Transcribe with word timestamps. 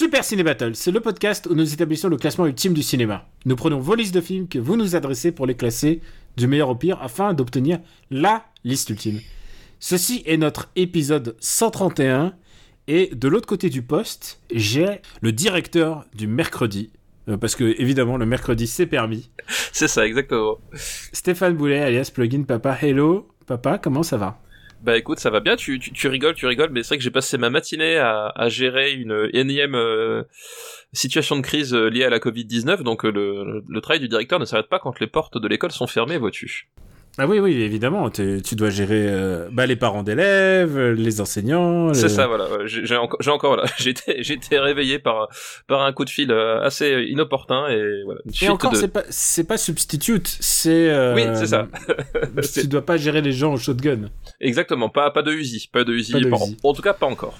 Super 0.00 0.24
Ciné 0.24 0.42
Battle, 0.42 0.74
c'est 0.76 0.92
le 0.92 1.00
podcast 1.00 1.46
où 1.50 1.54
nous 1.54 1.74
établissons 1.74 2.08
le 2.08 2.16
classement 2.16 2.46
ultime 2.46 2.72
du 2.72 2.82
cinéma. 2.82 3.28
Nous 3.44 3.54
prenons 3.54 3.80
vos 3.80 3.94
listes 3.94 4.14
de 4.14 4.22
films 4.22 4.48
que 4.48 4.58
vous 4.58 4.74
nous 4.78 4.96
adressez 4.96 5.30
pour 5.30 5.44
les 5.44 5.54
classer 5.54 6.00
du 6.38 6.46
meilleur 6.46 6.70
au 6.70 6.74
pire 6.74 6.96
afin 7.02 7.34
d'obtenir 7.34 7.80
LA 8.10 8.46
liste 8.64 8.88
ultime. 8.88 9.20
Ceci 9.78 10.22
est 10.24 10.38
notre 10.38 10.70
épisode 10.74 11.36
131 11.40 12.32
et 12.88 13.10
de 13.14 13.28
l'autre 13.28 13.46
côté 13.46 13.68
du 13.68 13.82
poste, 13.82 14.40
j'ai 14.50 15.02
le 15.20 15.32
directeur 15.32 16.06
du 16.14 16.26
mercredi. 16.26 16.92
euh, 17.28 17.36
Parce 17.36 17.54
que 17.54 17.78
évidemment 17.78 18.16
le 18.16 18.24
mercredi 18.24 18.66
c'est 18.66 18.86
permis. 18.86 19.28
C'est 19.70 19.86
ça, 19.86 20.06
exactement. 20.06 20.56
Stéphane 21.12 21.52
Boulet 21.58 21.78
alias 21.78 22.10
Plugin 22.14 22.44
Papa. 22.44 22.74
Hello 22.80 23.28
papa, 23.44 23.76
comment 23.76 24.02
ça 24.02 24.16
va? 24.16 24.40
Bah 24.82 24.96
écoute, 24.96 25.18
ça 25.18 25.28
va 25.28 25.40
bien, 25.40 25.56
tu, 25.56 25.78
tu, 25.78 25.92
tu 25.92 26.08
rigoles, 26.08 26.34
tu 26.34 26.46
rigoles, 26.46 26.70
mais 26.70 26.82
c'est 26.82 26.88
vrai 26.88 26.98
que 26.98 27.04
j'ai 27.04 27.10
passé 27.10 27.36
ma 27.36 27.50
matinée 27.50 27.98
à, 27.98 28.32
à 28.34 28.48
gérer 28.48 28.92
une 28.92 29.28
énième 29.34 29.74
euh, 29.74 30.22
situation 30.94 31.36
de 31.36 31.42
crise 31.42 31.74
euh, 31.74 31.90
liée 31.90 32.04
à 32.04 32.08
la 32.08 32.18
Covid-19, 32.18 32.82
donc 32.82 33.04
euh, 33.04 33.10
le, 33.10 33.44
le, 33.44 33.64
le 33.68 33.80
travail 33.82 34.00
du 34.00 34.08
directeur 34.08 34.40
ne 34.40 34.46
s'arrête 34.46 34.70
pas 34.70 34.78
quand 34.78 34.98
les 34.98 35.06
portes 35.06 35.36
de 35.36 35.46
l'école 35.48 35.70
sont 35.70 35.86
fermées, 35.86 36.16
vois-tu. 36.16 36.70
Ah 37.18 37.26
oui, 37.26 37.38
oui, 37.38 37.60
évidemment, 37.60 38.08
tu 38.08 38.40
dois 38.54 38.70
gérer 38.70 39.06
euh, 39.08 39.48
bah, 39.52 39.66
les 39.66 39.76
parents 39.76 40.02
d'élèves, 40.02 40.78
les 40.78 41.20
enseignants. 41.20 41.92
C'est 41.92 42.08
ça, 42.08 42.26
voilà. 42.26 42.46
J'ai 42.66 42.96
encore, 42.96 43.18
encore, 43.28 43.54
voilà, 43.54 43.68
j'ai 43.78 43.90
été, 43.90 44.22
j'ai 44.22 44.34
été 44.34 44.58
réveillé 44.58 44.98
par, 44.98 45.28
par 45.66 45.82
un 45.82 45.92
coup 45.92 46.04
de 46.04 46.10
fil 46.10 46.30
euh, 46.30 46.62
assez 46.62 47.04
inopportun 47.08 47.68
et 47.68 48.02
voilà. 48.04 48.20
Une 48.24 48.46
Et 48.46 48.48
encore, 48.48 48.72
de... 48.72 48.76
c'est 48.76 48.88
pas, 48.88 49.02
c'est 49.10 49.44
pas 49.44 49.58
substitute, 49.58 50.28
c'est. 50.40 50.88
euh, 50.88 51.14
Oui, 51.14 51.24
c'est 51.34 51.48
ça. 51.48 51.66
tu 52.54 52.68
dois 52.68 52.86
pas 52.86 52.96
gérer 52.96 53.20
les 53.22 53.32
gens 53.32 53.52
au 53.54 53.58
shotgun. 53.58 54.08
Exactement, 54.40 54.88
pas, 54.88 55.10
pas 55.10 55.22
de 55.22 55.32
Uzi, 55.32 55.68
pas 55.72 55.84
de 55.84 55.92
Uzi, 55.92 56.12
Pas 56.12 56.20
de 56.20 56.30
en 56.62 56.72
tout 56.72 56.82
cas 56.82 56.94
pas 56.94 57.06
encore. 57.06 57.38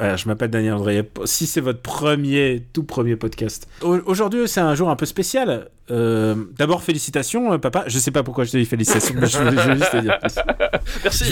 Euh, 0.00 0.16
je 0.16 0.28
m'appelle 0.28 0.50
Daniel 0.50 0.74
André. 0.74 1.08
Si 1.24 1.46
c'est 1.46 1.60
votre 1.60 1.80
premier, 1.80 2.64
tout 2.72 2.84
premier 2.84 3.16
podcast. 3.16 3.68
Au- 3.82 3.98
Aujourd'hui, 4.06 4.46
c'est 4.48 4.60
un 4.60 4.74
jour 4.74 4.90
un 4.90 4.96
peu 4.96 5.06
spécial. 5.06 5.68
Euh, 5.90 6.34
D'abord, 6.56 6.82
félicitations, 6.82 7.52
euh, 7.52 7.58
papa. 7.58 7.84
Je 7.86 7.98
sais 7.98 8.10
pas 8.10 8.22
pourquoi 8.22 8.44
je 8.44 8.52
te 8.52 8.56
dis 8.58 8.64
félicitations, 8.64 9.14
mais 9.18 9.26
je 9.26 9.38
voulais, 9.38 9.50
je 9.56 9.62
voulais 9.62 9.76
juste 9.76 9.90
te 9.92 9.96
dire. 9.98 10.18
Merci, 11.04 11.24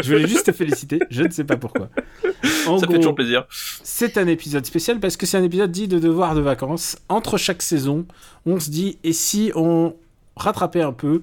Je 0.00 0.12
voulais 0.12 0.28
juste 0.28 0.46
te 0.46 0.52
féliciter. 0.52 1.00
Je 1.10 1.22
ne 1.22 1.30
sais 1.30 1.44
pas 1.44 1.56
pourquoi. 1.56 1.88
En 2.66 2.78
ça 2.78 2.86
fait 2.86 2.96
toujours 2.96 3.14
plaisir. 3.14 3.46
C'est 3.82 4.16
un 4.18 4.26
épisode 4.26 4.64
spécial 4.66 5.00
parce 5.00 5.16
que 5.16 5.26
c'est 5.26 5.38
un 5.38 5.42
épisode 5.44 5.70
dit 5.72 5.88
de 5.88 5.98
devoir 5.98 6.34
de 6.34 6.40
vacances. 6.40 6.96
Entre 7.08 7.36
chaque 7.38 7.62
saison, 7.62 8.06
on 8.46 8.60
se 8.60 8.70
dit 8.70 8.98
et 9.04 9.12
si 9.12 9.50
on 9.54 9.94
rattrapait 10.36 10.82
un 10.82 10.92
peu 10.92 11.20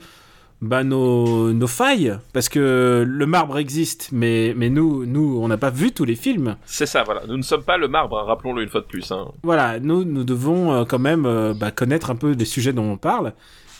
bah, 0.62 0.84
nos, 0.84 1.54
nos 1.54 1.68
failles 1.68 2.18
Parce 2.34 2.48
que 2.48 3.04
le 3.08 3.26
marbre 3.26 3.58
existe, 3.58 4.10
mais, 4.12 4.54
mais 4.56 4.70
nous, 4.70 5.06
nous, 5.06 5.40
on 5.42 5.48
n'a 5.48 5.58
pas 5.58 5.72
vu 5.72 5.92
tous 5.92 6.06
les 6.06 6.16
films. 6.16 6.56
C'est 6.66 6.86
ça, 6.86 7.04
voilà. 7.04 7.24
Nous 7.28 7.38
ne 7.38 7.42
sommes 7.42 7.64
pas 7.64 7.78
le 7.78 7.88
marbre, 7.88 8.20
hein, 8.20 8.26
rappelons-le 8.26 8.64
une 8.64 8.70
fois 8.70 8.82
de 8.82 8.86
plus. 8.86 9.12
Hein. 9.12 9.30
Voilà, 9.44 9.80
nous, 9.80 10.04
nous 10.04 10.24
devons 10.24 10.72
euh, 10.72 10.86
quand 10.86 11.00
même 11.00 11.26
euh, 11.26 11.54
bah, 11.54 11.72
connaître 11.72 12.12
un 12.12 12.16
peu 12.16 12.36
des 12.36 12.46
sujets 12.46 12.74
dont 12.74 12.92
on 12.92 12.98
parle. 12.98 13.34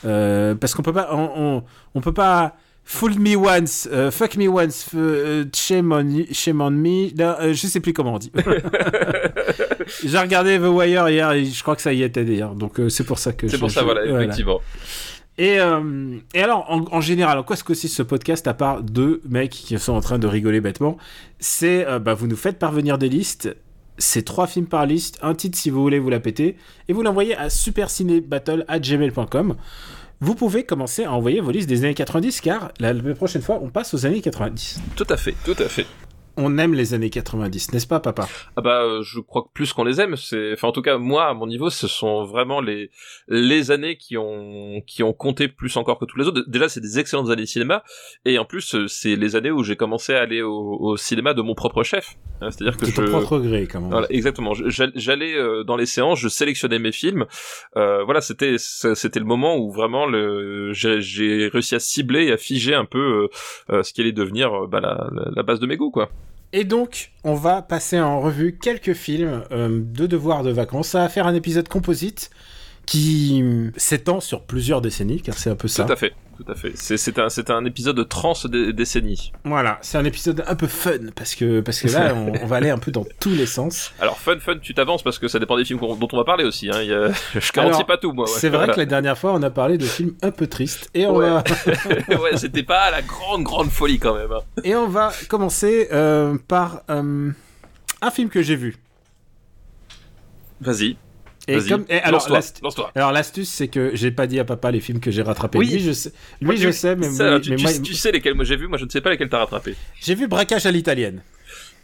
Euh, 0.04 0.56
parce 0.56 0.74
qu'on 0.74 0.82
peut 0.82 0.92
pas, 0.92 1.10
on, 1.12 1.30
on, 1.36 1.64
on 1.94 2.00
peut 2.00 2.12
pas 2.12 2.56
fool 2.84 3.18
me 3.18 3.36
once, 3.36 3.88
euh, 3.92 4.10
fuck 4.10 4.36
me 4.36 4.48
once, 4.48 4.88
euh, 4.94 5.44
shame, 5.54 5.92
on, 5.92 6.24
shame 6.32 6.60
on 6.60 6.70
me. 6.70 7.14
Non, 7.16 7.52
je 7.52 7.66
sais 7.66 7.80
plus 7.80 7.92
comment 7.92 8.14
on 8.14 8.18
dit. 8.18 8.32
J'ai 10.04 10.18
regardé 10.18 10.58
The 10.58 10.62
Wire 10.62 11.08
hier 11.08 11.32
et 11.32 11.44
je 11.44 11.62
crois 11.62 11.76
que 11.76 11.82
ça 11.82 11.92
y 11.92 12.02
était 12.02 12.24
d'ailleurs. 12.24 12.54
Donc 12.54 12.80
euh, 12.80 12.88
c'est 12.88 13.04
pour 13.04 13.18
ça 13.18 13.32
que. 13.32 13.48
C'est 13.48 13.58
pour 13.58 13.70
ça, 13.70 13.82
voilà, 13.82 14.04
effectivement. 14.04 14.60
Et, 15.38 15.58
euh, 15.58 16.18
et 16.34 16.42
alors, 16.42 16.70
en, 16.70 16.84
en 16.90 17.00
général, 17.00 17.38
en 17.38 17.42
quoi 17.42 17.56
est-ce 17.56 17.64
que 17.64 17.72
c'est 17.74 17.88
ce 17.88 18.02
podcast 18.02 18.46
à 18.46 18.54
part 18.54 18.82
deux 18.82 19.20
mecs 19.28 19.50
qui 19.50 19.78
sont 19.78 19.94
en 19.94 20.00
train 20.00 20.18
de 20.18 20.26
rigoler 20.26 20.60
bêtement? 20.60 20.96
C'est, 21.38 21.86
euh, 21.86 21.98
bah, 21.98 22.14
vous 22.14 22.26
nous 22.26 22.36
faites 22.36 22.58
parvenir 22.58 22.98
des 22.98 23.08
listes. 23.08 23.54
C'est 23.98 24.24
trois 24.24 24.46
films 24.46 24.66
par 24.66 24.86
liste, 24.86 25.18
un 25.22 25.34
titre 25.34 25.58
si 25.58 25.70
vous 25.70 25.82
voulez 25.82 25.98
vous 25.98 26.10
la 26.10 26.20
péter, 26.20 26.56
et 26.88 26.92
vous 26.92 27.02
l'envoyez 27.02 27.36
à 27.36 27.50
supercinébattle@gmail.com. 27.50 29.56
Vous 30.20 30.34
pouvez 30.34 30.64
commencer 30.64 31.04
à 31.04 31.12
envoyer 31.12 31.40
vos 31.40 31.50
listes 31.50 31.68
des 31.68 31.84
années 31.84 31.94
90, 31.94 32.40
car 32.40 32.70
la, 32.78 32.92
la 32.92 33.14
prochaine 33.14 33.42
fois, 33.42 33.58
on 33.62 33.70
passe 33.70 33.92
aux 33.94 34.06
années 34.06 34.20
90. 34.20 34.80
Tout 34.96 35.06
à 35.10 35.16
fait, 35.16 35.34
tout 35.44 35.56
à 35.58 35.68
fait. 35.68 35.86
On 36.36 36.58
aime 36.58 36.74
les 36.74 36.94
années 36.94 37.10
90, 37.10 37.72
n'est-ce 37.72 37.86
pas, 37.86 38.00
papa? 38.00 38.28
Ah 38.56 38.60
bah, 38.60 38.82
euh, 38.82 39.02
je 39.02 39.20
crois 39.20 39.42
que 39.42 39.48
plus 39.52 39.72
qu'on 39.72 39.84
les 39.84 40.00
aime, 40.00 40.16
c'est, 40.16 40.52
enfin 40.54 40.68
en 40.68 40.72
tout 40.72 40.82
cas 40.82 40.98
moi 40.98 41.26
à 41.26 41.34
mon 41.34 41.46
niveau, 41.46 41.70
ce 41.70 41.88
sont 41.88 42.24
vraiment 42.24 42.60
les 42.60 42.90
les 43.28 43.70
années 43.70 43.96
qui 43.96 44.16
ont 44.16 44.80
qui 44.86 45.02
ont 45.02 45.12
compté 45.12 45.48
plus 45.48 45.76
encore 45.76 45.98
que 45.98 46.04
tous 46.04 46.18
les 46.18 46.26
autres. 46.26 46.42
Déjà, 46.46 46.68
c'est 46.68 46.80
des 46.80 46.98
excellentes 46.98 47.30
années 47.30 47.42
de 47.42 47.46
cinéma, 47.46 47.82
et 48.24 48.38
en 48.38 48.44
plus, 48.44 48.74
euh, 48.74 48.88
c'est 48.88 49.16
les 49.16 49.36
années 49.36 49.50
où 49.50 49.62
j'ai 49.62 49.76
commencé 49.76 50.14
à 50.14 50.20
aller 50.20 50.42
au, 50.42 50.78
au 50.80 50.96
cinéma 50.96 51.34
de 51.34 51.42
mon 51.42 51.54
propre 51.54 51.82
chef. 51.82 52.16
Hein, 52.40 52.50
C'est-à-dire 52.50 52.76
que 52.76 52.86
De 52.86 52.90
ton 52.90 53.04
propre 53.08 53.38
gré, 53.38 53.66
quand 53.66 53.80
même. 53.80 53.90
Voilà, 53.90 54.06
exactement. 54.10 54.52
J'allais 54.54 55.34
euh, 55.34 55.64
dans 55.64 55.76
les 55.76 55.86
séances, 55.86 56.18
je 56.18 56.28
sélectionnais 56.28 56.78
mes 56.78 56.92
films. 56.92 57.26
Euh, 57.76 58.04
voilà, 58.04 58.20
c'était 58.20 58.56
c'était 58.58 59.20
le 59.20 59.26
moment 59.26 59.56
où 59.56 59.70
vraiment 59.70 60.06
le 60.06 60.72
j'ai 60.72 61.48
réussi 61.48 61.74
à 61.74 61.78
cibler 61.78 62.26
et 62.26 62.32
à 62.32 62.36
figer 62.36 62.74
un 62.74 62.84
peu 62.84 63.28
euh, 63.70 63.82
ce 63.82 63.92
qui 63.92 64.00
allait 64.00 64.12
devenir 64.12 64.66
bah, 64.68 64.80
la, 64.80 65.08
la 65.34 65.42
base 65.42 65.60
de 65.60 65.66
mes 65.66 65.76
goûts, 65.76 65.90
quoi. 65.90 66.10
Et 66.52 66.64
donc, 66.64 67.12
on 67.24 67.34
va 67.34 67.62
passer 67.62 67.98
en 67.98 68.20
revue 68.20 68.58
quelques 68.58 68.92
films 68.92 69.44
euh, 69.52 69.80
de 69.82 70.06
devoirs 70.06 70.42
de 70.42 70.50
vacances. 70.50 70.88
Ça 70.88 71.00
va 71.00 71.08
faire 71.08 71.26
un 71.26 71.34
épisode 71.34 71.68
composite 71.68 72.30
qui 72.86 73.42
s'étend 73.76 74.20
sur 74.20 74.42
plusieurs 74.42 74.80
décennies, 74.80 75.20
car 75.22 75.36
c'est 75.36 75.50
un 75.50 75.54
peu 75.56 75.68
ça. 75.68 75.84
Tout 75.84 75.92
à 75.92 75.96
fait, 75.96 76.12
tout 76.36 76.50
à 76.50 76.54
fait. 76.54 76.72
C'est 76.74 77.18
un 77.18 77.28
c'est 77.28 77.48
un 77.50 77.64
épisode 77.64 77.96
de 77.96 78.02
trans 78.02 78.34
dé- 78.46 78.72
décennie. 78.72 79.32
Voilà, 79.44 79.78
c'est 79.82 79.98
un 79.98 80.04
épisode 80.04 80.42
un 80.46 80.54
peu 80.56 80.66
fun, 80.66 80.98
parce 81.14 81.34
que, 81.34 81.60
parce 81.60 81.80
que 81.80 81.88
là, 81.88 82.12
on, 82.14 82.32
on 82.42 82.46
va 82.46 82.56
aller 82.56 82.70
un 82.70 82.78
peu 82.78 82.90
dans 82.90 83.06
tous 83.20 83.30
les 83.30 83.46
sens. 83.46 83.92
Alors 84.00 84.18
fun 84.18 84.38
fun, 84.40 84.56
tu 84.60 84.74
t'avances 84.74 85.02
parce 85.02 85.18
que 85.18 85.28
ça 85.28 85.38
dépend 85.38 85.56
des 85.56 85.64
films 85.64 85.78
dont 85.78 86.08
on 86.12 86.16
va 86.16 86.24
parler 86.24 86.44
aussi. 86.44 86.68
Hein. 86.70 86.82
Il 86.82 86.88
y 86.88 86.92
a- 86.92 87.12
je 87.34 87.52
garantis 87.52 87.76
Alors, 87.76 87.86
pas 87.86 87.96
tout, 87.98 88.12
moi. 88.12 88.26
ouais. 88.26 88.32
C'est 88.38 88.48
vrai 88.48 88.66
que 88.66 88.76
la 88.78 88.86
dernière 88.86 89.16
fois, 89.16 89.32
on 89.32 89.42
a 89.42 89.50
parlé 89.50 89.78
de 89.78 89.84
films 89.86 90.14
un 90.22 90.30
peu 90.32 90.46
tristes, 90.48 90.90
et 90.94 91.06
on, 91.06 91.16
Ouais. 91.16 91.30
va, 91.30 91.44
ouais, 92.20 92.36
c'était 92.36 92.64
pas 92.64 92.90
la 92.90 93.00
grande 93.02 93.44
grande 93.44 93.70
folie 93.70 93.98
quand 94.00 94.14
même. 94.14 94.32
hein. 94.32 94.40
et 94.64 94.74
on 94.74 94.88
va 94.88 95.12
commencer 95.28 95.88
euh, 95.92 96.36
par 96.48 96.82
euh, 96.90 97.30
un 98.00 98.10
film 98.10 98.28
que 98.28 98.42
j'ai 98.42 98.56
vu. 98.56 98.76
Vas-y. 100.60 100.96
Et 101.48 101.58
comme, 101.68 101.84
et 101.88 101.98
alors, 101.98 103.12
l'astuce, 103.12 103.48
c'est 103.48 103.68
que 103.68 103.90
j'ai 103.94 104.10
pas 104.12 104.26
dit 104.26 104.38
à 104.38 104.44
papa 104.44 104.70
les 104.70 104.80
films 104.80 105.00
que 105.00 105.10
j'ai 105.10 105.22
rattrapés. 105.22 105.58
Oui. 105.58 105.68
Lui, 105.70 105.80
je 105.80 105.92
sais, 105.92 106.10
lui, 106.40 106.46
Moi, 106.46 106.54
je 106.56 106.68
tu- 106.68 106.72
sais, 106.72 106.96
mais, 106.96 107.10
ça, 107.10 107.30
moi- 107.30 107.40
tu, 107.40 107.50
mais 107.50 107.56
tu- 107.56 107.62
moi, 107.64 107.72
tu 107.82 107.94
sais 107.94 108.12
lesquels 108.12 108.34
moi 108.34 108.44
j'ai 108.44 108.56
vu, 108.56 108.68
moi 108.68 108.78
je 108.78 108.84
ne 108.84 108.90
sais 108.90 109.00
pas 109.00 109.10
lesquels 109.10 109.28
t'as 109.28 109.38
rattrapé. 109.38 109.74
j'ai 110.00 110.14
vu 110.14 110.28
Braquage 110.28 110.66
à 110.66 110.70
l'italienne. 110.70 111.22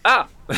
Ah 0.05 0.29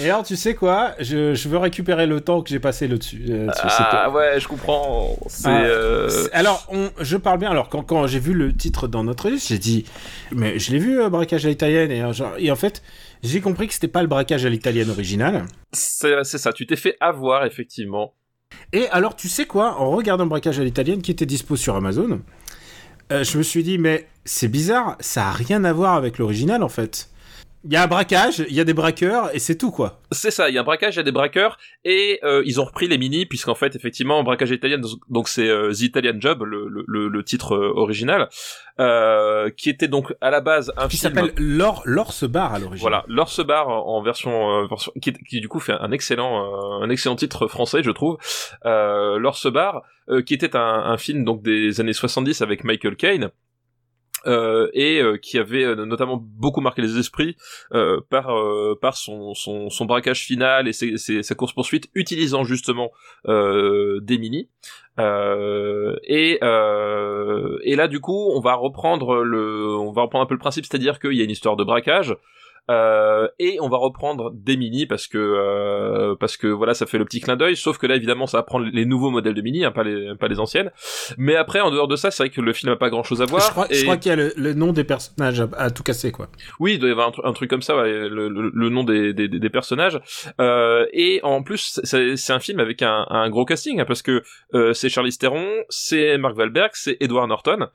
Et 0.00 0.10
alors, 0.10 0.22
tu 0.24 0.36
sais 0.36 0.54
quoi? 0.54 0.92
Je, 1.00 1.34
je 1.34 1.48
veux 1.48 1.58
récupérer 1.58 2.06
le 2.06 2.20
temps 2.20 2.42
que 2.42 2.50
j'ai 2.50 2.60
passé 2.60 2.86
là-dessus. 2.86 3.24
euh, 3.30 3.48
Ah 3.64 4.10
ouais, 4.10 4.38
je 4.38 4.46
comprends. 4.46 5.16
C'est 5.26 5.48
Ah, 5.48 5.62
euh, 5.64 6.28
Alors, 6.32 6.66
on, 6.70 6.90
je 7.00 7.16
parle 7.16 7.38
bien. 7.38 7.50
Alors, 7.50 7.68
quand, 7.68 7.82
quand 7.82 8.06
j'ai 8.06 8.20
vu 8.20 8.34
le 8.34 8.54
titre 8.54 8.86
dans 8.88 9.04
notre 9.04 9.30
liste, 9.30 9.48
j'ai 9.48 9.58
dit, 9.58 9.84
mais 10.32 10.58
je 10.58 10.70
l'ai 10.70 10.78
vu, 10.78 11.00
euh, 11.00 11.08
braquage 11.08 11.46
à 11.46 11.48
l'italienne. 11.48 11.90
Et 12.38 12.50
en 12.50 12.56
fait, 12.56 12.82
j'ai 13.22 13.40
compris 13.40 13.66
que 13.66 13.74
c'était 13.74 13.88
pas 13.88 14.02
le 14.02 14.08
braquage 14.08 14.44
à 14.44 14.48
l'italienne 14.48 14.90
original. 14.90 15.44
c'est 15.72 16.24
ça. 16.24 16.52
Tu 16.52 16.66
t'es 16.66 16.76
fait 16.76 16.96
avoir 17.00 17.44
effectivement. 17.44 18.14
Et 18.72 18.88
alors, 18.88 19.16
tu 19.16 19.28
sais 19.28 19.46
quoi 19.46 19.80
En 19.80 19.90
regardant 19.90 20.26
braquage 20.26 20.58
à 20.58 20.64
l'italienne, 20.64 21.02
qui 21.02 21.10
était 21.10 21.26
dispo 21.26 21.56
sur 21.56 21.76
Amazon, 21.76 22.20
euh, 23.12 23.24
je 23.24 23.38
me 23.38 23.42
suis 23.42 23.62
dit, 23.62 23.78
mais 23.78 24.06
c'est 24.24 24.48
bizarre, 24.48 24.96
ça 25.00 25.28
a 25.28 25.32
rien 25.32 25.64
à 25.64 25.72
voir 25.72 25.94
avec 25.94 26.18
l'original 26.18 26.62
en 26.62 26.68
fait. 26.68 27.10
Il 27.64 27.72
y 27.72 27.76
a 27.76 27.82
un 27.82 27.86
braquage, 27.88 28.44
il 28.48 28.54
y 28.54 28.60
a 28.60 28.64
des 28.64 28.72
braqueurs, 28.72 29.34
et 29.34 29.40
c'est 29.40 29.56
tout 29.58 29.72
quoi. 29.72 30.00
C'est 30.12 30.30
ça. 30.30 30.48
Il 30.48 30.54
y 30.54 30.58
a 30.58 30.60
un 30.60 30.64
braquage, 30.64 30.94
il 30.94 30.98
y 30.98 31.00
a 31.00 31.02
des 31.02 31.10
braqueurs 31.12 31.58
et 31.84 32.20
euh, 32.22 32.42
ils 32.46 32.60
ont 32.60 32.64
repris 32.64 32.86
les 32.86 32.98
mini 32.98 33.26
puisqu'en 33.26 33.56
fait 33.56 33.74
effectivement 33.74 34.22
braquage 34.22 34.50
italien 34.52 34.80
donc 35.10 35.28
c'est 35.28 35.48
euh, 35.48 35.72
The 35.72 35.80
Italian 35.80 36.14
Job 36.20 36.44
le, 36.44 36.68
le, 36.86 37.08
le, 37.08 37.24
titre 37.24 37.56
euh, 37.56 37.72
original 37.74 38.28
euh, 38.78 39.50
qui 39.56 39.70
était 39.70 39.88
donc 39.88 40.14
à 40.20 40.30
la 40.30 40.40
base 40.40 40.72
un 40.76 40.86
Qui 40.88 40.98
film. 40.98 41.14
s'appelle 41.14 41.32
L'or, 41.36 41.82
L'or 41.84 42.12
se 42.12 42.26
barre 42.26 42.54
à 42.54 42.58
l'origine. 42.60 42.80
Voilà, 42.80 43.04
L'or 43.08 43.28
se 43.28 43.42
barre 43.42 43.68
en 43.68 44.00
version, 44.02 44.62
euh, 44.62 44.66
version- 44.68 44.92
qui, 45.02 45.12
qui 45.12 45.40
du 45.40 45.48
coup 45.48 45.58
fait 45.60 45.72
un 45.78 45.90
excellent, 45.90 46.80
euh, 46.80 46.84
un 46.84 46.90
excellent 46.90 47.16
titre 47.16 47.48
français, 47.48 47.82
je 47.82 47.90
trouve. 47.90 48.18
Euh, 48.66 49.18
L'or 49.18 49.36
se 49.36 49.48
barre, 49.48 49.82
euh, 50.10 50.22
qui 50.22 50.32
était 50.34 50.54
un, 50.56 50.60
un 50.60 50.96
film 50.96 51.24
donc 51.24 51.42
des 51.42 51.80
années 51.80 51.92
70 51.92 52.40
avec 52.40 52.62
Michael 52.64 52.94
Caine. 52.96 53.30
Euh, 54.26 54.68
et 54.72 55.00
euh, 55.00 55.16
qui 55.16 55.38
avait 55.38 55.64
euh, 55.64 55.84
notamment 55.84 56.16
beaucoup 56.16 56.60
marqué 56.60 56.82
les 56.82 56.98
esprits 56.98 57.36
par 58.10 58.96
son, 58.96 59.86
braquage 59.86 60.24
final 60.24 60.68
et 60.68 60.72
sa 60.72 61.34
course 61.34 61.52
poursuite 61.52 61.88
utilisant 61.94 62.44
justement 62.44 62.90
des 63.26 64.18
mini 64.18 64.48
et 64.98 66.38
et 66.40 67.76
là 67.76 67.88
du 67.88 68.00
coup 68.00 68.30
on 68.34 68.40
va 68.40 68.54
reprendre 68.54 69.22
le 69.22 69.76
on 69.78 69.92
va 69.92 70.02
reprendre 70.02 70.24
un 70.24 70.26
peu 70.26 70.34
le 70.34 70.40
principe 70.40 70.66
c'est-à-dire 70.66 70.98
qu'il 70.98 71.14
y 71.14 71.20
a 71.20 71.24
une 71.24 71.30
histoire 71.30 71.56
de 71.56 71.64
braquage 71.64 72.16
euh, 72.70 73.28
et 73.38 73.58
on 73.60 73.68
va 73.68 73.78
reprendre 73.78 74.30
des 74.34 74.56
mini 74.56 74.86
parce 74.86 75.06
que 75.06 75.18
euh, 75.18 76.14
parce 76.16 76.36
que 76.36 76.46
voilà 76.46 76.74
ça 76.74 76.86
fait 76.86 76.98
le 76.98 77.04
petit 77.04 77.20
clin 77.20 77.36
d'œil. 77.36 77.56
Sauf 77.56 77.78
que 77.78 77.86
là 77.86 77.96
évidemment 77.96 78.26
ça 78.26 78.38
va 78.38 78.42
prendre 78.42 78.66
les 78.70 78.84
nouveaux 78.84 79.10
modèles 79.10 79.34
de 79.34 79.42
mini 79.42 79.64
hein, 79.64 79.70
pas 79.70 79.84
les 79.84 80.14
pas 80.16 80.28
les 80.28 80.38
anciennes. 80.38 80.70
Mais 81.16 81.36
après 81.36 81.60
en 81.60 81.70
dehors 81.70 81.88
de 81.88 81.96
ça 81.96 82.10
c'est 82.10 82.24
vrai 82.24 82.30
que 82.30 82.40
le 82.40 82.52
film 82.52 82.72
a 82.72 82.76
pas 82.76 82.90
grand 82.90 83.02
chose 83.02 83.22
à 83.22 83.24
voir 83.24 83.42
je 83.42 83.50
crois, 83.50 83.66
crois 83.66 83.96
qu'il 83.96 84.10
y 84.10 84.12
a 84.12 84.16
le, 84.16 84.54
nom 84.54 84.72
des 84.72 84.84
personnages 84.84 85.42
à, 85.56 85.70
tout 85.70 85.82
casser 85.82 86.12
quoi. 86.12 86.28
Oui 86.60 86.74
il 86.74 86.78
doit 86.78 86.88
y 86.88 86.92
avoir 86.92 87.12
un, 87.24 87.32
truc 87.32 87.48
comme 87.48 87.62
ça 87.62 87.76
ouais, 87.76 88.08
le, 88.08 88.28
le, 88.28 88.68
nom 88.68 88.84
des, 88.84 89.14
des, 89.14 89.28
des 89.28 89.50
personnages. 89.50 90.00
Euh, 90.40 90.86
et 90.92 91.20
en 91.22 91.42
plus 91.42 91.80
c'est 91.84 92.32
un 92.32 92.40
film 92.40 92.60
avec 92.60 92.82
un, 92.82 93.06
un 93.08 93.30
gros 93.30 93.44
casting 93.44 93.80
hein, 93.80 93.84
parce 93.86 94.02
que 94.02 94.22
euh, 94.54 94.72
c'est 94.74 94.88
Charlie 94.88 95.16
Theron 95.16 95.48
c'est 95.68 96.18
Mark 96.18 96.36
Wahlberg 96.36 96.70
c'est 96.74 96.96
Edward 97.00 97.28
Norton 97.28 97.68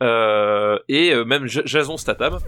et 0.00 1.12
euh, 1.12 1.24
même 1.24 1.46
Jason 1.46 1.96
Statham 1.96 2.38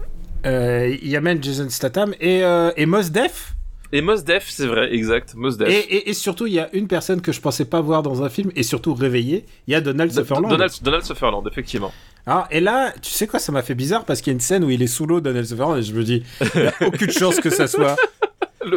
euh, 0.46 0.96
il 1.02 1.08
y 1.08 1.16
a 1.16 1.20
même 1.20 1.42
Jason 1.42 1.68
Statham 1.68 2.14
et, 2.20 2.42
euh, 2.42 2.70
et 2.76 2.86
Mos 2.86 3.10
Def. 3.10 3.54
Et 3.92 4.02
Mos 4.02 4.22
Def, 4.22 4.46
c'est 4.48 4.66
vrai, 4.66 4.94
exact, 4.94 5.34
Mos 5.34 5.56
Def. 5.56 5.68
Et, 5.68 5.78
et, 5.78 6.10
et, 6.10 6.14
surtout, 6.14 6.46
il 6.46 6.52
y 6.52 6.60
a 6.60 6.68
une 6.72 6.86
personne 6.86 7.20
que 7.20 7.32
je 7.32 7.40
pensais 7.40 7.64
pas 7.64 7.80
voir 7.80 8.02
dans 8.02 8.22
un 8.22 8.28
film, 8.28 8.52
et 8.54 8.62
surtout 8.62 8.94
réveillé, 8.94 9.44
il 9.66 9.72
y 9.72 9.74
a 9.74 9.80
Donald 9.80 10.12
Sutherland. 10.12 10.48
Donald, 10.48 10.72
Donald 10.80 11.04
Sutherland, 11.04 11.46
effectivement. 11.50 11.92
Alors, 12.24 12.46
et 12.52 12.60
là, 12.60 12.92
tu 13.02 13.10
sais 13.10 13.26
quoi, 13.26 13.40
ça 13.40 13.50
m'a 13.50 13.62
fait 13.62 13.74
bizarre, 13.74 14.04
parce 14.04 14.20
qu'il 14.20 14.30
y 14.30 14.34
a 14.34 14.34
une 14.34 14.40
scène 14.40 14.62
où 14.62 14.70
il 14.70 14.80
est 14.80 14.86
sous 14.86 15.06
l'eau, 15.06 15.20
Donald 15.20 15.44
Sutherland, 15.44 15.78
et 15.78 15.82
je 15.82 15.92
me 15.92 16.04
dis, 16.04 16.22
il 16.54 16.60
a 16.60 16.72
aucune 16.86 17.10
chance 17.10 17.40
que 17.40 17.50
ça 17.50 17.66
soit... 17.66 17.96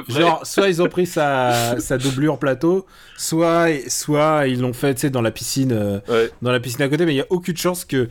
Genre, 0.08 0.46
soit 0.46 0.70
ils 0.70 0.82
ont 0.82 0.88
pris 0.88 1.06
sa, 1.06 1.78
sa 1.78 1.98
doublure 1.98 2.40
plateau, 2.40 2.86
soit, 3.18 3.68
soit 3.90 4.48
ils 4.48 4.62
l'ont 4.62 4.72
fait, 4.72 4.96
tu 4.96 5.02
sais, 5.02 5.10
dans 5.10 5.22
la 5.22 5.30
piscine, 5.30 5.74
euh, 5.74 6.30
dans 6.42 6.54
la 6.54 6.62
piscine 6.62 6.84
à 6.84 6.88
côté, 6.88 7.06
mais 7.06 7.12
il 7.12 7.18
n'y 7.18 7.22
a 7.22 7.28
aucune 7.30 7.58
chance 7.58 7.84
que 7.84 8.08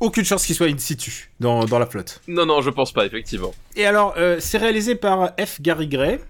aucune 0.00 0.24
chance 0.24 0.44
qu'il 0.46 0.54
soit 0.54 0.68
in 0.68 0.78
situ 0.78 1.30
dans, 1.40 1.64
dans, 1.64 1.78
la 1.78 1.86
flotte. 1.86 2.20
Non, 2.28 2.46
non, 2.46 2.60
je 2.60 2.70
pense 2.70 2.92
pas, 2.92 3.06
effectivement. 3.06 3.54
Et 3.76 3.86
alors, 3.86 4.14
euh, 4.16 4.36
c'est 4.40 4.58
réalisé 4.58 4.94
par 4.94 5.32
F. 5.38 5.60
Gary 5.60 5.88
Gray. 5.88 6.20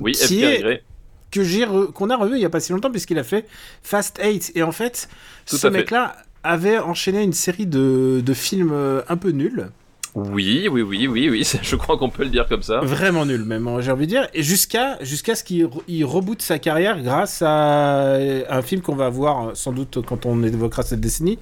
Oui, 0.00 0.14
F. 0.14 0.30
Gary 0.30 0.58
Gray. 0.60 0.82
Que 1.30 1.42
j'ai 1.42 1.66
qu'on 1.94 2.10
a 2.10 2.16
revu 2.16 2.36
il 2.36 2.42
y 2.42 2.44
a 2.44 2.50
pas 2.50 2.60
si 2.60 2.72
longtemps, 2.72 2.90
puisqu'il 2.90 3.18
a 3.18 3.24
fait 3.24 3.46
Fast 3.82 4.20
8. 4.22 4.52
Et 4.54 4.62
en 4.62 4.72
fait, 4.72 5.08
ce 5.46 5.66
mec-là 5.66 6.16
avait 6.44 6.78
enchaîné 6.78 7.22
une 7.22 7.32
série 7.32 7.66
de, 7.66 8.22
de 8.24 8.34
films 8.34 8.72
euh, 8.72 9.00
un 9.08 9.16
peu 9.16 9.30
nuls. 9.30 9.70
Oui, 10.14 10.68
oui, 10.70 10.82
oui, 10.82 11.06
oui, 11.06 11.30
oui, 11.30 11.50
je 11.62 11.76
crois 11.76 11.96
qu'on 11.96 12.10
peut 12.10 12.24
le 12.24 12.28
dire 12.28 12.46
comme 12.46 12.62
ça. 12.62 12.80
Vraiment 12.80 13.24
nul, 13.24 13.44
même, 13.44 13.66
hein, 13.66 13.80
j'ai 13.80 13.90
envie 13.90 14.06
de 14.06 14.10
dire. 14.10 14.28
Et 14.34 14.42
jusqu'à 14.42 15.02
jusqu'à 15.02 15.34
ce 15.34 15.42
qu'il 15.42 15.64
reboote 16.04 16.42
sa 16.42 16.58
carrière 16.58 17.00
grâce 17.00 17.40
à 17.40 18.16
un 18.16 18.62
film 18.62 18.82
qu'on 18.82 18.94
va 18.94 19.08
voir 19.08 19.56
sans 19.56 19.72
doute 19.72 20.04
quand 20.06 20.26
on 20.26 20.42
évoquera 20.42 20.82
cette 20.82 21.00
décennie, 21.00 21.38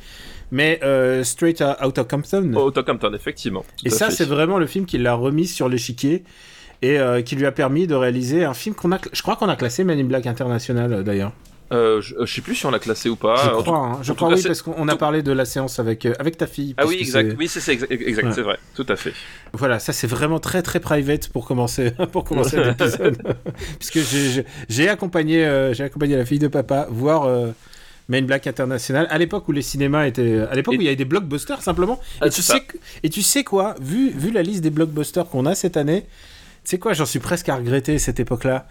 mais 0.50 0.80
euh, 0.82 1.24
Straight 1.24 1.62
Outta 1.84 2.04
Compton. 2.04 2.52
Outta 2.54 2.82
Compton, 2.82 3.12
effectivement. 3.14 3.64
Et 3.84 3.90
ça, 3.90 4.10
c'est 4.10 4.24
vraiment 4.26 4.58
le 4.58 4.66
film 4.66 4.86
qui 4.86 4.98
l'a 4.98 5.14
remis 5.14 5.46
sur 5.46 5.68
l'échiquier 5.68 6.24
et 6.82 6.98
euh, 6.98 7.22
qui 7.22 7.36
lui 7.36 7.46
a 7.46 7.52
permis 7.52 7.86
de 7.86 7.94
réaliser 7.94 8.44
un 8.44 8.54
film 8.54 8.74
qu'on 8.74 8.92
a, 8.92 8.98
je 9.12 9.22
crois 9.22 9.36
qu'on 9.36 9.48
a 9.48 9.56
classé 9.56 9.84
Men 9.84 9.98
in 9.98 10.04
Black 10.04 10.26
International 10.26 10.92
euh, 10.92 11.02
d'ailleurs. 11.02 11.32
Euh, 11.72 12.00
je, 12.00 12.16
je, 12.24 12.34
sais 12.34 12.40
plus 12.40 12.56
si 12.56 12.66
on 12.66 12.72
l'a 12.72 12.80
classé 12.80 13.08
ou 13.08 13.14
pas. 13.14 13.36
Je 13.36 13.62
crois, 13.62 13.78
hein. 13.78 13.98
je 14.02 14.12
crois 14.12 14.34
oui, 14.34 14.42
parce 14.42 14.60
qu'on 14.60 14.88
a 14.88 14.96
parlé 14.96 15.22
de 15.22 15.30
la 15.30 15.44
séance 15.44 15.78
avec, 15.78 16.04
avec 16.04 16.36
ta 16.36 16.48
fille. 16.48 16.74
Ah 16.76 16.84
oui, 16.84 16.96
exact, 16.98 17.36
oui, 17.38 17.46
c'est 17.46 17.72
exact, 17.72 17.92
exact 17.92 18.32
c'est 18.32 18.42
vrai, 18.42 18.58
tout 18.74 18.86
à 18.88 18.96
fait. 18.96 19.12
Voilà, 19.52 19.78
ça 19.78 19.92
c'est 19.92 20.08
vraiment 20.08 20.40
très 20.40 20.62
très 20.62 20.80
private 20.80 21.28
pour 21.28 21.46
commencer, 21.46 21.92
pour 22.12 22.24
commencer 22.24 22.56
l'épisode. 22.56 23.22
Puisque 23.78 24.00
j'ai 24.68 24.88
accompagné, 24.88 25.70
j'ai 25.72 25.84
accompagné 25.84 26.16
la 26.16 26.24
fille 26.24 26.40
de 26.40 26.48
papa 26.48 26.88
voir 26.90 27.28
Main 28.10 28.22
Black 28.22 28.48
International, 28.48 29.06
à 29.08 29.18
l'époque 29.18 29.48
où 29.48 29.52
les 29.52 29.62
cinémas 29.62 30.06
étaient. 30.06 30.40
À 30.50 30.54
l'époque 30.54 30.74
où 30.74 30.80
il 30.80 30.84
y 30.84 30.88
avait 30.88 30.96
des 30.96 31.04
blockbusters 31.04 31.62
simplement. 31.62 32.00
Ah, 32.20 32.26
et, 32.26 32.30
tu 32.30 32.42
sais, 32.42 32.60
et 33.04 33.08
tu 33.08 33.22
sais 33.22 33.44
quoi, 33.44 33.76
vu, 33.80 34.10
vu 34.10 34.32
la 34.32 34.42
liste 34.42 34.62
des 34.62 34.70
blockbusters 34.70 35.28
qu'on 35.28 35.46
a 35.46 35.54
cette 35.54 35.76
année, 35.76 36.04
sais 36.64 36.78
quoi, 36.78 36.92
j'en 36.92 37.06
suis 37.06 37.18
presque 37.18 37.48
à 37.48 37.56
regretter 37.56 37.98
cette 37.98 38.20
époque-là. 38.20 38.66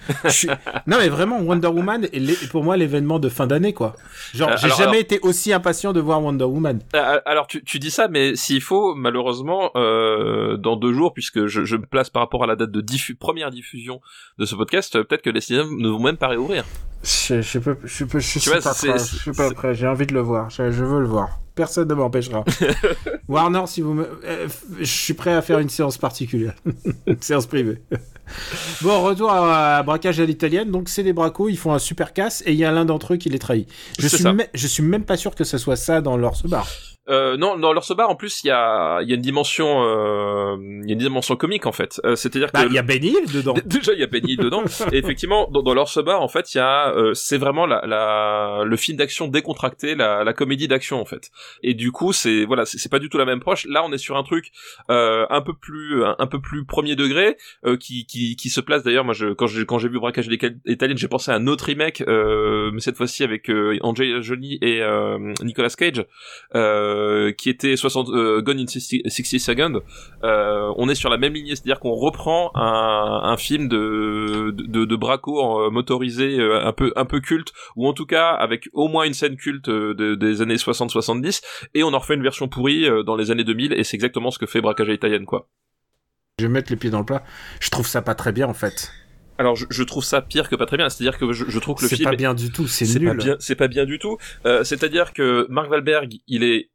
non 0.87 0.97
mais 0.99 1.09
vraiment, 1.09 1.41
Wonder 1.41 1.67
Woman 1.67 2.07
est 2.11 2.49
pour 2.49 2.63
moi 2.63 2.77
l'événement 2.77 3.19
de 3.19 3.29
fin 3.29 3.47
d'année 3.47 3.73
quoi. 3.73 3.95
Genre, 4.33 4.49
euh, 4.49 4.57
j'ai 4.57 4.69
jamais 4.69 4.99
été 4.99 5.19
aussi 5.21 5.53
impatient 5.53 5.93
de 5.93 5.99
voir 5.99 6.23
Wonder 6.23 6.45
Woman. 6.45 6.79
Euh, 6.95 6.99
euh, 6.99 7.21
alors 7.25 7.47
tu, 7.47 7.63
tu 7.63 7.79
dis 7.79 7.91
ça, 7.91 8.07
mais 8.07 8.35
s'il 8.35 8.61
faut, 8.61 8.95
malheureusement, 8.95 9.71
euh, 9.75 10.57
dans 10.57 10.75
deux 10.75 10.93
jours, 10.93 11.13
puisque 11.13 11.47
je, 11.47 11.65
je, 11.65 11.75
me 11.75 11.85
place 11.85 12.09
par 12.09 12.21
rapport 12.21 12.43
à 12.43 12.47
la 12.47 12.55
date 12.55 12.71
de 12.71 12.81
diffu 12.81 13.15
première 13.15 13.49
diffusion 13.51 14.01
de 14.37 14.45
ce 14.45 14.55
podcast, 14.55 15.01
peut-être 15.03 15.21
que 15.21 15.29
les 15.29 15.41
cinémas 15.41 15.65
ne 15.69 15.89
vont 15.89 15.99
même 15.99 16.17
pas 16.17 16.27
réouvrir. 16.27 16.65
Je, 17.03 17.41
je, 17.41 17.59
peux, 17.59 17.77
je, 17.83 18.03
peux, 18.03 18.19
je, 18.19 18.39
suis, 18.39 18.51
pas 18.51 18.59
prêt, 18.59 18.97
je 18.97 19.15
suis 19.15 19.31
pas 19.31 19.51
prêt, 19.51 19.73
j'ai 19.73 19.87
envie 19.87 20.05
de 20.05 20.13
le 20.13 20.19
voir, 20.19 20.49
je, 20.49 20.63
veux 20.63 20.99
le 20.99 21.07
voir. 21.07 21.39
Personne 21.59 21.89
ne 21.89 21.93
m'empêchera. 21.93 22.45
Warner, 23.27 23.63
si 23.67 23.81
vous 23.81 23.93
me... 23.93 24.07
Euh, 24.23 24.47
je 24.79 24.85
suis 24.85 25.13
prêt 25.13 25.33
à 25.33 25.41
faire 25.41 25.59
une 25.59 25.67
séance 25.67 25.97
particulière. 25.97 26.55
une 27.05 27.21
séance 27.21 27.47
privée. 27.47 27.81
bon, 28.81 29.01
retour 29.01 29.31
à, 29.31 29.83
braquage 29.83 30.19
à 30.19 30.25
l'italienne. 30.25 30.71
Donc, 30.71 30.89
c'est 30.89 31.03
des 31.03 31.13
bracos, 31.13 31.49
ils 31.49 31.57
font 31.57 31.73
un 31.73 31.79
super 31.79 32.13
casse 32.13 32.43
et 32.45 32.51
il 32.51 32.57
y 32.57 32.65
a 32.65 32.71
l'un 32.71 32.85
d'entre 32.85 33.13
eux 33.13 33.17
qui 33.17 33.29
les 33.29 33.39
trahit. 33.39 33.67
Je 33.99 34.07
suis, 34.07 34.23
je 34.53 34.67
suis 34.67 34.83
même 34.83 35.03
pas 35.03 35.17
sûr 35.17 35.35
que 35.35 35.43
ce 35.43 35.57
soit 35.57 35.75
ça 35.75 36.01
dans 36.01 36.17
leur 36.17 36.33
bar. 36.45 36.67
Euh, 37.09 37.37
non, 37.37 37.57
dans 37.57 37.73
leur 37.73 37.85
Bar 37.95 38.09
en 38.09 38.15
plus, 38.15 38.43
il 38.43 38.47
y 38.47 38.51
a, 38.51 39.01
y 39.01 39.11
a 39.11 39.15
une 39.15 39.21
dimension, 39.21 39.83
euh, 39.83 40.55
il 40.83 40.87
y 40.87 40.91
a 40.91 40.93
une 40.93 40.99
dimension 40.99 41.35
comique 41.35 41.65
en 41.65 41.71
fait. 41.71 41.99
Euh, 42.05 42.15
C'est-à-dire 42.15 42.49
bah, 42.53 42.63
que 42.63 42.67
il 42.67 42.73
y 42.73 42.77
a 42.77 42.83
Ben 42.83 43.03
Hill 43.03 43.31
dedans. 43.33 43.55
Déjà, 43.65 43.93
il 43.93 43.99
y 43.99 44.03
a 44.03 44.07
Ben 44.07 44.21
Hill 44.27 44.37
dedans. 44.37 44.63
et 44.91 44.97
effectivement, 44.97 45.49
dans, 45.51 45.63
dans 45.63 45.73
leur 45.73 45.89
Bar 46.05 46.21
en 46.21 46.27
fait, 46.27 46.53
il 46.53 46.57
y 46.57 46.61
a, 46.61 46.93
euh, 46.93 47.15
c'est 47.15 47.37
vraiment 47.37 47.65
la, 47.65 47.81
la, 47.87 48.63
le 48.63 48.77
film 48.77 48.97
d'action 48.97 49.27
décontracté, 49.27 49.95
la, 49.95 50.23
la 50.23 50.33
comédie 50.33 50.67
d'action 50.67 51.01
en 51.01 51.05
fait. 51.05 51.31
Et 51.63 51.73
du 51.73 51.91
coup, 51.91 52.13
c'est 52.13 52.45
voilà, 52.45 52.65
c'est 52.65 52.91
pas 52.91 52.99
du 52.99 53.09
tout 53.09 53.17
la 53.17 53.25
même 53.25 53.39
proche. 53.39 53.65
Là, 53.65 53.83
on 53.83 53.91
est 53.91 53.97
sur 53.97 54.15
un 54.15 54.23
truc 54.23 54.51
euh, 54.91 55.25
un 55.31 55.41
peu 55.41 55.53
plus, 55.53 56.03
un, 56.05 56.27
peu 56.27 56.39
plus 56.39 56.65
premier 56.65 56.95
degré, 56.95 57.37
euh, 57.65 57.75
qui, 57.75 58.05
qui, 58.19 58.35
qui 58.35 58.49
se 58.49 58.61
place. 58.61 58.83
D'ailleurs, 58.83 59.05
moi, 59.05 59.13
je, 59.13 59.33
quand 59.33 59.47
j'ai 59.47 59.65
quand 59.65 59.79
j'ai 59.79 59.89
vu 59.89 59.99
Braquage 59.99 60.29
italien, 60.65 60.95
j'ai 60.95 61.07
pensé 61.07 61.31
à 61.31 61.35
un 61.35 61.47
autre 61.47 61.65
remake, 61.65 62.03
mais 62.07 62.79
cette 62.79 62.97
fois-ci 62.97 63.23
avec 63.23 63.51
Angelina 63.81 64.21
Jolie 64.21 64.57
et 64.61 64.81
Nicolas 65.43 65.69
Cage. 65.69 66.05
Euh, 66.55 66.89
euh, 67.09 67.31
qui 67.31 67.49
était 67.49 67.75
60 67.75 68.09
euh, 68.09 68.41
Gone 68.41 68.59
in 68.59 68.67
60, 68.67 69.39
Seconds. 69.39 69.81
Euh, 70.23 70.73
on 70.77 70.89
est 70.89 70.95
sur 70.95 71.09
la 71.09 71.17
même 71.17 71.33
lignée, 71.33 71.55
c'est-à-dire 71.55 71.79
qu'on 71.79 71.93
reprend 71.93 72.51
un, 72.55 73.21
un, 73.23 73.37
film 73.37 73.67
de, 73.67 74.51
de, 74.51 74.85
de 74.85 74.95
Braco 74.95 75.69
motorisé 75.71 76.39
un 76.39 76.73
peu 76.73 76.91
un 76.95 77.05
peu 77.05 77.19
culte, 77.19 77.53
ou 77.75 77.87
en 77.87 77.93
tout 77.93 78.05
cas 78.05 78.29
avec 78.29 78.69
au 78.73 78.87
moins 78.87 79.05
une 79.05 79.13
scène 79.13 79.35
culte 79.35 79.69
des 79.69 80.41
années 80.41 80.55
60-70, 80.55 81.41
et 81.73 81.83
on 81.83 81.93
en 81.93 81.99
refait 81.99 82.15
une 82.15 82.23
version 82.23 82.47
pourrie 82.47 82.87
dans 83.05 83.15
les 83.15 83.31
années 83.31 83.43
2000, 83.43 83.73
et 83.73 83.83
c'est 83.83 83.95
exactement 83.95 84.31
ce 84.31 84.39
que 84.39 84.45
fait 84.45 84.61
Braquage 84.61 84.89
italienne, 84.89 85.25
quoi. 85.25 85.47
Je 86.39 86.47
vais 86.47 86.53
mettre 86.53 86.71
les 86.71 86.77
pieds 86.77 86.89
dans 86.89 86.99
le 86.99 87.05
plat. 87.05 87.23
Je 87.59 87.69
trouve 87.69 87.87
ça 87.87 88.01
pas 88.01 88.15
très 88.15 88.31
bien 88.31 88.47
en 88.47 88.53
fait. 88.53 88.91
Alors 89.37 89.55
je, 89.55 89.65
je, 89.69 89.83
trouve 89.83 90.03
ça 90.03 90.21
pire 90.21 90.49
que 90.49 90.55
pas 90.55 90.65
très 90.65 90.75
bien, 90.75 90.89
c'est-à-dire 90.89 91.17
que 91.17 91.31
je, 91.31 91.45
je, 91.47 91.59
trouve 91.59 91.75
que 91.77 91.83
le 91.83 91.87
film 91.87 91.99
c'est 91.99 92.03
pas 92.03 92.15
bien 92.15 92.33
du 92.33 92.51
tout, 92.51 92.67
c'est 92.67 92.99
nul. 92.99 93.37
C'est 93.39 93.55
pas 93.55 93.69
bien 93.69 93.85
du 93.85 93.97
tout. 93.97 94.17
Euh, 94.45 94.65
c'est-à-dire 94.65 95.13
que 95.13 95.47
Mark 95.49 95.71
Wahlberg, 95.71 96.15
il 96.27 96.43
est 96.43 96.71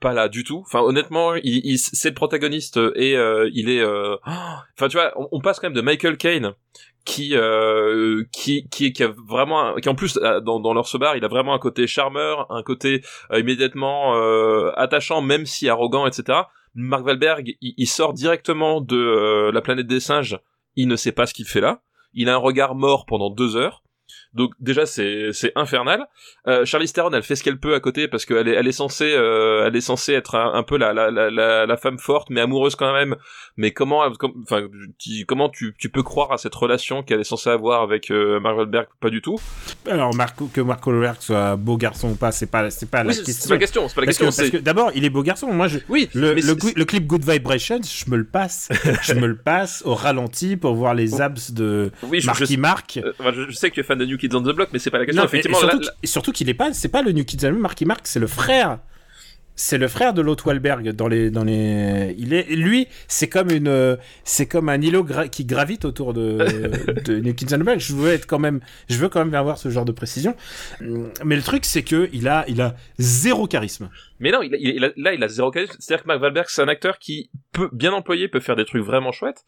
pas 0.00 0.12
là 0.12 0.28
du 0.28 0.44
tout. 0.44 0.62
Enfin, 0.64 0.80
honnêtement, 0.80 1.34
il, 1.34 1.60
il 1.64 1.78
c'est 1.78 2.10
le 2.10 2.14
protagoniste 2.14 2.78
et 2.94 3.16
euh, 3.16 3.50
il 3.52 3.68
est. 3.68 3.80
Euh... 3.80 4.16
Enfin, 4.26 4.88
tu 4.88 4.96
vois, 4.96 5.12
on, 5.16 5.40
passe 5.40 5.58
quand 5.58 5.68
même 5.68 5.76
de 5.76 5.80
Michael 5.80 6.18
Caine 6.18 6.52
qui 7.06 7.36
euh, 7.36 8.24
qui 8.32 8.68
qui 8.68 8.92
qui 8.92 9.02
a 9.02 9.08
vraiment 9.08 9.76
qui 9.76 9.88
en 9.88 9.94
plus 9.94 10.18
euh, 10.18 10.40
dans 10.40 10.60
dans 10.60 10.74
leur 10.74 10.86
bar 10.98 11.16
il 11.16 11.24
a 11.24 11.28
vraiment 11.28 11.54
un 11.54 11.58
côté 11.58 11.86
charmeur 11.86 12.50
un 12.50 12.62
côté 12.62 13.02
euh, 13.30 13.38
immédiatement 13.38 14.16
euh, 14.16 14.72
attachant 14.74 15.22
même 15.22 15.46
si 15.46 15.68
arrogant 15.70 16.06
etc 16.06 16.40
Mark 16.76 17.04
Wahlberg 17.04 17.56
il, 17.60 17.74
il 17.76 17.86
sort 17.86 18.12
directement 18.12 18.80
de 18.80 19.50
la 19.52 19.60
planète 19.60 19.86
des 19.86 20.00
singes. 20.00 20.38
Il 20.76 20.88
ne 20.88 20.96
sait 20.96 21.12
pas 21.12 21.26
ce 21.26 21.34
qu'il 21.34 21.46
fait 21.46 21.60
là. 21.60 21.82
Il 22.12 22.28
a 22.28 22.34
un 22.34 22.38
regard 22.38 22.74
mort 22.74 23.06
pendant 23.06 23.30
deux 23.30 23.56
heures 23.56 23.82
donc 24.34 24.52
déjà 24.60 24.86
c'est 24.86 25.30
c'est 25.32 25.52
infernal. 25.56 26.06
Euh, 26.46 26.64
Charlie 26.64 26.90
Theron 26.90 27.10
elle 27.12 27.22
fait 27.22 27.36
ce 27.36 27.42
qu'elle 27.42 27.58
peut 27.58 27.74
à 27.74 27.80
côté 27.80 28.08
parce 28.08 28.24
qu'elle 28.24 28.48
est 28.48 28.54
elle 28.54 28.68
est 28.68 28.72
censée 28.72 29.12
euh, 29.14 29.66
elle 29.66 29.76
est 29.76 29.80
censée 29.80 30.12
être 30.12 30.34
un, 30.34 30.62
peu 30.62 30.76
la, 30.76 30.92
la 30.92 31.10
la, 31.10 31.66
la 31.66 31.76
femme 31.76 31.98
forte 31.98 32.30
mais 32.30 32.40
amoureuse 32.40 32.76
quand 32.76 32.92
même. 32.92 33.16
Mais 33.56 33.70
comment 33.72 34.02
enfin 34.42 34.68
comment 35.26 35.48
tu, 35.48 35.74
tu 35.78 35.88
peux 35.88 36.02
croire 36.02 36.32
à 36.32 36.38
cette 36.38 36.54
relation 36.54 37.02
qu'elle 37.02 37.20
est 37.20 37.24
censée 37.24 37.50
avoir 37.50 37.82
avec 37.82 38.10
euh, 38.10 38.40
Mark 38.40 38.56
Wahlberg? 38.56 38.86
Pas 39.00 39.10
du 39.10 39.22
tout. 39.22 39.38
Alors 39.88 40.14
Marco, 40.14 40.48
que 40.52 40.60
Mark 40.60 40.86
Wahlberg 40.86 41.16
soit 41.20 41.56
beau 41.56 41.76
garçon 41.76 42.10
ou 42.10 42.14
pas 42.14 42.32
c'est 42.32 42.46
pas 42.46 42.70
c'est 42.70 42.90
pas 42.90 43.04
la 43.04 43.14
question. 43.14 43.32
C'est 43.32 43.48
pas 43.48 43.54
la 43.54 43.60
question. 43.60 43.88
C'est 43.88 43.94
pas 43.94 44.00
la 44.02 44.06
question. 44.06 44.26
Parce 44.26 44.50
que 44.50 44.56
d'abord 44.58 44.90
il 44.94 45.04
est 45.04 45.10
beau 45.10 45.22
garçon. 45.22 45.52
Moi 45.52 45.68
je 45.68 45.78
oui 45.88 46.08
le, 46.14 46.34
le, 46.34 46.84
clip 46.84 47.06
Good 47.06 47.24
Vibrations 47.28 47.80
je 47.82 48.10
me 48.10 48.16
le 48.16 48.24
passe 48.24 48.68
je 49.02 49.14
me 49.14 49.26
le 49.26 49.36
passe 49.36 49.82
au 49.84 49.94
ralenti 49.94 50.56
pour 50.56 50.74
voir 50.74 50.94
les 50.94 51.20
abs 51.20 51.52
de 51.52 51.90
oui, 52.02 52.20
Marky 52.24 52.56
Mark. 52.56 53.00
Euh, 53.02 53.46
je, 53.48 53.54
sais 53.54 53.70
que 53.70 53.74
tu 53.74 53.80
es 53.80 53.82
fan 53.82 53.98
de 53.98 54.04
New 54.04 54.15
Kids 54.16 54.34
on 54.34 54.42
the 54.42 54.54
Block, 54.54 54.68
mais 54.72 54.78
c'est 54.78 54.90
pas 54.90 54.98
la 54.98 55.06
question. 55.06 55.24
Effectivement, 55.24 55.58
et, 56.02 56.06
surtout, 56.06 56.32
qu'il 56.32 56.48
est 56.48 56.54
pas, 56.54 56.72
c'est 56.72 56.88
pas 56.88 57.02
le 57.02 57.12
New 57.12 57.24
Kids 57.24 57.38
on 57.44 57.48
the 57.48 57.50
Block, 57.52 57.60
Marky 57.60 57.84
Mark, 57.84 58.00
c'est 58.04 58.20
le 58.20 58.26
frère 58.26 58.78
c'est 59.58 59.78
le 59.78 59.88
frère 59.88 60.12
de 60.12 60.20
l'autre 60.20 60.46
Wahlberg 60.48 60.90
dans 60.90 61.08
les 61.08 61.30
dans 61.30 61.42
les 61.42 62.14
il 62.18 62.34
est 62.34 62.54
lui 62.54 62.88
c'est 63.08 63.26
comme 63.26 63.50
une 63.50 63.96
c'est 64.22 64.44
comme 64.44 64.68
un 64.68 64.78
îlot 64.78 65.02
gra- 65.02 65.30
qui 65.30 65.46
gravite 65.46 65.86
autour 65.86 66.12
de 66.12 66.44
de 67.06 67.18
New 67.20 67.32
Kids 67.32 67.54
on 67.54 67.58
the 67.58 67.62
Block. 67.62 67.78
je 67.80 67.94
veux 67.94 68.12
être 68.12 68.26
quand 68.26 68.38
même 68.38 68.60
je 68.90 68.96
veux 68.96 69.08
quand 69.08 69.24
même 69.24 69.34
avoir 69.34 69.56
ce 69.56 69.70
genre 69.70 69.86
de 69.86 69.92
précision 69.92 70.36
mais 71.24 71.36
le 71.36 71.42
truc 71.42 71.64
c'est 71.64 71.82
que 71.82 72.10
il 72.12 72.28
a 72.28 72.44
il 72.48 72.60
a 72.60 72.76
zéro 72.98 73.46
charisme 73.46 73.88
Mais 74.20 74.30
non, 74.30 74.42
il 74.42 74.54
a- 74.54 74.58
il 74.58 74.84
a- 74.84 74.90
là, 74.96 75.12
il 75.14 75.22
a 75.22 75.28
zéro 75.28 75.50
charisme. 75.50 75.74
C'est-à-dire 75.78 76.02
que 76.04 76.08
Mark 76.08 76.22
Wahlberg, 76.22 76.46
c'est 76.48 76.62
un 76.62 76.68
acteur 76.68 76.98
qui 76.98 77.30
peut, 77.52 77.68
bien 77.72 77.92
employé, 77.92 78.28
peut 78.28 78.40
faire 78.40 78.56
des 78.56 78.64
trucs 78.64 78.82
vraiment 78.82 79.12
chouettes. 79.12 79.44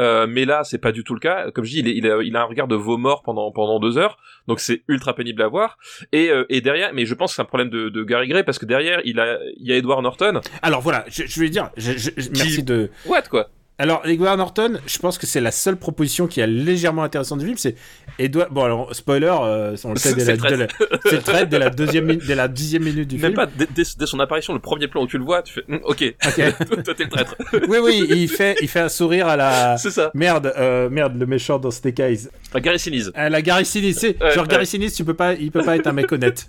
Euh, 0.00 0.26
mais 0.28 0.44
là, 0.44 0.64
c'est 0.64 0.78
pas 0.78 0.92
du 0.92 1.04
tout 1.04 1.14
le 1.14 1.20
cas. 1.20 1.50
Comme 1.52 1.64
je 1.64 1.70
dis, 1.70 1.78
il, 1.80 1.88
est- 1.88 1.96
il 1.96 2.10
a, 2.10 2.22
il 2.22 2.36
a 2.36 2.40
un 2.42 2.44
regard 2.44 2.68
de 2.68 2.76
veau 2.76 2.96
mort 2.98 3.22
pendant, 3.22 3.50
pendant 3.52 3.78
deux 3.80 3.96
heures. 3.98 4.18
Donc 4.46 4.60
c'est 4.60 4.82
ultra 4.88 5.14
pénible 5.14 5.42
à 5.42 5.48
voir. 5.48 5.78
Et, 6.12 6.30
euh, 6.30 6.44
et 6.48 6.60
derrière, 6.60 6.92
mais 6.94 7.06
je 7.06 7.14
pense 7.14 7.32
que 7.32 7.36
c'est 7.36 7.42
un 7.42 7.46
problème 7.46 7.70
de, 7.70 7.88
de 7.88 8.02
Gary 8.04 8.28
Gray 8.28 8.42
parce 8.44 8.58
que 8.58 8.66
derrière, 8.66 9.00
il 9.04 9.20
a, 9.20 9.38
il 9.56 9.66
y 9.68 9.72
a 9.72 9.76
Edward 9.76 10.02
Norton. 10.02 10.40
alors 10.62 10.80
voilà 10.80 11.04
je, 11.08 11.24
je 11.26 11.40
vais 11.40 11.48
dire 11.50 11.70
je, 11.76 11.92
je- 11.92 12.10
je- 12.16 12.30
merci 12.30 12.62
de 12.62 12.90
What, 13.06 13.22
quoi? 13.30 13.48
Alors, 13.80 14.02
Edward 14.06 14.36
Norton, 14.38 14.80
je 14.86 14.98
pense 14.98 15.18
que 15.18 15.26
c'est 15.28 15.40
la 15.40 15.52
seule 15.52 15.76
proposition 15.76 16.26
qui 16.26 16.40
est 16.40 16.46
légèrement 16.48 17.04
intéressante 17.04 17.38
du 17.38 17.44
film. 17.44 17.56
C'est 17.58 17.76
Edward. 18.18 18.48
Bon, 18.50 18.64
alors, 18.64 18.92
spoiler, 18.92 19.32
euh, 19.40 19.76
on 19.84 19.90
le 19.90 19.96
sait 19.98 20.14
dès 20.14 20.24
C'est 20.24 20.26
la, 20.26 20.32
le 20.34 20.38
traître. 20.66 20.78
dès 20.78 20.86
la- 20.90 20.98
c'est 21.04 21.16
le 21.16 21.22
traître 21.22 21.48
dès 21.48 21.58
la 21.60 21.70
deuxième, 21.70 22.16
dès 22.16 22.34
la 22.34 22.48
dixième 22.48 22.82
minute 22.82 23.06
du 23.06 23.18
Même 23.18 23.34
film. 23.34 23.36
pas, 23.36 23.46
dès, 23.46 23.84
son 24.06 24.18
apparition, 24.18 24.52
le 24.52 24.58
premier 24.58 24.88
plan 24.88 25.02
où 25.02 25.06
tu 25.06 25.16
le 25.16 25.22
vois, 25.22 25.42
tu 25.42 25.52
fais, 25.54 25.62
Hum, 25.68 25.78
ok, 25.84 26.02
Ok. 26.26 26.54
toi 26.84 26.94
t'es 26.94 27.04
le 27.04 27.08
traître. 27.08 27.36
oui, 27.68 27.78
oui, 27.80 28.06
il 28.10 28.28
fait, 28.28 28.56
il 28.60 28.66
fait 28.66 28.80
un 28.80 28.88
sourire 28.88 29.28
à 29.28 29.36
la. 29.36 29.76
c'est 29.78 29.92
ça. 29.92 30.10
Merde, 30.12 30.52
euh, 30.56 30.90
merde, 30.90 31.16
le 31.16 31.26
méchant 31.26 31.60
dans 31.60 31.70
Snake 31.70 32.00
Eyes. 32.00 32.28
Enfin, 32.48 32.58
Gary 32.58 32.80
Sinise. 32.80 33.12
À 33.14 33.28
la 33.30 33.42
Gary 33.42 33.64
Sinise, 33.64 33.98
c'est 33.98 34.20
Ouais, 34.20 34.32
genre 34.32 34.42
ouais. 34.42 34.48
Gary 34.50 34.66
Sinise, 34.66 34.94
tu 34.94 35.04
peux 35.04 35.14
pas, 35.14 35.34
il 35.34 35.52
peut 35.52 35.62
pas 35.62 35.76
être 35.76 35.86
un 35.86 35.92
mec 35.92 36.10
honnête. 36.10 36.48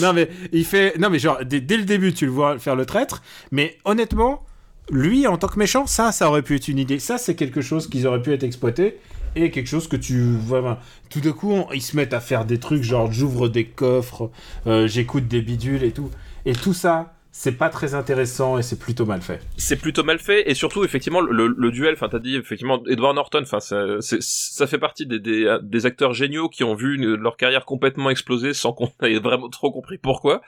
non 0.00 0.14
mais 0.14 0.30
il 0.52 0.64
fait, 0.64 0.96
non 0.98 1.10
mais 1.10 1.18
genre 1.18 1.40
dès, 1.44 1.60
dès 1.60 1.76
le 1.76 1.84
début 1.84 2.14
tu 2.14 2.24
le 2.24 2.30
vois 2.32 2.58
faire 2.58 2.76
le 2.76 2.86
traître, 2.86 3.22
mais 3.50 3.76
honnêtement, 3.84 4.42
lui 4.90 5.26
en 5.26 5.36
tant 5.36 5.48
que 5.48 5.58
méchant, 5.58 5.86
ça, 5.86 6.12
ça 6.12 6.28
aurait 6.28 6.42
pu 6.42 6.56
être 6.56 6.68
une 6.68 6.78
idée. 6.78 6.98
Ça, 6.98 7.18
c'est 7.18 7.34
quelque 7.34 7.60
chose 7.60 7.88
qu'ils 7.88 8.06
auraient 8.06 8.22
pu 8.22 8.32
être 8.32 8.44
exploité 8.44 8.98
et 9.36 9.50
quelque 9.50 9.66
chose 9.66 9.88
que 9.88 9.96
tu 9.96 10.20
vois. 10.20 10.62
ben, 10.62 10.78
Tout 11.10 11.20
d'un 11.20 11.32
coup, 11.32 11.54
ils 11.74 11.82
se 11.82 11.96
mettent 11.96 12.14
à 12.14 12.20
faire 12.20 12.44
des 12.44 12.58
trucs 12.58 12.82
genre 12.82 13.10
j'ouvre 13.12 13.48
des 13.48 13.66
coffres, 13.66 14.30
euh, 14.66 14.86
j'écoute 14.86 15.28
des 15.28 15.42
bidules 15.42 15.84
et 15.84 15.92
tout, 15.92 16.10
et 16.44 16.52
tout 16.52 16.74
ça. 16.74 17.14
C'est 17.30 17.52
pas 17.52 17.68
très 17.68 17.94
intéressant 17.94 18.58
et 18.58 18.62
c'est 18.62 18.78
plutôt 18.78 19.04
mal 19.06 19.20
fait. 19.20 19.40
c'est 19.58 19.76
plutôt 19.76 20.02
mal 20.02 20.18
fait 20.18 20.50
et 20.50 20.54
surtout 20.54 20.82
effectivement 20.82 21.20
le, 21.20 21.46
le 21.46 21.70
duel 21.70 21.92
enfin 21.94 22.08
t'as 22.08 22.18
dit 22.18 22.34
effectivement 22.36 22.82
Edward 22.88 23.14
Norton 23.14 23.40
enfin 23.42 23.60
ça, 23.60 24.00
c'est- 24.00 24.22
ça 24.22 24.66
fait 24.66 24.78
partie 24.78 25.06
des, 25.06 25.20
des, 25.20 25.58
des 25.62 25.86
acteurs 25.86 26.14
géniaux 26.14 26.48
qui 26.48 26.64
ont 26.64 26.74
vu 26.74 26.96
une- 26.96 27.14
leur 27.14 27.36
carrière 27.36 27.64
complètement 27.64 28.10
exploser 28.10 28.54
sans 28.54 28.72
qu'on 28.72 28.90
ait 29.02 29.18
vraiment 29.20 29.48
trop 29.50 29.70
compris 29.70 29.98
pourquoi 29.98 30.40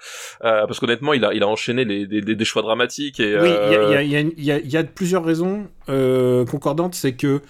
Euh, 0.43 0.67
parce 0.67 0.81
qu'honnêtement 0.81 1.13
il 1.13 1.25
a 1.25 1.33
il 1.35 1.43
a 1.43 1.49
enchaîné 1.49 1.85
les, 1.85 2.07
des, 2.07 2.23
des- 2.23 2.35
des 2.35 2.45
choix 2.45 2.63
dramatiques 2.63 3.21
et 3.21 3.39
Oui, 3.39 3.49
il 3.67 3.73
y, 3.73 3.77
a- 3.77 3.79
euh, 3.79 3.87
il 3.89 3.93
y 3.93 3.97
a- 3.97 4.03
il 4.03 4.11
y 4.11 4.17
a 4.17 4.21
une- 4.21 4.33
il 4.39 4.45
y 4.45 4.53
a- 4.53 4.59
il 4.59 4.71
y 4.71 4.77
a 4.77 4.83
plusieurs 4.85 5.25
raisons 5.25 5.69
euh, 5.89 6.45
concordantes. 6.47 6.95
C'est 6.95 7.15
que 7.15 7.41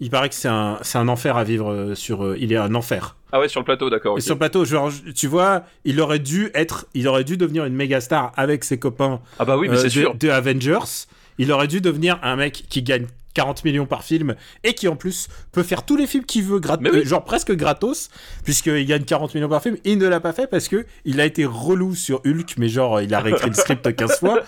il 0.00 0.10
paraît 0.10 0.28
que 0.28 0.34
c'est 0.34 0.48
un, 0.48 0.78
c'est 0.82 0.98
un 0.98 1.08
enfer 1.08 1.36
à 1.36 1.44
vivre 1.44 1.70
euh, 1.72 1.94
sur. 1.94 2.24
euh, 2.24 2.36
il 2.38 2.52
est 2.52 2.56
un 2.56 2.74
enfer. 2.74 3.16
ah 3.32 3.40
ouais 3.40 3.48
sur 3.48 3.60
le 3.60 3.64
plateau 3.64 3.88
d'accord 3.90 4.12
Et 4.18 4.20
ok. 4.20 4.22
sur 4.22 4.34
le 4.34 4.38
plateau, 4.38 4.64
genre, 4.64 4.90
tu 5.14 5.26
vois, 5.26 5.62
il 5.84 6.00
aurait 6.00 6.18
dû 6.18 6.50
être, 6.54 6.86
il 6.94 7.08
aurait 7.08 7.24
dû 7.24 7.36
devenir 7.36 7.64
une 7.64 7.74
méga 7.74 8.00
star 8.00 8.32
avec 8.36 8.64
ses 8.64 8.78
copains 8.78 9.20
ah 9.38 9.44
bah 9.44 9.56
oui 9.56 9.68
mais 9.68 9.76
euh, 9.76 9.80
c'est 9.80 9.86
de, 9.86 9.90
sûr 9.90 10.14
de 10.14 10.28
Avengers. 10.28 11.06
Il 11.38 11.52
aurait 11.52 11.68
dû 11.68 11.80
devenir 11.80 12.18
un 12.22 12.36
mec 12.36 12.64
qui 12.68 12.82
gagne 12.82 13.06
40 13.36 13.64
millions 13.66 13.84
par 13.84 14.02
film 14.02 14.34
et 14.64 14.72
qui 14.72 14.88
en 14.88 14.96
plus 14.96 15.28
peut 15.52 15.62
faire 15.62 15.84
tous 15.84 15.96
les 15.96 16.06
films 16.06 16.24
qu'il 16.24 16.42
veut, 16.42 16.58
grat- 16.58 16.78
Mais 16.80 16.90
oui. 16.90 17.00
euh, 17.00 17.04
genre 17.04 17.22
presque 17.22 17.52
gratos, 17.52 18.08
puisqu'il 18.44 18.86
gagne 18.86 19.04
40 19.04 19.34
millions 19.34 19.48
par 19.48 19.62
film. 19.62 19.76
Il 19.84 19.98
ne 19.98 20.08
l'a 20.08 20.20
pas 20.20 20.32
fait 20.32 20.46
parce 20.46 20.68
que 20.68 20.86
il 21.04 21.20
a 21.20 21.26
été 21.26 21.44
relou 21.44 21.94
sur 21.94 22.22
Hulk, 22.24 22.54
mais 22.56 22.68
genre 22.68 23.00
il 23.02 23.12
a 23.14 23.20
réécrit 23.20 23.50
le 23.50 23.54
script 23.54 23.94
15 23.94 24.18
fois. 24.20 24.40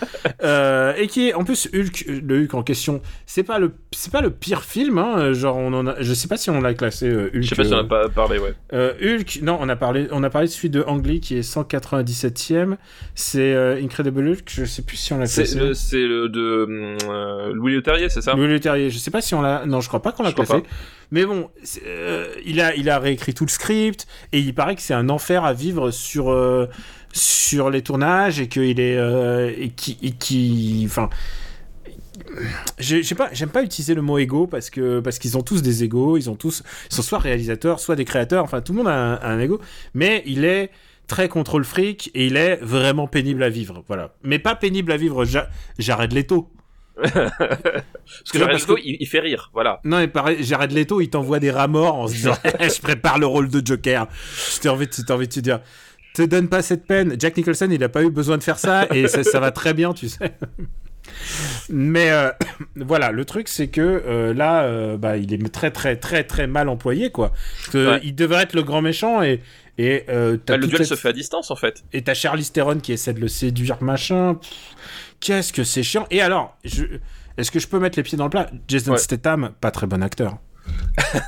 Euh, 0.42 0.94
et 0.96 1.06
qui 1.06 1.28
est 1.28 1.34
en 1.34 1.44
plus 1.44 1.68
Hulk, 1.74 2.06
le 2.26 2.42
Hulk 2.44 2.54
en 2.54 2.62
question, 2.62 3.02
c'est 3.26 3.42
pas 3.42 3.58
le 3.58 3.72
c'est 3.92 4.10
pas 4.12 4.20
le 4.22 4.30
pire 4.30 4.62
film, 4.62 4.96
hein, 4.98 5.32
genre 5.34 5.56
on 5.56 5.72
en 5.74 5.86
a, 5.86 5.96
je 6.00 6.14
sais 6.14 6.28
pas 6.28 6.36
si 6.38 6.48
on 6.48 6.60
l'a 6.62 6.72
classé 6.74 7.08
euh, 7.08 7.30
Hulk. 7.34 7.42
je 7.42 7.48
sais 7.48 7.54
pas 7.56 7.64
si 7.64 7.74
on 7.74 7.78
euh, 7.78 7.80
a 7.82 7.84
pas 7.84 8.08
parlé 8.08 8.38
ouais 8.38 8.54
euh, 8.72 8.92
Hulk, 9.02 9.40
non, 9.42 9.58
on 9.60 9.68
a 9.68 9.76
parlé, 9.76 10.08
on 10.12 10.22
a 10.22 10.30
parlé 10.30 10.48
de 10.48 10.52
celui 10.52 10.70
de 10.70 10.82
Ang 10.86 11.04
Lee 11.06 11.20
qui 11.20 11.36
est 11.36 11.40
197e. 11.40 12.76
C'est 13.14 13.52
euh, 13.54 13.80
Incredible 13.82 14.26
Hulk. 14.28 14.44
Je 14.48 14.64
sais 14.64 14.82
plus 14.82 14.96
si 14.96 15.12
on 15.12 15.18
l'a 15.18 15.26
classé. 15.26 15.58
le 15.58 15.74
c'est 15.74 16.06
le 16.06 16.28
de 16.28 16.96
euh, 17.08 17.52
Louis 17.52 17.74
Leterrier 17.74 18.08
c'est 18.08 18.22
ça? 18.22 18.34
Louis 18.34 18.48
Leterrier. 18.48 18.77
Je 18.90 18.98
sais 18.98 19.10
pas 19.10 19.20
si 19.20 19.34
on 19.34 19.42
l'a. 19.42 19.64
Non, 19.66 19.80
je 19.80 19.88
crois 19.88 20.02
pas 20.02 20.12
qu'on 20.12 20.22
l'a 20.22 20.30
classé. 20.32 20.52
Mais 21.10 21.24
bon, 21.24 21.48
euh, 21.86 22.26
il 22.44 22.60
a, 22.60 22.74
il 22.76 22.88
a 22.90 22.98
réécrit 22.98 23.34
tout 23.34 23.44
le 23.46 23.50
script 23.50 24.06
et 24.32 24.38
il 24.40 24.54
paraît 24.54 24.74
que 24.76 24.82
c'est 24.82 24.94
un 24.94 25.08
enfer 25.08 25.44
à 25.44 25.52
vivre 25.54 25.90
sur 25.90 26.30
euh, 26.30 26.66
sur 27.12 27.70
les 27.70 27.82
tournages 27.82 28.40
et 28.40 28.48
qu'il 28.48 28.78
est 28.80 28.96
euh, 28.96 29.50
et 29.58 29.70
qui, 29.70 29.98
et 30.02 30.12
qui, 30.12 30.84
enfin. 30.86 31.08
Pas, 33.16 33.28
j'aime 33.32 33.48
pas 33.48 33.62
utiliser 33.62 33.94
le 33.94 34.02
mot 34.02 34.18
égo 34.18 34.46
parce 34.46 34.70
que 34.70 35.00
parce 35.00 35.18
qu'ils 35.18 35.36
ont 35.36 35.42
tous 35.42 35.62
des 35.62 35.82
égos, 35.84 36.16
ils 36.16 36.28
ont 36.30 36.34
tous, 36.36 36.62
ils 36.90 36.94
sont 36.94 37.02
soit 37.02 37.18
réalisateurs, 37.18 37.80
soit 37.80 37.96
des 37.96 38.04
créateurs, 38.04 38.44
enfin 38.44 38.60
tout 38.60 38.72
le 38.72 38.78
monde 38.78 38.88
a 38.88 38.94
un, 38.94 39.14
a 39.14 39.28
un 39.28 39.40
ego, 39.40 39.60
mais 39.94 40.22
il 40.26 40.44
est 40.44 40.70
très 41.06 41.28
contrôle 41.28 41.64
fric 41.64 42.10
et 42.14 42.26
il 42.26 42.36
est 42.36 42.56
vraiment 42.56 43.06
pénible 43.06 43.42
à 43.42 43.48
vivre, 43.48 43.82
voilà. 43.88 44.14
Mais 44.22 44.38
pas 44.38 44.54
pénible 44.54 44.92
à 44.92 44.96
vivre, 44.96 45.24
Ja- 45.24 45.48
Jared 45.78 46.12
Leto. 46.12 46.50
Parce 47.02 48.32
que 48.32 48.38
Jared 48.38 48.58
Leto, 48.58 48.74
que- 48.74 48.80
il, 48.84 48.96
il 49.00 49.06
fait 49.06 49.20
rire 49.20 49.50
voilà 49.52 49.80
Non, 49.84 49.98
mais 49.98 50.08
pareil, 50.08 50.42
Jared 50.42 50.72
Leto, 50.72 51.00
il 51.00 51.08
t'envoie 51.10 51.38
des 51.40 51.50
rats 51.50 51.68
morts 51.68 51.94
en 51.96 52.08
se 52.08 52.14
disant 52.14 52.34
Je 52.60 52.80
prépare 52.80 53.18
le 53.18 53.26
rôle 53.26 53.48
de 53.48 53.64
Joker. 53.64 54.06
Je 54.54 54.60
t'ai 54.60 54.68
envie, 54.68 54.86
de- 54.86 54.92
t'as 55.06 55.14
envie 55.14 55.28
de 55.28 55.32
te 55.32 55.40
dire 55.40 55.60
Te 56.14 56.22
donne 56.22 56.48
pas 56.48 56.62
cette 56.62 56.86
peine. 56.86 57.14
Jack 57.18 57.36
Nicholson, 57.36 57.68
il 57.70 57.82
a 57.84 57.88
pas 57.88 58.02
eu 58.02 58.10
besoin 58.10 58.38
de 58.38 58.42
faire 58.42 58.58
ça 58.58 58.86
et 58.94 59.08
ça, 59.08 59.22
ça 59.24 59.40
va 59.40 59.50
très 59.50 59.74
bien, 59.74 59.92
tu 59.94 60.08
sais. 60.08 60.32
Mais 61.70 62.10
euh, 62.10 62.30
voilà, 62.76 63.12
le 63.12 63.24
truc, 63.24 63.48
c'est 63.48 63.68
que 63.68 63.80
euh, 63.80 64.34
là, 64.34 64.62
euh, 64.64 64.96
bah, 64.96 65.16
il 65.16 65.32
est 65.32 65.48
très, 65.52 65.70
très, 65.70 65.96
très, 65.96 66.24
très 66.24 66.46
mal 66.46 66.68
employé, 66.68 67.10
quoi. 67.10 67.32
Que 67.72 67.92
Ouais. 67.92 68.00
Il 68.04 68.14
devrait 68.14 68.42
être 68.42 68.54
le 68.54 68.62
grand 68.62 68.82
méchant 68.82 69.22
et. 69.22 69.40
Et 69.80 70.04
Bah, 70.08 70.56
le 70.56 70.66
duel 70.66 70.78
cette- 70.78 70.86
se 70.88 70.94
fait 70.96 71.10
à 71.10 71.12
distance 71.12 71.52
en 71.52 71.54
fait 71.56 71.84
et 71.92 72.02
t'as 72.02 72.12
Charlize 72.14 72.50
Theron 72.50 72.80
qui 72.80 72.92
essaie 72.92 73.12
de 73.12 73.20
le 73.20 73.28
séduire, 73.28 73.80
machin. 73.80 74.34
Pff, 74.34 74.50
Qu'est-ce 75.20 75.52
que 75.52 75.64
c'est 75.64 75.82
chiant. 75.82 76.06
Et 76.10 76.20
alors, 76.22 76.56
je... 76.64 76.84
est-ce 77.36 77.50
que 77.50 77.58
je 77.58 77.66
peux 77.68 77.78
mettre 77.78 77.98
les 77.98 78.02
pieds 78.02 78.16
dans 78.18 78.24
le 78.24 78.30
plat? 78.30 78.50
Jason 78.68 78.92
Ouais. 78.92 78.98
Statham, 78.98 79.52
pas 79.60 79.70
très 79.70 79.86
bon 79.86 80.02
acteur. 80.02 80.38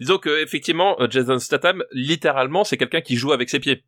Disons 0.00 0.18
que 0.18 0.42
effectivement, 0.42 0.96
euh, 1.00 1.06
Jason 1.10 1.38
Statham, 1.38 1.82
littéralement, 1.92 2.64
c'est 2.64 2.76
quelqu'un 2.76 3.00
qui 3.00 3.16
joue 3.16 3.32
avec 3.32 3.48
ses 3.50 3.60
pieds. 3.60 3.84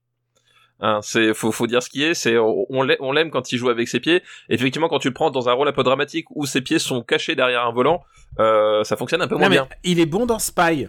Hein, 0.81 1.01
c'est 1.03 1.35
faut 1.35 1.53
faut 1.53 1.67
dire 1.67 1.83
ce 1.83 1.89
qui 1.89 2.03
est. 2.03 2.15
C'est 2.15 2.37
on 2.37 2.67
on 2.69 2.83
l'ai- 2.83 2.97
on 3.01 3.13
l'aime 3.13 3.31
quand 3.31 3.53
il 3.53 3.59
joue 3.59 3.69
avec 3.71 3.89
ses 3.89 4.01
pieds. 4.01 4.23
Effectivement, 4.49 4.89
quand 4.89 4.99
tu 4.99 5.09
le 5.09 5.15
prends 5.15 5.31
dans 5.31 5.49
un 5.49 5.53
rôle 5.53 5.69
un 5.69 5.73
peu 5.73 5.83
dramatique 5.85 6.27
où 6.31 6.47
ses 6.47 6.61
pieds 6.63 6.79
sont 6.79 7.03
cachés 7.03 7.35
derrière 7.37 7.65
un 7.65 7.73
volant, 7.73 8.03
euh, 8.41 8.83
ça 8.85 8.97
fonctionne 8.97 9.23
un 9.23 9.29
peu 9.29 9.37
moins 9.37 9.49
mais 9.49 9.57
bien. 9.57 9.69
il 9.85 10.01
est 10.01 10.07
bon 10.07 10.27
dans 10.27 10.39
Spy. 10.41 10.89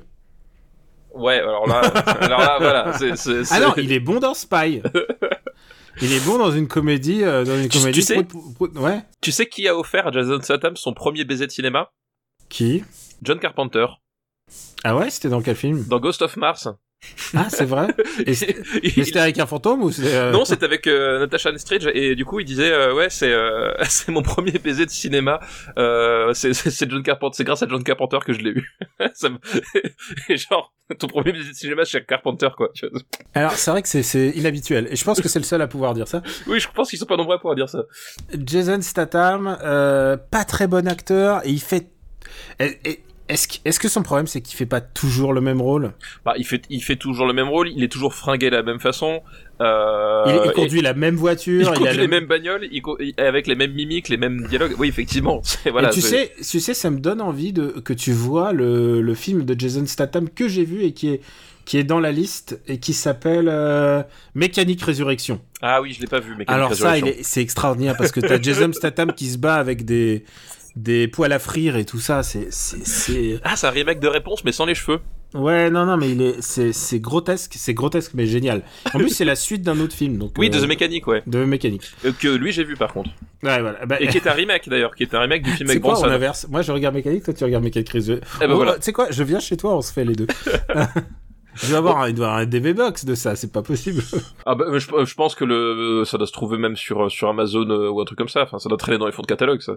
Ouais, 1.13 1.39
alors 1.39 1.67
là, 1.67 1.79
alors 2.19 2.39
là, 2.39 2.57
voilà. 2.59 2.93
c'est- 3.15 3.43
Ah 3.51 3.59
non, 3.59 3.73
il 3.77 3.91
est 3.93 3.99
bon 3.99 4.19
dans 4.19 4.33
Spy. 4.33 4.81
il 6.01 6.11
est 6.13 6.25
bon 6.25 6.37
dans 6.37 6.51
une 6.51 6.67
comédie, 6.67 7.23
euh, 7.23 7.43
dans 7.45 7.57
une 7.57 7.69
Tu- 7.69 7.79
comédie. 7.79 7.99
tu 7.99 8.05
sais- 8.05 8.23
prout- 8.23 8.53
prout- 8.55 8.77
ouais. 8.77 9.01
Tu 9.21 9.31
sais 9.31 9.47
qui 9.47 9.67
a 9.67 9.75
offert 9.77 10.07
à 10.07 10.11
Jason 10.11 10.41
Statham 10.41 10.75
son 10.75 10.93
premier 10.93 11.23
baiser 11.23 11.47
de 11.47 11.51
cinéma? 11.51 11.91
Qui? 12.49 12.83
John 13.21 13.39
Carpenter 13.39 13.85
Ah 14.83 14.95
ouais, 14.95 15.09
c'était 15.09 15.29
dans 15.29 15.41
quel 15.41 15.55
film? 15.55 15.83
Dans 15.87 15.99
Ghost 15.99 16.21
of 16.21 16.37
Mars. 16.37 16.67
Ah, 17.35 17.47
c'est 17.49 17.65
vrai. 17.65 17.87
Et 18.25 18.33
Mais 18.97 19.03
c'était 19.03 19.19
avec 19.19 19.37
un 19.39 19.45
fantôme 19.45 19.83
ou 19.83 19.91
c'est 19.91 20.15
euh, 20.15 20.31
Non, 20.31 20.43
c'est 20.45 20.63
avec 20.63 20.87
euh, 20.87 21.19
Natasha 21.19 21.51
Henstridge 21.51 21.87
et 21.93 22.15
du 22.15 22.25
coup 22.25 22.39
il 22.39 22.45
disait 22.45 22.71
euh, 22.71 22.93
ouais 22.95 23.09
c'est 23.11 23.31
euh, 23.31 23.71
c'est 23.89 24.11
mon 24.11 24.21
premier 24.23 24.51
baiser 24.53 24.85
de 24.85 24.89
cinéma. 24.91 25.39
Euh, 25.77 26.33
c'est 26.33 26.53
c'est 26.53 26.71
c'est 26.71 26.89
John 26.89 27.03
Carpenter, 27.03 27.35
c'est 27.37 27.43
grâce 27.43 27.61
à 27.61 27.67
John 27.67 27.83
Carpenter 27.83 28.17
que 28.25 28.33
je 28.33 28.39
l'ai 28.39 28.51
eu. 28.51 28.71
Ça 29.13 29.29
me... 29.29 29.37
et 30.29 30.37
genre 30.37 30.73
ton 30.99 31.07
premier 31.07 31.31
baiser 31.31 31.49
de 31.51 31.55
cinéma 31.55 31.85
c'est 31.85 32.03
Carpenter 32.05 32.49
quoi. 32.57 32.69
Alors, 33.33 33.51
c'est 33.53 33.71
vrai 33.71 33.81
que 33.81 33.87
c'est- 33.87 34.03
c'est 34.03 34.29
inhabituel. 34.29 34.87
Et 34.89 34.95
je 34.95 35.03
pense 35.03 35.21
que 35.21 35.27
c'est 35.27 35.39
le 35.39 35.45
seul 35.45 35.61
à 35.61 35.67
pouvoir 35.67 35.93
dire 35.93 36.07
ça. 36.07 36.21
Oui, 36.47 36.59
je 36.59 36.67
pense 36.73 36.89
qu'ils 36.89 36.99
sont 36.99 37.05
pas 37.05 37.17
nombreux 37.17 37.35
à 37.35 37.39
pouvoir 37.39 37.55
dire 37.55 37.69
ça. 37.69 37.83
Jason 38.37 38.81
Statham, 38.81 39.57
euh, 39.63 40.15
pas 40.17 40.43
très 40.45 40.67
bon 40.67 40.87
acteur, 40.87 41.45
et 41.45 41.49
il 41.51 41.61
fait. 41.61 41.89
et- 42.59 42.77
et- 42.85 43.03
Est-ce 43.27 43.79
que, 43.79 43.87
son 43.89 44.03
problème, 44.03 44.27
c'est 44.27 44.41
qu'il 44.41 44.55
fait 44.55 44.67
pas 44.67 44.81
toujours 44.81 45.33
le 45.33 45.41
même 45.41 45.59
rôle? 45.59 45.93
Bah 46.23 46.33
il 46.37 46.45
fait 46.45 46.61
il 46.69 46.81
fait 46.83 46.95
toujours 46.95 47.25
le 47.25 47.33
même 47.33 47.47
rôle, 47.49 47.69
il 47.69 47.83
est 47.83 47.87
toujours 47.91 48.13
fringué 48.13 48.51
de 48.51 48.55
la 48.55 48.61
même 48.63 48.79
façon. 48.79 49.21
Euh, 49.61 50.23
il, 50.27 50.35
il 50.45 50.49
et- 50.51 50.53
conduit 50.53 50.81
la 50.81 50.93
même 50.93 51.15
voiture, 51.15 51.61
il 51.61 51.67
a 51.67 51.71
conduit 51.73 51.95
le- 51.95 52.01
les 52.01 52.07
mêmes 52.07 52.25
bagnoles, 52.27 52.67
il 52.71 52.83
il- 52.99 53.13
avec 53.19 53.47
les 53.47 53.55
mêmes 53.55 53.73
mimiques, 53.73 54.09
les 54.09 54.17
mêmes 54.17 54.45
dialogues. 54.47 54.75
Oui, 54.77 54.87
effectivement. 54.89 55.41
Voilà, 55.71 55.89
et 55.89 55.91
tu 55.93 56.01
sais, 56.01 56.33
tu 56.37 56.59
sais, 56.59 56.73
ça 56.75 56.91
me 56.91 56.99
donne 56.99 57.19
envie 57.21 57.51
de 57.53 57.67
que 57.83 57.93
tu 57.93 58.11
vois 58.11 58.53
le, 58.53 59.01
le 59.01 59.15
film 59.15 59.43
de 59.43 59.59
Jason 59.59 59.85
Statham 59.87 60.29
que 60.29 60.47
j'ai 60.47 60.63
vu 60.65 60.83
et 60.83 60.91
qui 60.93 61.09
est 61.09 61.21
qui 61.65 61.79
est 61.79 61.83
dans 61.83 61.99
la 61.99 62.11
liste 62.11 62.61
et 62.67 62.77
qui 62.79 62.93
s'appelle 62.93 63.47
euh, 63.49 64.03
Mécanique 64.35 64.83
Résurrection. 64.83 65.41
Ah 65.63 65.81
oui, 65.81 65.93
je 65.93 66.01
l'ai 66.01 66.05
pas 66.05 66.19
vu. 66.19 66.35
Mais 66.37 66.45
Alors 66.47 66.75
ça, 66.75 66.95
il 66.99 67.07
est- 67.07 67.23
c'est 67.23 67.41
extraordinaire 67.41 67.95
parce 67.97 68.11
que 68.11 68.19
t'as 68.19 68.39
Jason 68.41 68.71
Statham 68.71 69.13
qui 69.13 69.25
se 69.25 69.39
bat 69.39 69.55
avec 69.55 69.83
des 69.83 70.25
des 70.75 71.07
poils 71.07 71.31
à 71.33 71.39
frire 71.39 71.75
et 71.77 71.85
tout 71.85 71.99
ça. 71.99 72.21
C'est 72.23 72.49
Ah, 73.43 73.55
c'est 73.55 73.67
un 73.67 73.71
remake 73.71 73.99
de 73.99 74.07
Réponse, 74.07 74.43
mais 74.43 74.51
sans 74.51 74.65
les 74.65 74.75
cheveux. 74.75 74.99
Ouais, 75.33 75.69
non, 75.69 75.85
non, 75.85 75.97
mais 75.97 76.11
il 76.11 76.21
est, 76.21 76.35
c'est, 76.41 76.71
c'est 76.71 76.99
grotesque, 76.99 77.53
c'est 77.57 77.73
grotesque, 77.73 78.11
mais 78.13 78.25
génial. 78.25 78.61
En 78.93 78.99
plus, 78.99 79.09
c'est 79.09 79.25
la 79.25 79.35
suite 79.35 79.63
d'un 79.63 79.77
autre 79.81 79.93
film, 79.93 80.17
donc. 80.17 80.31
Oui, 80.37 80.49
de 80.49 80.57
euh, 80.57 80.61
The 80.61 80.67
Mechanic, 80.67 81.07
ouais. 81.07 81.23
De 81.27 81.43
mécanique. 81.43 81.83
Euh, 82.05 82.13
que 82.17 82.29
lui, 82.29 82.53
j'ai 82.53 82.63
vu 82.63 82.77
par 82.77 82.93
contre. 82.93 83.09
Ouais, 83.43 83.59
voilà. 83.59 83.85
Bah, 83.85 83.97
Et 83.99 84.07
qui 84.07 84.15
est 84.17 84.27
un 84.27 84.31
remake 84.33 84.69
d'ailleurs, 84.69 84.95
qui 84.95 85.03
est 85.03 85.13
un 85.13 85.19
remake 85.19 85.41
du 85.43 85.51
film 85.51 85.69
avec 85.69 85.81
quoi, 85.81 85.91
on 85.91 85.95
Bronson. 85.95 86.09
inverse? 86.09 86.47
Moi, 86.49 86.61
je 86.61 86.71
regarde 86.71 86.95
mécanique, 86.95 87.23
toi, 87.23 87.33
tu 87.33 87.43
regardes 87.43 87.65
mécanique 87.65 87.89
Chris. 87.89 88.05
Eh 88.07 88.15
ben 88.47 88.51
Oh, 88.51 88.55
voilà. 88.55 88.75
Tu 88.75 88.83
sais 88.83 88.93
quoi? 88.93 89.07
Je 89.11 89.23
viens 89.23 89.39
chez 89.41 89.57
toi, 89.57 89.75
on 89.75 89.81
se 89.81 89.91
fait 89.91 90.05
les 90.05 90.15
deux. 90.15 90.27
je 91.55 91.67
vais 91.67 91.75
avoir 91.75 91.99
un, 92.01 92.09
il 92.09 92.15
doit 92.15 92.25
y 92.25 92.29
avoir 92.29 92.41
un 92.41 92.45
DV 92.45 92.73
box 92.73 93.05
de 93.05 93.15
ça, 93.15 93.35
c'est 93.35 93.51
pas 93.51 93.61
possible. 93.61 94.01
Ah 94.45 94.55
bah, 94.55 94.65
je, 94.73 94.79
je 95.05 95.15
pense 95.15 95.35
que 95.35 95.43
le, 95.45 96.03
ça 96.05 96.17
doit 96.17 96.27
se 96.27 96.31
trouver 96.31 96.57
même 96.57 96.75
sur, 96.75 97.09
sur 97.11 97.29
Amazon 97.29 97.69
euh, 97.69 97.89
ou 97.89 98.01
un 98.01 98.05
truc 98.05 98.17
comme 98.17 98.29
ça. 98.29 98.43
Enfin, 98.43 98.59
ça 98.59 98.69
doit 98.69 98.77
traîner 98.77 98.97
dans 98.97 99.05
les 99.05 99.11
fonds 99.11 99.21
de 99.21 99.27
catalogue, 99.27 99.61
ça. 99.61 99.73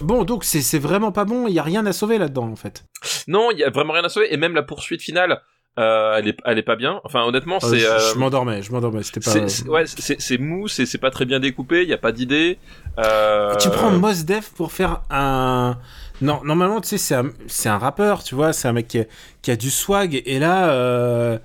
bon, 0.00 0.24
donc 0.24 0.44
c'est, 0.44 0.60
c'est 0.60 0.78
vraiment 0.78 1.12
pas 1.12 1.24
bon. 1.24 1.46
Il 1.46 1.54
y 1.54 1.58
a 1.58 1.62
rien 1.62 1.86
à 1.86 1.92
sauver 1.92 2.18
là-dedans, 2.18 2.48
en 2.50 2.56
fait. 2.56 2.84
Non, 3.28 3.50
il 3.50 3.58
y 3.58 3.64
a 3.64 3.70
vraiment 3.70 3.92
rien 3.92 4.04
à 4.04 4.08
sauver. 4.08 4.32
Et 4.32 4.36
même 4.36 4.54
la 4.54 4.62
poursuite 4.62 5.02
finale, 5.02 5.40
euh, 5.78 6.16
elle 6.18 6.28
est, 6.28 6.36
elle 6.44 6.58
est 6.58 6.62
pas 6.62 6.76
bien. 6.76 7.00
Enfin, 7.04 7.22
honnêtement, 7.24 7.56
Euh, 7.62 7.68
c'est. 7.70 7.78
je, 7.78 7.86
euh, 7.86 8.12
je 8.12 8.18
m'endormais, 8.18 8.62
je 8.62 8.72
m'endormais. 8.72 9.02
C'était 9.02 9.20
pas. 9.20 9.48
c'est, 9.48 9.68
ouais, 9.68 9.84
c'est, 9.86 10.38
mou, 10.38 10.68
c'est, 10.68 10.84
c'est 10.86 10.98
pas 10.98 11.10
très 11.10 11.24
bien 11.24 11.40
découpé, 11.40 11.82
il 11.82 11.88
y 11.88 11.92
a 11.94 11.98
pas 11.98 12.12
d'idée. 12.12 12.58
Euh... 12.98 13.54
Tu 13.56 13.70
prends 13.70 13.90
Mos 13.90 14.24
Def 14.24 14.50
pour 14.50 14.72
faire 14.72 15.02
un. 15.10 15.78
Non, 16.22 16.40
normalement, 16.44 16.80
tu 16.82 16.88
sais, 16.88 16.98
c'est 16.98 17.14
un, 17.14 17.30
c'est 17.46 17.68
un 17.70 17.78
rappeur, 17.78 18.22
tu 18.22 18.34
vois, 18.34 18.52
c'est 18.52 18.68
un 18.68 18.72
mec 18.74 18.88
qui 18.88 18.98
a, 18.98 19.04
qui 19.40 19.50
a 19.50 19.56
du 19.56 19.70
swag, 19.70 20.20
et 20.26 20.38
là, 20.38 20.70
euh, 20.70 21.38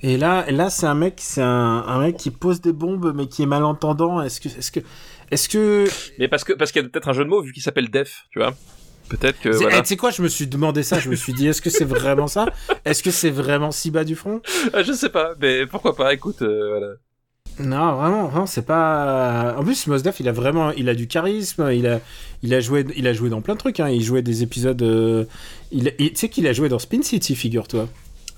et 0.00 0.16
là, 0.16 0.44
et 0.46 0.52
là, 0.52 0.70
c'est 0.70 0.86
un 0.86 0.94
mec, 0.94 1.14
c'est 1.18 1.42
un, 1.42 1.84
un 1.86 1.98
mec 2.00 2.18
qui 2.18 2.30
pose 2.30 2.60
des 2.60 2.72
bombes, 2.72 3.12
mais 3.16 3.26
qui 3.26 3.42
est 3.42 3.46
malentendant. 3.46 4.22
Est-ce 4.22 4.40
que, 4.40 4.48
est-ce 4.48 4.70
que, 4.70 4.80
est-ce 5.32 5.48
que, 5.48 5.86
Mais 6.20 6.28
parce 6.28 6.44
que, 6.44 6.52
parce 6.52 6.70
qu'il 6.70 6.82
y 6.82 6.84
a 6.84 6.88
peut-être 6.88 7.08
un 7.08 7.14
jeu 7.14 7.24
de 7.24 7.28
mots 7.30 7.42
vu 7.42 7.52
qu'il 7.52 7.62
s'appelle 7.64 7.90
Def, 7.90 8.26
tu 8.30 8.38
vois. 8.38 8.52
Peut-être 9.08 9.40
que, 9.40 9.52
C'est- 9.52 9.62
voilà. 9.64 9.78
eh, 9.78 9.82
tu 9.82 9.88
sais 9.88 9.96
quoi, 9.96 10.10
je 10.10 10.22
me 10.22 10.28
suis 10.28 10.46
demandé 10.46 10.82
ça, 10.82 10.98
je 10.98 11.08
me 11.10 11.16
suis 11.16 11.32
dit, 11.34 11.46
est-ce 11.46 11.60
que 11.60 11.70
c'est 11.70 11.84
vraiment 11.84 12.26
ça? 12.28 12.46
Est-ce 12.84 13.02
que 13.02 13.10
c'est 13.10 13.30
vraiment 13.30 13.70
si 13.70 13.90
bas 13.90 14.04
du 14.04 14.14
front? 14.16 14.40
Ah, 14.72 14.82
je 14.82 14.92
sais 14.92 15.10
pas, 15.10 15.34
mais 15.40 15.66
pourquoi 15.66 15.94
pas, 15.94 16.14
écoute, 16.14 16.40
euh, 16.42 16.68
voilà. 16.70 16.92
Non, 17.58 17.96
vraiment, 17.96 18.28
vraiment, 18.28 18.46
c'est 18.46 18.64
pas. 18.64 19.54
En 19.58 19.62
plus, 19.62 19.86
Mos 19.86 19.98
Def, 19.98 20.20
il 20.20 20.28
a 20.28 20.32
vraiment, 20.32 20.70
il 20.70 20.88
a 20.88 20.94
du 20.94 21.06
charisme, 21.06 21.68
il 21.70 21.86
a, 21.86 22.00
il 22.42 22.54
a 22.54 22.60
joué, 22.60 22.86
il 22.96 23.06
a 23.06 23.12
joué 23.12 23.28
dans 23.28 23.42
plein 23.42 23.52
de 23.54 23.58
trucs. 23.58 23.78
Hein. 23.78 23.90
Il 23.90 24.02
jouait 24.02 24.22
des 24.22 24.42
épisodes. 24.42 24.80
euh, 24.80 25.26
Il, 25.70 25.92
il- 25.98 26.10
tu 26.12 26.16
sais 26.16 26.28
qu'il 26.30 26.46
a 26.46 26.54
joué 26.54 26.70
dans 26.70 26.78
Spin 26.78 27.02
City, 27.02 27.36
figure-toi. 27.36 27.88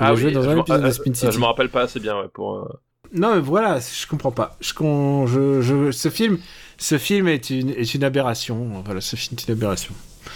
Il 0.00 0.04
a 0.06 0.14
joué 0.16 0.32
dans 0.32 0.42
je 0.42 0.48
un 0.48 0.58
épisode 0.58 0.80
ah, 0.82 0.88
de 0.88 0.92
Spin 0.92 1.12
ah, 1.12 1.14
City. 1.14 1.32
Je 1.32 1.38
me 1.38 1.44
rappelle 1.44 1.68
pas 1.68 1.82
assez 1.82 2.00
bien, 2.00 2.18
ouais, 2.18 2.26
pour. 2.32 2.56
euh, 2.56 2.64
Non, 3.12 3.36
mais 3.36 3.40
voilà, 3.40 3.78
je 3.78 4.06
comprends 4.08 4.32
pas. 4.32 4.56
Je, 4.60 4.74
con- 4.74 5.26
je, 5.28 5.60
je, 5.60 5.92
ce 5.92 6.08
film, 6.10 6.38
ce 6.76 6.98
film 6.98 7.28
est 7.28 7.50
une, 7.50 7.70
est 7.70 7.94
une 7.94 8.02
aberration. 8.02 8.82
Voilà, 8.84 9.00
ce 9.00 9.14
film 9.14 9.36
est 9.38 9.46
une 9.46 9.52
aberration. 9.52 9.94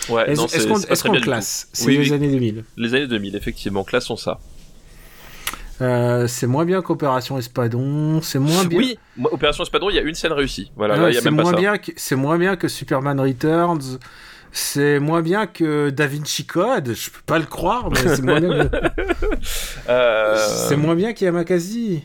Ouais, 0.08 0.30
Est-ce 0.30 1.02
qu'on 1.02 1.12
classe. 1.20 1.68
C'est 1.72 1.86
Oui, 1.86 1.98
les 1.98 2.08
oui. 2.10 2.12
années 2.14 2.30
2000. 2.30 2.64
Les 2.76 2.94
années 2.94 3.06
2000, 3.06 3.36
effectivement, 3.36 3.84
classons 3.84 4.16
ça. 4.16 4.38
Euh, 5.80 6.26
c'est 6.26 6.46
moins 6.48 6.64
bien 6.64 6.82
qu'Opération 6.82 7.38
Espadon. 7.38 8.20
C'est 8.20 8.38
moins 8.40 8.64
bien. 8.64 8.78
Oui, 8.78 8.98
Opération 9.30 9.62
Espadon, 9.62 9.90
il 9.90 9.96
y 9.96 9.98
a 9.98 10.02
une 10.02 10.14
scène 10.14 10.32
réussie. 10.32 10.72
Voilà, 10.76 10.94
Ah 10.98 11.04
ouais, 11.04 11.12
c'est 11.12 11.22
pas 11.22 11.30
moins 11.30 11.52
ça. 11.52 11.56
bien 11.56 11.78
que 11.78 11.92
c'est 11.96 12.16
moins 12.16 12.36
bien 12.38 12.56
que 12.56 12.66
Superman 12.68 13.20
Returns. 13.20 13.98
C'est 14.50 14.98
moins 14.98 15.20
bien 15.20 15.46
que 15.46 15.90
Da 15.90 16.06
Vinci 16.06 16.46
Code. 16.46 16.94
Je 16.94 17.10
peux 17.10 17.20
pas 17.26 17.38
le 17.38 17.44
croire, 17.44 17.90
mais 17.90 17.98
c'est 17.98 18.22
moins 18.22 18.40
bien. 18.40 18.66
Que... 18.66 18.76
Euh, 19.88 20.36
C'est 20.68 20.76
moins 20.76 20.94
bien 20.94 21.12
qu'Yamakasi. 21.12 22.02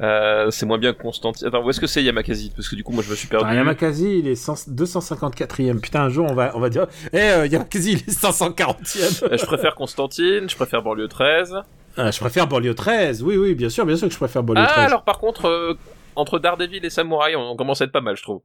Euh, 0.00 0.50
c'est 0.50 0.64
moins 0.66 0.78
bien 0.78 0.92
que 0.94 1.02
Constantine. 1.02 1.46
Attends, 1.48 1.62
où 1.62 1.68
est-ce 1.70 1.80
que 1.80 1.86
c'est 1.86 2.02
Yamakasi? 2.02 2.52
Parce 2.56 2.68
que 2.68 2.76
du 2.76 2.82
coup, 2.82 2.92
moi, 2.92 3.02
je 3.04 3.10
me 3.10 3.14
suis 3.14 3.28
perdu. 3.28 3.46
Ah, 3.48 3.54
Yamakasi, 3.54 4.20
il 4.20 4.28
est 4.28 4.34
100 4.34 4.70
254e. 4.70 5.80
Putain, 5.80 6.02
un 6.04 6.08
jour, 6.08 6.26
on 6.30 6.34
va, 6.34 6.52
on 6.54 6.60
va 6.60 6.70
dire, 6.70 6.86
eh, 7.12 7.18
euh, 7.18 7.46
Yamakasi, 7.46 7.92
il 7.92 7.98
est 7.98 8.10
540e. 8.10 9.24
Euh, 9.24 9.36
je 9.36 9.44
préfère 9.46 9.74
Constantine, 9.74 10.48
je 10.48 10.56
préfère 10.56 10.82
Banlieue 10.82 11.08
13. 11.08 11.56
Ah, 11.96 12.10
je 12.10 12.18
préfère 12.20 12.46
Banlieue 12.46 12.74
13. 12.74 13.22
Oui, 13.22 13.36
oui, 13.36 13.54
bien 13.54 13.68
sûr, 13.68 13.84
bien 13.84 13.96
sûr 13.96 14.08
que 14.08 14.14
je 14.14 14.18
préfère 14.18 14.42
Banlieue 14.42 14.62
Ah, 14.66 14.72
13. 14.72 14.86
alors 14.86 15.04
par 15.04 15.18
contre, 15.18 15.46
euh, 15.46 15.74
entre 16.16 16.38
Daredevil 16.38 16.84
et 16.84 16.90
Samouraï, 16.90 17.36
on, 17.36 17.50
on 17.50 17.56
commence 17.56 17.80
à 17.82 17.84
être 17.84 17.92
pas 17.92 18.00
mal, 18.00 18.16
je 18.16 18.22
trouve. 18.22 18.40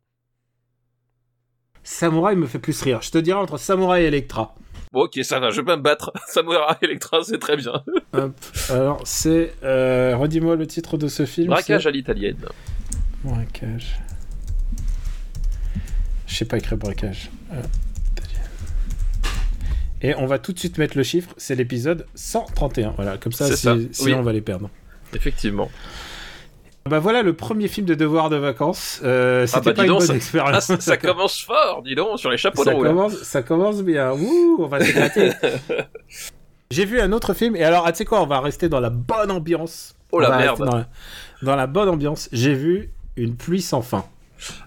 Samouraï 1.83 2.35
me 2.35 2.47
fait 2.47 2.59
plus 2.59 2.81
rire. 2.81 2.99
Je 3.01 3.11
te 3.11 3.17
dirais 3.17 3.39
entre 3.39 3.57
Samouraï 3.57 4.03
et 4.03 4.07
Electra. 4.07 4.55
Bon, 4.95 5.01
ok, 5.03 5.19
ça 5.23 5.41
va, 5.41 5.49
je 5.51 5.57
vais 5.57 5.65
pas 5.65 5.75
me 5.75 5.81
battre. 5.81 6.13
Samouraï 6.27 6.77
Electra, 6.81 7.19
c'est 7.21 7.37
très 7.37 7.57
bien. 7.57 7.83
Hop. 8.13 8.33
Alors, 8.69 9.01
c'est. 9.03 9.53
Euh, 9.61 10.15
Redis-moi 10.15 10.55
le 10.55 10.65
titre 10.65 10.97
de 10.97 11.09
ce 11.09 11.25
film. 11.25 11.49
Braquage 11.49 11.85
à 11.85 11.91
l'italienne. 11.91 12.37
Braquage. 13.25 13.99
Je 16.27 16.35
sais 16.35 16.45
pas 16.45 16.57
écrire 16.57 16.77
braquage. 16.77 17.29
Euh, 17.51 17.61
Et 20.01 20.15
on 20.15 20.27
va 20.27 20.39
tout 20.39 20.53
de 20.53 20.59
suite 20.59 20.77
mettre 20.77 20.95
le 20.97 21.03
chiffre, 21.03 21.33
c'est 21.35 21.55
l'épisode 21.55 22.05
131. 22.15 22.91
Voilà, 22.91 23.17
comme 23.17 23.31
ça, 23.33 23.47
si- 23.47 23.57
ça, 23.57 23.75
sinon 23.91 24.05
oui. 24.05 24.13
on 24.13 24.23
va 24.23 24.31
les 24.33 24.41
perdre. 24.41 24.69
Effectivement. 25.13 25.69
Bah 26.87 26.99
voilà 26.99 27.23
le 27.23 27.33
premier 27.33 27.67
film 27.67 27.87
de 27.87 27.95
devoir 27.95 28.29
de 28.29 28.35
vacances. 28.35 29.01
Euh, 29.03 29.47
C'était 29.47 29.71
bah, 29.71 29.73
pas 29.73 29.85
une 29.85 29.93
bonne 29.93 30.01
ça- 30.01 30.13
Ah, 30.13 30.15
expérience. 30.17 30.65
ça, 30.79 30.97
commence 30.97 31.41
fort, 31.41 31.81
dis 31.83 31.95
donc, 31.95 32.19
sur 32.19 32.29
les 32.29 32.37
chapeaux 32.37 32.63
de 32.63 32.69
ça 32.69 32.75
roue. 32.75 32.83
là. 32.83 32.89
commence, 32.91 33.13
ça 33.23 33.41
commence 33.41 33.81
bien. 33.81 34.11
Ouh, 34.11 34.57
on 34.59 34.67
va 34.67 34.79
s'éclater. 34.85 35.31
J'ai 36.69 36.85
vu 36.85 37.01
un 37.01 37.11
autre 37.11 37.33
film 37.33 37.55
et 37.55 37.63
alors, 37.63 37.85
ah, 37.87 37.91
tu 37.91 37.97
sais 37.97 38.05
quoi, 38.05 38.21
on 38.21 38.27
va 38.27 38.39
rester 38.39 38.69
dans 38.69 38.79
la 38.79 38.91
bonne 38.91 39.31
ambiance. 39.31 39.95
Oh 40.11 40.19
la 40.19 40.37
merde. 40.37 40.61
rester 40.61 40.65
Dans 40.65 40.77
la, 40.77 40.85
dans 41.41 41.55
la 41.55 41.65
bonne 41.65 41.89
ambiance. 41.89 42.29
J'ai 42.31 42.53
vu 42.53 42.91
une 43.17 43.35
pluie 43.35 43.61
sans 43.63 43.81
fin. 43.81 44.05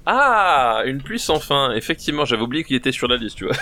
Ah, 0.04 0.82
une 0.86 1.00
pluie 1.00 1.20
sans 1.20 1.38
fin. 1.38 1.70
Effectivement, 1.74 2.24
j'avais 2.24 2.42
oublié 2.42 2.64
qu'il 2.64 2.74
était 2.74 2.90
sur 2.90 3.06
la 3.06 3.16
liste, 3.16 3.36
tu 3.36 3.44
vois. 3.44 3.54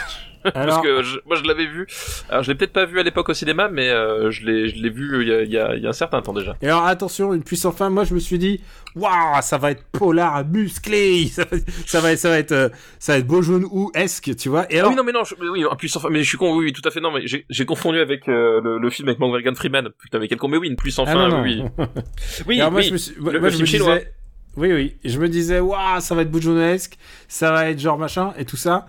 Alors, 0.55 0.77
Parce 0.83 0.87
que 0.87 1.03
je- 1.03 1.19
moi, 1.27 1.37
je 1.37 1.43
l'avais 1.45 1.67
vu. 1.67 1.87
Alors, 2.29 2.43
je 2.43 2.51
l'ai 2.51 2.55
peut-être 2.57 2.73
pas 2.73 2.85
vu 2.87 2.99
à 3.01 3.03
l'époque 3.03 3.29
au 3.29 3.35
cinéma, 3.35 3.69
mais 3.69 3.89
euh, 3.91 4.31
je 4.31 4.45
l'ai, 4.45 4.69
je 4.69 4.77
l'ai 4.83 4.91
vu 4.91 5.23
il 5.23 5.29
y, 5.29 5.33
a, 5.33 5.43
il 5.43 5.51
y 5.51 5.59
a- 5.59 5.75
il 5.77 5.83
y 5.83 5.87
a 5.87 5.91
un 5.91 5.93
certain 5.93 6.23
temps 6.23 6.33
déjà. 6.33 6.57
Et 6.63 6.67
alors 6.69 6.87
attention, 6.87 7.33
une 7.35 7.43
puissance 7.43 7.77
fin, 7.77 7.91
moi 7.91 8.05
je 8.05 8.15
me 8.15 8.21
suis 8.21 8.39
dit, 8.39 8.61
waouh, 8.95 9.11
ça 9.43 9.59
va 9.59 9.71
être 9.73 9.85
polar 9.93 10.45
musclé, 10.47 11.27
ça 11.33 11.45
va, 11.45 11.57
ça 11.87 12.01
va 12.01 12.11
être, 12.13 12.19
ça 12.19 12.29
va 12.31 12.39
être, 12.39 12.53
euh, 12.53 12.69
ça 12.99 13.13
va 13.13 13.19
être 13.19 13.27
beau 13.27 13.43
jaune 13.43 13.67
ou 13.71 13.91
esque, 13.95 14.35
tu 14.37 14.49
vois. 14.49 14.67
Et 14.71 14.77
Ah 14.77 14.81
alors, 14.81 14.91
oui, 14.91 14.97
non, 14.97 15.05
mais 15.05 15.13
non, 15.13 15.25
je, 15.25 15.35
oui, 15.51 15.65
un 15.71 15.75
pluie 15.77 15.89
sans 15.89 16.01
fin. 16.01 16.09
Mais 16.11 16.23
je 16.23 16.29
suis 16.29 16.39
con, 16.39 16.57
oui, 16.57 16.67
oui, 16.67 16.73
tout 16.73 16.87
à 16.87 16.91
fait, 16.91 17.01
non, 17.01 17.11
mais 17.13 17.27
j'ai, 17.27 17.45
j'ai 17.51 17.65
confondu 17.65 17.99
avec 17.99 18.29
euh, 18.29 18.61
le, 18.63 18.79
le 18.79 18.91
film 18.91 19.09
avec 19.09 19.19
Morgan 19.19 19.55
Freeman. 19.55 19.89
Putain, 19.99 20.19
mais 20.19 20.29
quel 20.29 20.39
con, 20.39 20.49
mais 20.49 20.57
oui, 20.57 20.69
une 20.69 20.77
Ah, 20.99 21.07
fin, 21.07 21.15
non, 21.15 21.29
non. 21.29 21.43
oui. 21.43 21.63
Oui, 22.47 22.59
moi, 22.61 22.71
oui. 22.75 22.83
je 22.85 22.93
me 22.93 22.97
suis, 22.99 23.15
Le- 23.17 23.23
moi, 23.23 23.33
le 23.33 23.45
je 23.51 23.51
film 23.51 23.61
me 23.63 23.67
chinois. 23.67 23.97
disais, 23.99 24.13
oui, 24.57 24.73
oui, 24.73 24.97
je 25.05 25.19
me 25.19 25.29
disais, 25.29 25.61
waouh, 25.61 26.01
ça 26.01 26.15
va 26.15 26.23
être 26.23 26.31
beau 26.31 26.41
jaunesque, 26.41 26.97
ça 27.29 27.51
va 27.53 27.69
être 27.71 27.79
genre 27.79 27.99
machin 27.99 28.33
et 28.39 28.45
tout 28.45 28.57
ça. 28.57 28.87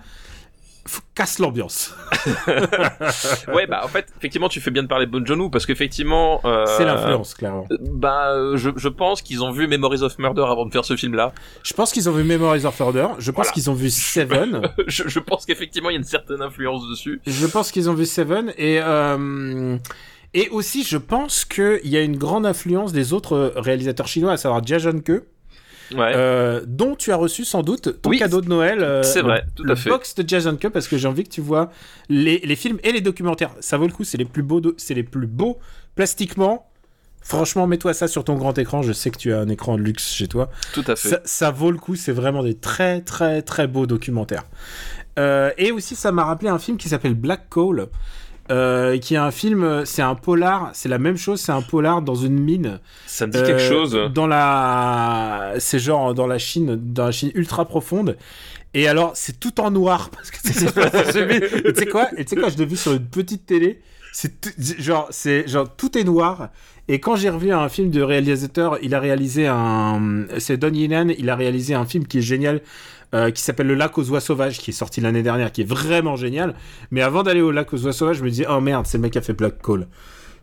Casse 1.15 1.39
l'ambiance. 1.39 1.93
ouais, 3.53 3.67
bah, 3.67 3.81
en 3.83 3.87
fait, 3.87 4.07
effectivement, 4.17 4.49
tu 4.49 4.61
fais 4.61 4.71
bien 4.71 4.83
de 4.83 4.87
parler 4.87 5.05
de 5.05 5.11
Bon 5.11 5.25
Joon-ho, 5.25 5.49
parce 5.49 5.65
qu'effectivement... 5.65 6.41
Euh, 6.45 6.65
C'est 6.77 6.85
l'influence, 6.85 7.33
clairement. 7.33 7.65
euh, 7.71 7.77
Bah, 7.91 8.31
euh, 8.33 8.57
je, 8.57 8.69
je 8.75 8.87
pense 8.89 9.21
qu'ils 9.21 9.43
ont 9.43 9.51
vu 9.51 9.67
Memories 9.67 10.01
of 10.03 10.17
Murder 10.19 10.45
avant 10.47 10.65
de 10.65 10.71
faire 10.71 10.85
ce 10.85 10.95
film-là. 10.95 11.33
Je 11.63 11.73
pense 11.73 11.91
qu'ils 11.91 12.09
ont 12.09 12.13
vu 12.13 12.23
Memories 12.23 12.65
of 12.65 12.79
Murder, 12.79 13.07
je 13.19 13.31
pense 13.31 13.45
Voilà. 13.45 13.51
qu'ils 13.51 13.69
ont 13.69 13.73
vu 13.73 13.89
Seven, 13.89 14.61
je, 14.87 15.03
je 15.07 15.19
pense 15.19 15.45
qu'effectivement, 15.45 15.89
il 15.89 15.93
y 15.93 15.95
a 15.97 15.99
une 15.99 16.03
certaine 16.05 16.41
influence 16.41 16.87
dessus. 16.89 17.21
je 17.25 17.47
pense 17.47 17.71
qu'ils 17.71 17.89
ont 17.89 17.93
vu 17.93 18.05
Seven 18.05 18.53
et 18.57 18.79
euh, 18.81 19.77
et 20.33 20.49
aussi 20.49 20.83
je 20.83 20.97
pense 20.97 21.45
qu'il 21.45 21.79
y 21.85 21.97
a 21.97 22.01
une 22.01 22.17
grande 22.17 22.45
influence 22.45 22.91
des 22.93 23.13
autres 23.13 23.53
réalisateurs 23.55 24.07
chinois, 24.07 24.33
à 24.33 24.37
savoir 24.37 24.63
Jia 24.65 24.79
Zhangke. 24.79 25.23
Ouais. 25.93 26.11
Euh, 26.15 26.61
dont 26.67 26.95
tu 26.95 27.11
as 27.11 27.15
reçu 27.15 27.45
sans 27.45 27.63
doute 27.63 28.01
ton 28.01 28.09
Oui, 28.09 28.19
cadeau 28.19 28.41
de 28.41 28.49
Noël. 28.49 28.79
euh, 28.81 29.03
c'est 29.03 29.21
vrai, 29.21 29.43
tout 29.55 29.63
à 29.63 29.67
le 29.67 29.75
fait. 29.75 29.89
box 29.89 30.15
de 30.15 30.27
Jason 30.27 30.55
Cup 30.57 30.73
parce 30.73 30.87
que 30.87 30.97
j'ai 30.97 31.07
envie 31.07 31.23
que 31.23 31.29
tu 31.29 31.41
vois 31.41 31.71
les, 32.09 32.39
les 32.39 32.55
films 32.55 32.79
et 32.83 32.91
les 32.91 33.01
documentaires. 33.01 33.51
Ça 33.61 33.77
vaut 33.77 33.87
le 33.87 33.93
coup, 33.93 34.03
c'est 34.03 34.17
les 34.17 34.25
plus 34.25 34.43
beaux, 34.43 34.61
c'est 34.77 34.93
les 34.93 35.03
plus 35.03 35.27
beaux 35.27 35.59
plastiquement. 35.95 36.69
Franchement, 37.21 37.67
mets-toi 37.67 37.93
ça 37.93 38.07
sur 38.07 38.23
ton 38.23 38.35
grand 38.35 38.57
écran. 38.57 38.81
Je 38.83 38.93
sais 38.93 39.09
que 39.11 39.17
tu 39.17 39.33
as 39.33 39.39
un 39.39 39.49
écran 39.49 39.75
de 39.77 39.81
luxe 39.81 40.13
chez 40.13 40.27
toi. 40.27 40.49
Tout 40.73 40.83
à 40.87 40.95
fait. 40.95 41.09
Ça, 41.09 41.19
ça 41.25 41.51
vaut 41.51 41.71
le 41.71 41.77
coup. 41.77 41.95
C'est 41.95 42.13
vraiment 42.13 42.41
des 42.43 42.53
très 42.55 43.01
très 43.01 43.41
très 43.41 43.67
beaux 43.67 43.85
documentaires. 43.85 44.43
Euh, 45.19 45.51
et 45.57 45.71
aussi, 45.71 45.95
ça 45.95 46.11
m'a 46.11 46.23
rappelé 46.23 46.49
un 46.49 46.59
film 46.59 46.77
qui 46.77 46.87
s'appelle 46.89 47.15
Black 47.15 47.49
Coal. 47.49 47.87
Euh, 48.51 48.97
qui 48.97 49.15
est 49.15 49.17
un 49.17 49.31
film, 49.31 49.83
c'est 49.85 50.01
un 50.01 50.15
polar, 50.15 50.69
c'est 50.73 50.89
la 50.89 50.97
même 50.99 51.17
chose, 51.17 51.39
c'est 51.41 51.51
un 51.51 51.61
polar 51.61 52.01
dans 52.01 52.15
une 52.15 52.39
mine. 52.39 52.79
Ça 53.05 53.27
me 53.27 53.31
dit 53.31 53.39
quelque 53.39 53.61
Euh, 53.61 53.69
chose. 53.69 53.99
Dans 54.13 54.27
la, 54.27 55.53
c'est 55.59 55.79
genre 55.79 56.13
dans 56.13 56.27
la 56.27 56.37
Chine, 56.37 56.75
dans 56.81 57.05
la 57.05 57.11
Chine 57.11 57.31
ultra 57.35 57.65
profonde. 57.65 58.17
Et 58.73 58.87
alors, 58.87 59.11
c'est 59.15 59.39
tout 59.39 59.59
en 59.59 59.71
noir 59.71 60.09
parce 60.13 60.31
que 60.31 60.37
c'est 60.41 60.53
tu 60.53 61.75
sais 61.75 61.85
quoi 61.87 62.09
Et 62.17 62.25
tu 62.25 62.35
sais 62.35 62.41
quoi 62.41 62.49
Je 62.49 62.57
l'ai 62.57 62.65
vu 62.65 62.75
sur 62.75 62.93
une 62.93 63.05
petite 63.05 63.45
télé. 63.45 63.81
C'est 64.13 64.39
tout- 64.41 64.49
genre, 64.79 65.07
c'est 65.11 65.47
genre 65.47 65.67
tout 65.75 65.97
est 65.97 66.03
noir. 66.03 66.49
Et 66.87 66.99
quand 66.99 67.17
j'ai 67.17 67.29
revu 67.29 67.51
un 67.51 67.67
film 67.69 67.89
de 67.91 68.01
réalisateur, 68.01 68.77
il 68.81 68.95
a 68.95 68.99
réalisé 69.01 69.45
un, 69.47 70.25
c'est 70.39 70.55
Don 70.57 70.71
Yinan, 70.73 71.09
il 71.17 71.29
a 71.29 71.35
réalisé 71.35 71.73
un 71.73 71.85
film 71.85 72.07
qui 72.07 72.19
est 72.19 72.21
génial. 72.21 72.61
Euh, 73.13 73.31
qui 73.31 73.41
s'appelle 73.41 73.67
Le 73.67 73.75
lac 73.75 73.97
aux 73.97 74.09
oies 74.09 74.19
sauvages, 74.19 74.57
qui 74.57 74.71
est 74.71 74.73
sorti 74.73 75.01
l'année 75.01 75.23
dernière, 75.23 75.51
qui 75.51 75.61
est 75.61 75.69
vraiment 75.69 76.15
génial. 76.15 76.55
Mais 76.91 77.01
avant 77.01 77.23
d'aller 77.23 77.41
au 77.41 77.51
lac 77.51 77.73
aux 77.73 77.85
oies 77.85 77.93
sauvages, 77.93 78.17
je 78.17 78.23
me 78.23 78.29
dis, 78.29 78.43
oh 78.49 78.59
merde, 78.59 78.85
c'est 78.87 78.97
le 78.97 79.03
mec 79.03 79.13
qui 79.13 79.17
a 79.17 79.21
fait 79.21 79.33
Black 79.33 79.61
Call. 79.61 79.87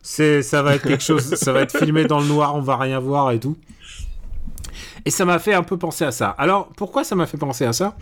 C'est, 0.01 0.41
ça 0.41 0.61
va 0.61 0.75
être 0.75 0.87
quelque 0.87 1.03
chose, 1.03 1.35
ça 1.35 1.51
va 1.51 1.61
être 1.61 1.77
filmé 1.77 2.05
dans 2.05 2.19
le 2.19 2.27
noir, 2.27 2.55
on 2.55 2.61
va 2.61 2.77
rien 2.77 2.99
voir 2.99 3.31
et 3.31 3.39
tout. 3.39 3.57
Et 5.05 5.11
ça 5.11 5.25
m'a 5.25 5.37
fait 5.37 5.53
un 5.53 5.63
peu 5.63 5.77
penser 5.77 6.03
à 6.03 6.11
ça. 6.11 6.29
Alors, 6.29 6.69
pourquoi 6.75 7.03
ça 7.03 7.15
m'a 7.15 7.27
fait 7.27 7.37
penser 7.37 7.65
à 7.65 7.73
ça? 7.73 7.95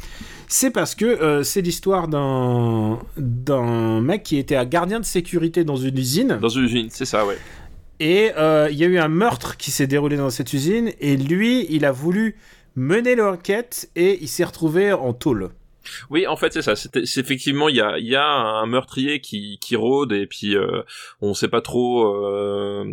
C'est 0.47 0.71
parce 0.71 0.95
que 0.95 1.05
euh, 1.05 1.43
c'est 1.43 1.61
l'histoire 1.61 2.07
d'un 2.07 2.99
d'un 3.17 3.99
mec 4.01 4.23
qui 4.23 4.37
était 4.37 4.55
un 4.55 4.65
gardien 4.65 4.99
de 4.99 5.05
sécurité 5.05 5.63
dans 5.65 5.75
une 5.75 5.97
usine. 5.97 6.37
Dans 6.41 6.49
une 6.49 6.63
usine, 6.63 6.87
c'est 6.89 7.05
ça, 7.05 7.25
ouais. 7.25 7.37
Et 7.99 8.31
euh, 8.37 8.69
il 8.71 8.77
y 8.77 8.83
a 8.83 8.87
eu 8.87 8.97
un 8.99 9.07
meurtre 9.07 9.57
qui 9.57 9.71
s'est 9.71 9.87
déroulé 9.87 10.15
dans 10.15 10.29
cette 10.29 10.53
usine. 10.53 10.91
Et 10.99 11.17
lui, 11.17 11.65
il 11.69 11.85
a 11.85 11.91
voulu 11.91 12.35
mener 12.75 13.15
l'enquête 13.15 13.89
et 13.95 14.21
il 14.21 14.27
s'est 14.27 14.43
retrouvé 14.43 14.93
en 14.93 15.13
tôle. 15.13 15.49
Oui, 16.09 16.27
en 16.27 16.35
fait, 16.35 16.53
c'est 16.53 16.61
ça. 16.61 16.75
C'est 16.75 17.05
c'est 17.05 17.19
effectivement, 17.21 17.69
il 17.69 17.75
y 17.75 17.81
a, 17.81 17.97
y 17.99 18.15
a 18.15 18.25
un 18.25 18.65
meurtrier 18.65 19.21
qui, 19.21 19.57
qui 19.59 19.75
rôde 19.75 20.11
et 20.11 20.27
puis 20.27 20.55
euh, 20.55 20.81
on 21.21 21.33
sait 21.33 21.47
pas 21.47 21.61
trop, 21.61 22.05
euh, 22.25 22.85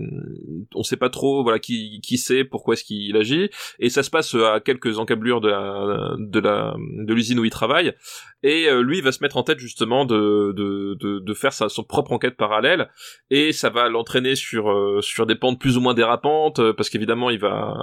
on 0.74 0.83
sait 0.83 0.96
pas 0.96 1.11
trop, 1.11 1.42
voilà, 1.42 1.59
qui, 1.59 2.00
qui 2.03 2.18
sait 2.18 2.44
pourquoi 2.44 2.74
est-ce 2.74 2.85
qu'il 2.85 3.16
agit. 3.16 3.50
Et 3.79 3.90
ça 3.90 4.03
se 4.03 4.11
passe 4.11 4.35
à 4.35 4.61
quelques 4.61 4.98
encablures 4.98 5.40
de 5.40 5.48
la, 5.48 6.14
de 6.18 6.40
la, 6.40 6.74
de 6.79 7.14
l'usine 7.14 7.38
où 7.38 7.44
il 7.44 7.50
travaille. 7.50 7.94
Et 8.42 8.68
euh, 8.68 8.83
lui, 8.83 8.98
il 8.98 9.05
va 9.05 9.12
se 9.12 9.22
mettre 9.22 9.37
en 9.37 9.42
tête 9.42 9.59
justement 9.59 10.07
de, 10.07 10.53
de, 10.57 10.96
de, 10.98 11.18
de 11.18 11.35
faire 11.35 11.53
sa 11.53 11.68
son 11.68 11.85
propre 11.85 12.12
enquête 12.12 12.37
parallèle. 12.37 12.88
Et 13.29 13.53
ça 13.53 13.68
va 13.68 13.88
l'entraîner 13.88 14.35
sur, 14.35 14.70
euh, 14.70 15.00
sur 15.03 15.26
des 15.26 15.35
pentes 15.35 15.61
plus 15.61 15.76
ou 15.76 15.81
moins 15.81 15.92
dérapantes, 15.92 16.59
euh, 16.59 16.72
parce 16.72 16.88
qu'évidemment, 16.88 17.29
il 17.29 17.38
va, 17.38 17.76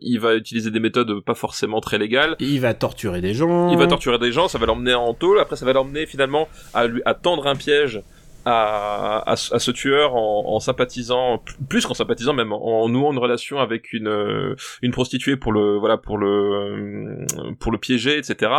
il 0.00 0.18
va 0.18 0.34
utiliser 0.34 0.70
des 0.70 0.80
méthodes 0.80 1.20
pas 1.24 1.34
forcément 1.34 1.80
très 1.80 1.98
légales. 1.98 2.34
Il 2.40 2.60
va 2.60 2.74
torturer 2.74 3.20
des 3.20 3.34
gens. 3.34 3.70
Il 3.70 3.78
va 3.78 3.86
torturer 3.86 4.18
des 4.18 4.32
gens, 4.32 4.48
ça 4.50 4.58
va 4.58 4.66
l'emmener 4.66 4.94
en 4.94 5.14
tôle. 5.14 5.38
Après, 5.40 5.56
ça 5.56 5.64
va 5.64 5.72
l'emmener 5.72 6.06
finalement 6.06 6.48
à 6.74 6.86
lui 6.86 7.00
à 7.04 7.14
tendre 7.14 7.46
un 7.46 7.56
piège 7.56 8.02
à, 8.46 9.22
à, 9.30 9.36
ce- 9.36 9.54
à 9.54 9.58
ce 9.58 9.70
tueur 9.70 10.14
en, 10.14 10.44
en 10.54 10.60
sympathisant 10.60 11.42
plus 11.68 11.84
qu'en 11.84 11.92
sympathisant 11.92 12.32
même 12.32 12.52
en, 12.54 12.82
en 12.84 12.88
nouant 12.88 13.12
une 13.12 13.18
relation 13.18 13.58
avec 13.60 13.92
une 13.92 14.08
euh, 14.08 14.54
une 14.80 14.92
prostituée 14.92 15.36
pour 15.36 15.52
le 15.52 15.76
voilà 15.76 15.98
pour 15.98 16.16
le 16.16 16.26
euh, 16.26 17.26
pour 17.58 17.70
le 17.70 17.76
piéger 17.76 18.16
etc 18.16 18.50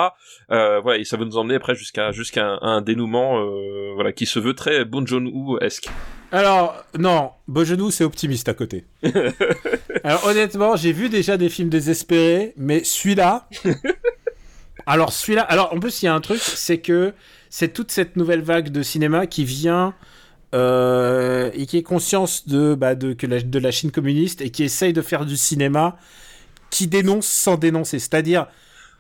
euh, 0.52 0.80
voilà 0.82 1.00
et 1.00 1.04
ça 1.04 1.18
va 1.18 1.26
nous 1.26 1.36
emmener 1.36 1.56
après 1.56 1.74
jusqu'à 1.74 2.12
jusqu'à 2.12 2.46
un, 2.46 2.60
un 2.62 2.82
dénouement 2.82 3.40
euh, 3.40 3.92
voilà 3.96 4.12
qui 4.12 4.28
se 4.28 4.38
veut 4.38 4.54
très 4.54 4.86
Bon 4.86 5.04
Joon-ho 5.04 5.58
esque 5.62 5.90
Alors, 6.32 6.76
non, 7.00 7.32
Bogenou, 7.48 7.90
c'est 7.92 8.04
optimiste 8.06 8.48
à 8.50 8.54
côté. 8.54 8.86
Alors, 10.06 10.26
honnêtement, 10.28 10.76
j'ai 10.78 10.94
vu 10.94 11.10
déjà 11.10 11.36
des 11.36 11.50
films 11.50 11.68
désespérés, 11.70 12.54
mais 12.56 12.84
celui-là. 12.86 13.50
alors, 14.92 15.14
celui-là. 15.14 15.44
Alors, 15.44 15.74
en 15.74 15.80
plus, 15.80 16.02
il 16.02 16.06
y 16.06 16.08
a 16.10 16.14
un 16.14 16.20
truc, 16.20 16.42
c'est 16.42 16.80
que 16.80 17.14
c'est 17.50 17.74
toute 17.74 17.92
cette 17.92 18.18
nouvelle 18.18 18.42
vague 18.42 18.70
de 18.70 18.84
cinéma 18.84 19.26
qui 19.26 19.46
vient. 19.46 19.94
euh, 20.54 21.50
et 21.54 21.66
qui 21.66 21.78
est 21.78 21.84
conscience 21.84 22.46
de, 22.46 22.76
bah, 22.76 22.94
de, 22.94 23.58
la 23.58 23.72
Chine 23.72 23.90
communiste 23.90 24.42
et 24.42 24.50
qui 24.50 24.64
essaye 24.64 24.92
de 24.92 25.02
faire 25.02 25.26
du 25.26 25.38
cinéma 25.38 25.98
qui 26.70 26.88
dénonce 26.88 27.26
sans 27.26 27.56
dénoncer. 27.56 28.00
C'est-à-dire, 28.00 28.48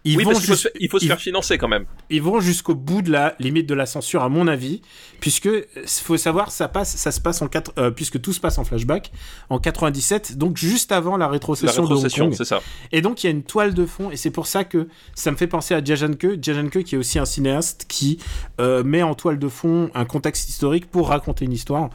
ils 0.03 0.17
oui 0.17 0.23
vont 0.23 0.31
parce 0.31 0.43
il 0.79 0.89
faut 0.89 0.97
se 0.99 1.05
ils- 1.05 1.07
faire 1.07 1.19
financer 1.19 1.57
quand 1.57 1.67
même. 1.67 1.85
ils 2.09 2.21
vont 2.21 2.39
jusqu'au 2.39 2.73
bout 2.75 3.01
de 3.03 3.11
la 3.11 3.35
limite 3.39 3.67
de 3.67 3.75
la 3.75 3.85
censure 3.85 4.23
à 4.23 4.29
mon 4.29 4.47
avis 4.47 4.81
puisque 5.19 5.45
euh, 5.47 5.63
faut 5.85 6.17
savoir 6.17 6.51
ça 6.51 6.67
passe 6.67 6.95
ça 6.95 7.11
se 7.11 7.21
passe 7.21 7.41
en 7.43 7.47
quatre 7.47 7.71
euh, 7.77 7.91
puisque 7.91 8.19
tout 8.19 8.33
se 8.33 8.39
passe 8.39 8.57
en 8.57 8.63
flashback 8.63 9.11
en 9.49 9.59
97 9.59 10.37
donc 10.37 10.57
juste 10.57 10.91
avant 10.91 11.17
la 11.17 11.25
la 11.25 11.27
rétrocession, 11.31 11.85
de 11.87 11.93
Hong 11.93 12.09
Kong. 12.09 12.33
ça. 12.43 12.61
Et 12.91 13.01
donc 13.01 13.23
il 13.23 13.27
y 13.27 13.29
a 13.29 13.31
une 13.31 13.43
toile 13.43 13.73
de 13.75 13.85
fond 13.85 14.09
et 14.11 14.17
c'est 14.17 14.31
pour 14.31 14.47
ça 14.47 14.63
que 14.63 14.87
ça 15.13 15.29
me 15.31 15.37
fait 15.37 15.47
penser 15.47 15.75
à 15.75 15.83
Jajanke 15.83 16.41
Jajanke 16.41 16.83
qui 16.83 16.95
est 16.95 16.97
aussi 16.97 17.19
un 17.19 17.25
cinéaste 17.25 17.85
qui 17.87 18.17
euh, 18.59 18.83
met 18.83 19.03
en 19.03 19.13
toile 19.13 19.37
de 19.37 19.47
fond 19.47 19.91
un 19.93 20.05
contexte 20.05 20.49
historique 20.49 20.89
pour 20.89 21.09
raconter 21.09 21.45
une 21.45 21.53
histoire 21.53 21.89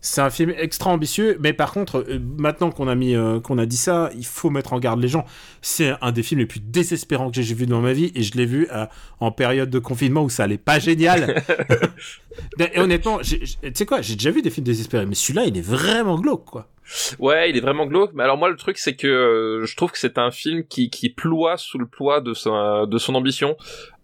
c'est 0.00 0.20
un 0.20 0.30
film 0.30 0.52
extra 0.56 0.90
ambitieux, 0.90 1.36
mais 1.40 1.52
par 1.52 1.72
contre, 1.72 2.04
euh, 2.08 2.18
maintenant 2.38 2.70
qu'on 2.70 2.88
a 2.88 2.94
mis, 2.94 3.14
euh, 3.14 3.40
qu'on 3.40 3.58
a 3.58 3.66
dit 3.66 3.76
ça, 3.76 4.10
il 4.16 4.24
faut 4.24 4.50
mettre 4.50 4.72
en 4.72 4.78
garde 4.78 5.00
les 5.00 5.08
gens. 5.08 5.24
C'est 5.60 5.92
un 6.00 6.12
des 6.12 6.22
films 6.22 6.40
les 6.40 6.46
plus 6.46 6.60
désespérants 6.60 7.30
que 7.30 7.42
j'ai 7.42 7.54
vu 7.54 7.66
dans 7.66 7.80
ma 7.80 7.92
vie, 7.92 8.12
et 8.14 8.22
je 8.22 8.36
l'ai 8.36 8.46
vu 8.46 8.68
euh, 8.72 8.86
en 9.20 9.32
période 9.32 9.70
de 9.70 9.78
confinement 9.78 10.22
où 10.22 10.30
ça 10.30 10.44
allait 10.44 10.58
pas 10.58 10.78
génial. 10.78 11.42
et 12.58 12.78
honnêtement, 12.78 13.18
tu 13.18 13.40
sais 13.74 13.86
quoi, 13.86 14.00
j'ai 14.00 14.14
déjà 14.14 14.30
vu 14.30 14.42
des 14.42 14.50
films 14.50 14.66
désespérés, 14.66 15.06
mais 15.06 15.14
celui-là, 15.14 15.44
il 15.46 15.56
est 15.56 15.66
vraiment 15.66 16.18
glauque, 16.18 16.44
quoi. 16.44 16.68
Ouais, 17.18 17.50
il 17.50 17.56
est 17.56 17.60
vraiment 17.60 17.86
glauque. 17.86 18.12
Mais 18.14 18.22
alors 18.22 18.38
moi, 18.38 18.48
le 18.48 18.56
truc, 18.56 18.78
c'est 18.78 18.96
que 18.96 19.06
euh, 19.06 19.66
je 19.66 19.76
trouve 19.76 19.92
que 19.92 19.98
c'est 19.98 20.18
un 20.18 20.30
film 20.30 20.64
qui, 20.64 20.90
qui 20.90 21.10
ploie 21.10 21.56
sous 21.56 21.78
le 21.78 21.86
poids 21.86 22.20
de, 22.20 22.34
sa, 22.34 22.86
de 22.86 22.98
son 22.98 23.14
ambition. 23.14 23.56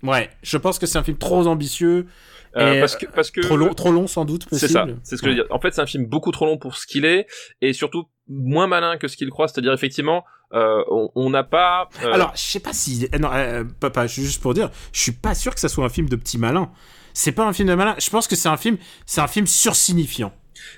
Ouais, 0.03 0.31
je 0.43 0.59
pense 0.59 0.79
que 0.79 0.87
c'est 0.87 0.99
un 0.99 1.03
film 1.03 1.17
trop 1.17 1.47
ambitieux, 1.47 2.07
Euh, 2.57 2.81
parce 2.81 2.97
que, 2.97 3.07
parce 3.07 3.31
que 3.31 3.41
trop 3.41 3.57
long, 3.57 3.75
trop 3.75 3.91
long 3.93 4.07
sans 4.07 4.25
doute. 4.25 4.47
c'est 4.53 4.69
ça. 4.69 4.87
C'est 5.03 5.17
ce 5.17 5.23
que 5.23 5.29
je 5.29 5.37
veux 5.37 5.43
dire. 5.43 5.47
En 5.53 5.61
fait, 5.61 5.73
c'est 5.75 5.81
un 5.81 5.87
film 5.87 6.07
beaucoup 6.07 6.31
trop 6.31 6.47
long 6.47 6.57
pour 6.59 6.77
ce 6.77 6.87
qu'il 6.87 7.05
est, 7.05 7.27
et 7.61 7.73
surtout 7.73 8.05
moins 8.29 8.67
malin 8.67 8.97
que 8.97 9.09
ce 9.09 9.17
qu'il 9.17 9.29
croit. 9.31 9.49
C'est-à-dire, 9.49 9.73
effectivement, 9.73 10.25
euh, 10.53 10.83
on 10.89 11.31
n'a 11.31 11.43
pas. 11.45 11.89
euh, 12.05 12.13
Alors, 12.13 12.33
je 12.37 12.41
sais 12.43 12.61
pas 12.61 12.73
si. 12.73 13.09
euh, 13.15 13.19
Non, 13.19 13.31
euh, 13.33 13.65
papa, 13.81 14.07
juste 14.07 14.41
pour 14.41 14.55
dire, 14.55 14.71
je 14.93 15.01
suis 15.01 15.13
pas 15.13 15.35
sûr 15.35 15.53
que 15.55 15.61
ça 15.61 15.69
soit 15.69 15.85
un 15.85 15.89
film 15.89 16.09
de 16.09 16.17
petit 16.17 16.39
malin. 16.39 16.71
C'est 17.13 17.33
pas 17.33 17.45
un 17.45 17.53
film 17.53 17.69
de 17.69 17.75
malin. 17.75 17.95
Je 17.99 18.11
pense 18.11 18.27
que 18.29 18.37
c'est 18.37 18.49
un 18.49 18.57
film, 18.57 18.77
c'est 19.07 19.21
un 19.21 19.27
film 19.29 19.47
sursignifiant. 19.47 20.33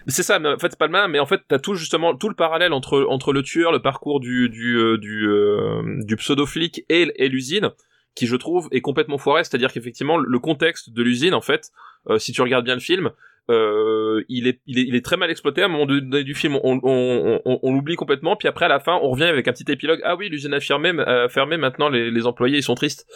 C'est 0.09 0.23
ça, 0.23 0.39
mais 0.39 0.49
en 0.49 0.59
fait 0.59 0.71
c'est 0.71 0.79
pas 0.79 0.87
le 0.87 0.93
malin, 0.93 1.07
mais 1.09 1.21
en 1.21 1.27
fait 1.27 1.43
t'as 1.47 1.59
tout 1.59 1.75
justement 1.75 2.17
tout 2.17 2.29
le 2.29 2.35
parallèle 2.35 2.73
entre 2.73 3.07
entre 3.09 3.33
le 3.33 3.43
tueur, 3.43 3.71
le 3.71 3.81
parcours 3.81 4.19
du 4.21 4.49
du 4.49 4.77
euh, 4.77 4.99
du, 4.99 5.29
euh, 5.29 5.83
du 6.05 6.17
pseudo 6.17 6.45
flic 6.45 6.85
et, 6.89 7.12
et 7.17 7.29
l'usine, 7.29 7.71
qui 8.17 8.27
je 8.27 8.35
trouve 8.35 8.69
est 8.73 8.81
complètement 8.81 9.19
foiré. 9.19 9.45
C'est-à-dire 9.45 9.73
qu'effectivement 9.73 10.17
le 10.17 10.39
contexte 10.41 10.91
de 10.91 11.03
l'usine, 11.05 11.35
en 11.35 11.41
fait, 11.41 11.71
euh, 12.11 12.19
si 12.19 12.33
tu 12.33 12.43
regardes 12.43 12.65
bien 12.65 12.75
le 12.75 12.81
film, 12.81 13.11
euh, 13.49 14.25
il 14.29 14.49
est 14.49 14.59
il 14.67 14.81
est 14.81 14.83
il 14.83 14.97
est 14.97 15.05
très 15.05 15.17
mal 15.17 15.31
exploité. 15.31 15.63
À 15.63 15.67
un 15.67 15.69
moment 15.69 15.87
donné 15.87 16.25
du 16.25 16.35
film, 16.35 16.57
on 16.65 16.81
on, 16.83 17.41
on, 17.45 17.59
on 17.63 17.73
l'oublie 17.75 17.95
complètement, 17.95 18.35
puis 18.35 18.49
après 18.49 18.65
à 18.65 18.69
la 18.69 18.81
fin 18.81 18.99
on 19.01 19.11
revient 19.11 19.25
avec 19.37 19.47
un 19.47 19.53
petit 19.53 19.71
épilogue. 19.71 20.01
Ah 20.03 20.17
oui, 20.17 20.29
l'usine 20.29 20.53
a 20.55 20.59
fermé, 20.59 20.91
a 21.07 21.29
fermé. 21.29 21.57
Maintenant 21.57 21.89
les 21.89 22.11
les 22.11 22.27
employés 22.27 22.57
ils 22.59 22.63
sont 22.65 22.75
tristes. 22.75 23.07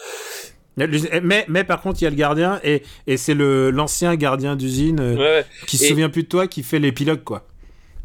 Mais, 0.77 1.45
mais 1.49 1.63
par 1.65 1.81
contre, 1.81 2.01
il 2.01 2.05
y 2.05 2.07
a 2.07 2.09
le 2.09 2.15
gardien 2.15 2.59
et, 2.63 2.81
et 3.05 3.17
c'est 3.17 3.33
le 3.33 3.71
l'ancien 3.71 4.15
gardien 4.15 4.55
d'usine 4.55 5.01
euh, 5.01 5.15
Ouais, 5.15 5.19
ouais. 5.19 5.45
qui 5.67 5.75
se 5.77 5.83
Et- 5.83 5.87
souvient 5.89 6.09
plus 6.09 6.23
de 6.23 6.29
toi 6.29 6.47
qui 6.47 6.63
fait 6.63 6.79
l'épilogue 6.79 7.23
quoi. 7.25 7.45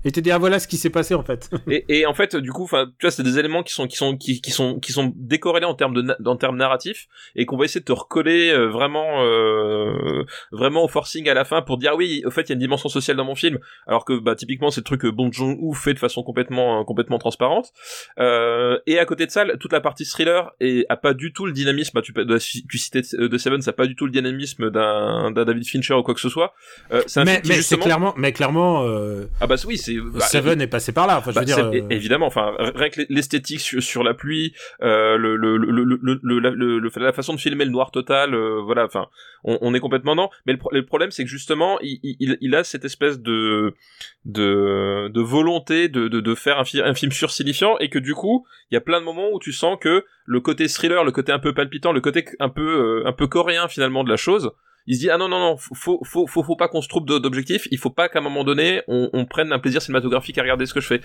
Et 0.07 0.13
te 0.13 0.21
dit 0.21 0.31
ah 0.31 0.39
voilà 0.39 0.59
ce 0.59 0.69
qui 0.69 0.77
s'est 0.79 0.89
passé 0.91 1.15
en 1.15 1.23
fait. 1.23 1.51
et, 1.69 1.85
et 1.89 2.07
en 2.07 2.15
fait 2.15 2.37
du 2.37 2.53
coup 2.53 2.63
enfin 2.65 2.87
tu 2.99 3.07
vois 3.07 3.11
c'est 3.11 3.23
des 3.23 3.39
éléments 3.39 3.63
qui 3.63 3.75
sont 3.75 3.87
qui 3.87 3.97
sont 3.97 4.17
qui, 4.17 4.41
qui 4.41 4.51
sont 4.53 4.79
qui 4.79 4.93
sont 4.93 5.13
décorrélés 5.17 5.67
en 5.67 5.75
termes 5.75 5.95
de 5.95 6.17
en 6.27 6.37
termes 6.37 6.57
narratifs 6.57 7.09
et 7.35 7.45
qu'on 7.45 7.57
va 7.59 7.65
essayer 7.65 7.81
de 7.81 7.85
te 7.85 7.93
recoller 7.93 8.51
euh, 8.51 8.67
vraiment 8.69 9.23
euh, 9.25 10.23
vraiment 10.53 10.85
au 10.85 10.89
forcing 10.89 11.29
à 11.29 11.35
la 11.35 11.45
fin 11.45 11.61
pour 11.61 11.77
dire 11.77 11.91
ah 11.95 11.97
oui 11.97 12.23
au 12.25 12.31
fait 12.31 12.43
il 12.43 12.49
y 12.51 12.53
a 12.53 12.55
une 12.55 12.61
dimension 12.61 12.89
sociale 12.89 13.17
dans 13.17 13.25
mon 13.25 13.35
film. 13.35 13.59
Alors 13.87 14.05
que 14.05 14.19
bah 14.19 14.35
typiquement 14.37 14.71
c'est 14.71 14.81
le 14.81 14.85
truc 14.85 15.01
que 15.03 15.09
Bong 15.09 15.33
Joon-ho 15.33 15.73
fait 15.73 15.93
de 15.95 15.99
façon 15.99 16.23
complètement 16.23 16.81
euh, 16.81 16.85
complètement 16.85 17.19
transparente. 17.19 17.73
Euh, 18.19 18.79
et 18.87 18.99
à 18.99 19.05
côté 19.05 19.27
de 19.27 19.31
ça 19.33 19.45
toute 19.59 19.73
la 19.73 19.81
partie 19.81 20.05
thriller 20.05 20.53
et 20.61 20.87
a 20.89 20.97
pas 20.97 21.15
du 21.15 21.33
tout 21.33 21.47
le 21.47 21.53
dynamisme. 21.53 21.91
Bah, 21.95 22.03
tu, 22.03 22.13
de- 22.13 22.39
tu 22.39 22.79
citais 22.79 23.03
euh, 23.15 23.29
de 23.29 23.39
Seven 23.39 23.61
ça 23.61 23.71
a 23.71 23.75
pas 23.75 23.87
du 23.87 23.97
tout 23.97 24.07
le 24.07 24.13
dynamisme 24.13 24.71
d'un 24.71 25.31
David 25.33 25.67
Fincher 25.67 25.95
ou 25.95 26.03
quoi 26.03 26.15
que 26.15 26.21
ce 26.21 26.29
soit. 26.29 26.55
Euh, 26.93 27.03
c'est 27.07 27.25
Mais, 27.25 27.43
mais 27.47 27.63
c'est 27.63 27.79
clairement, 27.79 28.15
mais 28.17 28.33
clairement, 28.33 28.85
euh, 28.85 29.27
ah 29.41 29.47
bah 29.47 29.57
oui 29.67 29.79
c'est 29.79 29.96
bah, 30.01 30.21
Seven 30.21 30.61
est 30.61 30.67
passé 30.67 30.93
par 30.93 31.07
là. 31.07 31.19
Enfin, 31.19 31.31
je 31.31 31.35
bah, 31.35 31.41
veux 31.41 31.47
dire. 31.47 31.57
c'est- 31.57 31.63
euh, 31.83 31.87
évidemment, 31.91 32.27
enfin, 32.27 32.55
rien 32.59 32.89
que 32.91 33.03
l'esthétique 33.09 33.61
sur, 33.61 33.83
sur 33.83 34.03
la 34.03 34.15
pluie, 34.15 34.55
euh, 34.83 35.17
le, 35.17 35.37
le, 35.37 35.57
le, 35.57 35.71
le, 35.85 35.99
le, 36.03 36.21
le- 36.23 36.39
la- 36.39 36.51
le- 36.51 36.79
le- 36.79 36.91
la 36.97 37.13
façon 37.13 37.35
de 37.35 37.39
filmer 37.41 37.65
le 37.65 37.71
noir 37.71 37.91
total, 37.91 38.35
euh, 38.35 38.61
voilà, 38.65 38.85
enfin, 38.85 39.07
on, 39.45 39.59
on 39.61 39.75
est 39.75 39.81
complètement 39.81 40.15
dans. 40.17 40.31
Mais 40.47 40.53
le, 40.53 40.59
pro- 40.59 40.71
le 40.73 40.85
problème, 40.85 41.11
c'est 41.11 41.25
que 41.25 41.31
justement, 41.31 41.79
il, 41.81 41.99
il, 42.03 42.37
il 42.41 42.55
a 42.55 42.65
cette 42.65 42.85
espèce 42.85 43.21
de 43.21 43.75
de, 44.25 45.09
de 45.09 45.21
volonté 45.21 45.89
de, 45.89 46.09
de, 46.09 46.21
de 46.21 46.35
faire 46.35 46.59
un, 46.59 46.65
fi- 46.65 46.81
un 46.81 46.95
film 46.95 47.13
sursignifiant 47.13 47.79
et 47.79 47.89
que 47.89 47.99
du 47.99 48.15
coup, 48.15 48.47
il 48.71 48.75
y 48.75 48.77
a 48.77 48.81
plein 48.81 49.01
de 49.01 49.05
moments 49.05 49.29
où 49.33 49.39
tu 49.39 49.53
sens 49.53 49.79
que 49.81 50.05
le 50.25 50.41
côté 50.41 50.67
thriller, 50.69 51.05
le 51.05 51.13
côté 51.13 51.33
un 51.33 51.39
peu 51.39 51.55
palpitant, 51.55 51.93
le 51.93 52.01
côté 52.01 52.25
un 52.41 52.49
peu 52.49 53.03
euh, 53.05 53.07
un 53.09 53.13
peu 53.13 53.27
coréen 53.27 53.69
finalement 53.69 54.05
de 54.05 54.11
la 54.11 54.17
chose. 54.17 54.51
Il 54.87 54.95
se 54.95 55.01
dit 55.01 55.11
ah 55.11 55.19
non 55.19 55.29
non 55.29 55.39
non 55.41 55.57
faut 55.57 55.99
faut 56.05 56.27
faut, 56.27 56.43
faut 56.43 56.57
pas 56.57 56.69
qu'on 56.69 56.81
se 56.83 56.89
trouve 56.89 57.05
d'objectifs 57.05 57.67
il 57.71 57.79
faut 57.79 57.91
pas 57.91 58.09
qu'à 58.09 58.21
un 58.21 58.23
moment 58.23 58.45
donné 58.45 58.83
on, 58.89 59.11
on 59.13 59.25
prenne 59.25 59.53
un 59.53 59.59
plaisir 59.59 59.83
cinématographique 59.83 60.39
à 60.39 60.43
regarder 60.43 60.67
ce 60.67 60.75
que 60.75 60.81
je 60.81 60.87
fais 60.87 61.01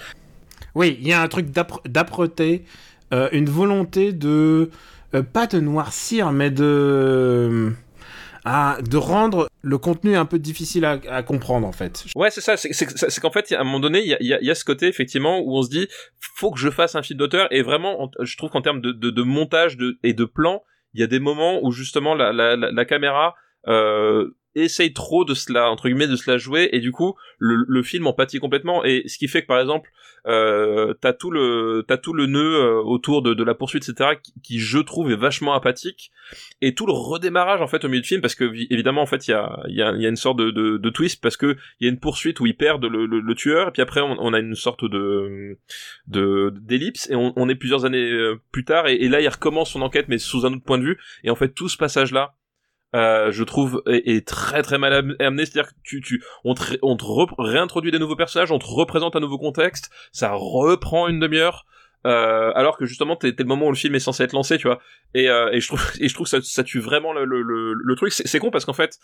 Oui, 0.76 0.98
il 1.02 1.08
y 1.08 1.13
a 1.13 1.22
un 1.22 1.28
truc 1.28 1.48
d'âpre- 1.52 1.82
d'âpreté, 1.88 2.63
euh, 3.13 3.28
une 3.32 3.50
volonté 3.50 4.13
de 4.13 4.70
euh, 5.15 5.24
pas 5.24 5.48
de 5.48 5.60
noircir, 5.60 6.32
mais 6.32 6.52
de 6.52 7.74
ah, 8.46 8.78
de 8.89 8.98
rendre 8.98 9.50
le 9.62 9.78
contenu 9.78 10.15
un 10.15 10.26
peu 10.26 10.39
difficile 10.39 10.86
à, 10.86 11.00
à 11.10 11.22
comprendre 11.22 11.67
en 11.67 11.72
fait. 11.72 12.06
Ouais, 12.15 12.32
c'est 12.32 12.41
ça. 12.41 12.58
C'est 12.58 13.22
qu'en 13.22 13.30
fait, 13.32 13.52
à 13.52 13.62
un 13.62 13.63
moment 13.63 13.80
donné, 13.80 14.00
il 14.02 14.08
y 14.08 14.13
a, 14.13 14.17
il 14.20 14.28
y 14.28 14.34
a- 14.34 14.41
y 14.41 14.50
a 14.50 14.56
ce 14.56 14.65
côté 14.65 14.88
effectivement 14.88 15.39
où 15.41 15.56
on 15.58 15.62
se 15.62 15.70
dit, 15.70 15.88
faut 16.20 16.50
que 16.52 16.60
je 16.60 16.70
fasse 16.72 16.96
un 16.96 17.04
film 17.04 17.20
d'auteur. 17.20 17.48
Et 17.52 17.62
vraiment, 17.62 18.02
en- 18.04 18.10
je 18.20 18.38
trouve 18.38 18.50
qu'en 18.50 18.62
termes 18.63 18.82
de, 18.82 18.94
de, 18.94 19.12
de 19.12 19.22
montage 19.22 19.78
de, 19.78 20.00
et 20.04 20.13
de 20.13 20.26
plan, 20.26 20.63
il 20.96 21.02
y 21.02 21.04
a 21.04 21.08
des 21.08 21.20
moments 21.20 21.60
où 21.63 21.72
justement 21.72 22.15
la, 22.15 22.34
la, 22.34 22.56
la, 22.56 22.72
la 22.72 22.86
caméra 22.86 23.36
euh, 23.67 24.32
essaye 24.56 24.93
trop 24.93 25.24
de 25.24 25.34
cela 25.34 25.69
entre 25.69 25.88
guillemets 25.88 26.08
de 26.08 26.15
se 26.15 26.30
la 26.30 26.38
jouer 26.38 26.69
et 26.74 26.80
du 26.80 26.91
coup 26.91 27.15
le, 27.39 27.63
le 27.67 27.84
film 27.84 28.08
en 28.08 28.13
pâtit 28.13 28.39
complètement 28.39 28.84
et 28.84 29.04
ce 29.08 29.17
qui 29.17 29.28
fait 29.28 29.43
que 29.43 29.47
par 29.47 29.60
exemple 29.60 29.89
euh, 30.28 30.93
t'as 31.02 31.13
tout 31.13 31.32
le 31.32 31.84
t'as 31.88 31.97
tout 31.97 32.13
le 32.13 32.28
nœud 32.28 32.56
euh, 32.56 32.82
autour 32.84 33.21
de, 33.21 33.34
de 33.34 33.43
la 33.43 33.56
poursuite 33.56 33.88
etc 33.88 34.12
qui, 34.21 34.34
qui, 34.43 34.60
je 34.60 34.78
trouve 34.78 35.12
est 35.12 35.15
vachement 35.15 35.54
apathique 35.54 36.12
et 36.62 36.76
tout 36.76 36.86
le 36.86 36.91
redémarrage 36.91 37.62
en 37.62 37.67
fait 37.67 37.86
au 37.86 37.88
milieu 37.88 38.02
du 38.02 38.08
film 38.08 38.21
parce 38.21 38.36
que 38.36 38.52
évidemment 38.71 39.02
en 39.02 39.06
fait 39.06 39.28
il 39.28 39.32
y 39.32 39.34
a 39.34 39.63
il 39.67 39.76
y 39.76 39.82
a, 39.82 39.93
y 39.93 40.06
a 40.06 40.10
une 40.10 40.15
sorte 40.17 40.38
de, 40.38 40.52
de, 40.52 40.78
de 40.78 40.89
twist 40.89 41.21
parce 41.24 41.38
que 41.38 41.56
il 41.80 41.86
y 41.86 41.89
a 41.89 41.91
une 41.91 42.00
poursuite 42.00 42.39
où 42.39 42.45
ils 42.45 42.56
perdent 42.56 42.86
le, 42.86 43.06
le, 43.06 43.19
le 43.19 43.36
tueur 43.36 43.69
et 43.69 43.71
puis 43.71 43.82
après 43.82 44.02
on, 44.02 44.17
on, 44.19 44.34
a 44.34 44.39
une 44.39 44.56
sorte 44.56 44.84
de 44.86 45.58
de 46.08 46.54
d'ellipse 46.62 47.10
et 47.10 47.15
on, 47.15 47.34
on, 47.36 47.50
est 47.50 47.56
plusieurs 47.56 47.86
années 47.86 48.12
euh, 48.12 48.39
plus 48.52 48.65
tard 48.65 48.88
et, 48.88 48.95
et 48.95 49.08
là 49.08 49.21
il 49.21 49.28
recommence 49.30 49.71
son 49.71 49.82
enquête 49.82 50.08
mais 50.10 50.17
sous 50.19 50.45
un 50.45 50.54
autre 50.54 50.63
point 50.63 50.78
de 50.78 50.84
vue 50.84 51.00
et 51.24 51.32
en 51.32 51.36
fait 51.36 51.50
tout 51.50 51.69
ce 51.69 51.78
passage 51.78 52.12
là 52.12 52.36
euh, 52.96 53.32
je 53.32 53.44
trouve 53.44 53.84
est, 53.88 54.08
est, 54.08 54.28
très 54.28 54.62
très 54.62 54.78
mal 54.78 55.16
amené. 55.20 55.46
C'est-à-dire 55.46 55.72
que 55.72 55.76
tu 55.84 56.02
tu 56.02 56.24
on 56.44 56.54
te, 56.54 56.76
on 56.82 56.98
te 56.98 57.06
réintroduit 57.42 57.92
des 57.92 58.00
nouveaux 58.00 58.16
personnages 58.16 58.52
on 58.52 58.60
te 58.60 58.66
représente 58.66 59.16
un 59.16 59.20
nouveau 59.20 59.38
contexte 59.38 59.90
ça 60.12 60.32
reprend 60.34 61.08
une 61.08 61.20
demi-heure 61.20 61.66
euh, 62.06 62.52
alors 62.56 62.78
que 62.78 62.86
justement 62.86 63.16
t'es, 63.16 63.34
le 63.38 63.46
moment 63.46 63.68
où 63.68 63.72
le 63.72 63.78
film 63.78 63.96
est 63.96 64.00
censé 64.00 64.24
être 64.24 64.34
lancé 64.34 64.58
tu 64.58 64.68
vois. 64.68 64.80
Et, 65.14 65.30
euh, 65.30 65.52
et 65.52 65.62
je 65.62 65.68
trouve 65.68 65.84
et 66.00 66.08
je 66.08 66.14
trouve 66.14 66.26
que 66.26 66.32
ça, 66.32 66.42
ça 66.42 66.64
tue 66.64 66.80
vraiment 66.80 67.14
le, 67.14 67.26
le, 67.26 67.74
le, 67.74 67.96
truc. 67.96 68.12
C'est, 68.12 68.28
c'est 68.28 68.40
con 68.40 68.50
parce 68.50 68.66
qu'en 68.66 68.74
fait 68.74 69.00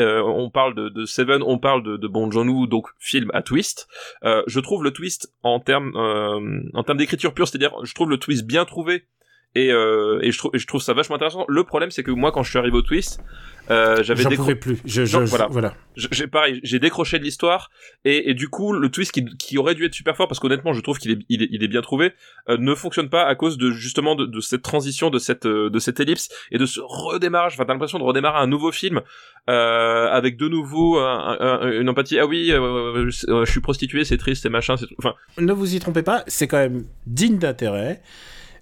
euh, 0.00 0.22
on 0.22 0.50
parle 0.50 0.74
de, 0.74 0.88
de, 0.88 1.04
Seven, 1.04 1.42
on 1.42 1.58
parle 1.58 1.82
de, 1.82 1.96
de 1.96 2.08
Bon 2.08 2.28
donc 2.28 2.86
film 2.98 3.30
à 3.34 3.42
twist. 3.42 3.88
Euh, 4.24 4.42
je 4.46 4.60
trouve 4.60 4.84
le 4.84 4.92
twist 4.92 5.34
en 5.42 5.60
termes 5.60 5.92
euh, 5.96 6.60
en 6.74 6.82
termes 6.82 6.98
d'écriture 6.98 7.34
pure, 7.34 7.48
c'est-à-dire 7.48 7.74
je 7.82 7.94
trouve 7.94 8.08
le 8.08 8.18
twist 8.18 8.46
bien 8.46 8.64
trouvé 8.64 9.04
et, 9.54 9.72
euh, 9.72 10.20
et, 10.22 10.30
je 10.30 10.38
trouve, 10.38 10.52
je 10.54 10.66
trouve 10.66 10.80
ça 10.80 10.94
vachement 10.94 11.16
intéressant. 11.16 11.44
Le 11.48 11.64
problème, 11.64 11.90
c'est 11.90 12.04
que 12.04 12.12
moi, 12.12 12.30
quand 12.30 12.44
je 12.44 12.50
suis 12.50 12.58
arrivé 12.58 12.76
au 12.76 12.82
twist, 12.82 13.20
euh, 13.70 14.02
j'avais 14.02 14.24
décroché 14.24 14.54
plus. 14.54 14.78
Je, 14.84 15.04
je, 15.04 15.18
voilà. 15.18 15.48
voilà. 15.48 15.74
J'ai 15.96 16.28
pareil, 16.28 16.60
j'ai 16.62 16.78
décroché 16.78 17.18
de 17.18 17.24
l'histoire 17.24 17.70
et, 18.04 18.30
et, 18.30 18.34
du 18.34 18.48
coup, 18.48 18.72
le 18.72 18.88
twist 18.90 19.12
qui, 19.12 19.24
qui, 19.38 19.58
aurait 19.58 19.74
dû 19.74 19.84
être 19.84 19.94
super 19.94 20.16
fort, 20.16 20.28
parce 20.28 20.38
qu'honnêtement, 20.38 20.72
je 20.72 20.80
trouve 20.80 20.98
qu'il 20.98 21.10
est, 21.10 21.18
il 21.28 21.42
est, 21.42 21.48
il 21.50 21.64
est, 21.64 21.68
bien 21.68 21.80
trouvé, 21.80 22.12
euh, 22.48 22.56
ne 22.58 22.74
fonctionne 22.74 23.08
pas 23.08 23.24
à 23.24 23.34
cause 23.34 23.58
de 23.58 23.70
justement 23.70 24.14
de, 24.14 24.24
de 24.26 24.40
cette 24.40 24.62
transition, 24.62 25.10
de 25.10 25.18
cette, 25.18 25.46
euh, 25.46 25.68
de 25.68 25.78
cette 25.80 25.98
ellipse 25.98 26.28
et 26.52 26.58
de 26.58 26.66
ce 26.66 26.80
redémarrage. 26.80 27.54
Enfin, 27.54 27.64
t'as 27.64 27.72
l'impression 27.72 27.98
de 27.98 28.04
redémarrer 28.04 28.38
un 28.38 28.46
nouveau 28.46 28.70
film 28.70 29.02
euh, 29.48 30.08
avec 30.10 30.36
de 30.36 30.48
nouveau 30.48 30.98
un, 30.98 31.36
un, 31.40 31.72
une 31.72 31.88
empathie. 31.88 32.20
Ah 32.20 32.26
oui, 32.26 32.52
euh, 32.52 33.10
je, 33.10 33.44
je, 33.44 33.50
suis 33.50 33.60
prostituée, 33.60 34.04
c'est 34.04 34.18
triste, 34.18 34.42
c'est 34.42 34.48
machin, 34.48 34.76
c'est. 34.76 34.86
Enfin. 34.98 35.14
Ne 35.38 35.52
vous 35.52 35.74
y 35.74 35.80
trompez 35.80 36.02
pas, 36.02 36.22
c'est 36.28 36.46
quand 36.46 36.58
même 36.58 36.84
digne 37.06 37.38
d'intérêt. 37.38 38.00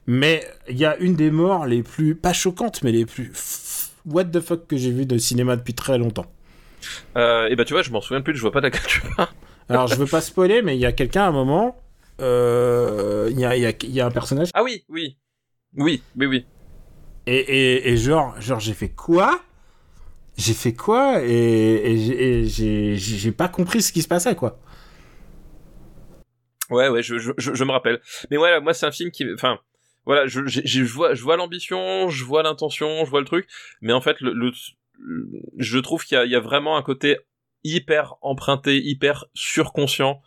Mais 0.09 0.43
il 0.71 0.79
y 0.79 0.87
a 0.87 0.97
une 0.97 1.17
des 1.17 1.31
morts 1.31 1.67
les 1.67 1.83
plus, 1.83 2.15
pas 2.15 2.33
choquantes, 2.33 2.83
mais 2.83 2.93
les 2.93 3.05
plus 3.05 3.93
what 4.07 4.25
the 4.25 4.41
fuck 4.41 4.67
que 4.67 4.79
j'ai 4.79 4.91
vu 4.91 5.05
de 5.05 5.19
cinéma 5.19 5.55
depuis 5.55 5.75
très 5.75 5.99
longtemps. 5.99 6.25
Euh, 7.19 7.47
et 7.49 7.57
bah 7.57 7.67
tu 7.67 7.75
vois, 7.75 7.83
je 7.83 7.91
m'en 7.91 8.01
souviens 8.01 8.23
plus, 8.23 8.35
je 8.35 8.41
vois 8.41 8.51
pas 8.51 8.63
de 8.63 8.71
tu 8.71 9.03
Alors 9.69 9.87
je 9.87 9.97
veux 9.97 10.07
pas 10.07 10.23
spoiler, 10.23 10.63
mais 10.63 10.77
il 10.79 10.81
y 10.81 10.87
a 10.87 10.93
quelqu'un 10.93 11.25
à 11.25 11.27
un 11.27 11.33
moment, 11.33 11.77
euh, 12.23 13.29
il 13.31 13.39
y, 13.39 13.45
a, 13.45 13.55
y, 13.55 13.67
a, 13.67 13.73
y 13.85 14.01
a 14.01 14.07
un 14.07 14.11
personnage. 14.11 14.49
Ah 14.55 14.63
oui, 14.63 14.87
oui, 14.89 15.19
oui, 15.77 16.03
oui, 16.17 16.27
oui. 16.27 16.47
Et, 17.27 17.37
et, 17.37 17.91
et 17.91 17.97
genre, 17.99 18.41
genre 18.41 18.61
j'ai 18.61 18.73
fait 18.73 18.89
quoi? 18.89 19.43
J'ai 20.39 20.55
fait 20.55 20.73
quoi? 20.73 21.23
Et, 21.23 22.41
et 22.41 22.45
j'ai 22.47 23.33
pas 23.33 23.49
compris 23.49 23.83
ce 23.83 23.93
qui 23.93 24.01
se 24.01 24.09
passait 24.09 24.35
quoi. 24.35 24.59
Ouais, 26.71 26.89
ouais, 26.89 27.03
je, 27.03 27.19
je, 27.19 27.33
je, 27.37 27.53
je 27.53 27.65
me 27.65 27.73
rappelle. 27.73 28.01
Mais 28.31 28.39
ouais, 28.39 28.59
moi 28.63 28.73
c'est 28.73 28.87
un 28.87 28.91
film 28.93 29.11
qui, 29.11 29.27
enfin, 29.35 29.59
voilà, 30.09 30.27
je, 30.27 30.47
je, 30.47 30.63
je 30.65 30.83
vois, 30.85 31.13
je 31.13 31.23
vois 31.23 31.37
l'ambition, 31.37 32.09
je 32.09 32.25
vois 32.25 32.43
l'intention, 32.43 33.05
je 33.05 33.11
vois 33.11 33.21
le 33.21 33.27
truc, 33.27 33.47
mais 33.83 33.93
en 33.93 34.01
fait, 34.01 34.19
le, 34.23 34.33
le 34.33 34.53
je 35.59 35.79
trouve 35.79 36.05
qu'il 36.05 36.21
y 36.25 36.31
y 36.31 36.35
a 36.35 36.41
vraiment 36.41 36.79
un 36.79 36.83
côté 36.83 37.19
hyper 37.63 38.15
emprunté, 38.23 38.83
hyper 38.83 39.27
surconscient. 39.35 40.21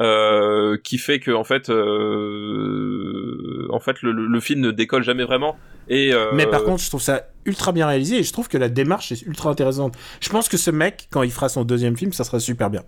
Euh, 0.00 0.78
qui 0.82 0.96
fait 0.96 1.20
que 1.20 1.30
en 1.30 1.44
fait, 1.44 1.68
euh, 1.68 3.68
en 3.70 3.80
fait, 3.80 4.00
le, 4.00 4.12
le, 4.12 4.40
film 4.40 4.60
ne 4.60 4.70
décolle 4.70 5.02
jamais 5.02 5.24
vraiment. 5.24 5.58
Et 5.88 6.14
euh... 6.14 6.30
Mais 6.32 6.46
par 6.46 6.64
contre, 6.64 6.82
je 6.82 6.88
trouve 6.88 7.02
ça 7.02 7.26
ultra 7.44 7.72
bien 7.72 7.86
réalisé 7.86 8.16
et 8.16 8.22
je 8.22 8.32
trouve 8.32 8.48
que 8.48 8.56
la 8.56 8.70
démarche 8.70 9.12
est 9.12 9.20
ultra 9.26 9.50
intéressante. 9.50 9.94
Je 10.20 10.30
pense 10.30 10.48
que 10.48 10.56
ce 10.56 10.70
mec, 10.70 11.08
quand 11.10 11.22
il 11.22 11.30
fera 11.30 11.50
son 11.50 11.64
deuxième 11.64 11.98
film, 11.98 12.14
ça 12.14 12.24
sera 12.24 12.40
super 12.40 12.70
bien. 12.70 12.82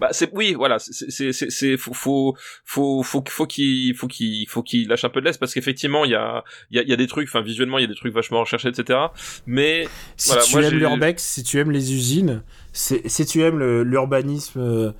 Bah 0.00 0.08
c'est 0.12 0.30
oui 0.32 0.54
voilà 0.54 0.78
c'est 0.78 1.32
c'est 1.32 1.50
c'est 1.50 1.76
faut 1.76 1.92
faut 1.92 2.36
faut 2.64 3.02
faut 3.02 3.22
faut 3.28 3.46
qu'il 3.46 3.94
faut 3.94 4.06
qu'il 4.06 4.48
faut 4.48 4.62
qu'il 4.62 4.88
lâche 4.88 5.04
un 5.04 5.08
peu 5.08 5.20
de 5.20 5.26
laisse 5.26 5.38
parce 5.38 5.54
qu'effectivement 5.54 6.04
il 6.04 6.12
y 6.12 6.14
a 6.14 6.44
il 6.70 6.78
y 6.78 6.80
a, 6.80 6.84
y 6.84 6.92
a 6.92 6.96
des 6.96 7.06
trucs 7.06 7.28
enfin 7.28 7.42
visuellement 7.42 7.78
il 7.78 7.82
y 7.82 7.84
a 7.84 7.88
des 7.88 7.94
trucs 7.94 8.14
vachement 8.14 8.40
recherchés 8.40 8.68
etc 8.68 8.98
mais 9.46 9.86
si 10.16 10.28
voilà, 10.28 10.42
tu 10.42 10.56
moi, 10.56 10.64
aimes 10.64 10.74
l'urbex 10.74 11.22
si 11.22 11.42
tu 11.42 11.58
aimes 11.58 11.70
les 11.70 11.92
usines 11.92 12.42
si 12.72 13.26
tu 13.26 13.42
aimes 13.42 13.58
l'urbanisme 13.82 14.60
euh, 14.60 14.92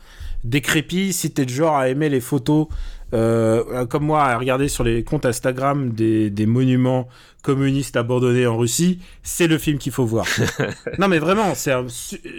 décrépit 0.45 1.13
si 1.13 1.31
t'es 1.33 1.45
de 1.45 1.51
genre 1.51 1.77
à 1.77 1.89
aimer 1.89 2.09
les 2.09 2.21
photos 2.21 2.67
euh, 3.13 3.87
comme 3.87 4.05
moi 4.05 4.23
à 4.23 4.39
regarder 4.39 4.69
sur 4.69 4.85
les 4.85 5.03
comptes 5.03 5.27
Instagram 5.27 5.91
des, 5.91 6.31
des 6.31 6.47
monuments 6.47 7.09
communistes 7.43 7.97
abandonnés 7.97 8.47
en 8.47 8.57
Russie 8.57 9.01
c'est 9.23 9.49
le 9.49 9.59
film 9.59 9.79
qu'il 9.79 9.93
faut 9.93 10.05
voir. 10.05 10.27
Non 10.99 11.09
mais 11.09 11.19
vraiment 11.19 11.55
c'est 11.55 11.73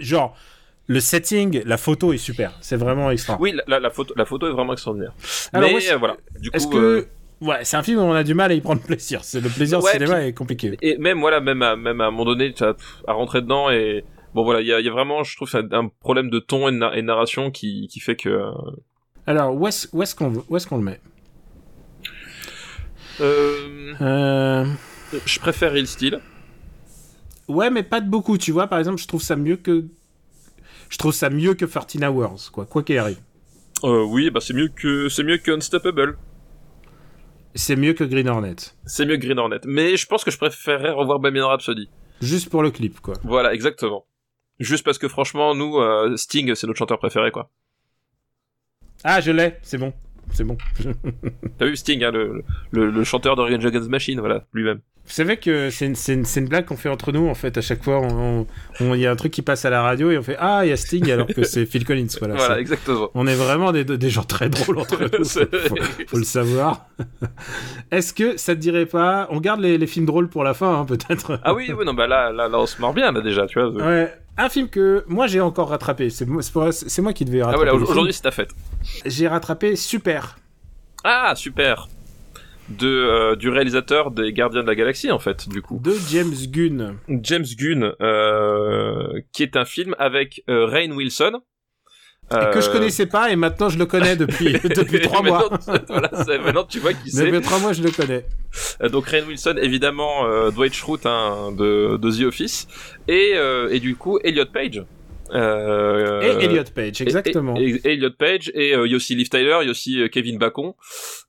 genre 0.00 0.36
le 0.92 1.00
setting, 1.00 1.62
la 1.64 1.78
photo 1.78 2.12
est 2.12 2.18
super. 2.18 2.52
C'est 2.60 2.76
vraiment 2.76 3.10
extra. 3.10 3.38
Oui, 3.40 3.54
la, 3.66 3.80
la, 3.80 3.90
photo, 3.90 4.12
la 4.16 4.26
photo 4.26 4.46
est 4.46 4.52
vraiment 4.52 4.74
extraordinaire. 4.74 5.14
Alors, 5.52 5.70
Mais 5.72 5.96
voilà. 5.96 6.16
Du 6.38 6.50
coup, 6.50 6.56
est-ce 6.56 6.66
que 6.66 6.76
euh... 6.76 7.08
ouais, 7.40 7.64
c'est 7.64 7.78
un 7.78 7.82
film 7.82 7.98
où 7.98 8.02
on 8.02 8.12
a 8.12 8.24
du 8.24 8.34
mal 8.34 8.50
à 8.50 8.54
y 8.54 8.60
prendre 8.60 8.82
plaisir. 8.82 9.24
C'est 9.24 9.40
le 9.40 9.48
plaisir 9.48 9.82
ouais, 9.82 9.92
cinéma 9.92 10.16
puis, 10.16 10.26
est 10.26 10.32
compliqué. 10.34 10.76
Et 10.82 10.98
même 10.98 11.20
voilà, 11.20 11.40
même 11.40 11.62
à, 11.62 11.76
même 11.76 12.00
à 12.00 12.06
un 12.06 12.10
moment 12.10 12.26
donné, 12.26 12.52
tu 12.52 12.62
as 12.62 12.76
à 13.06 13.12
rentrer 13.14 13.40
dedans 13.40 13.70
et 13.70 14.04
bon 14.34 14.44
voilà, 14.44 14.60
il 14.60 14.66
y 14.66 14.72
a, 14.72 14.80
y 14.80 14.88
a, 14.88 14.92
vraiment, 14.92 15.24
je 15.24 15.34
trouve, 15.34 15.50
un 15.54 15.88
problème 15.88 16.28
de 16.28 16.38
ton 16.38 16.68
et 16.68 16.72
de, 16.72 16.76
na 16.76 16.94
et 16.94 17.00
de 17.00 17.06
narration 17.06 17.50
qui, 17.50 17.88
qui 17.88 18.00
fait 18.00 18.16
que. 18.16 18.28
Euh, 18.28 18.50
Alors 19.26 19.54
où 19.54 19.66
est-ce 19.66 19.88
est-ce 20.00 20.14
qu'on 20.14 20.44
où 20.48 20.56
est-ce 20.56 20.66
qu'on 20.66 20.78
le 20.78 20.84
met? 20.84 21.00
Euh... 23.20 23.94
euh... 24.00 24.66
Je 25.24 25.38
préfère 25.38 25.72
Real 25.72 25.86
Steel. 25.86 26.20
Ouais, 27.48 27.70
mais 27.70 27.82
pas 27.82 28.00
de 28.00 28.08
beaucoup. 28.08 28.38
Tu 28.38 28.52
vois, 28.52 28.66
par 28.66 28.78
exemple, 28.78 29.00
je 29.00 29.06
trouve 29.06 29.22
ça 29.22 29.36
mieux 29.36 29.56
que 29.56 29.84
je 30.92 30.98
trouve 30.98 31.14
ça 31.14 31.30
mieux 31.30 31.54
que 31.54 31.64
13 31.64 32.02
Hours, 32.02 32.50
quoi, 32.52 32.66
quoi 32.66 32.82
qu'il 32.82 32.98
arrive. 32.98 33.18
Euh, 33.82 34.04
oui, 34.04 34.30
bah 34.30 34.40
c'est 34.40 34.52
mieux 34.52 34.68
que 34.68 35.08
c'est 35.08 35.24
mieux 35.24 35.38
que 35.38 35.50
Unstoppable. 35.50 36.18
C'est 37.54 37.76
mieux 37.76 37.94
que 37.94 38.04
Green 38.04 38.28
Hornet. 38.28 38.56
C'est 38.84 39.06
mieux 39.06 39.16
que 39.16 39.22
Green 39.24 39.38
Hornet, 39.38 39.60
mais 39.64 39.96
je 39.96 40.06
pense 40.06 40.22
que 40.22 40.30
je 40.30 40.36
préférerais 40.36 40.90
revoir 40.90 41.18
Bohemian 41.18 41.48
Rhapsody. 41.48 41.88
Juste 42.20 42.50
pour 42.50 42.62
le 42.62 42.70
clip, 42.70 43.00
quoi. 43.00 43.14
Voilà, 43.24 43.54
exactement. 43.54 44.04
Juste 44.60 44.84
parce 44.84 44.98
que 44.98 45.08
franchement, 45.08 45.54
nous, 45.54 45.78
euh, 45.78 46.14
Sting, 46.16 46.54
c'est 46.54 46.66
notre 46.66 46.78
chanteur 46.78 46.98
préféré, 46.98 47.30
quoi. 47.30 47.50
Ah, 49.02 49.22
je 49.22 49.32
l'ai, 49.32 49.56
c'est 49.62 49.78
bon, 49.78 49.94
c'est 50.30 50.44
bon. 50.44 50.58
T'as 51.58 51.66
vu 51.66 51.74
Sting, 51.74 52.04
hein, 52.04 52.10
le, 52.10 52.44
le, 52.70 52.90
le, 52.90 53.04
chanteur 53.04 53.36
Rage 53.38 53.64
Against 53.64 53.88
Machine, 53.88 54.20
voilà, 54.20 54.46
lui-même. 54.52 54.82
Vous 55.04 55.12
savez 55.12 55.36
que 55.36 55.68
c'est 55.70 55.86
une, 55.86 55.96
une, 56.08 56.24
une, 56.36 56.48
blague 56.48 56.64
qu'on 56.64 56.76
fait 56.76 56.88
entre 56.88 57.10
nous, 57.10 57.28
en 57.28 57.34
fait, 57.34 57.58
à 57.58 57.60
chaque 57.60 57.82
fois. 57.82 58.00
Il 58.80 58.96
y 58.96 59.06
a 59.06 59.10
un 59.10 59.16
truc 59.16 59.32
qui 59.32 59.42
passe 59.42 59.64
à 59.64 59.70
la 59.70 59.82
radio 59.82 60.10
et 60.10 60.16
on 60.18 60.22
fait 60.22 60.36
Ah, 60.38 60.60
il 60.64 60.68
y 60.68 60.72
a 60.72 60.76
Sting, 60.76 61.10
alors 61.10 61.26
que 61.26 61.42
c'est 61.42 61.66
Phil 61.66 61.84
Collins. 61.84 62.06
Voilà, 62.18 62.36
voilà 62.36 62.60
exactement. 62.60 63.10
On 63.14 63.26
est 63.26 63.34
vraiment 63.34 63.72
des, 63.72 63.84
des 63.84 64.10
gens 64.10 64.22
très 64.22 64.48
drôles 64.48 64.78
entre 64.78 65.02
nous. 65.18 65.24
faut, 65.24 65.76
faut, 66.06 66.16
le 66.18 66.24
savoir. 66.24 66.86
Est-ce 67.90 68.14
que 68.14 68.36
ça 68.36 68.54
te 68.54 68.60
dirait 68.60 68.86
pas 68.86 69.26
On 69.30 69.40
garde 69.40 69.60
les, 69.60 69.76
les 69.76 69.86
films 69.86 70.06
drôles 70.06 70.28
pour 70.28 70.44
la 70.44 70.54
fin, 70.54 70.80
hein, 70.80 70.84
peut-être 70.84 71.38
Ah 71.42 71.52
oui, 71.52 71.72
oui, 71.76 71.84
non, 71.84 71.94
bah 71.94 72.06
là, 72.06 72.32
là, 72.32 72.48
là, 72.48 72.58
on 72.58 72.66
se 72.66 72.80
mord 72.80 72.94
bien, 72.94 73.10
là, 73.10 73.20
déjà, 73.20 73.46
tu 73.46 73.60
vois. 73.60 73.70
Ouais. 73.70 74.14
Un 74.38 74.48
film 74.48 74.68
que 74.68 75.04
moi 75.08 75.26
j'ai 75.26 75.40
encore 75.40 75.68
rattrapé, 75.68 76.08
c'est 76.08 76.26
moi 76.26 77.12
qui 77.12 77.24
devais 77.26 77.42
rattraper. 77.42 77.68
Ah 77.68 77.72
voilà, 77.72 77.74
aujourd'hui 77.74 78.14
c'est 78.14 78.22
ta 78.22 78.30
fête. 78.30 78.50
J'ai 79.04 79.28
rattrapé 79.28 79.76
Super. 79.76 80.38
Ah, 81.04 81.34
super 81.36 81.88
de 82.78 82.88
euh, 82.88 83.36
du 83.36 83.48
réalisateur 83.48 84.10
des 84.10 84.32
Gardiens 84.32 84.62
de 84.62 84.66
la 84.66 84.74
Galaxie 84.74 85.10
en 85.10 85.18
fait 85.18 85.48
du 85.48 85.62
coup 85.62 85.80
de 85.82 85.94
James 86.10 86.34
Gunn 86.48 86.98
James 87.08 87.44
Gunn 87.56 87.92
euh, 88.00 89.20
qui 89.32 89.42
est 89.42 89.56
un 89.56 89.64
film 89.64 89.94
avec 89.98 90.42
euh, 90.48 90.66
Rain 90.66 90.90
Wilson 90.90 91.40
et 92.30 92.50
que 92.54 92.62
je 92.62 92.70
connaissais 92.70 93.04
pas 93.04 93.30
et 93.30 93.36
maintenant 93.36 93.68
je 93.68 93.78
le 93.78 93.84
connais 93.84 94.16
depuis 94.16 94.52
depuis 94.64 95.00
trois 95.00 95.22
mois. 95.22 95.50
voilà, 95.88 96.10
maintenant 96.42 96.64
tu 96.64 96.78
vois 96.78 96.94
qui 96.94 97.10
c'est. 97.10 97.26
Depuis 97.26 97.42
trois 97.42 97.58
mois 97.58 97.74
je 97.74 97.82
le 97.82 97.90
connais. 97.90 98.24
Donc 98.90 99.06
Rain 99.08 99.24
Wilson 99.28 99.56
évidemment 99.60 100.24
euh, 100.24 100.50
Dwight 100.50 100.72
Schrute 100.72 101.04
hein, 101.04 101.52
de, 101.52 101.98
de 101.98 102.10
The 102.10 102.22
Office 102.22 102.68
et 103.06 103.34
et 103.70 103.80
du 103.80 103.96
coup 103.96 104.18
Elliot 104.24 104.46
Page 104.46 104.82
euh, 105.34 106.20
et 106.20 106.44
Elliot 106.44 106.64
Page, 106.74 107.00
exactement. 107.00 107.54
Et, 107.56 107.62
et, 107.62 107.88
et 107.88 107.92
Elliot 107.94 108.10
Page 108.18 108.50
et 108.54 108.74
euh, 108.74 108.86
il 108.86 108.90
y 108.90 108.94
a 108.94 108.96
aussi 108.96 109.14
Liv 109.14 109.28
Tyler, 109.28 109.58
il 109.62 109.64
y 109.64 109.68
a 109.68 109.70
aussi 109.70 110.00
euh, 110.00 110.08
Kevin 110.08 110.38
Bacon. 110.38 110.74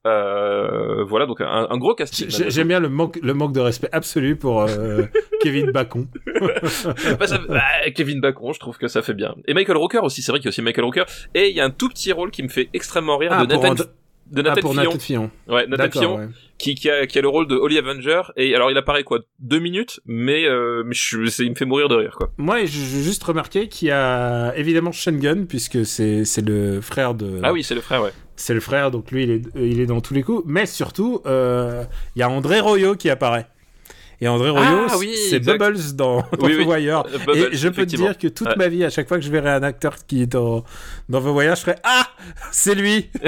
Euh, 0.06 1.04
voilà, 1.06 1.26
donc 1.26 1.42
un, 1.42 1.68
un 1.70 1.78
gros 1.78 1.96
casting. 1.96 2.28
J'aime 2.30 2.68
bien 2.68 2.80
le 2.80 2.90
manque, 2.90 3.20
le 3.22 3.34
manque 3.34 3.54
de 3.54 3.60
respect 3.60 3.90
absolu 3.92 4.36
pour 4.36 4.64
euh, 4.64 5.04
Kevin 5.42 5.72
Bacon. 5.72 6.08
bah, 7.20 7.28
ça, 7.28 7.40
bah, 7.48 7.62
Kevin 7.96 8.20
Bacon, 8.20 8.54
je 8.54 8.60
trouve 8.60 8.78
que 8.78 8.88
ça 8.88 9.02
fait 9.02 9.14
bien. 9.14 9.36
Et 9.48 9.54
Michael 9.54 9.78
Rooker 9.78 10.00
aussi, 10.04 10.22
c'est 10.22 10.32
vrai 10.32 10.40
qu'il 10.40 10.46
y 10.46 10.50
a 10.50 10.52
aussi 10.52 10.62
Michael 10.62 10.86
Rooker. 10.86 11.06
Et 11.34 11.50
il 11.50 11.56
y 11.56 11.62
a 11.62 11.66
un 11.66 11.72
tout 11.72 11.90
petit 11.90 12.12
rôle 12.12 12.32
qui 12.32 12.44
me 12.44 12.50
fait 12.50 12.70
extrêmement 12.74 13.18
rire 13.18 13.32
ah, 13.34 13.46
de 13.46 13.56
Nathan. 13.56 13.84
De 14.34 14.42
Ah, 14.42 14.50
Nathan 14.50 14.62
pour 14.62 14.72
Fillon. 14.74 14.84
Nathan 14.92 15.00
Fillon. 15.00 15.32
Ouais, 15.48 15.68
Nathan 15.68 15.92
Fillon, 15.92 16.18
ouais. 16.18 16.28
qui, 16.58 16.76
qui, 16.76 16.90
a, 16.90 17.08
qui 17.08 17.18
a 17.20 17.22
le 17.22 17.28
rôle 17.30 17.48
de 17.48 17.56
Holly 17.56 17.78
Avenger. 17.78 18.22
Et 18.36 18.54
alors, 18.56 18.70
il 18.72 18.78
apparaît 18.78 19.04
quoi? 19.04 19.20
Deux 19.40 19.60
minutes, 19.60 20.00
mais, 20.06 20.46
euh, 20.46 20.84
je, 20.92 21.26
c'est- 21.28 21.44
il 21.46 21.52
me 21.52 21.56
fait 21.56 21.66
mourir 21.66 21.88
de 21.88 21.96
rire, 21.96 22.16
quoi. 22.18 22.32
Moi, 22.38 22.66
je- 22.66 22.68
j'ai 22.68 23.02
juste 23.04 23.24
remarqué 23.24 23.68
qu'il 23.70 23.88
y 23.88 23.92
a 23.92 24.54
évidemment 24.58 24.92
Shengun, 24.92 25.46
puisque 25.46 25.86
c'est 25.86 26.26
c'est 26.26 26.46
le 26.46 26.82
frère 26.82 27.14
de. 27.14 27.40
Ah 27.44 27.54
oui, 27.54 27.64
c'est 27.64 27.76
le 27.76 27.82
frère, 27.82 28.02
ouais. 28.04 28.12
C'est 28.36 28.56
le 28.56 28.60
frère, 28.60 28.90
donc 28.90 29.12
lui, 29.12 29.24
il 29.24 29.30
est, 29.32 29.42
il 29.56 29.80
est 29.80 29.86
dans 29.86 30.02
tous 30.02 30.14
les 30.16 30.24
coups. 30.24 30.44
Mais 30.48 30.66
surtout, 30.66 31.22
euh, 31.28 31.84
il 32.16 32.20
y 32.20 32.24
a 32.24 32.30
André 32.30 32.60
Royo 32.60 32.96
qui 32.96 33.10
apparaît. 33.10 33.46
Et 34.24 34.28
André 34.30 34.50
Royo, 34.52 34.86
Ah 34.90 34.98
oui, 34.98 35.14
c'est. 35.30 35.40
Bubbles 35.40 35.96
dans, 35.96 36.18
dans 36.18 36.26
Oui, 36.40 36.54
The 36.54 36.60
oui. 36.60 36.66
Wire. 36.66 37.04
Bubbles, 37.26 37.38
et 37.38 37.50
je 37.58 37.68
peux 37.68 37.86
te 37.86 37.96
dire 37.98 38.18
que 38.18 38.28
toute 38.28 38.48
Ouais. 38.48 38.56
ma 38.56 38.68
vie, 38.70 38.86
à 38.86 38.90
chaque 38.90 39.08
fois 39.10 39.18
que 39.18 39.24
je 39.26 39.30
verrai 39.30 39.50
un 39.50 39.64
acteur 39.64 39.96
qui 40.08 40.22
est 40.22 40.28
dans, 40.28 40.64
dans 41.10 41.20
The 41.22 41.26
Wire, 41.26 41.56
je 41.56 41.62
ferai 41.62 41.76
Ah 41.84 42.08
C'est 42.52 42.74
lui 42.76 43.10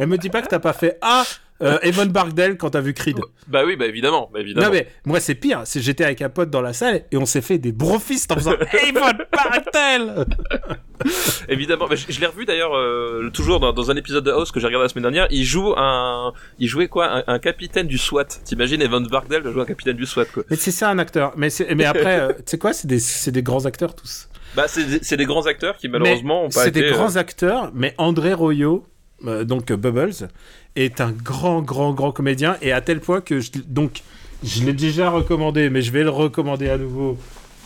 Elle 0.00 0.06
me 0.06 0.16
dit 0.16 0.30
pas 0.30 0.40
que 0.40 0.48
t'as 0.48 0.58
pas 0.60 0.72
fait 0.72 0.96
Ah 1.02 1.24
euh, 1.62 1.78
Evan 1.82 2.08
Barkdale 2.08 2.56
quand 2.56 2.70
t'as 2.70 2.80
vu 2.80 2.92
Creed. 2.94 3.18
Bah 3.48 3.62
oui, 3.66 3.76
bah 3.76 3.86
évidemment, 3.86 4.28
bah 4.32 4.40
évidemment. 4.40 4.66
Non 4.66 4.72
mais 4.72 4.88
moi 5.04 5.20
c'est 5.20 5.34
pire, 5.34 5.62
c'est 5.64 5.80
j'étais 5.80 6.04
avec 6.04 6.20
un 6.22 6.28
pote 6.28 6.50
dans 6.50 6.60
la 6.60 6.72
salle 6.72 7.04
et 7.12 7.16
on 7.16 7.26
s'est 7.26 7.40
fait 7.40 7.58
des 7.58 7.72
brofistes 7.72 8.30
en 8.32 8.36
faisant 8.36 8.52
Evan 8.88 9.16
Barkdale 9.32 10.26
Évidemment, 11.48 11.86
mais 11.88 11.96
je, 11.96 12.06
je 12.10 12.20
l'ai 12.20 12.26
revu 12.26 12.44
d'ailleurs 12.44 12.74
euh, 12.74 13.30
toujours 13.32 13.60
dans, 13.60 13.72
dans 13.72 13.90
un 13.90 13.96
épisode 13.96 14.24
de 14.24 14.30
House 14.30 14.50
que 14.50 14.60
j'ai 14.60 14.66
regardé 14.66 14.84
la 14.84 14.88
semaine 14.88 15.02
dernière. 15.02 15.26
Il 15.30 15.44
joue 15.44 15.74
un, 15.76 16.32
il 16.58 16.68
jouait 16.68 16.88
quoi, 16.88 17.18
un, 17.18 17.24
un 17.26 17.38
capitaine 17.38 17.86
du 17.86 17.98
SWAT. 17.98 18.24
T'imagines 18.44 18.82
Evan 18.82 19.06
Barkdale 19.06 19.42
jouer 19.52 19.62
un 19.62 19.66
capitaine 19.66 19.96
du 19.96 20.06
SWAT 20.06 20.24
quoi. 20.26 20.42
Mais 20.50 20.56
c'est 20.56 20.70
ça 20.70 20.90
un 20.90 20.98
acteur. 20.98 21.32
Mais, 21.36 21.50
c'est- 21.50 21.74
mais 21.74 21.84
après, 21.84 22.20
euh, 22.20 22.32
tu 22.38 22.42
sais 22.46 22.58
quoi, 22.58 22.72
c'est 22.72 22.88
des, 22.88 22.98
c'est 22.98 23.30
des 23.30 23.42
grands 23.42 23.66
acteurs 23.66 23.94
tous. 23.94 24.28
Bah 24.54 24.64
c'est 24.68 24.84
des- 24.84 24.98
c'est 25.02 25.16
des 25.16 25.26
grands 25.26 25.46
acteurs 25.46 25.76
qui 25.76 25.88
malheureusement 25.88 26.40
Mais 26.42 26.46
ont 26.46 26.50
pas 26.50 26.62
C'est 26.62 26.68
été. 26.70 26.80
des 26.82 26.88
euh, 26.88 26.92
grands 26.92 27.16
acteurs, 27.16 27.70
mais 27.74 27.94
André 27.98 28.32
Royo, 28.32 28.84
euh, 29.26 29.44
donc 29.44 29.72
Bubbles, 29.72 30.28
est 30.76 31.00
un 31.00 31.12
grand, 31.12 31.62
grand, 31.62 31.92
grand 31.94 32.12
comédien 32.12 32.56
et 32.62 32.72
à 32.72 32.80
tel 32.80 33.00
point 33.00 33.20
que 33.20 33.40
je, 33.40 33.50
donc 33.66 34.02
je 34.44 34.64
l'ai 34.64 34.72
déjà 34.74 35.10
recommandé, 35.10 35.70
mais 35.70 35.80
je 35.82 35.90
vais 35.90 36.02
le 36.02 36.10
recommander 36.10 36.68
à 36.68 36.76
nouveau. 36.78 37.16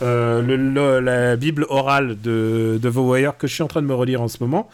euh, 0.03 1.01
la 1.01 1.37
Bible 1.37 1.67
orale 1.69 2.17
de, 2.23 2.79
de 2.81 2.91
The 2.91 2.97
Wire 2.97 3.37
que 3.37 3.47
je 3.47 3.55
suis 3.55 3.63
en 3.63 3.69
train 3.69 3.83
de 3.83 3.87
me 3.87 3.95
relire 3.95 4.23
en 4.23 4.29
ce 4.29 4.39
moment. 4.41 4.69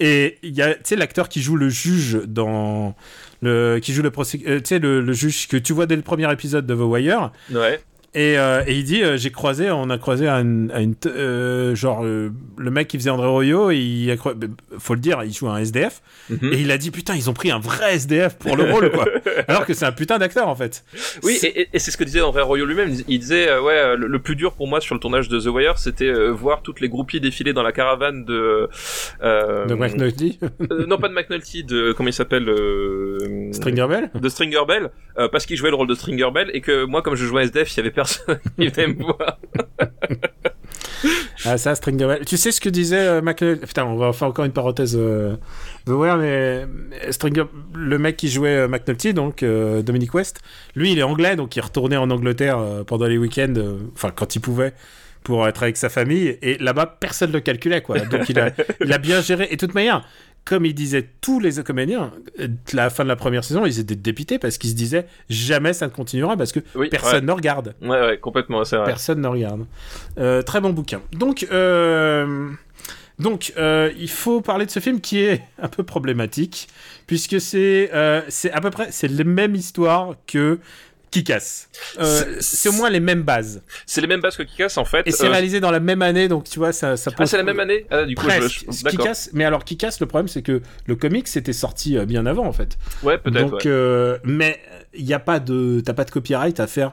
Et 0.00 0.38
il 0.44 0.54
y 0.54 0.62
a, 0.62 0.74
tu 0.74 0.80
sais, 0.84 0.96
l'acteur 0.96 1.28
qui 1.28 1.42
joue 1.42 1.56
le 1.56 1.68
juge 1.68 2.20
dans 2.28 2.94
le, 3.42 3.80
qui 3.82 3.92
joue 3.92 4.02
le 4.02 4.10
prosé- 4.10 4.44
euh, 4.46 4.60
le, 4.78 5.00
le 5.00 5.12
juge 5.12 5.48
que 5.48 5.56
tu 5.56 5.72
vois 5.72 5.86
dès 5.86 5.96
le 5.96 6.02
premier 6.02 6.30
épisode 6.32 6.66
de 6.66 6.74
The 6.74 6.78
Wire. 6.78 7.32
Ouais. 7.52 7.80
Et, 8.14 8.38
euh, 8.38 8.62
et 8.66 8.74
il 8.74 8.84
dit, 8.84 9.02
euh, 9.02 9.18
j'ai 9.18 9.30
croisé, 9.30 9.70
on 9.70 9.90
a 9.90 9.98
croisé 9.98 10.26
une 10.28 10.94
t- 10.98 11.10
euh, 11.10 11.74
genre 11.74 12.02
le 12.02 12.70
mec 12.70 12.88
qui 12.88 12.96
faisait 12.96 13.10
André 13.10 13.28
Royo, 13.28 13.70
il 13.70 14.10
a 14.10 14.16
bah, 14.16 14.46
faut 14.78 14.94
le 14.94 15.00
dire, 15.00 15.22
il 15.24 15.32
joue 15.32 15.48
un 15.48 15.58
SDF, 15.58 16.00
Mhm. 16.30 16.52
et 16.52 16.60
il 16.60 16.70
a 16.70 16.78
dit 16.78 16.90
putain, 16.90 17.14
ils 17.16 17.28
ont 17.28 17.34
pris 17.34 17.50
un 17.50 17.58
vrai 17.58 17.94
SDF 17.96 18.36
pour 18.38 18.56
le 18.56 18.64
rôle 18.72 18.90
quoi, 18.90 19.04
alors 19.48 19.66
que 19.66 19.74
c'est 19.74 19.84
un 19.84 19.92
putain 19.92 20.18
d'acteur 20.18 20.48
en 20.48 20.56
fait. 20.56 20.84
Oui, 21.22 21.38
et, 21.42 21.60
et- 21.60 21.68
et 21.74 21.78
c'est 21.78 21.90
ce 21.90 21.98
que 21.98 22.04
disait 22.04 22.22
André 22.22 22.40
Royo 22.42 22.64
lui-même. 22.64 22.94
Il- 23.08 23.18
disait, 23.18 23.56
ouais, 23.58 23.96
le, 23.96 24.06
le 24.06 24.18
plus 24.20 24.36
dur 24.36 24.54
pour 24.54 24.68
moi 24.68 24.80
sur 24.80 24.94
le 24.94 25.00
tournage 25.00 25.28
de 25.28 25.38
The 25.38 25.46
Wire, 25.46 25.76
c'était 25.78 26.12
voir 26.30 26.62
toutes 26.62 26.80
les 26.80 26.88
groupies 26.88 27.20
défiler 27.20 27.52
dans 27.52 27.62
la 27.62 27.72
caravane 27.72 28.24
de. 28.24 28.68
De 29.22 29.74
McNulty, 29.74 30.38
non, 30.86 30.96
pas 30.98 31.08
de 31.08 31.14
McNulty, 31.14 31.62
de 31.64 31.92
comment 31.92 32.08
il 32.08 32.12
s'appelle 32.14 32.48
Stringer 33.52 33.86
Bell. 33.88 34.10
de 34.14 34.28
Stringer 34.28 34.62
Bell, 34.66 34.90
parce 35.30 35.46
qu'il 35.46 35.56
jouait 35.56 35.70
le 35.70 35.76
rôle 35.76 35.88
de 35.88 35.94
Stringer 35.94 36.30
Bell, 36.32 36.50
et 36.54 36.60
que 36.62 36.84
moi, 36.84 37.02
comme 37.02 37.14
je 37.16 37.24
jouais 37.26 37.44
SDF, 37.44 37.72
il 37.74 37.76
y 37.76 37.80
avait 37.80 37.90
personne 37.98 38.38
qui 38.58 38.66
me 38.86 39.02
voir. 39.02 39.38
Ah 41.44 41.56
ça, 41.56 41.76
Stringer 41.76 42.06
Bell. 42.06 42.24
Tu 42.26 42.36
sais 42.36 42.50
ce 42.50 42.60
que 42.60 42.68
disait 42.68 42.98
euh, 42.98 43.22
McNulty 43.22 43.64
Putain, 43.64 43.84
on 43.84 43.96
va 43.96 44.12
faire 44.12 44.26
encore 44.26 44.44
une 44.44 44.52
parenthèse. 44.52 44.96
Euh, 44.98 45.36
The 45.86 45.90
Wire, 45.90 46.16
mais 46.16 46.66
mais 46.66 47.12
Stringer, 47.12 47.44
le 47.74 47.98
mec 47.98 48.16
qui 48.16 48.28
jouait 48.28 48.56
euh, 48.56 48.68
McNulty, 48.68 49.14
donc 49.14 49.44
euh, 49.44 49.80
Dominic 49.82 50.12
West, 50.14 50.40
lui 50.74 50.92
il 50.92 50.98
est 50.98 51.04
anglais, 51.04 51.36
donc 51.36 51.54
il 51.54 51.60
retournait 51.60 51.96
en 51.96 52.10
Angleterre 52.10 52.58
euh, 52.58 52.82
pendant 52.82 53.06
les 53.06 53.18
week-ends, 53.18 53.54
euh, 53.56 53.78
enfin 53.94 54.10
quand 54.14 54.34
il 54.34 54.40
pouvait. 54.40 54.74
Pour 55.24 55.46
être 55.46 55.62
avec 55.64 55.76
sa 55.76 55.88
famille, 55.90 56.38
et 56.40 56.56
là-bas, 56.58 56.96
personne 57.00 57.30
ne 57.30 57.34
le 57.34 57.40
calculait, 57.40 57.82
quoi. 57.82 57.98
Donc, 57.98 58.28
il 58.30 58.38
a, 58.38 58.50
il 58.80 58.90
a 58.92 58.98
bien 58.98 59.20
géré. 59.20 59.48
Et 59.50 59.56
de 59.56 59.60
toute 59.60 59.74
manière, 59.74 60.06
comme 60.48 60.64
il 60.64 60.74
disait 60.74 61.06
tous 61.20 61.40
les 61.40 61.62
comédiens, 61.62 62.10
euh, 62.40 62.48
la 62.72 62.88
fin 62.88 63.04
de 63.04 63.08
la 63.08 63.16
première 63.16 63.44
saison, 63.44 63.66
ils 63.66 63.78
étaient 63.80 63.94
dépités 63.94 64.38
parce 64.38 64.56
qu'ils 64.56 64.70
se 64.70 64.74
disaient 64.74 65.06
jamais 65.28 65.74
ça 65.74 65.86
ne 65.86 65.92
continuera 65.92 66.38
parce 66.38 66.52
que 66.52 66.60
Oui, 66.74 66.88
personne 66.88 67.26
ne 67.26 67.32
regarde. 67.32 67.74
Ouais, 67.82 68.00
ouais, 68.00 68.18
complètement, 68.18 68.64
c'est 68.64 68.78
vrai. 68.78 68.86
Personne 68.86 69.20
ne 69.20 69.28
regarde. 69.28 69.66
Euh, 70.16 70.40
très 70.40 70.62
bon 70.62 70.70
bouquin. 70.70 71.02
Donc, 71.12 71.46
euh, 71.52 72.48
donc 73.18 73.52
euh, 73.58 73.90
il 73.98 74.08
faut 74.08 74.40
parler 74.40 74.64
de 74.64 74.70
ce 74.70 74.80
film 74.80 75.00
qui 75.00 75.20
est 75.20 75.42
un 75.62 75.68
peu 75.68 75.82
problématique, 75.82 76.68
puisque 77.06 77.40
c'est 77.40 77.90
euh, 77.92 78.22
c'est 78.28 78.50
à 78.52 78.60
peu 78.60 78.70
près 78.70 78.88
c'est 78.90 79.08
la 79.08 79.24
même 79.24 79.54
histoire 79.54 80.14
que 80.26 80.60
qui 81.10 81.24
casse. 81.24 81.68
C'est- 82.40 82.68
au 82.68 82.72
moins 82.72 82.90
les 82.90 83.00
mêmes 83.00 83.22
bases. 83.22 83.62
C'est 83.86 84.00
les 84.00 84.06
mêmes 84.06 84.20
bases 84.20 84.36
que 84.36 84.42
Kikas 84.42 84.74
en 84.76 84.84
fait. 84.84 85.06
Et 85.06 85.10
c'est 85.10 85.26
Euh, 85.26 85.30
réalisé 85.30 85.60
dans 85.60 85.70
la 85.70 85.80
même 85.80 86.02
année, 86.02 86.28
donc 86.28 86.44
tu 86.44 86.58
vois, 86.58 86.72
ça, 86.72 86.96
ça 86.96 87.10
Ah, 87.18 87.26
c'est 87.26 87.36
la 87.36 87.42
même 87.42 87.60
année 87.60 87.86
Ah, 87.90 88.04
du 88.04 88.14
coup, 88.14 88.26
Presque. 88.26 88.60
je- 88.60 88.64
mais 89.32 89.44
alors 89.44 89.64
casse, 89.64 90.00
le 90.00 90.06
problème 90.06 90.28
c'est 90.28 90.42
que 90.42 90.60
le 90.86 90.96
comic 90.96 91.28
c'était 91.28 91.52
sorti 91.52 91.96
euh, 91.96 92.04
bien 92.04 92.26
avant 92.26 92.46
en 92.46 92.52
fait. 92.52 92.76
Ouais, 93.02 93.18
peut-être. 93.18 93.50
Donc, 93.50 93.52
ouais. 93.60 93.66
euh, 93.66 94.18
mais 94.24 94.60
il 94.94 95.04
n'y 95.04 95.14
a 95.14 95.18
pas 95.20 95.40
de, 95.40 95.80
t'as 95.84 95.92
pas 95.94 96.04
de 96.04 96.10
copyright 96.10 96.60
à 96.60 96.66
faire 96.66 96.92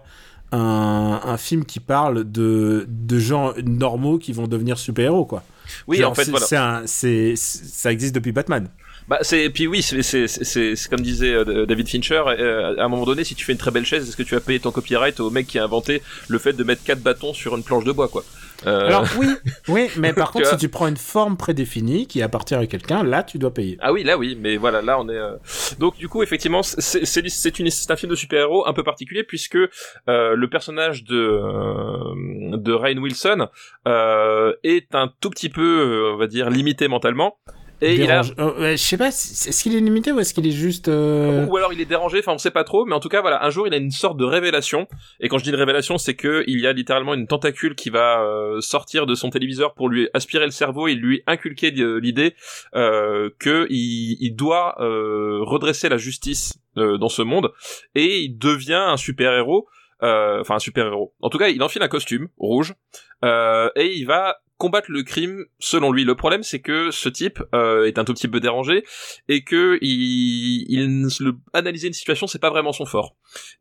un, 0.52 1.22
un 1.24 1.38
film 1.38 1.66
qui 1.66 1.80
parle 1.80 2.24
de, 2.32 2.86
de 2.88 3.20
gens 3.20 3.54
normaux 3.64 4.18
qui 4.20 4.32
vont 4.32 4.48
devenir 4.48 4.78
super-héros, 4.78 5.26
quoi. 5.26 5.44
Oui, 5.88 5.98
Genre, 5.98 6.12
en 6.12 6.16
fait, 6.16 6.26
c'est- 6.26 6.32
voilà. 6.32 6.46
un- 6.78 6.88
c'est- 6.88 7.34
c'est- 7.36 7.66
ça 7.66 7.92
existe 7.92 8.14
depuis 8.16 8.32
Batman. 8.32 8.70
Bah, 9.08 9.20
c'est, 9.22 9.50
puis 9.52 9.68
oui, 9.68 9.84
c'est, 9.84 10.02
c'est, 10.02 10.28
c'est, 10.28 10.74
comme 10.90 11.02
disait 11.02 11.32
euh, 11.34 11.66
David 11.68 11.88
Fincher, 11.88 12.24
euh, 12.28 12.76
à 12.78 12.86
un 12.86 12.88
moment 12.88 13.06
donné, 13.06 13.24
si 13.24 13.36
tu 13.36 13.46
fais 13.46 13.52
une 13.52 13.58
très 13.60 13.70
belle 13.72 13.86
chaise, 13.86 14.08
est-ce 14.08 14.18
que 14.18 14.24
tu 14.24 14.34
vas 14.34 14.42
payer 14.42 14.60
ton 14.60 14.72
copyright 14.72 15.20
au 15.20 15.30
mec 15.30 15.46
qui 15.46 15.60
a 15.60 15.64
inventé 15.64 16.02
le 16.28 16.40
fait 16.40 16.54
de 16.54 16.64
mettre 16.64 16.84
quatre 16.84 17.02
bâtons 17.02 17.34
sur 17.34 17.56
une 17.56 17.64
planche 17.64 17.84
de 17.84 17.92
bois, 17.92 18.08
quoi? 18.08 18.24
Euh, 18.66 18.88
Alors 18.88 19.06
oui, 19.20 19.28
oui, 19.68 19.90
mais 19.98 20.14
par 20.14 20.32
contre, 20.32 20.48
si 20.48 20.58
tu 20.58 20.70
prends 20.70 20.88
une 20.88 20.98
forme 20.98 21.38
prédéfinie 21.38 22.08
qui 22.08 22.22
appartient 22.24 22.56
à 22.56 22.66
quelqu'un, 22.66 23.04
là, 23.04 23.22
tu 23.22 23.38
dois 23.38 23.54
payer. 23.54 23.78
Ah 23.80 23.92
oui, 23.94 24.04
là 24.04 24.18
oui, 24.18 24.36
mais 24.40 24.58
voilà, 24.58 24.82
là 24.82 24.98
on 25.00 25.08
est. 25.10 25.16
euh, 25.18 25.36
Donc 25.78 25.98
du 25.98 26.08
coup, 26.08 26.24
effectivement, 26.24 26.64
c'est 26.64 27.06
c'est 27.06 27.60
une 27.60 27.70
c'est 27.70 27.92
un 27.92 27.96
film 27.98 28.10
de 28.10 28.16
super-héros 28.16 28.66
un 28.68 28.74
peu 28.74 28.82
particulier 28.84 29.24
puisque 29.24 29.58
euh, 29.58 30.36
le 30.36 30.50
personnage 30.50 31.04
de 31.04 32.56
de 32.58 32.74
Rainn 32.74 32.98
Wilson 32.98 33.50
euh, 33.88 34.54
est 34.64 34.96
un 34.96 35.12
tout 35.20 35.30
petit 35.30 35.50
peu, 35.50 36.12
on 36.14 36.18
va 36.18 36.28
dire, 36.28 36.50
limité 36.50 36.88
mentalement. 36.88 37.38
Et 37.82 37.96
il 37.96 38.10
a, 38.10 38.22
euh, 38.40 38.72
je 38.72 38.76
sais 38.78 38.98
pas, 38.98 39.08
est-ce 39.08 39.62
qu'il 39.64 39.76
est 39.76 39.80
limité 39.80 40.12
ou 40.12 40.20
est-ce 40.20 40.34
qu'il 40.34 40.48
est 40.48 40.52
juste... 40.52 40.88
euh, 40.88 41.46
ou 41.46 41.58
alors 41.58 41.74
il 41.74 41.82
est 41.82 41.86
dérangé, 41.86 42.20
enfin 42.20 42.32
on 42.34 42.38
sait 42.38 42.52
pas 42.52 42.64
trop, 42.64 42.86
mais 42.86 42.96
en 42.96 43.00
tout 43.00 43.10
cas 43.10 43.22
voilà, 43.22 43.44
un 43.44 43.50
jour 43.50 43.68
il 43.68 43.74
a 43.74 43.78
une 43.78 43.92
sorte 43.92 44.18
de 44.18 44.24
révélation. 44.24 44.88
Et 45.20 45.28
quand 45.28 45.38
je 45.38 45.44
dis 45.44 45.50
une 45.50 45.56
révélation, 45.56 45.98
c'est 45.98 46.16
que 46.16 46.44
il 46.48 46.62
y 46.62 46.68
a 46.68 46.74
littéralement 46.74 47.14
une 47.14 47.28
tentacule 47.28 47.76
qui 47.76 47.90
va 47.90 48.22
euh, 48.22 48.62
sortir 48.62 49.06
de 49.06 49.14
son 49.14 49.30
téléviseur 49.30 49.74
pour 49.74 49.90
lui 49.90 50.10
aspirer 50.14 50.46
le 50.46 50.52
cerveau 50.52 50.88
et 50.88 50.96
lui 50.96 51.22
inculquer 51.28 51.72
l'idée 51.72 52.36
euh, 52.76 53.30
que 53.40 53.68
il, 53.70 54.18
il 54.20 54.36
doit 54.36 54.76
euh, 54.82 55.40
redresser 55.42 55.90
la 55.90 55.98
justice 55.98 56.60
euh, 56.78 56.98
dans 56.98 57.10
ce 57.10 57.22
monde 57.22 57.52
et 57.94 58.22
il 58.22 58.38
devient 58.38 58.74
un 58.88 58.98
super 58.98 59.34
héros. 59.34 59.68
Enfin 60.02 60.56
un 60.56 60.60
super 60.60 60.86
héros. 60.86 61.16
En 61.20 61.30
tout 61.30 61.40
cas, 61.40 61.48
il 61.48 61.64
enfile 61.64 61.82
un 61.82 61.88
costume 61.88 62.28
rouge 62.38 62.76
euh, 63.24 63.70
et 63.76 63.96
il 63.96 64.06
va 64.06 64.38
combattre 64.58 64.90
le 64.90 65.04
crime 65.04 65.46
selon 65.60 65.92
lui. 65.92 66.04
Le 66.04 66.16
problème, 66.16 66.44
c'est 66.44 66.62
que 66.62 66.92
ce 66.92 67.10
type 67.10 67.42
euh, 67.54 67.86
est 67.86 68.00
un 68.00 68.06
tout 68.06 68.14
petit 68.14 68.28
peu 68.28 68.40
dérangé 68.40 68.86
et 69.28 69.44
que 69.44 69.78
il, 69.82 70.66
il 70.70 71.08
le, 71.20 71.36
analyser 71.54 71.88
une 71.88 71.94
situation, 71.94 72.28
c'est 72.28 72.40
pas 72.40 72.50
vraiment 72.50 72.72
son 72.72 72.86
fort. 72.86 73.16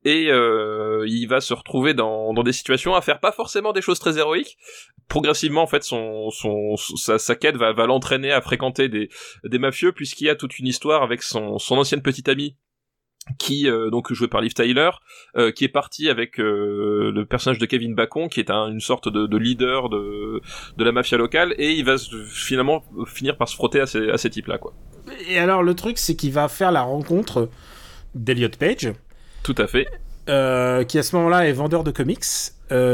Et 0.04 0.30
euh, 0.30 1.04
il 1.06 1.26
va 1.26 1.40
se 1.40 1.52
retrouver 1.54 1.94
dans, 1.94 2.32
dans 2.32 2.42
des 2.42 2.52
situations 2.52 2.94
à 2.94 3.00
faire 3.00 3.20
pas 3.20 3.32
forcément 3.32 3.72
des 3.72 3.82
choses 3.82 3.98
très 3.98 4.18
héroïques. 4.18 4.56
Progressivement, 5.08 5.62
en 5.62 5.66
fait, 5.66 5.82
son, 5.82 6.30
son, 6.30 6.76
sa, 6.76 7.18
sa 7.18 7.34
quête 7.34 7.56
va, 7.56 7.72
va 7.72 7.86
l'entraîner 7.86 8.32
à 8.32 8.40
fréquenter 8.40 8.88
des, 8.88 9.08
des 9.44 9.58
mafieux 9.58 9.92
puisqu'il 9.92 10.26
y 10.26 10.30
a 10.30 10.36
toute 10.36 10.58
une 10.58 10.66
histoire 10.66 11.02
avec 11.02 11.22
son, 11.22 11.58
son 11.58 11.76
ancienne 11.76 12.02
petite 12.02 12.28
amie 12.28 12.56
qui 13.38 13.68
euh, 13.68 13.90
donc 13.90 14.12
joué 14.12 14.28
par 14.28 14.40
Liv 14.40 14.52
Tyler, 14.54 14.90
euh, 15.36 15.50
qui 15.50 15.64
est 15.64 15.68
parti 15.68 16.08
avec 16.10 16.38
euh, 16.38 17.10
le 17.12 17.24
personnage 17.24 17.58
de 17.58 17.66
Kevin 17.66 17.94
Bacon, 17.94 18.28
qui 18.28 18.40
est 18.40 18.50
un, 18.50 18.68
une 18.68 18.80
sorte 18.80 19.08
de, 19.08 19.26
de 19.26 19.36
leader 19.38 19.88
de, 19.88 20.40
de 20.76 20.84
la 20.84 20.92
mafia 20.92 21.16
locale, 21.18 21.54
et 21.58 21.72
il 21.72 21.84
va 21.84 21.96
se- 21.98 22.24
finalement 22.26 22.84
finir 23.06 23.36
par 23.36 23.48
se 23.48 23.54
frotter 23.54 23.80
à 23.80 23.86
ces, 23.86 24.10
à 24.10 24.18
ces 24.18 24.30
types-là, 24.30 24.58
quoi. 24.58 24.74
Et 25.28 25.38
alors, 25.38 25.62
le 25.62 25.74
truc, 25.74 25.98
c'est 25.98 26.16
qu'il 26.16 26.32
va 26.32 26.48
faire 26.48 26.70
la 26.72 26.82
rencontre 26.82 27.48
d'Eliot 28.14 28.48
Page, 28.58 28.92
Tout 29.42 29.54
à 29.58 29.66
fait. 29.66 29.86
euh, 30.28 30.84
qui 30.84 30.98
à 30.98 31.02
ce 31.02 31.16
moment-là 31.16 31.46
est 31.48 31.52
vendeur 31.52 31.82
de 31.84 31.90
comics, 31.90 32.24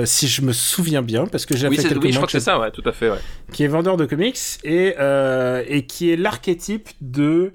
si 0.05 0.29
je 0.29 0.43
me 0.43 0.53
souviens 0.53 1.03
bien, 1.03 1.27
parce 1.27 1.47
que 1.47 1.57
j'ai 1.57 1.69
Oui, 1.69 1.77
quelques 1.77 2.03
oui, 2.03 2.11
je 2.13 2.17
crois 2.17 2.27
que 2.27 2.33
c'est 2.33 2.41
ça, 2.41 2.59
ouais, 2.61 2.71
tout 2.71 2.83
à 2.85 2.93
fait, 2.93 3.11
ouais. 3.11 3.19
qui 3.53 3.63
est 3.65 3.69
vendeur 3.69 3.97
de 3.97 4.05
comics 4.07 4.37
et, 4.65 4.95
et 5.69 5.87
qui 5.87 6.11
est 6.11 6.17
l'archétype 6.17 6.89
de 7.01 7.53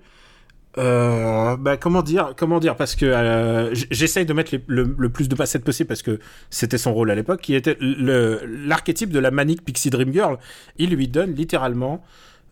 euh, 0.77 1.55
bah, 1.55 1.77
comment 1.77 2.01
dire 2.01 2.33
comment 2.35 2.59
dire 2.59 2.75
parce 2.75 2.95
que 2.95 3.05
euh, 3.05 3.73
j'essaye 3.91 4.25
de 4.25 4.33
mettre 4.33 4.53
le, 4.67 5.09
plus 5.09 5.29
de 5.29 5.35
facettes 5.35 5.63
possible 5.63 5.87
parce 5.87 6.01
que 6.01 6.19
c'était 6.49 6.77
son 6.77 6.93
rôle 6.93 7.11
à 7.11 7.15
l'époque 7.15 7.39
qui 7.39 7.55
était 7.55 7.77
l'archétype 7.79 9.09
de 9.09 9.19
la 9.19 9.31
manique 9.31 9.63
Pixie 9.63 9.89
Dream 9.89 10.11
Girl 10.11 10.37
il 10.77 10.89
lui 10.89 11.07
donne 11.07 11.33
littéralement 11.33 12.03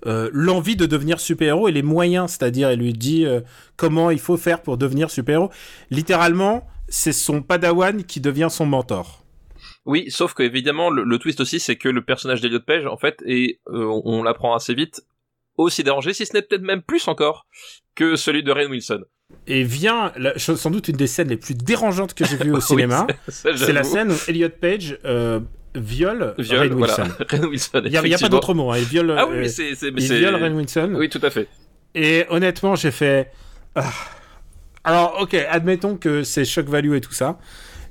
euh, 0.05 0.29
l'envie 0.33 0.75
de 0.75 0.85
devenir 0.85 1.19
super-héros 1.19 1.69
et 1.69 1.71
les 1.71 1.81
moyens, 1.81 2.31
c'est-à-dire 2.31 2.69
elle 2.69 2.79
lui 2.79 2.91
dit 2.91 3.25
euh, 3.25 3.39
comment 3.77 4.09
il 4.09 4.19
faut 4.19 4.35
faire 4.35 4.61
pour 4.61 4.77
devenir 4.77 5.09
super-héros. 5.09 5.49
Littéralement, 5.91 6.67
c'est 6.89 7.13
son 7.13 7.41
padawan 7.41 8.03
qui 8.03 8.19
devient 8.19 8.49
son 8.49 8.65
mentor. 8.65 9.23
Oui, 9.85 10.05
sauf 10.09 10.33
que 10.33 10.43
évidemment 10.43 10.89
le, 10.89 11.17
twist 11.19 11.39
aussi 11.39 11.59
c'est 11.59 11.77
que 11.77 11.89
le 11.89 12.01
personnage 12.03 12.41
d'Eliot 12.41 12.59
Page 12.61 12.85
en 12.85 12.97
fait 12.97 13.21
et 13.25 13.59
on 13.67 14.23
l'apprend 14.23 14.53
assez 14.55 14.73
vite 14.73 15.01
aussi 15.57 15.83
dérangé, 15.83 16.13
si 16.13 16.25
ce 16.25 16.33
n'est 16.33 16.41
peut-être 16.41 16.63
même 16.63 16.81
plus 16.81 17.07
encore 17.07 17.45
que 17.95 18.15
celui 18.15 18.43
de 18.43 18.51
Rain 18.51 18.67
Wilson. 18.69 19.01
Et 19.47 19.63
vient 19.63 20.11
la- 20.17 20.37
sans 20.37 20.69
doute 20.69 20.87
une 20.87 20.95
des 20.97 21.07
scènes 21.07 21.29
les 21.29 21.37
plus 21.37 21.55
dérangeantes 21.55 22.13
que 22.13 22.25
j'ai 22.25 22.37
vues 22.37 22.51
au 22.53 22.61
cinéma. 22.71 23.07
C'est 23.27 23.73
la 23.73 23.83
scène 23.83 24.11
où 24.11 24.15
Elliot 24.27 24.49
Page 24.49 24.97
euh, 25.05 25.39
viole, 25.75 26.35
Viol, 26.37 26.59
Rainn 26.59 26.73
voilà. 26.73 26.95
Wilson. 27.47 27.81
Il 27.85 27.91
n'y 28.03 28.13
a, 28.13 28.17
pas 28.17 28.29
d'autre 28.29 28.53
mot. 28.53 28.71
Hein. 28.71 28.77
Il 28.77 28.85
viole, 28.85 29.15
Ah 29.17 29.27
oui, 29.27 29.37
euh, 29.37 29.47
c'est, 29.47 29.71
il 29.71 29.93
viole 29.95 30.53
Wilson. 30.53 30.93
Oui, 30.95 31.09
tout 31.09 31.21
à 31.23 31.29
fait. 31.29 31.47
Et 31.95 32.25
honnêtement, 32.29 32.75
j'ai 32.75 32.91
fait. 32.91 33.31
ah. 33.75 33.91
Alors, 34.83 35.17
ok, 35.21 35.33
admettons 35.49 35.95
que 35.95 36.23
c'est 36.23 36.43
shock 36.45 36.67
value 36.67 36.95
et 36.95 37.01
tout 37.01 37.13
ça. 37.13 37.39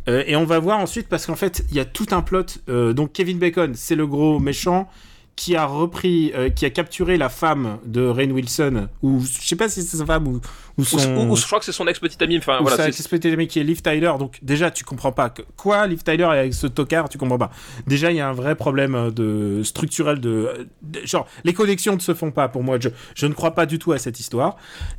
Euh, 0.08 0.24
et 0.26 0.36
on 0.36 0.44
va 0.44 0.58
voir 0.58 0.78
ensuite, 0.78 1.08
parce 1.08 1.26
qu'en 1.26 1.36
fait, 1.36 1.64
il 1.70 1.76
y 1.76 1.80
a 1.80 1.84
tout 1.84 2.06
un 2.10 2.22
plot. 2.22 2.44
euh, 2.68 2.92
donc, 2.92 3.12
Kevin 3.12 3.38
Bacon, 3.38 3.72
c'est 3.74 3.94
le 3.94 4.06
gros 4.06 4.38
méchant 4.38 4.88
qui 5.34 5.56
a 5.56 5.64
repris, 5.64 6.30
euh, 6.34 6.50
qui 6.50 6.66
a 6.66 6.70
capturé 6.70 7.16
la 7.16 7.28
femme 7.30 7.78
de 7.86 8.02
Rain 8.06 8.30
Wilson, 8.30 8.88
ou 9.02 9.20
je 9.20 9.46
sais 9.46 9.56
pas 9.56 9.68
si 9.68 9.82
c'est 9.82 9.96
sa 9.96 10.04
femme 10.06 10.28
ou, 10.28 10.40
ou 10.78 10.84
son. 10.84 10.98
ou- 10.98 11.32
ou 11.32 11.36
je 11.36 11.46
crois 11.46 11.58
que 11.58 11.64
c'est 11.64 11.72
son 11.72 11.86
ex-petite 11.88 12.20
amie. 12.22 12.36
Enfin, 12.38 12.58
voilà. 12.60 12.86
ex-petite 12.88 13.32
amie 13.32 13.48
qui 13.48 13.58
est 13.58 13.64
Liv 13.64 13.80
Tyler. 13.80 14.12
Donc, 14.18 14.38
déjà, 14.42 14.70
tu 14.70 14.84
comprends 14.84 15.10
pas. 15.12 15.30
que- 15.30 15.42
Quoi, 15.56 15.86
Liv 15.86 16.02
Tyler 16.02 16.24
est 16.24 16.38
avec 16.38 16.54
ce 16.54 16.66
tocard, 16.66 17.08
tu 17.08 17.16
comprends 17.18 17.38
pas. 17.38 17.50
Déjà, 17.86 18.10
il 18.10 18.18
y 18.18 18.20
a 18.20 18.28
un 18.28 18.32
vrai 18.34 18.54
problème 18.56 18.94
euh, 18.94 19.10
de 19.10 19.62
structurel 19.64 20.20
de, 20.20 20.68
de- 20.82 21.00
Genre, 21.06 21.26
les 21.44 21.54
connexions 21.54 21.94
ne 21.94 22.00
se 22.00 22.12
font 22.14 22.30
pas 22.30 22.48
pour 22.48 22.62
moi. 22.62 22.76
Je, 22.78 22.90
je 23.14 23.26
ne 23.26 23.32
crois 23.32 23.52
pas 23.54 23.64
du 23.66 23.78
tout 23.78 23.92
à 23.92 23.98
cette 23.98 24.20
histoire. 24.20 24.56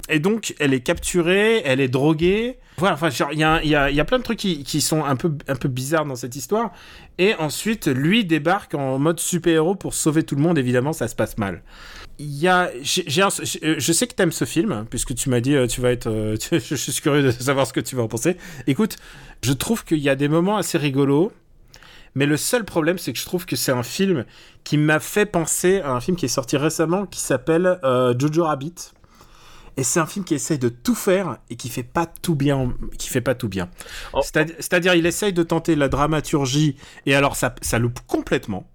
Et 0.09 0.19
donc, 0.19 0.55
elle 0.59 0.73
est 0.73 0.81
capturée, 0.81 1.61
elle 1.63 1.79
est 1.79 1.87
droguée. 1.89 2.57
Voilà, 2.77 2.95
enfin, 2.95 3.09
il 3.31 3.37
y 3.37 3.67
y, 3.67 3.95
y 3.95 3.99
a 3.99 4.05
plein 4.05 4.17
de 4.17 4.23
trucs 4.23 4.39
qui, 4.39 4.81
sont 4.81 5.03
un 5.03 5.15
peu, 5.15 5.31
un 5.47 5.55
peu 5.55 5.69
bizarres 5.69 6.05
dans 6.05 6.15
cette 6.15 6.35
histoire. 6.35 6.71
Et 7.17 7.35
ensuite, 7.35 7.87
lui 7.87 8.25
débarque 8.25 8.73
en 8.73 8.97
mode 8.99 9.19
super-héros 9.19 9.75
pour 9.75 9.93
sauver 9.93 10.23
tout 10.23 10.35
le 10.35 10.41
monde. 10.41 10.57
Évidemment, 10.57 10.93
ça 10.93 11.07
se 11.07 11.15
passe 11.15 11.37
mal. 11.37 11.61
Il 12.19 12.33
y 12.33 12.47
a, 12.47 12.69
euh, 12.69 13.75
je 13.77 13.91
sais 13.91 14.07
que 14.07 14.13
t'aimes 14.13 14.31
ce 14.31 14.45
film, 14.45 14.85
puisque 14.89 15.15
tu 15.15 15.29
m'as 15.29 15.39
dit, 15.39 15.55
euh, 15.55 15.67
tu 15.67 15.81
vas 15.81 15.91
être, 15.91 16.07
euh, 16.07 16.35
je 16.51 16.75
suis 16.75 17.01
curieux 17.01 17.23
de 17.23 17.31
savoir 17.31 17.67
ce 17.67 17.73
que 17.73 17.79
tu 17.79 17.95
vas 17.95 18.03
en 18.03 18.07
penser. 18.07 18.37
Écoute, 18.67 18.97
je 19.41 19.53
trouve 19.53 19.83
qu'il 19.83 19.99
y 19.99 20.09
a 20.09 20.15
des 20.15 20.27
moments 20.27 20.57
assez 20.57 20.77
rigolos, 20.77 21.31
mais 22.15 22.25
le 22.25 22.37
seul 22.37 22.65
problème, 22.65 22.97
c'est 22.97 23.13
que 23.13 23.19
je 23.19 23.25
trouve 23.25 23.45
que 23.45 23.55
c'est 23.55 23.71
un 23.71 23.83
film 23.83 24.25
qui 24.63 24.77
m'a 24.77 24.99
fait 24.99 25.25
penser 25.25 25.81
à 25.81 25.91
un 25.91 26.01
film 26.01 26.15
qui 26.15 26.25
est 26.25 26.29
sorti 26.29 26.57
récemment, 26.57 27.07
qui 27.07 27.19
s'appelle 27.19 27.79
Jojo 28.19 28.43
Rabbit. 28.43 28.93
Et 29.77 29.83
c'est 29.83 29.99
un 29.99 30.05
film 30.05 30.23
qui 30.23 30.35
essaye 30.35 30.59
de 30.59 30.69
tout 30.69 30.95
faire 30.95 31.37
et 31.49 31.55
qui 31.55 31.69
fait 31.69 31.83
pas 31.83 32.05
tout 32.05 32.35
bien, 32.35 32.73
qui 32.97 33.09
fait 33.09 33.21
pas 33.21 33.35
tout 33.35 33.49
bien. 33.49 33.69
Oh. 34.13 34.19
C'est-à- 34.23 34.45
C'est-à-dire, 34.59 34.93
il 34.95 35.05
essaye 35.05 35.33
de 35.33 35.43
tenter 35.43 35.75
la 35.75 35.89
dramaturgie 35.89 36.75
et 37.05 37.15
alors 37.15 37.35
ça, 37.35 37.55
ça 37.61 37.79
loupe 37.79 37.99
complètement. 38.07 38.67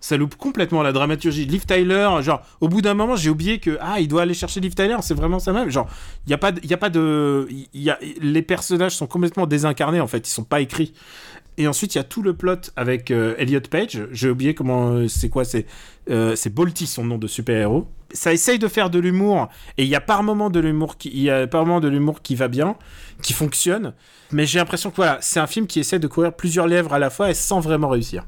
Ça 0.00 0.16
loupe 0.16 0.34
complètement 0.34 0.82
la 0.82 0.90
dramaturgie. 0.90 1.44
Liv 1.44 1.64
Tyler, 1.64 2.10
genre, 2.22 2.42
au 2.60 2.68
bout 2.68 2.82
d'un 2.82 2.94
moment, 2.94 3.14
j'ai 3.14 3.30
oublié 3.30 3.60
que, 3.60 3.78
ah, 3.80 4.00
il 4.00 4.08
doit 4.08 4.22
aller 4.22 4.34
chercher 4.34 4.58
Liv 4.58 4.74
Tyler, 4.74 4.96
c'est 5.00 5.14
vraiment 5.14 5.38
ça 5.38 5.52
même. 5.52 5.70
Genre, 5.70 5.88
il 6.26 6.30
y 6.30 6.34
a 6.34 6.38
pas, 6.38 6.50
y 6.64 6.74
a 6.74 6.76
pas 6.76 6.90
de, 6.90 7.46
y 7.72 7.88
a, 7.88 8.00
les 8.20 8.42
personnages 8.42 8.96
sont 8.96 9.06
complètement 9.06 9.46
désincarnés, 9.46 10.00
en 10.00 10.08
fait, 10.08 10.26
ils 10.26 10.32
sont 10.32 10.42
pas 10.42 10.60
écrits. 10.60 10.92
Et 11.58 11.68
ensuite, 11.68 11.94
il 11.94 11.98
y 11.98 12.00
a 12.00 12.04
tout 12.04 12.22
le 12.22 12.34
plot 12.34 12.70
avec 12.76 13.10
euh, 13.10 13.34
Elliot 13.36 13.60
Page. 13.70 14.06
J'ai 14.10 14.30
oublié 14.30 14.54
comment, 14.54 14.92
euh, 14.92 15.08
c'est 15.08 15.28
quoi, 15.28 15.44
c'est, 15.44 15.66
euh, 16.08 16.34
c'est 16.34 16.50
Bolty, 16.50 16.86
son 16.86 17.04
nom 17.04 17.18
de 17.18 17.26
super-héros. 17.26 17.86
Ça 18.12 18.32
essaye 18.32 18.58
de 18.58 18.68
faire 18.68 18.90
de 18.90 18.98
l'humour, 18.98 19.48
et 19.78 19.84
il 19.84 19.88
y 19.88 19.94
a 19.94 20.00
par 20.00 20.22
moments 20.22 20.50
de 20.50 20.60
l'humour 20.60 20.98
qui, 20.98 21.08
il 21.10 21.22
y 21.22 21.30
a 21.30 21.46
par 21.46 21.64
moments 21.64 21.80
de 21.80 21.88
l'humour 21.88 22.22
qui 22.22 22.34
va 22.34 22.48
bien, 22.48 22.76
qui 23.22 23.32
fonctionne. 23.32 23.94
Mais 24.32 24.46
j'ai 24.46 24.58
l'impression 24.58 24.90
que 24.90 24.96
voilà, 24.96 25.18
c'est 25.20 25.40
un 25.40 25.46
film 25.46 25.66
qui 25.66 25.80
essaie 25.80 25.98
de 25.98 26.06
courir 26.06 26.34
plusieurs 26.34 26.66
lèvres 26.66 26.92
à 26.92 26.98
la 26.98 27.10
fois 27.10 27.30
et 27.30 27.34
sans 27.34 27.60
vraiment 27.60 27.88
réussir. 27.88 28.24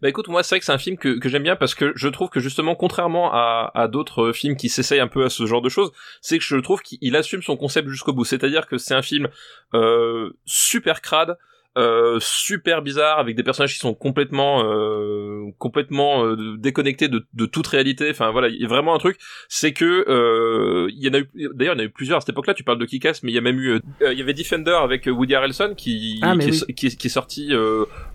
Bah 0.00 0.08
écoute, 0.08 0.28
moi 0.28 0.42
c'est 0.42 0.54
vrai 0.54 0.60
que 0.60 0.66
c'est 0.66 0.72
un 0.72 0.78
film 0.78 0.96
que, 0.96 1.18
que 1.18 1.28
j'aime 1.28 1.42
bien 1.42 1.56
parce 1.56 1.74
que 1.74 1.92
je 1.96 2.08
trouve 2.08 2.28
que 2.28 2.38
justement, 2.38 2.74
contrairement 2.74 3.32
à, 3.32 3.72
à 3.74 3.88
d'autres 3.88 4.32
films 4.32 4.56
qui 4.56 4.68
s'essayent 4.68 5.00
un 5.00 5.08
peu 5.08 5.24
à 5.24 5.30
ce 5.30 5.46
genre 5.46 5.62
de 5.62 5.68
choses, 5.68 5.90
c'est 6.20 6.38
que 6.38 6.44
je 6.44 6.56
trouve 6.56 6.80
qu'il 6.82 7.16
assume 7.16 7.42
son 7.42 7.56
concept 7.56 7.88
jusqu'au 7.88 8.12
bout. 8.12 8.24
C'est-à-dire 8.24 8.66
que 8.66 8.78
c'est 8.78 8.94
un 8.94 9.02
film 9.02 9.28
euh, 9.74 10.30
super 10.44 11.00
crade. 11.00 11.36
Euh, 11.76 12.18
super 12.20 12.82
bizarre 12.82 13.18
avec 13.18 13.34
des 13.36 13.42
personnages 13.42 13.72
qui 13.72 13.78
sont 13.80 13.94
complètement 13.94 14.62
euh, 14.64 15.46
complètement 15.58 16.24
euh, 16.24 16.56
déconnectés 16.58 17.08
de, 17.08 17.26
de 17.32 17.46
toute 17.46 17.66
réalité. 17.66 18.08
Enfin 18.10 18.30
voilà 18.30 18.48
il 18.48 18.60
y 18.60 18.64
a 18.64 18.68
vraiment 18.68 18.94
un 18.94 18.98
truc. 18.98 19.18
C'est 19.48 19.72
que 19.72 20.04
euh, 20.08 20.88
il 20.90 21.02
y 21.04 21.08
en 21.08 21.14
a 21.14 21.18
eu 21.18 21.28
d'ailleurs 21.54 21.74
il 21.74 21.78
y 21.78 21.80
en 21.82 21.84
a 21.84 21.86
eu 21.86 21.90
plusieurs 21.90 22.18
à 22.18 22.20
cette 22.20 22.30
époque 22.30 22.46
là 22.46 22.54
tu 22.54 22.64
parles 22.64 22.78
de 22.78 22.84
Kick-Ass 22.86 23.22
mais 23.22 23.32
il 23.32 23.34
y 23.34 23.38
a 23.38 23.40
même 23.40 23.58
eu 23.58 23.70
euh, 24.02 24.12
il 24.12 24.18
y 24.18 24.22
avait 24.22 24.34
Defender 24.34 24.76
avec 24.80 25.06
Woody 25.06 25.34
Harrelson 25.34 25.74
qui 25.76 26.20
Ah, 26.22 26.34
qui, 26.38 26.50
oui. 26.50 26.62
est, 26.68 26.72
qui, 26.74 26.86
est- 26.86 26.96
qui 26.96 27.06
est 27.06 27.10
sorti 27.10 27.52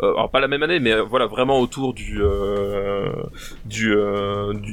alors 0.01 0.29
pas 0.31 0.39
la 0.39 0.47
même 0.47 0.63
année 0.63 0.79
mais 0.79 0.99
voilà 1.01 1.25
vraiment 1.27 1.59
autour 1.59 1.93
du 1.93 2.21
euh, 2.21 3.11
du, 3.65 3.93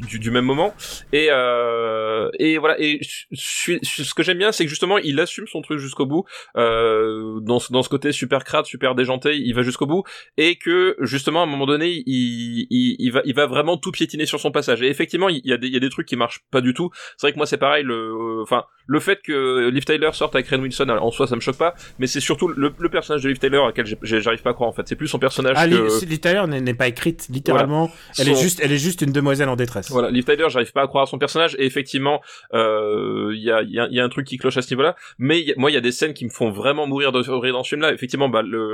du, 0.09 0.19
du 0.19 0.31
même 0.31 0.45
moment. 0.45 0.75
Et 1.13 1.29
euh, 1.31 2.31
et 2.39 2.59
voilà 2.59 2.77
et 2.81 3.01
ce 3.33 4.15
que 4.15 4.23
j'aime 4.23 4.39
bien 4.39 4.53
c'est 4.53 4.65
que 4.65 4.71
justement 4.71 4.99
il 4.99 5.19
assume 5.21 5.47
son 5.47 5.63
truc 5.63 5.79
jusqu'au 5.79 6.07
bout 6.07 6.25
euh, 6.57 7.41
dans 7.41 7.59
ce 7.59 7.73
dans 7.73 7.83
ce 7.83 7.89
côté 7.89 8.13
super 8.13 8.45
crade 8.45 8.67
super 8.77 8.95
déjanté 8.95 9.37
il 9.37 9.55
va 9.55 9.63
jusqu'au 9.63 9.87
bout 9.87 10.03
et 10.37 10.57
que 10.57 10.97
justement 11.01 11.41
à 11.41 11.45
un 11.45 11.47
moment 11.55 11.67
donné 11.67 12.03
il 12.07 12.67
il, 12.71 12.97
il 12.99 13.11
va 13.11 13.23
il 13.25 13.35
va 13.35 13.47
vraiment 13.47 13.77
tout 13.79 13.91
piétiner 13.91 14.27
sur 14.27 14.39
son 14.39 14.51
passage 14.51 14.83
et 14.83 14.89
effectivement 14.89 15.29
il 15.31 15.41
y 15.45 15.53
a 15.53 15.57
des 15.57 15.67
il 15.69 15.73
y 15.73 15.77
a 15.77 15.81
des 15.81 15.89
trucs 15.91 16.07
qui 16.07 16.17
marchent 16.17 16.41
pas 16.51 16.61
du 16.61 16.75
tout 16.75 16.91
c'est 17.17 17.27
vrai 17.27 17.33
que 17.33 17.39
moi 17.39 17.47
c'est 17.47 17.57
pareil 17.57 17.85
le 17.85 17.95
euh, 17.95 18.43
enfin 18.43 18.65
le 18.89 19.01
fait 19.01 19.21
que 19.23 19.69
Liv 19.71 19.85
Tyler 19.85 20.11
sorte 20.13 20.35
avec 20.37 20.47
Ren 20.49 20.61
Wilson 20.61 20.89
en 20.91 21.11
soi 21.11 21.27
ça 21.27 21.35
me 21.37 21.41
choque 21.41 21.59
pas 21.59 21.75
mais 21.99 22.07
c'est 22.07 22.21
surtout 22.21 22.49
le, 22.49 22.73
le 22.79 22.89
personnage 22.89 23.23
de 23.23 23.29
Liv 23.29 23.39
Tyler 23.39 23.59
à 23.67 23.73
quel 23.73 23.87
j'arrive 24.03 24.43
pas 24.43 24.51
à 24.51 24.55
croire 24.55 24.69
en 24.71 24.73
fait 24.73 24.87
c'est 24.87 24.97
plus 24.97 25.09
son 25.09 25.19
personnage 25.19 25.57
Ah, 25.59 25.67
que 25.67 26.05
Liv 26.07 26.21
Tyler 26.21 26.45
n'est 26.47 26.75
pas 26.75 26.87
écrite, 26.89 27.27
littéralement. 27.31 27.91
Elle, 28.19 28.29
est 28.29 28.41
juste, 28.41 28.61
elle 28.63 28.73
est 28.73 28.79
juste 28.79 29.01
une 29.03 29.13
demoiselle 29.13 29.49
en 29.49 29.57
détresse. 29.57 29.91
Voilà, 29.91 30.11
Liv 30.11 30.25
Tyler, 30.25 30.47
j'arrive 30.51 30.73
pas 30.73 30.83
à 30.83 30.87
croire 30.87 31.05
à 31.05 31.07
son 31.07 31.19
personnage, 31.19 31.55
et 31.59 31.65
effectivement, 31.67 32.21
euh, 32.55 33.33
il 33.35 33.43
y, 33.43 33.51
a, 33.51 33.63
il 33.63 33.71
y, 33.71 33.79
a, 33.81 33.87
il 33.91 33.95
y 33.97 34.01
a 34.01 34.05
un 34.05 34.09
truc 34.09 34.27
qui 34.27 34.39
cloche 34.39 34.57
à 34.57 34.63
ce 34.63 34.71
niveau-là, 34.73 34.97
mais 35.19 35.41
y 35.41 35.53
a- 35.53 35.55
moi, 35.57 35.71
il 35.71 35.75
y 35.75 35.77
a 35.77 35.81
des 35.81 35.93
scènes 35.93 36.15
qui 36.15 36.25
me 36.25 36.31
font 36.31 36.51
vraiment 36.51 36.87
mourir 36.87 37.13
de 37.13 37.19
rire 37.19 37.53
dans 37.53 37.63
ce 37.65 37.71
film-là. 37.71 37.93
Effectivement, 37.93 38.29
bah, 38.29 38.43
le- 38.43 38.66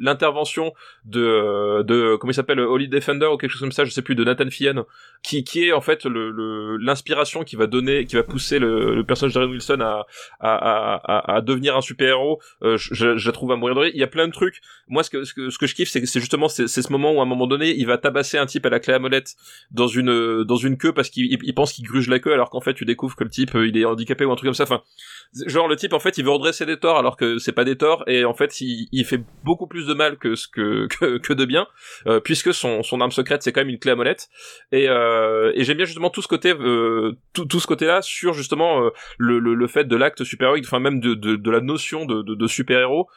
l'intervention 0.00 0.72
de, 1.04 1.82
de, 1.82 2.16
comment 2.16 2.30
il 2.30 2.34
s'appelle, 2.34 2.60
Holly 2.60 2.88
Defender, 2.88 3.26
ou 3.26 3.36
quelque 3.36 3.50
chose 3.50 3.60
comme 3.60 3.72
ça, 3.72 3.84
je 3.84 3.90
sais 3.90 4.02
plus, 4.02 4.14
de 4.14 4.24
Nathan 4.24 4.48
Fillion, 4.50 4.84
qui, 5.22 5.44
qui 5.44 5.66
est 5.68 5.72
en 5.72 5.80
fait 5.80 6.04
le- 6.04 6.30
le- 6.30 6.76
l'inspiration 6.76 7.44
qui 7.44 7.56
va 7.56 7.66
donner, 7.66 8.04
qui 8.06 8.16
va 8.16 8.22
pousser 8.22 8.58
le, 8.58 8.94
le 8.94 9.04
personnage 9.04 9.34
de 9.34 9.40
Ren 9.40 9.46
Wilson 9.50 9.78
à, 9.80 10.06
à, 10.40 10.94
à, 10.94 11.34
à, 11.36 11.40
devenir 11.40 11.76
un 11.76 11.80
super-héros, 11.80 12.40
euh, 12.62 12.76
je, 12.76 13.16
je, 13.16 13.26
la 13.26 13.32
trouve 13.32 13.52
à 13.52 13.56
mourir 13.56 13.74
de 13.74 13.80
rire. 13.80 13.90
Il 13.94 14.00
y 14.00 14.04
a 14.04 14.06
plein 14.08 14.26
de 14.26 14.32
trucs. 14.32 14.60
Moi, 14.88 15.02
ce 15.02 15.10
que, 15.10 15.24
ce 15.24 15.34
que, 15.34 15.50
ce 15.50 15.58
que 15.58 15.66
je 15.66 15.74
kiffe, 15.74 15.88
c'est 15.90 16.04
c'est 16.06 16.20
justement, 16.20 16.48
c'est 16.48 16.66
ce 16.68 16.92
moment 16.92 17.12
où 17.12 17.20
à 17.20 17.22
un 17.22 17.26
moment 17.26 17.46
donné, 17.46 17.74
il 17.76 17.86
va 17.86 17.98
tabasser 17.98 18.38
un 18.38 18.46
type 18.46 18.64
à 18.66 18.70
la 18.70 18.80
clé 18.80 18.94
à 18.94 18.98
molette 18.98 19.34
dans 19.70 19.86
une 19.88 20.44
dans 20.44 20.56
une 20.56 20.76
queue 20.78 20.92
parce 20.92 21.10
qu'il 21.10 21.26
il- 21.32 21.38
il 21.42 21.54
pense 21.54 21.72
qu'il 21.72 21.84
gruge 21.84 22.08
la 22.08 22.18
queue 22.18 22.32
alors 22.32 22.50
qu'en 22.50 22.60
fait 22.60 22.74
tu 22.74 22.84
découvres 22.84 23.16
que 23.16 23.24
le 23.24 23.30
type 23.30 23.54
euh, 23.54 23.66
il 23.66 23.76
est 23.76 23.84
handicapé 23.84 24.24
ou 24.24 24.32
un 24.32 24.36
truc 24.36 24.46
comme 24.46 24.54
ça 24.54 24.62
enfin 24.64 24.82
genre 25.46 25.68
le 25.68 25.76
type 25.76 25.92
en 25.92 25.98
fait 25.98 26.16
il 26.18 26.24
veut 26.24 26.30
redresser 26.30 26.64
des 26.66 26.78
torts 26.78 26.98
alors 26.98 27.16
que 27.16 27.38
c'est 27.38 27.52
pas 27.52 27.64
des 27.64 27.76
torts 27.76 28.02
et 28.06 28.24
en 28.24 28.32
fait 28.34 28.60
il, 28.60 28.88
il 28.92 29.04
fait 29.04 29.20
beaucoup 29.44 29.66
plus 29.66 29.86
de 29.86 29.94
mal 29.94 30.16
que 30.18 30.34
que 30.88 31.18
que, 31.18 31.32
de 31.32 31.44
bien 31.44 31.66
euh, 32.06 32.20
puisque 32.20 32.52
son 32.52 32.82
son 32.82 33.00
arme 33.00 33.12
secrète 33.12 33.42
c'est 33.42 33.52
quand 33.52 33.60
même 33.60 33.68
une 33.68 33.78
clé 33.78 33.92
à 33.92 33.96
molette. 33.96 34.28
Et 34.72 34.88
euh, 34.88 35.52
j'aime 35.56 35.76
bien 35.76 35.86
justement 35.86 36.10
tout 36.10 36.22
ce 36.22 36.28
côté 36.28 36.52
euh, 36.52 37.12
tout 37.32 37.44
tout 37.44 37.60
ce 37.60 37.66
côté 37.66 37.86
là 37.86 38.02
sur 38.02 38.34
justement 38.34 38.90
le, 39.18 39.38
le 39.38 39.54
le 39.54 39.66
fait 39.66 39.84
de 39.84 39.96
l'acte 39.96 40.24
super 40.24 40.48
héroïque 40.48 40.64
enfin 40.66 40.80
même 40.80 41.00
de 41.00 41.14
de 41.14 41.36
de 41.36 41.50
la 41.50 41.60
notion 41.60 42.04
de 42.04 42.22
de, 42.22 42.46
super 42.46 42.80
héros 42.80 43.08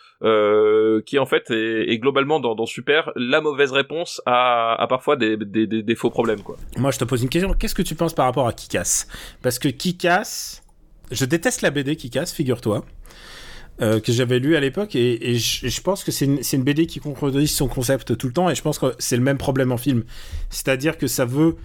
qui 1.06 1.20
en 1.20 1.26
fait 1.26 1.50
est, 1.52 1.92
est 1.92 1.98
globalement 1.98 2.40
dans 2.40 2.56
dans 2.56 2.66
super 2.66 3.12
la 3.16 3.42
mauvaise 3.42 3.72
réponse 3.72 4.22
à 4.26 4.76
à 4.82 4.88
parfois 4.88 5.16
des 5.16 5.38
des 5.38 5.68
des, 5.68 5.84
des 5.84 5.96
faux 5.96 6.10
problèmes 6.10 6.42
quoi. 6.42 6.58
Moi, 6.78 6.92
je 6.92 7.00
te 7.00 7.06
pose 7.06 7.24
une 7.24 7.30
question. 7.30 7.54
Qu'est-ce 7.54 7.76
que 7.76 7.82
tu 7.82 7.96
penses 7.96 8.14
par 8.14 8.26
rapport 8.26 8.48
à 8.48 8.54
Kikas? 8.54 9.06
Parce 9.42 9.60
que 9.60 9.68
Kikas, 9.68 10.62
je 11.12 11.26
déteste 11.26 11.62
la 11.62 11.72
BD 11.72 11.96
Kikas, 11.96 12.34
figure-toi, 12.36 12.86
euh, 13.82 14.00
que 14.00 14.12
j'avais 14.12 14.38
lu 14.38 14.56
à 14.56 14.60
l'époque, 14.60 14.96
et, 14.96 15.36
je, 15.38 15.82
pense 15.82 16.04
que 16.04 16.12
c'est 16.12 16.26
une, 16.26 16.64
BD 16.64 16.86
qui 16.86 17.00
contredit 17.00 17.48
son 17.48 17.68
concept 17.68 18.16
tout 18.16 18.28
le 18.28 18.34
temps, 18.34 18.48
et 18.50 18.54
je 18.54 18.62
pense 18.62 18.78
que 18.78 18.94
c'est 19.00 19.18
le 19.18 19.24
même 19.24 19.40
problème 19.40 19.72
en 19.72 19.78
film. 19.78 20.04
C'est-à-dire 20.52 21.00
que 21.00 21.08
ça 21.08 21.26
veut 21.26 21.56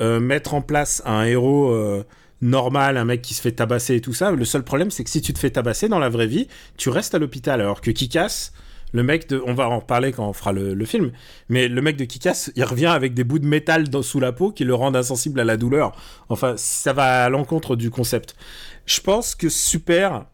euh, 0.00 0.18
mettre 0.18 0.54
en 0.54 0.62
place 0.62 1.02
un 1.04 1.24
héros 1.24 1.70
euh, 1.70 2.04
normal, 2.40 2.96
un 2.96 3.04
mec 3.04 3.20
qui 3.20 3.34
se 3.34 3.42
fait 3.42 3.52
tabasser 3.52 3.96
et 3.96 4.00
tout 4.00 4.14
ça. 4.14 4.30
Le 4.30 4.44
seul 4.46 4.62
problème, 4.62 4.90
c'est 4.90 5.04
que 5.04 5.10
si 5.10 5.20
tu 5.20 5.34
te 5.34 5.38
fais 5.38 5.50
tabasser 5.50 5.90
dans 5.90 5.98
la 5.98 6.08
vraie 6.08 6.26
vie, 6.26 6.48
tu 6.78 6.88
restes 6.88 7.14
à 7.14 7.18
l'hôpital, 7.18 7.60
alors 7.60 7.82
que 7.82 7.90
Kikas. 7.90 8.52
Le 8.94 9.02
mec 9.02 9.28
de, 9.28 9.42
on 9.44 9.52
va 9.52 9.68
en 9.68 9.80
reparler 9.80 10.12
quand 10.12 10.26
on 10.26 10.32
fera 10.32 10.52
le, 10.52 10.84
film, 10.86 11.12
mais 11.50 11.68
le 11.68 11.82
mec 11.82 11.98
de 11.98 12.06
Kikas, 12.06 12.48
il 12.56 12.64
revient 12.64 12.86
avec 12.86 13.12
des 13.12 13.22
bouts 13.22 13.38
de 13.38 13.46
métal 13.46 13.84
sous 14.02 14.18
la 14.18 14.32
peau 14.32 14.50
qui 14.50 14.64
le 14.64 14.74
rendent 14.74 14.96
insensible 14.96 15.38
à 15.40 15.44
la 15.44 15.58
douleur. 15.58 15.94
Enfin, 16.30 16.54
ça 16.56 16.94
va 16.94 17.24
à 17.24 17.28
l'encontre 17.28 17.76
du 17.76 17.90
concept. 17.90 18.34
Je 18.86 19.02
pense 19.02 19.34
que 19.34 19.50
Super, 19.50 20.24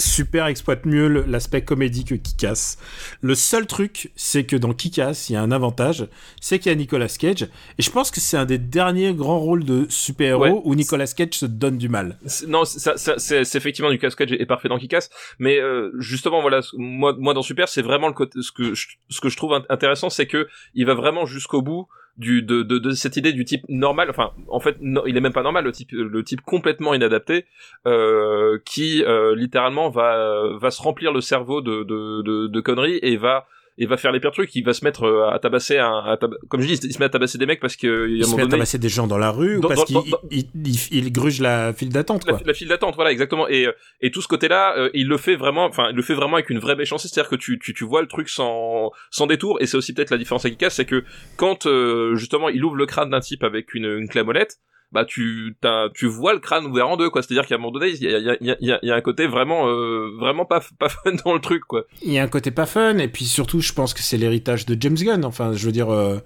Super 0.00 0.46
exploite 0.46 0.86
mieux 0.86 1.08
l'aspect 1.26 1.62
comédie 1.62 2.04
que 2.04 2.14
Kick-Ass. 2.14 2.78
Le 3.20 3.34
seul 3.34 3.66
truc, 3.66 4.10
c'est 4.16 4.44
que 4.44 4.56
dans 4.56 4.72
Kick-Ass, 4.72 5.28
il 5.30 5.34
y 5.34 5.36
a 5.36 5.42
un 5.42 5.50
avantage, 5.52 6.08
c'est 6.40 6.58
qu'il 6.58 6.70
y 6.70 6.72
a 6.72 6.76
Nicolas 6.76 7.08
Cage. 7.08 7.42
Et 7.78 7.82
je 7.82 7.90
pense 7.90 8.10
que 8.10 8.18
c'est 8.20 8.36
un 8.36 8.46
des 8.46 8.58
derniers 8.58 9.12
grands 9.14 9.38
rôles 9.38 9.64
de 9.64 9.86
super-héros 9.88 10.40
Ouais. 10.42 10.60
où 10.64 10.74
Nicolas 10.74 11.06
Cage 11.06 11.34
se 11.34 11.46
donne 11.46 11.76
du 11.78 11.88
mal. 11.88 12.18
Non, 12.48 12.64
c'est- 12.64 12.78
ça, 12.78 12.96
ça, 12.96 13.14
c'est 13.18 13.44
c'est 13.44 13.58
effectivement 13.58 13.90
du 13.90 13.98
cascade 13.98 14.32
est 14.32 14.46
parfait 14.46 14.68
dans 14.68 14.78
Kick-Ass, 14.78 15.10
mais 15.38 15.58
euh, 15.60 15.90
justement 15.98 16.40
voilà, 16.40 16.60
moi, 16.78 17.14
moi 17.18 17.34
dans 17.34 17.42
Super, 17.42 17.68
c'est 17.68 17.82
vraiment 17.82 18.08
le 18.08 18.14
côté, 18.14 18.40
ce 18.42 18.52
que 18.52 18.74
je, 18.74 18.88
ce 19.10 19.20
que 19.20 19.28
je 19.28 19.36
trouve 19.36 19.52
int- 19.52 19.66
intéressant, 19.68 20.08
c'est 20.10 20.26
que 20.26 20.48
il 20.74 20.86
va 20.86 20.94
vraiment 20.94 21.26
jusqu'au 21.26 21.60
bout 21.62 21.86
du 22.20 22.42
de, 22.42 22.62
de, 22.62 22.78
de 22.78 22.90
cette 22.92 23.16
idée 23.16 23.32
du 23.32 23.44
type 23.44 23.64
normal. 23.68 24.08
Enfin, 24.10 24.30
en 24.48 24.60
fait, 24.60 24.76
il 24.80 25.16
est 25.16 25.20
même 25.20 25.32
pas 25.32 25.42
normal, 25.42 25.64
le 25.64 25.72
type 25.72 25.90
le 25.92 26.22
type 26.22 26.42
complètement 26.42 26.94
inadapté, 26.94 27.46
euh, 27.86 28.58
qui 28.64 29.02
euh, 29.02 29.34
littéralement 29.34 29.88
va 29.88 30.42
va 30.60 30.70
se 30.70 30.82
remplir 30.82 31.12
le 31.12 31.20
cerveau 31.20 31.60
de, 31.60 31.82
de, 31.82 32.46
de 32.46 32.60
conneries 32.60 33.00
et 33.02 33.16
va 33.16 33.46
et 33.78 33.86
va 33.86 33.96
faire 33.96 34.12
les 34.12 34.20
pires 34.20 34.32
trucs. 34.32 34.54
Il 34.54 34.64
va 34.64 34.72
se 34.72 34.84
mettre 34.84 35.04
euh, 35.04 35.30
à 35.30 35.38
tabasser 35.38 35.78
un, 35.78 35.98
à 36.04 36.16
tab- 36.16 36.36
comme 36.48 36.60
je 36.60 36.66
dis, 36.66 36.74
il 36.84 36.92
se 36.92 36.98
met 36.98 37.06
à 37.06 37.08
tabasser 37.08 37.38
des 37.38 37.46
mecs 37.46 37.60
parce 37.60 37.76
que 37.76 38.08
il 38.08 38.16
y 38.16 38.18
Il 38.18 38.24
a 38.24 38.26
un 38.26 38.30
se 38.30 38.36
met 38.36 38.42
à 38.42 38.46
tabasser 38.46 38.78
des 38.78 38.88
gens 38.88 39.06
dans 39.06 39.18
la 39.18 39.30
rue 39.30 39.56
ou 39.56 39.60
Dans- 39.60 39.68
parce 39.68 39.84
qu'il 39.84 41.12
gruge 41.12 41.40
la 41.40 41.72
file 41.72 41.90
d'attente, 41.90 42.26
la, 42.26 42.54
file 42.54 42.68
d'attente 42.68 42.94
voilà 42.94 43.10
exactement. 43.12 43.48
Et 43.48 43.66
euh, 43.66 43.72
et 44.00 44.10
tout 44.10 44.22
ce 44.22 44.28
côté 44.28 44.48
là 44.48 44.74
il 44.94 45.08
le 45.08 45.16
fait 45.16 45.36
vraiment 45.36 45.64
enfin 45.64 45.88
il 45.90 45.96
le 45.96 46.02
fait 46.02 46.14
vraiment 46.14 46.34
avec 46.34 46.50
une 46.50 46.58
vraie 46.58 46.76
méchanceté. 46.76 47.08
C'est-à-dire 47.08 47.30
que 47.30 47.36
tu, 47.36 47.58
tu 47.58 47.72
tu 47.74 47.84
vois 47.84 48.02
le 48.02 48.08
truc 48.08 48.28
sans 48.28 48.90
sans 49.10 49.26
détour. 49.26 49.60
Et 49.60 49.66
c'est 49.66 49.76
aussi 49.76 49.94
peut-être 49.94 50.10
la 50.10 50.18
différence 50.18 50.44
avec 50.44 50.54
Ika 50.54 50.70
c'est 50.70 50.84
que 50.84 51.04
quand 51.36 51.66
euh, 51.66 52.14
justement 52.16 52.48
il 52.48 52.64
ouvre 52.64 52.76
le 52.76 52.86
crâne 52.86 53.10
d'un 53.10 53.20
type 53.20 53.44
avec 53.44 53.74
une 53.74 53.86
une 53.86 54.08
clé 54.08 54.20
à 54.20 54.24
molette 54.24 54.56
bah 54.92 55.04
tu 55.04 55.56
tu 55.94 56.06
vois 56.06 56.32
le 56.32 56.40
crâne 56.40 56.66
ouvert 56.66 56.88
en 56.88 56.96
deux 56.96 57.10
quoi 57.10 57.22
c'est-à-dire 57.22 57.46
qu'à 57.46 57.54
un 57.54 57.58
moment 57.58 57.70
donné 57.70 57.90
il 57.90 58.02
y 58.02 58.14
a 58.14 58.18
il 58.18 58.24
y 58.24 58.30
a 58.50 58.56
il 58.60 58.66
y 58.68 58.72
a, 58.72 58.78
y 58.82 58.90
a 58.90 58.94
un 58.94 59.00
côté 59.00 59.26
vraiment 59.26 59.68
euh, 59.68 60.10
vraiment 60.18 60.44
pas 60.44 60.60
pas 60.78 60.88
fun 60.88 61.12
dans 61.24 61.32
le 61.34 61.40
truc 61.40 61.62
quoi 61.64 61.84
Il 62.02 62.12
y 62.12 62.18
a 62.18 62.22
un 62.22 62.28
côté 62.28 62.50
pas 62.50 62.66
fun, 62.66 62.98
et 62.98 63.08
puis 63.08 63.24
surtout, 63.24 63.60
je 63.60 63.72
pense 63.72 63.94
que 63.94 64.00
c'est 64.00 64.16
l'héritage 64.16 64.66
de 64.66 64.76
James 64.80 64.96
Gunn. 64.96 65.24
Enfin, 65.24 65.52
je 65.52 65.64
veux 65.66 65.72
dire, 65.72 65.90
euh, 65.92 66.18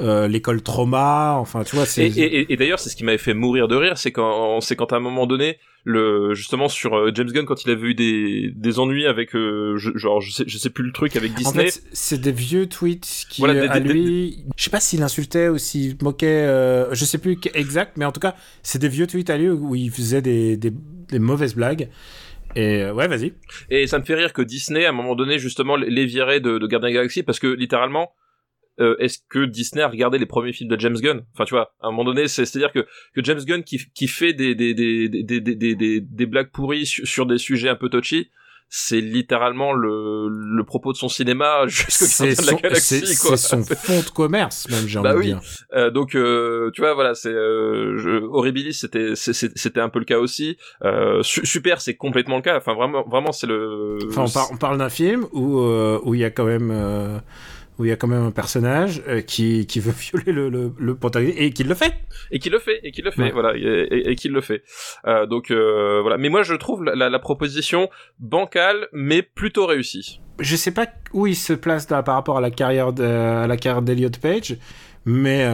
euh, 0.00 0.28
l'école 0.28 0.60
trauma, 0.62 1.34
enfin, 1.38 1.62
tu 1.64 1.76
vois, 1.76 1.84
Et, 1.84 1.86
c'est. 1.86 2.06
et, 2.08 2.40
et- 2.40 2.52
et 2.52 2.56
d'ailleurs, 2.56 2.78
c'est 2.80 2.90
ce 2.90 2.96
qui 2.96 3.04
m'avait 3.04 3.16
fait 3.18 3.32
mourir 3.34 3.68
de 3.68 3.76
rire, 3.76 3.96
c'est 3.96 4.12
quand, 4.12 4.60
c'est 4.60 4.76
quand 4.76 4.92
à 4.92 4.96
un 4.96 5.00
moment 5.00 5.26
donné, 5.26 5.58
le, 5.84 6.34
justement 6.34 6.68
sur 6.68 6.94
euh, 6.96 7.10
James 7.14 7.30
Gunn, 7.30 7.44
quand 7.44 7.64
il 7.64 7.70
avait 7.70 7.88
eu 7.88 7.94
des, 7.94 8.50
des 8.54 8.78
ennuis 8.78 9.06
avec, 9.06 9.34
euh, 9.36 9.76
je- 9.76 9.96
genre, 9.96 10.20
je 10.20 10.30
sais, 10.32 10.44
je 10.46 10.56
sais 10.58 10.70
plus 10.70 10.84
le 10.84 10.92
truc 10.92 11.14
avec 11.16 11.32
En 11.32 11.34
Disney. 11.34 11.70
fait, 11.70 11.82
c'est 11.92 12.20
des 12.20 12.32
vieux 12.32 12.66
tweets 12.66 13.26
qui, 13.28 13.40
Voilà, 13.42 13.54
des- 13.60 13.68
à 13.68 13.80
des- 13.80 13.92
lui, 13.92 14.44
je 14.56 14.64
sais 14.64 14.70
pas 14.70 14.80
s'il 14.80 15.02
insultait 15.02 15.48
ou 15.48 15.58
s'il 15.58 15.96
moquait, 16.02 16.26
euh, 16.26 16.94
je 16.94 17.04
sais 17.04 17.18
plus 17.18 17.38
exact, 17.54 17.96
mais 17.96 18.04
en 18.06 18.12
tout 18.12 18.20
cas, 18.20 18.34
c'est 18.62 18.78
des 18.78 18.88
vieux 18.88 19.06
tweets 19.06 19.28
à 19.30 19.36
lui 19.36 19.50
où 19.50 19.74
il 19.74 19.90
faisait 19.90 20.22
des, 20.22 20.56
des, 20.56 20.72
des 20.72 21.18
mauvaises 21.18 21.54
blagues. 21.54 21.88
Et 22.56 22.82
euh, 22.82 22.92
ouais, 22.94 23.08
vas-y. 23.08 23.34
Et 23.68 23.86
ça 23.86 23.98
me 23.98 24.04
fait 24.04 24.14
rire 24.14 24.32
que 24.32 24.40
Disney, 24.40 24.86
à 24.86 24.90
un 24.90 24.92
moment 24.92 25.14
donné, 25.16 25.38
justement, 25.38 25.76
les 25.76 26.06
virait 26.06 26.40
de, 26.40 26.58
de 26.58 26.66
Gardien 26.66 26.92
Galaxy, 26.92 27.22
parce 27.24 27.40
que 27.40 27.48
littéralement, 27.48 28.12
euh, 28.80 28.96
est-ce 28.98 29.18
que 29.28 29.44
Disney 29.44 29.82
a 29.82 29.88
regardé 29.88 30.18
les 30.18 30.26
premiers 30.26 30.52
films 30.52 30.70
de 30.70 30.78
James 30.80 30.96
Gunn? 30.96 31.22
Enfin, 31.34 31.44
tu 31.44 31.54
vois, 31.54 31.74
à 31.80 31.86
un 31.88 31.90
moment 31.90 32.04
donné, 32.04 32.26
c'est, 32.28 32.44
c'est-à-dire 32.44 32.72
que, 32.72 32.80
que 33.14 33.22
James 33.24 33.40
Gunn 33.44 33.62
qui, 33.62 33.80
qui 33.94 34.08
fait 34.08 34.32
des, 34.32 34.54
des, 34.54 34.74
des, 34.74 35.08
des, 35.08 35.22
des, 35.22 35.40
des, 35.40 35.74
des, 35.76 36.00
des 36.00 36.26
blagues 36.26 36.50
pourries 36.50 36.86
sur, 36.86 37.06
sur 37.06 37.26
des 37.26 37.38
sujets 37.38 37.68
un 37.68 37.76
peu 37.76 37.88
touchy, 37.88 38.30
c'est 38.76 39.00
littéralement 39.00 39.72
le, 39.72 40.26
le 40.28 40.64
propos 40.64 40.90
de 40.92 40.96
son 40.96 41.08
cinéma 41.08 41.64
jusqu'au 41.68 42.06
C'est 42.06 42.40
de 42.40 42.46
la 42.46 42.54
Galaxie, 42.54 43.06
c'est- 43.06 43.20
quoi. 43.28 43.36
c'est 43.36 43.48
son 43.48 43.62
fond 43.76 44.00
de 44.00 44.08
commerce, 44.10 44.68
même, 44.70 44.88
j'ai 44.88 45.00
Bah 45.00 45.10
envie 45.14 45.18
oui. 45.28 45.34
de 45.34 45.38
dire. 45.38 45.42
Euh, 45.74 45.90
donc 45.92 46.16
euh, 46.16 46.70
tu 46.72 46.80
vois 46.80 46.94
voilà 46.94 47.14
c'est 47.14 47.28
euh, 47.30 48.20
Horribilis 48.32 48.72
c'était 48.74 49.14
c'était 49.14 49.80
un 49.80 49.88
peu 49.90 49.98
le 50.00 50.04
cas 50.04 50.18
aussi 50.18 50.56
euh, 50.82 51.22
Su- 51.22 51.44
super 51.46 51.80
c'est 51.80 51.94
complètement 51.94 52.36
le 52.36 52.42
cas 52.42 52.56
enfin 52.56 52.74
vraiment 52.74 53.04
vraiment 53.06 53.30
c'est 53.32 53.46
le 53.46 53.98
Enfin, 54.08 54.24
on, 54.26 54.30
par- 54.30 54.50
on 54.52 54.56
parle 54.56 54.78
d'un 54.78 54.88
film 54.88 55.26
où 55.32 55.60
euh, 55.60 56.00
où 56.02 56.14
il 56.14 56.20
y 56.20 56.24
a 56.24 56.30
quand 56.30 56.46
même 56.46 56.70
euh, 56.72 57.18
où 57.78 57.84
il 57.84 57.88
y 57.88 57.92
a 57.92 57.96
quand 57.96 58.06
même 58.06 58.22
un 58.24 58.30
personnage 58.30 59.02
euh, 59.08 59.20
qui, 59.20 59.66
qui 59.66 59.80
veut 59.80 59.92
violer 59.98 60.32
le, 60.32 60.48
le, 60.48 60.72
le 60.78 60.94
protagoniste 60.94 61.38
et 61.40 61.50
qui 61.52 61.64
le 61.64 61.74
fait. 61.74 61.92
et 62.30 62.38
qui 62.38 62.48
le 62.50 62.58
fait 62.58 62.80
et 62.84 62.92
qui 62.92 63.02
le 63.02 63.10
fait 63.10 63.22
Ouais. 63.22 63.30
voilà 63.32 63.56
et, 63.56 63.60
et, 63.60 64.10
et 64.10 64.14
qui 64.16 64.28
le 64.28 64.40
fait 64.40 64.62
euh, 65.06 65.26
donc 65.26 65.50
euh, 65.50 66.00
voilà 66.02 66.16
mais 66.18 66.28
moi 66.28 66.42
je 66.42 66.54
trouve 66.54 66.84
la, 66.84 66.94
la, 66.94 67.10
la 67.10 67.18
proposition 67.18 67.88
bancale 68.20 68.88
mais 68.92 69.22
plutôt 69.22 69.66
réussie 69.66 70.20
Je 70.40 70.56
sais 70.56 70.70
pas 70.72 70.86
où 71.12 71.26
il 71.26 71.36
se 71.36 71.52
place 71.52 71.86
par 71.86 72.04
rapport 72.06 72.38
à 72.38 72.40
la 72.40 72.50
carrière 72.50 72.92
de, 72.92 73.04
à 73.04 73.46
la 73.46 73.56
carrière 73.56 73.82
d'Eliot 73.82 74.10
Page, 74.20 74.56
mais 75.04 75.46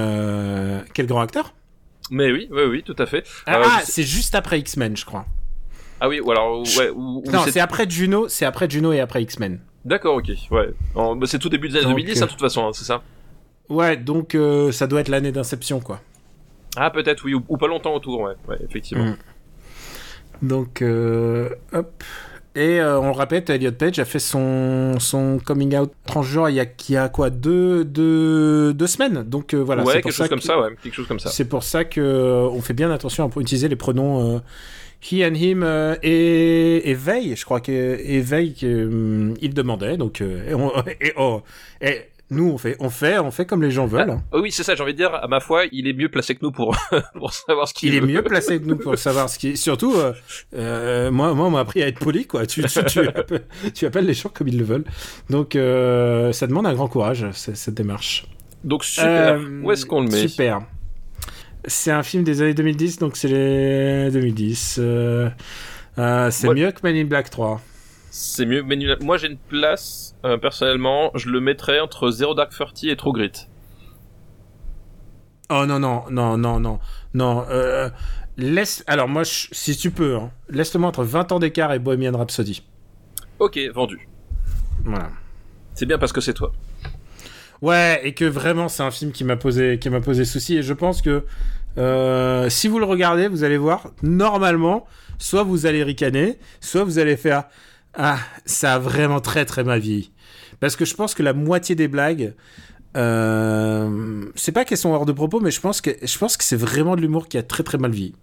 quel 0.95 1.07
grand 1.07 1.21
acteur. 1.21 1.55
mais 2.11 2.31
oui 2.33 2.49
oui 2.51 2.63
oui 2.69 2.83
tout 2.83 2.97
à 2.99 3.07
fait 3.07 3.25
Ah, 3.47 3.61
ah, 3.65 3.81
c'est 3.85 4.03
juste 4.05 4.35
après 4.35 4.59
X-Men, 4.61 4.97
je 4.97 5.05
crois. 5.05 5.27
ah 6.01 6.09
oui 6.09 6.21
ou 6.21 6.31
alors 6.31 6.61
ouais 6.79 6.91
ou, 6.91 7.23
ou 7.27 7.31
non, 7.31 7.41
c'est 7.49 7.61
après 7.61 7.89
Juno, 7.89 8.29
c'est 8.29 8.45
après 8.45 8.69
Juno 8.71 8.93
et 8.93 9.01
après 9.01 9.23
X-Men. 9.23 9.61
D'accord 9.85 10.17
ok 10.17 10.31
ouais 10.51 10.71
bah, 10.95 11.15
c'est 11.27 11.39
tout 11.39 11.49
début 11.49 11.69
des 11.69 11.77
années 11.77 11.85
Donc, 11.87 11.97
2010 11.97 12.11
euh, 12.21 12.23
hein, 12.23 12.27
de 12.27 12.31
toute 12.31 12.41
façon 12.41 12.67
hein, 12.67 12.71
c'est 12.73 12.85
ça? 12.85 13.03
Ouais, 13.69 13.97
donc 13.97 14.35
euh, 14.35 14.73
ça 14.73 14.87
doit 14.89 15.01
être 15.01 15.09
l'année 15.09 15.31
d'Inception, 15.33 15.79
quoi. 15.81 16.01
ah 16.77 16.91
peut-être 16.91 17.25
oui 17.25 17.35
ou, 17.35 17.43
ou 17.49 17.57
pas 17.57 17.69
longtemps 17.69 17.95
autour 17.95 18.21
ouais 18.21 18.35
ouais 18.49 18.59
effectivement 18.69 19.05
Mm. 19.05 19.17
Donc, 20.43 20.81
euh, 20.81 21.51
hop. 21.75 22.03
Et 22.57 22.81
euh, 22.81 22.99
on 22.99 23.07
le 23.07 23.13
répète, 23.13 23.49
Elliot 23.49 23.71
Page 23.73 23.99
a 24.01 24.05
fait 24.05 24.19
son, 24.19 24.99
son 24.99 25.39
coming 25.45 25.77
out 25.77 25.93
transgenre 26.05 26.51
il 26.51 26.57
y 26.57 26.61
a, 26.61 26.65
il 26.89 26.93
y 26.93 26.97
a 26.97 27.09
quoi 27.09 27.31
deux, 27.31 27.85
deux, 27.85 28.75
deux 28.75 28.87
semaines. 28.89 29.23
Donc 29.23 29.55
euh, 29.55 29.59
voilà, 29.59 29.85
ouais 29.85 29.95
c'est 29.95 30.01
pour 30.01 30.11
quelque 30.11 30.17
chose 30.17 30.29
comme 30.29 30.39
que- 30.41 30.45
ça 30.45 30.61
ouais 30.61 30.69
quelque 30.83 30.95
chose 30.95 31.07
comme 31.07 31.21
ça 31.21 31.31
C'est 31.31 31.45
pour 31.45 31.63
ça 31.63 31.85
que 31.85 32.01
euh, 32.01 32.49
on 32.51 32.61
fait 32.61 32.75
bien 32.75 32.91
attention 32.91 33.25
à 33.25 33.41
utiliser 33.41 33.69
les 33.69 33.77
pronoms 33.77 34.37
euh, 34.37 34.39
he 35.01 35.25
and 35.25 35.35
him 35.35 35.63
euh, 35.63 35.95
et, 36.03 36.91
et 36.91 36.95
veille. 36.95 37.37
Je 37.37 37.45
crois 37.45 37.61
que 37.61 37.71
et 37.73 38.21
veille 38.21 38.55
que, 38.55 38.67
euh, 38.67 39.35
il 39.41 39.55
demandait. 39.55 39.97
Donc 39.97 40.21
euh, 40.21 40.51
et, 40.51 40.55
on- 40.55 40.73
et, 41.01 41.13
oh, 41.17 41.43
et 41.81 42.01
nous 42.31 42.49
on 42.51 42.59
fait 42.59 42.77
on 42.81 42.91
fait 42.91 43.19
on 43.19 43.31
fait 43.31 43.45
comme 43.47 43.63
les 43.63 43.71
gens 43.71 43.87
veulent. 43.87 44.11
hein. 44.11 44.23
Oh 44.33 44.41
oui, 44.41 44.53
c'est 44.53 44.63
ça, 44.63 44.75
j'ai 44.75 44.83
envie 44.83 44.93
de 44.93 44.99
dire, 44.99 45.15
à 45.15 45.27
ma 45.29 45.41
foi, 45.41 45.65
il 45.73 45.87
est 45.89 45.93
mieux 45.93 46.09
placé 46.09 46.35
que 46.35 46.41
nous 46.43 46.53
pour, 46.53 46.77
pour 47.15 47.33
savoir 47.33 47.67
ce 47.69 47.75
qu'il 47.75 47.89
Il 47.91 47.97
est 47.97 48.01
veut. 48.01 48.07
mieux 48.07 48.23
placé 48.23 48.61
que 48.61 48.65
nous 48.67 48.77
pour 48.77 48.97
savoir 48.99 49.29
ce 49.29 49.39
qui 49.39 49.49
est. 49.51 49.57
Surtout, 49.57 49.95
euh, 49.97 50.13
euh, 50.55 51.11
moi, 51.11 51.35
moi, 51.35 51.47
on 51.47 51.51
m'a 51.51 51.61
appris 51.61 51.83
à 51.83 51.89
être 51.89 51.99
poli, 51.99 52.27
quoi. 52.27 52.47
Tu, 52.47 52.63
tu, 52.65 52.85
tu, 52.85 53.01
appelles, 53.01 53.43
tu 53.75 53.87
appelles 53.87 54.07
les 54.07 54.15
gens 54.15 54.29
comme 54.33 54.49
ils 54.49 54.59
le 54.59 54.65
veulent. 54.65 54.85
Donc, 55.29 55.57
euh, 55.57 56.33
ça 56.33 56.47
demande 56.47 56.67
un 56.67 56.75
grand 56.75 56.89
courage, 56.89 57.27
cette 57.33 57.75
démarche. 57.75 58.27
Donc 58.63 58.85
super, 58.85 59.35
Euh, 59.37 59.61
où 59.63 59.73
est-ce 59.73 59.87
qu'on 59.87 60.03
le 60.03 60.09
met 60.09 60.29
Super. 60.29 60.61
C'est 61.65 61.91
un 61.91 62.03
film 62.03 62.25
des 62.25 62.41
années 62.43 62.55
2010, 62.55 62.99
donc 62.99 63.17
c'est 63.17 63.29
les 63.29 64.11
2010. 64.11 64.77
Euh, 64.81 65.29
euh, 65.99 66.31
c'est 66.31 66.49
mieux 66.49 66.71
que 66.73 66.81
Men 66.83 66.97
in 66.97 67.05
Black 67.05 67.29
3. 67.31 67.61
C'est 68.11 68.45
mieux, 68.45 68.63
mais 68.65 68.77
moi 69.01 69.17
j'ai 69.19 69.29
une 69.29 69.39
place, 69.39 70.17
euh, 70.25 70.37
personnellement, 70.37 71.13
je 71.15 71.29
le 71.31 71.41
mettrais 71.41 71.79
entre 71.81 72.11
Zero 72.11 72.35
Dark 72.35 72.51
Thirty 72.55 72.91
et 72.91 72.97
True 72.97 73.13
Grit. 73.13 73.33
Oh 75.49 75.65
non, 75.67 75.79
non, 75.79 76.05
non, 76.11 76.37
non, 76.37 76.61
non, 76.61 76.79
non. 77.15 77.45
Euh, 77.51 77.89
laisse. 78.37 78.85
Alors, 78.87 79.09
moi, 79.09 79.25
je- 79.25 79.49
si 79.53 79.77
tu 79.77 79.91
peux, 79.91 80.17
hein, 80.17 80.31
laisse-le-moi 80.49 80.89
entre 80.89 81.03
20 81.03 81.33
ans 81.33 81.39
d'écart 81.41 81.73
et 81.73 81.79
Bohemian 81.81 82.17
Rhapsody. 82.17 82.63
Ok, 83.41 83.59
vendu. 83.75 84.09
Voilà. 84.85 85.11
C'est 85.75 85.87
bien 85.87 85.99
parce 85.99 86.13
que 86.13 86.21
c'est 86.21 86.35
toi. 86.35 86.53
Ouais, 87.63 88.01
et 88.05 88.15
que 88.15 88.25
vraiment 88.25 88.69
c'est 88.69 88.83
un 88.83 88.91
film 88.91 89.13
qui 89.13 89.23
m'a 89.25 89.37
posé, 89.37 89.79
qui 89.79 89.91
m'a 89.91 90.01
posé 90.01 90.25
souci. 90.25 90.57
Et 90.57 90.63
je 90.63 90.73
pense 90.73 91.03
que 91.03 91.25
euh, 91.79 92.49
si 92.49 92.69
vous 92.69 92.79
le 92.79 92.85
regardez, 92.87 93.29
vous 93.29 93.45
allez 93.45 93.59
voir, 93.59 93.89
normalement, 94.03 94.87
soit 95.19 95.43
vous 95.43 95.67
allez 95.67 95.83
ricaner, 95.83 96.39
soit 96.61 96.85
vous 96.85 96.99
allez 96.99 97.17
faire 97.17 97.45
ah, 97.95 98.19
ça 98.47 98.75
a 98.75 98.79
vraiment 98.79 99.21
très 99.21 99.45
très 99.45 99.65
mal 99.65 99.81
vieilli. 99.81 100.13
Parce 100.61 100.77
que 100.77 100.85
je 100.85 100.95
pense 100.95 101.15
que 101.15 101.23
la 101.23 101.33
moitié 101.33 101.75
des 101.75 101.89
blagues, 101.89 102.35
euh, 102.97 104.25
c'est 104.35 104.53
pas 104.53 104.65
qu'elles 104.65 104.79
sont 104.79 104.93
hors 104.93 105.07
de 105.07 105.13
propos, 105.13 105.41
mais 105.41 105.51
je 105.51 105.61
pense 105.61 105.81
que 105.81 105.91
je 106.03 106.19
pense 106.19 106.37
que 106.37 106.45
c'est 106.45 106.57
vraiment 106.57 106.97
de 106.97 107.01
l'humour 107.01 107.29
qui 107.29 107.39
a 107.39 107.43
très 107.43 107.63
très 107.63 107.79
mal 107.79 107.91
vieilli. 107.93 108.15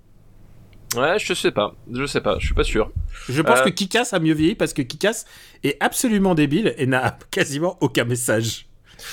Ouais, 0.96 1.20
je 1.20 1.34
sais 1.34 1.52
pas, 1.52 1.76
je 1.92 2.06
sais 2.06 2.22
pas, 2.22 2.38
je 2.40 2.46
suis 2.46 2.56
pas 2.56 2.64
sûr. 2.64 2.92
Je 3.28 3.42
pense 3.42 3.60
Euh. 3.60 3.64
que 3.66 3.70
Kikas 3.70 4.10
a 4.14 4.20
mieux 4.20 4.34
vieilli 4.34 4.56
parce 4.56 4.74
que 4.74 4.82
Kikas 4.82 5.26
est 5.64 5.76
absolument 5.82 6.34
débile 6.34 6.74
et 6.78 6.86
n'a 6.86 7.18
quasiment 7.32 7.78
aucun 7.82 8.06
message. 8.06 8.67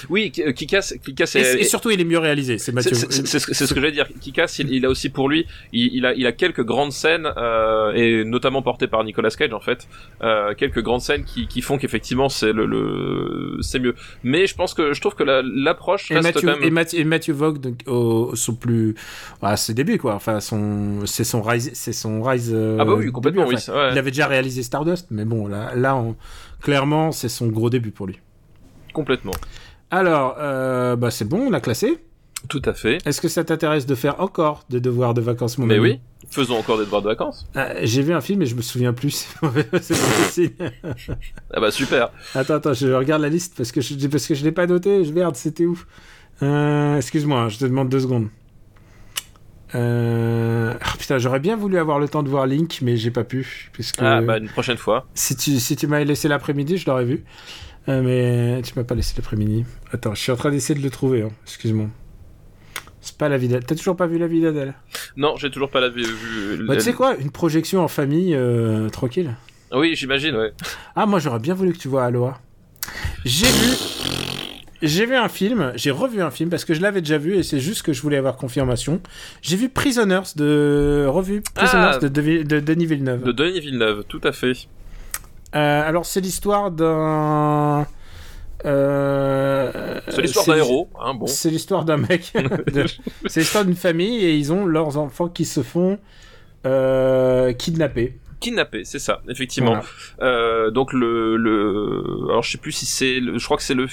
Oui, 0.09 0.33
euh, 0.39 0.53
Kikas, 0.53 0.95
Kikas 1.05 1.33
Et, 1.35 1.39
est, 1.39 1.61
et 1.61 1.65
surtout, 1.65 1.91
il 1.91 2.01
est 2.01 2.05
mieux 2.05 2.19
réalisé. 2.19 2.59
C'est 2.59 2.73
Mathieu. 2.73 2.95
C'est 2.95 3.39
ce 3.39 3.75
que 3.75 3.81
j'allais 3.81 3.93
dire. 3.93 4.07
Kikas, 4.21 4.57
il, 4.61 4.71
il 4.73 4.85
a 4.87 4.89
aussi 4.91 5.09
pour 5.11 5.29
lui, 5.29 5.47
il, 5.73 5.95
il 5.95 6.07
a, 6.07 6.15
il 6.15 6.27
a 6.27 6.33
quelques 6.33 6.63
grandes 6.65 6.93
scènes 6.93 7.29
euh, 7.37 7.93
et 7.95 8.25
notamment 8.25 8.63
portées 8.63 8.87
par 8.87 9.05
Nicolas 9.05 9.31
Cage 9.31 9.53
en 9.53 9.61
fait, 9.61 9.87
euh, 10.23 10.55
quelques 10.55 10.83
grandes 10.83 11.01
scènes 11.03 11.25
qui, 11.25 11.47
qui 11.47 11.61
font 11.61 11.79
qu'effectivement 11.79 12.29
c'est 12.29 12.53
le, 12.53 12.67
le 12.67 13.59
c'est 13.61 13.79
mieux. 13.79 13.95
Mais 14.23 14.47
je 14.47 14.55
pense 14.55 14.75
que 14.75 14.93
je 14.93 15.01
trouve 15.01 15.15
que 15.15 15.25
la- 15.25 15.43
l'approche 15.45 16.11
Et 16.11 16.15
reste 16.15 16.27
Matthew, 16.27 16.41
quand 16.47 16.61
même. 16.61 16.63
et 16.63 16.71
Vaughn, 17.33 17.59
donc, 17.59 17.81
au, 17.87 18.35
son 18.35 18.55
plus, 18.55 18.95
à 19.43 19.57
ses 19.57 19.75
débuts 19.75 19.99
quoi. 19.99 20.15
Enfin, 20.15 20.41
son, 20.41 21.07
c'est 21.07 21.25
son 21.25 21.43
rise, 21.43 21.71
c'est 21.75 21.93
son 21.93 22.23
rise. 22.23 22.51
euh, 22.55 22.79
Ah 22.81 22.85
bah 22.85 22.95
oui, 22.95 23.11
complètement, 23.13 23.43
début, 23.43 23.57
oui, 23.57 23.63
enfin. 23.63 23.73
c'est- 23.73 23.79
ouais. 23.79 23.89
Il 23.93 23.99
avait 23.99 24.11
déjà 24.11 24.27
réalisé 24.27 24.63
Stardust, 24.63 25.09
mais 25.11 25.25
bon, 25.25 25.47
là, 25.47 25.73
là, 25.75 25.97
on- 25.97 26.17
clairement, 26.63 27.13
c'est 27.13 27.29
son 27.29 27.49
gros 27.49 27.71
début 27.71 27.91
pour 27.91 28.07
lui. 28.07 28.19
Complètement. 28.93 29.33
Alors, 29.91 30.37
euh, 30.39 30.97
bah 30.97 31.11
c'est 31.11 31.25
bon, 31.29 31.47
on 31.47 31.51
l'a 31.51 31.61
classé. 31.61 31.99
Tout 32.49 32.61
à 32.67 32.75
fait. 32.75 32.99
Est-ce 33.07 33.21
que 33.23 33.29
ça 33.29 33.43
t'intéresse 33.43 33.87
de 33.87 33.95
faire 33.95 34.21
encore 34.21 34.65
des 34.69 34.81
devoirs 34.81 35.15
de 35.15 35.23
vacances, 35.23 35.57
mon 35.57 35.65
Mais 35.67 35.77
ami 35.77 35.83
oui, 35.83 36.01
Faisons 36.29 36.59
encore 36.59 36.77
des 36.79 36.85
devoirs 36.85 37.01
de 37.01 37.09
vacances. 37.09 37.47
Ah, 37.55 37.69
J'ai 37.83 38.03
vu 38.03 38.13
un 38.13 38.21
film 38.21 38.43
et 38.43 38.47
je 38.47 38.55
me 38.55 38.61
souviens 38.61 38.93
plus. 38.93 39.29
C'est. 39.81 40.53
Ah 41.55 41.61
bah 41.61 41.71
super. 41.71 42.11
Attends, 42.35 42.55
attends, 42.55 42.75
je 42.75 42.89
regarde 42.89 43.23
la 43.23 43.29
liste 43.31 43.55
parce 43.57 43.73
que 43.73 43.81
je, 43.81 44.07
parce 44.09 44.27
que 44.27 44.35
je 44.35 44.45
l'ai 44.45 44.53
pas 44.53 44.67
noté. 44.67 45.05
Je 45.05 45.13
merde, 45.13 45.37
c'était 45.37 45.65
où? 45.65 45.81
Euh, 46.43 46.97
Excuse-moi, 46.97 47.41
hein, 47.41 47.49
je 47.49 47.59
te 47.59 47.65
demande 47.65 47.89
deux 47.89 48.01
secondes. 48.01 48.29
Euh... 49.75 50.75
ah, 50.81 50.93
putain, 50.99 51.19
j'aurais 51.19 51.41
bien 51.41 51.57
voulu 51.57 51.79
avoir 51.79 51.99
le 51.99 52.09
temps 52.09 52.23
de 52.23 52.29
voir 52.29 52.47
Link, 52.47 52.79
mais 52.83 52.97
j'ai 52.97 53.11
pas 53.11 53.25
pu. 53.25 53.71
Puisque 53.73 54.01
Ah 54.01 54.21
bah 54.21 54.39
une 54.39 54.49
prochaine 54.49 54.77
fois. 54.77 55.07
si 55.15 55.35
tu, 55.37 55.59
si 55.59 55.77
tu 55.77 55.87
m'avais 55.87 56.05
laissé 56.05 56.29
l'après-midi, 56.29 56.77
je 56.77 56.87
l'aurais 56.87 57.05
vu. 57.05 57.25
Euh, 57.89 58.03
mais 58.03 58.63
tu 58.63 58.73
m'as 58.77 58.85
pas 58.85 58.95
laissé 58.95 59.15
l'après-midi. 59.17 59.65
Attends, 59.93 60.15
je 60.15 60.21
suis 60.21 60.33
en 60.33 60.37
train 60.37 60.51
d'essayer 60.51 60.79
de 60.79 60.85
le 60.85 60.91
trouver. 60.91 61.23
hein. 61.23 61.31
Excuse-moi. 61.45 61.87
C'est 63.01 63.19
pas 63.19 63.29
la 63.29 63.37
vie 63.37 63.49
d'Adèle. 63.49 63.67
T'as 63.67 63.75
toujours 63.75 63.97
pas 63.97 64.07
vu 64.07 64.17
la 64.19 64.27
vie 64.27 64.41
d'Adèle? 64.41 64.73
Non, 65.17 65.37
j'ai 65.37 65.51
toujours 65.51 65.71
pas 65.71 65.81
la 65.81 65.91
vu. 65.91 66.03
vu- 66.05 66.65
bah, 66.67 66.75
Tu 66.77 66.81
sais 66.83 66.95
quoi? 66.95 67.15
Une 67.17 67.31
projection 67.31 67.83
en 67.83 67.89
famille, 67.89 68.35
euh, 68.35 68.89
tranquille. 68.89 69.35
Oui, 69.73 69.95
j'imagine, 69.95 70.35
ouais. 70.37 70.53
Ah, 70.97 71.05
moi 71.05 71.19
j'aurais 71.19 71.41
bien 71.41 71.53
voulu 71.55 71.73
que 71.73 71.79
tu 71.79 71.89
vois 71.89 72.05
Aloha. 72.05 72.41
J'ai 73.25 73.47
vu. 73.47 73.75
J'ai 74.83 75.07
vu 75.07 75.15
un 75.17 75.29
film, 75.29 75.73
j'ai 75.77 75.91
revu 75.91 76.21
un 76.23 76.31
film 76.31 76.51
parce 76.51 76.65
que 76.65 76.75
je 76.75 76.81
l'avais 76.83 77.01
déjà 77.01 77.17
vu 77.19 77.37
et 77.37 77.43
c'est 77.43 77.59
juste 77.61 77.83
que 77.83 77.93
je 77.93 78.03
voulais 78.03 78.19
avoir 78.19 78.37
confirmation. 78.37 79.01
J'ai 79.43 79.57
vu 79.57 79.69
Prisoners 79.69 80.23
de. 80.37 81.07
Revu 81.09 81.43
Prisoners 81.55 81.93
Ah. 81.95 81.99
de, 81.99 82.09
de, 82.09 82.43
de 82.43 82.61
Denis 82.61 82.87
Villeneuve. 82.87 83.23
De 83.25 83.33
Denis 83.33 83.61
Villeneuve, 83.61 84.05
tout 84.09 84.21
à 84.25 84.33
fait. 84.33 84.53
Euh, 85.55 85.89
alors 85.89 86.05
c'est 86.07 86.21
l'histoire 86.21 86.71
d'un. 86.71 87.87
Euh, 88.65 90.01
C'est 90.09 90.23
l'histoire 90.23 90.47
d'un 90.47 90.57
héros, 90.57 90.89
hein, 91.01 91.15
bon. 91.15 91.27
C'est 91.27 91.51
l'histoire 91.51 91.85
d'un 91.85 91.97
mec. 91.99 92.33
de- 92.73 92.87
C'est 93.27 93.41
l'histoire 93.41 93.65
d'une 93.65 93.77
famille 93.77 94.25
et 94.25 94.37
ils 94.37 94.53
ont 94.53 94.65
leurs 94.67 94.97
enfants 94.97 95.29
qui 95.29 95.45
se 95.45 95.63
font 95.63 95.99
euh, 96.67 97.53
kidnapper. 97.53 98.19
Kidnappé, 98.41 98.85
c'est 98.85 98.99
ça, 98.99 99.23
effectivement. 99.29 99.81
Voilà. 100.19 100.31
Euh, 100.33 100.71
donc 100.71 100.93
le, 100.93 101.37
le, 101.37 102.03
alors 102.29 102.43
je 102.43 102.53
sais 102.53 102.59
plus 102.59 102.73
si 102.73 102.87
c'est, 102.87 103.21
le- 103.21 103.39
je 103.39 103.45
crois 103.45 103.57
que 103.57 103.63
c'est 103.63 103.75
le, 103.75 103.87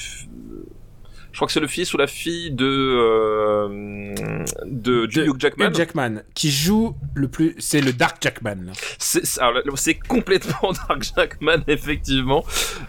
je 1.32 1.38
crois 1.38 1.48
que 1.48 1.54
c'est 1.54 1.60
le 1.60 1.68
fils 1.68 1.94
ou 1.94 1.98
la 1.98 2.08
fille 2.08 2.52
de 2.52 2.66
euh, 2.66 4.44
de, 4.66 5.06
De 5.06 5.26
Hugh 5.26 5.40
Jackman. 5.40 5.68
Hugh 5.70 5.76
Jackman 5.76 6.16
qui 6.34 6.52
joue 6.52 6.96
le 7.16 7.28
plus. 7.28 7.56
C'est 7.60 7.82
le 7.82 7.94
Dark 7.94 8.18
Jackman. 8.22 8.72
C'est 8.98 9.26
c'est- 9.26 10.00
complètement 10.08 10.72
Dark 10.88 11.04
Jackman, 11.16 11.64
effectivement, 11.68 12.44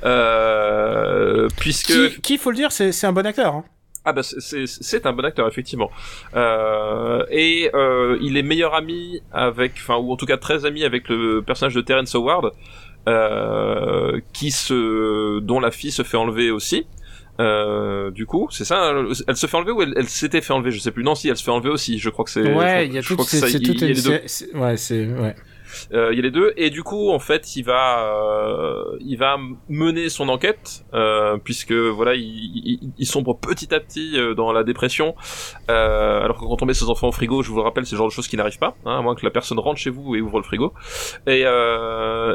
euh, 0.05 1.49
puisque 1.59 1.93
Qui, 2.15 2.21
qui, 2.21 2.39
faut 2.39 2.51
le 2.51 2.57
dire, 2.57 2.73
c'est 2.73 2.93
c'est 2.93 3.07
un 3.07 3.13
bon 3.13 3.27
acteur. 3.27 3.55
hein. 3.55 3.65
Ah 4.05 4.13
bah 4.13 4.23
c'est 4.25 5.07
un 5.07 5.13
bon 5.13 5.25
acteur 5.25 5.47
effectivement 5.47 5.89
euh, 6.35 7.25
et 7.31 7.71
euh, 7.73 8.19
il 8.21 8.37
est 8.37 8.43
meilleur 8.43 8.75
ami 8.75 9.23
avec 9.33 9.75
enfin 9.77 9.95
ou 9.95 10.11
en 10.11 10.17
tout 10.17 10.27
cas 10.27 10.37
très 10.39 10.65
ami 10.65 10.83
avec 10.83 11.09
le 11.09 11.41
personnage 11.41 11.77
de 11.77 11.83
Terrence 11.83 12.13
Howard 12.17 12.51
euh, 13.09 14.19
qui 14.33 14.51
se 14.51 15.39
dont 15.39 15.61
la 15.61 15.71
fille 15.71 15.93
se 15.93 16.03
fait 16.03 16.17
enlever 16.17 16.51
aussi 16.51 16.85
euh, 17.41 18.11
du 18.11 18.27
coup 18.27 18.49
c'est 18.51 18.65
ça 18.67 18.93
elle 19.27 19.37
se 19.37 19.47
fait 19.47 19.57
enlever 19.57 19.73
ou 19.73 19.83
elle, 19.83 19.95
elle 19.97 20.09
s'était 20.09 20.43
fait 20.43 20.53
enlever 20.53 20.71
je 20.71 20.79
sais 20.79 20.91
plus 20.91 21.03
non 21.03 21.15
si 21.15 21.29
elle 21.31 21.37
se 21.37 21.43
fait 21.45 21.51
enlever 21.51 21.71
aussi 21.71 21.99
je 21.99 22.11
crois 22.11 22.25
que 22.27 22.31
c'est 22.31 22.43
Ouais, 22.55 22.87
il 22.87 22.93
y 22.93 22.99
a 22.99 23.03
tout. 23.03 23.17
C'est 24.27 24.29
c'est- 24.29 24.55
Ouais, 24.55 24.77
c'est. 24.77 25.07
Ouais. 25.07 25.35
Euh, 25.93 26.13
il 26.13 26.17
y 26.17 26.19
a 26.19 26.23
les 26.23 26.31
deux. 26.31 26.53
Et 26.57 26.71
du 26.71 26.83
coup 26.83 27.11
en 27.11 27.19
fait 27.19 27.57
il 27.57 27.63
va 27.63 28.15
euh, 28.15 28.97
il 29.01 29.17
va 29.17 29.37
mener 29.69 30.09
son 30.09 30.29
enquête 30.29 30.85
euh, 30.95 31.37
puisque 31.43 31.73
voilà 31.73 32.15
il, 32.15 32.93
il, 32.99 33.07
sombre 33.07 33.39
petit 33.39 33.75
à 33.75 33.81
petit 33.81 34.17
dans 34.37 34.53
la 34.53 34.65
dépression. 34.65 35.15
Alors 35.69 36.39
que 36.39 36.45
quand 36.45 36.63
on 36.63 36.67
met 36.67 36.75
ses 36.75 36.89
enfants 36.89 37.09
au 37.09 37.13
frigo 37.13 37.43
je 37.43 37.51
vous 37.51 37.57
le 37.57 37.63
rappelle 37.63 37.87
c'est 37.87 37.93
le 37.93 37.99
genre 37.99 38.09
de 38.09 38.13
choses 38.13 38.29
qui 38.29 38.37
n'arrive 38.37 38.59
pas 38.59 38.75
hein, 38.85 38.99
à 38.99 39.03
moins 39.03 39.15
que 39.15 39.25
la 39.25 39.31
personne 39.31 39.59
rentre 39.59 39.81
chez 39.81 39.91
vous 39.91 40.15
et 40.17 40.21
ouvre 40.21 40.39
le 40.39 40.45
frigo. 40.45 40.73
Et 41.27 41.45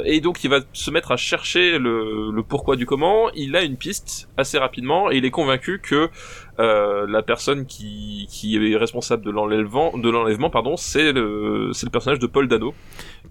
et 0.05 0.21
donc 0.21 0.43
il 0.43 0.49
va 0.49 0.59
se 0.73 0.91
mettre 0.91 1.11
à 1.11 1.17
chercher 1.17 1.77
le, 1.77 2.31
le 2.31 2.43
pourquoi 2.43 2.75
du 2.75 2.85
comment. 2.85 3.29
Il 3.35 3.55
a 3.55 3.63
une 3.63 3.77
piste 3.77 4.29
assez 4.37 4.57
rapidement 4.57 5.11
et 5.11 5.17
il 5.17 5.25
est 5.25 5.31
convaincu 5.31 5.79
que 5.79 6.09
la 6.57 7.21
personne 7.21 7.65
qui, 7.65 8.27
qui 8.29 8.55
est 8.55 8.77
responsable 8.77 9.23
de 9.23 9.31
l'enlèvement 9.31 9.97
de 9.97 10.09
l'enlèvement 10.09 10.49
pardon 10.49 10.75
c'est 10.75 11.11
le 11.11 11.71
c'est 11.73 11.85
le 11.85 11.91
personnage 11.91 12.19
de 12.19 12.27
Paul 12.27 12.47
Dano 12.47 12.73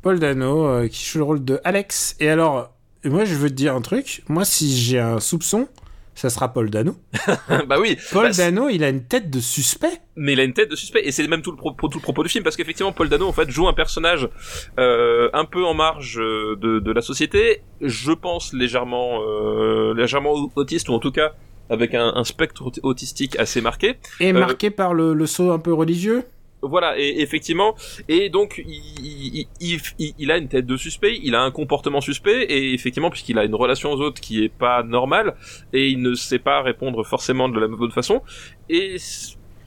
Paul 0.02 0.18
Dano 0.18 0.66
euh, 0.66 0.88
qui 0.88 1.04
joue 1.04 1.18
le 1.18 1.24
rôle 1.24 1.44
de 1.44 1.60
Alex. 1.64 2.16
Et 2.20 2.28
alors, 2.28 2.70
moi 3.04 3.24
je 3.24 3.34
veux 3.34 3.48
te 3.48 3.54
dire 3.54 3.74
un 3.74 3.80
truc. 3.80 4.22
Moi, 4.28 4.44
si 4.44 4.76
j'ai 4.76 5.00
un 5.00 5.20
soupçon, 5.20 5.68
ça 6.14 6.30
sera 6.30 6.52
Paul 6.52 6.70
Dano. 6.70 6.96
bah 7.66 7.76
oui, 7.80 7.98
Paul 8.12 8.28
bah, 8.28 8.32
Dano, 8.32 8.68
il 8.68 8.84
a 8.84 8.88
une 8.88 9.04
tête 9.04 9.30
de 9.30 9.40
suspect. 9.40 10.00
mais 10.14 10.34
il 10.34 10.40
a 10.40 10.44
une 10.44 10.52
tête 10.52 10.70
de 10.70 10.76
suspect 10.76 11.02
et 11.04 11.12
c'est 11.12 11.26
même 11.26 11.42
tout 11.42 11.50
le, 11.50 11.56
propos, 11.56 11.88
tout 11.88 11.98
le 11.98 12.02
propos 12.02 12.22
du 12.22 12.28
film 12.28 12.44
parce 12.44 12.56
qu'effectivement 12.56 12.92
Paul 12.92 13.08
Dano 13.08 13.26
en 13.26 13.32
fait 13.32 13.50
joue 13.50 13.68
un 13.68 13.72
personnage 13.72 14.28
euh, 14.78 15.28
un 15.32 15.44
peu 15.44 15.64
en 15.64 15.74
marge 15.74 16.18
euh, 16.20 16.56
de, 16.56 16.78
de 16.78 16.92
la 16.92 17.02
société, 17.02 17.62
je 17.80 18.12
pense 18.12 18.52
légèrement 18.52 19.20
euh, 19.22 19.94
légèrement 19.94 20.34
autiste 20.54 20.88
ou 20.88 20.94
en 20.94 21.00
tout 21.00 21.12
cas 21.12 21.32
avec 21.70 21.94
un, 21.94 22.12
un 22.14 22.24
spectre 22.24 22.62
aut- 22.66 22.72
autistique 22.82 23.36
assez 23.38 23.60
marqué. 23.60 23.94
Et 24.20 24.30
Euh, 24.30 24.32
marqué 24.38 24.70
par 24.70 24.94
le, 24.94 25.14
le 25.14 25.26
saut 25.26 25.50
un 25.52 25.58
peu 25.58 25.72
religieux. 25.72 26.24
Voilà, 26.62 26.98
et 26.98 27.20
effectivement, 27.20 27.76
et 28.08 28.28
donc 28.30 28.60
il, 28.66 29.46
il, 29.60 29.80
il, 29.98 30.12
il- 30.18 30.30
a 30.32 30.38
une 30.38 30.48
tête 30.48 30.66
de 30.66 30.76
suspect, 30.76 31.20
il 31.22 31.34
a 31.34 31.42
un 31.42 31.50
comportement 31.50 32.00
suspect, 32.00 32.44
et 32.44 32.72
effectivement, 32.72 33.10
puisqu'il 33.10 33.38
a 33.38 33.44
une 33.44 33.54
relation 33.54 33.92
aux 33.92 34.00
autres 34.00 34.20
qui 34.22 34.42
est 34.42 34.48
pas 34.48 34.82
normale, 34.82 35.36
et 35.74 35.86
il 35.88 36.00
ne 36.00 36.14
sait 36.14 36.38
pas 36.40 36.62
répondre 36.62 37.04
forcément 37.04 37.48
de 37.50 37.60
la 37.60 37.68
bonne 37.68 37.92
façon, 37.92 38.22
et 38.70 38.96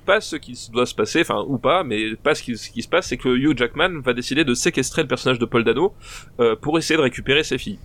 pas 0.06 0.22
ce 0.22 0.36
qui 0.36 0.58
doit 0.72 0.86
se 0.86 0.96
passer, 0.96 1.22
enfin 1.22 1.44
ou 1.48 1.58
pas, 1.58 1.84
mais 1.84 2.16
pas 2.16 2.36
ce 2.36 2.44
qui, 2.44 2.58
ce 2.58 2.70
qui 2.72 2.82
se 2.82 2.88
passe, 2.88 3.08
c'est 3.08 3.18
que 3.18 3.30
Hugh 3.30 3.58
Jackman 3.58 4.00
va 4.02 4.14
décider 4.14 4.44
de 4.44 4.54
séquestrer 4.54 5.02
le 5.04 5.08
personnage 5.08 5.40
de 5.40 5.46
Paul 5.46 5.64
Dano 5.64 5.94
euh, 6.40 6.56
pour 6.56 6.78
essayer 6.78 6.98
de 6.98 7.02
récupérer 7.02 7.44
ses 7.44 7.58
filles, 7.58 7.80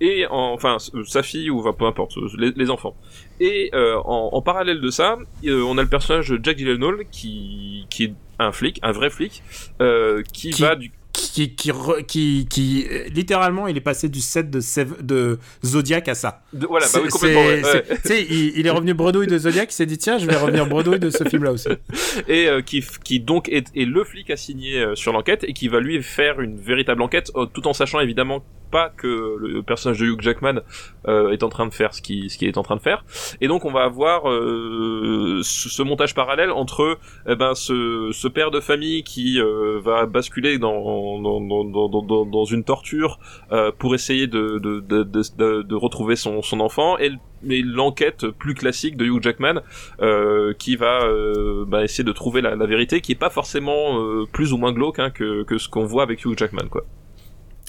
et 0.00 0.26
en- 0.26 0.52
enfin 0.52 0.76
s- 0.76 0.90
sa 1.06 1.22
fille 1.22 1.50
ou 1.50 1.60
enfin, 1.60 1.72
peu 1.72 1.86
importe, 1.86 2.12
les, 2.38 2.52
les 2.54 2.70
enfants. 2.70 2.94
Et 3.40 3.70
euh, 3.74 3.96
en, 4.04 4.30
en 4.32 4.42
parallèle 4.42 4.80
de 4.80 4.90
ça, 4.90 5.18
euh, 5.46 5.62
on 5.62 5.78
a 5.78 5.82
le 5.82 5.88
personnage 5.88 6.28
de 6.28 6.38
Jack 6.42 6.58
Gyllenhaal 6.58 7.06
qui, 7.10 7.86
qui 7.90 8.04
est 8.04 8.14
un 8.38 8.52
flic, 8.52 8.78
un 8.82 8.92
vrai 8.92 9.10
flic, 9.10 9.42
euh, 9.80 10.22
qui, 10.32 10.50
Qui- 10.50 10.62
va 10.62 10.76
du 10.76 10.90
Qui, 11.12 11.54
qui, 11.56 11.72
qui, 12.06 12.46
qui, 12.48 12.86
euh, 12.90 13.04
littéralement, 13.12 13.66
il 13.66 13.76
est 13.76 13.80
passé 13.80 14.08
du 14.08 14.20
set 14.20 14.50
de, 14.50 14.60
Sev- 14.60 15.02
de 15.02 15.38
Zodiac 15.64 16.08
à 16.08 16.14
ça. 16.14 16.42
de- 16.52 16.66
voilà, 16.66 16.86
bah 16.92 17.00
oui, 17.02 17.08
complètement. 17.08 17.40
ouais, 17.46 17.62
ouais. 17.64 17.84
c'est- 17.88 18.02
Tu 18.02 18.08
sais, 18.08 18.26
il, 18.30 18.58
il 18.58 18.66
est 18.66 18.70
revenu 18.70 18.94
bredouille 18.94 19.26
de 19.26 19.38
Zodiac, 19.38 19.70
il 19.72 19.74
s'est 19.74 19.86
dit 19.86 19.98
tiens, 19.98 20.18
je 20.18 20.26
vais 20.26 20.36
revenir 20.36 20.66
bredouille 20.66 20.98
de 21.00 21.10
ce 21.10 21.24
film-là 21.24 21.52
aussi. 21.52 21.68
et 22.28 22.48
euh, 22.48 22.62
qui, 22.62 22.84
qui 23.04 23.20
donc 23.20 23.48
est, 23.48 23.66
est 23.76 23.84
le 23.86 24.04
flic 24.04 24.30
assigné 24.30 24.78
euh, 24.80 24.94
sur 24.94 25.12
l'enquête 25.12 25.44
et 25.46 25.52
qui 25.52 25.68
va 25.68 25.80
lui 25.80 26.02
faire 26.02 26.40
une 26.40 26.56
véritable 26.60 27.02
enquête, 27.02 27.30
tout 27.54 27.66
en 27.66 27.72
sachant 27.72 28.00
évidemment 28.00 28.44
pas 28.70 28.88
que 28.96 29.34
le 29.40 29.64
personnage 29.64 29.98
de 29.98 30.06
Hugh 30.06 30.20
Jackman 30.22 30.60
euh, 31.08 31.30
est 31.32 31.42
en 31.42 31.48
train 31.48 31.66
de 31.66 31.74
faire 31.74 31.92
ce 31.92 32.00
qu'il 32.00 32.30
ce 32.30 32.38
qu'il 32.38 32.46
est 32.46 32.56
en 32.56 32.62
train 32.62 32.76
de 32.76 32.80
faire. 32.80 33.04
Et 33.40 33.48
donc 33.48 33.64
on 33.64 33.72
va 33.72 33.82
avoir 33.82 34.30
euh, 34.30 35.40
ce, 35.42 35.68
ce 35.68 35.82
montage 35.82 36.14
parallèle 36.14 36.52
entre 36.52 36.96
eh 37.28 37.34
ben 37.34 37.56
ce, 37.56 38.10
ce 38.12 38.28
père 38.28 38.52
de 38.52 38.60
famille 38.60 39.02
qui 39.02 39.40
va 39.82 40.06
basculer 40.06 40.58
dans 40.58 40.72
dans, 41.20 41.40
dans, 41.40 41.64
dans, 41.64 42.02
dans, 42.02 42.24
dans 42.26 42.44
une 42.44 42.64
torture 42.64 43.18
euh, 43.52 43.72
pour 43.78 43.94
essayer 43.94 44.26
de 44.26 44.58
de, 44.58 44.80
de, 44.80 45.02
de, 45.02 45.22
de- 45.38 45.62
de 45.62 45.74
retrouver 45.74 46.16
son, 46.16 46.42
son 46.42 46.60
enfant 46.60 46.98
et 46.98 47.10
mais 47.42 47.62
l'enquête 47.62 48.28
plus 48.28 48.54
classique 48.54 48.96
de 48.96 49.04
Hugh 49.06 49.22
Jackman 49.22 49.62
euh, 50.02 50.52
qui 50.58 50.76
va 50.76 51.04
euh, 51.04 51.64
bah, 51.66 51.82
essayer 51.84 52.04
de 52.04 52.12
trouver 52.12 52.40
la, 52.42 52.54
la 52.56 52.66
vérité 52.66 53.00
qui 53.00 53.12
est 53.12 53.22
pas 53.26 53.30
forcément 53.30 53.98
euh, 53.98 54.26
plus 54.30 54.52
ou 54.52 54.58
moins 54.58 54.72
glauque 54.72 54.98
hein, 54.98 55.10
que, 55.10 55.42
que 55.44 55.56
ce 55.58 55.68
qu'on 55.68 55.86
voit 55.86 56.02
avec 56.02 56.24
Hugh 56.24 56.38
Jackman 56.38 56.68
quoi. 56.68 56.84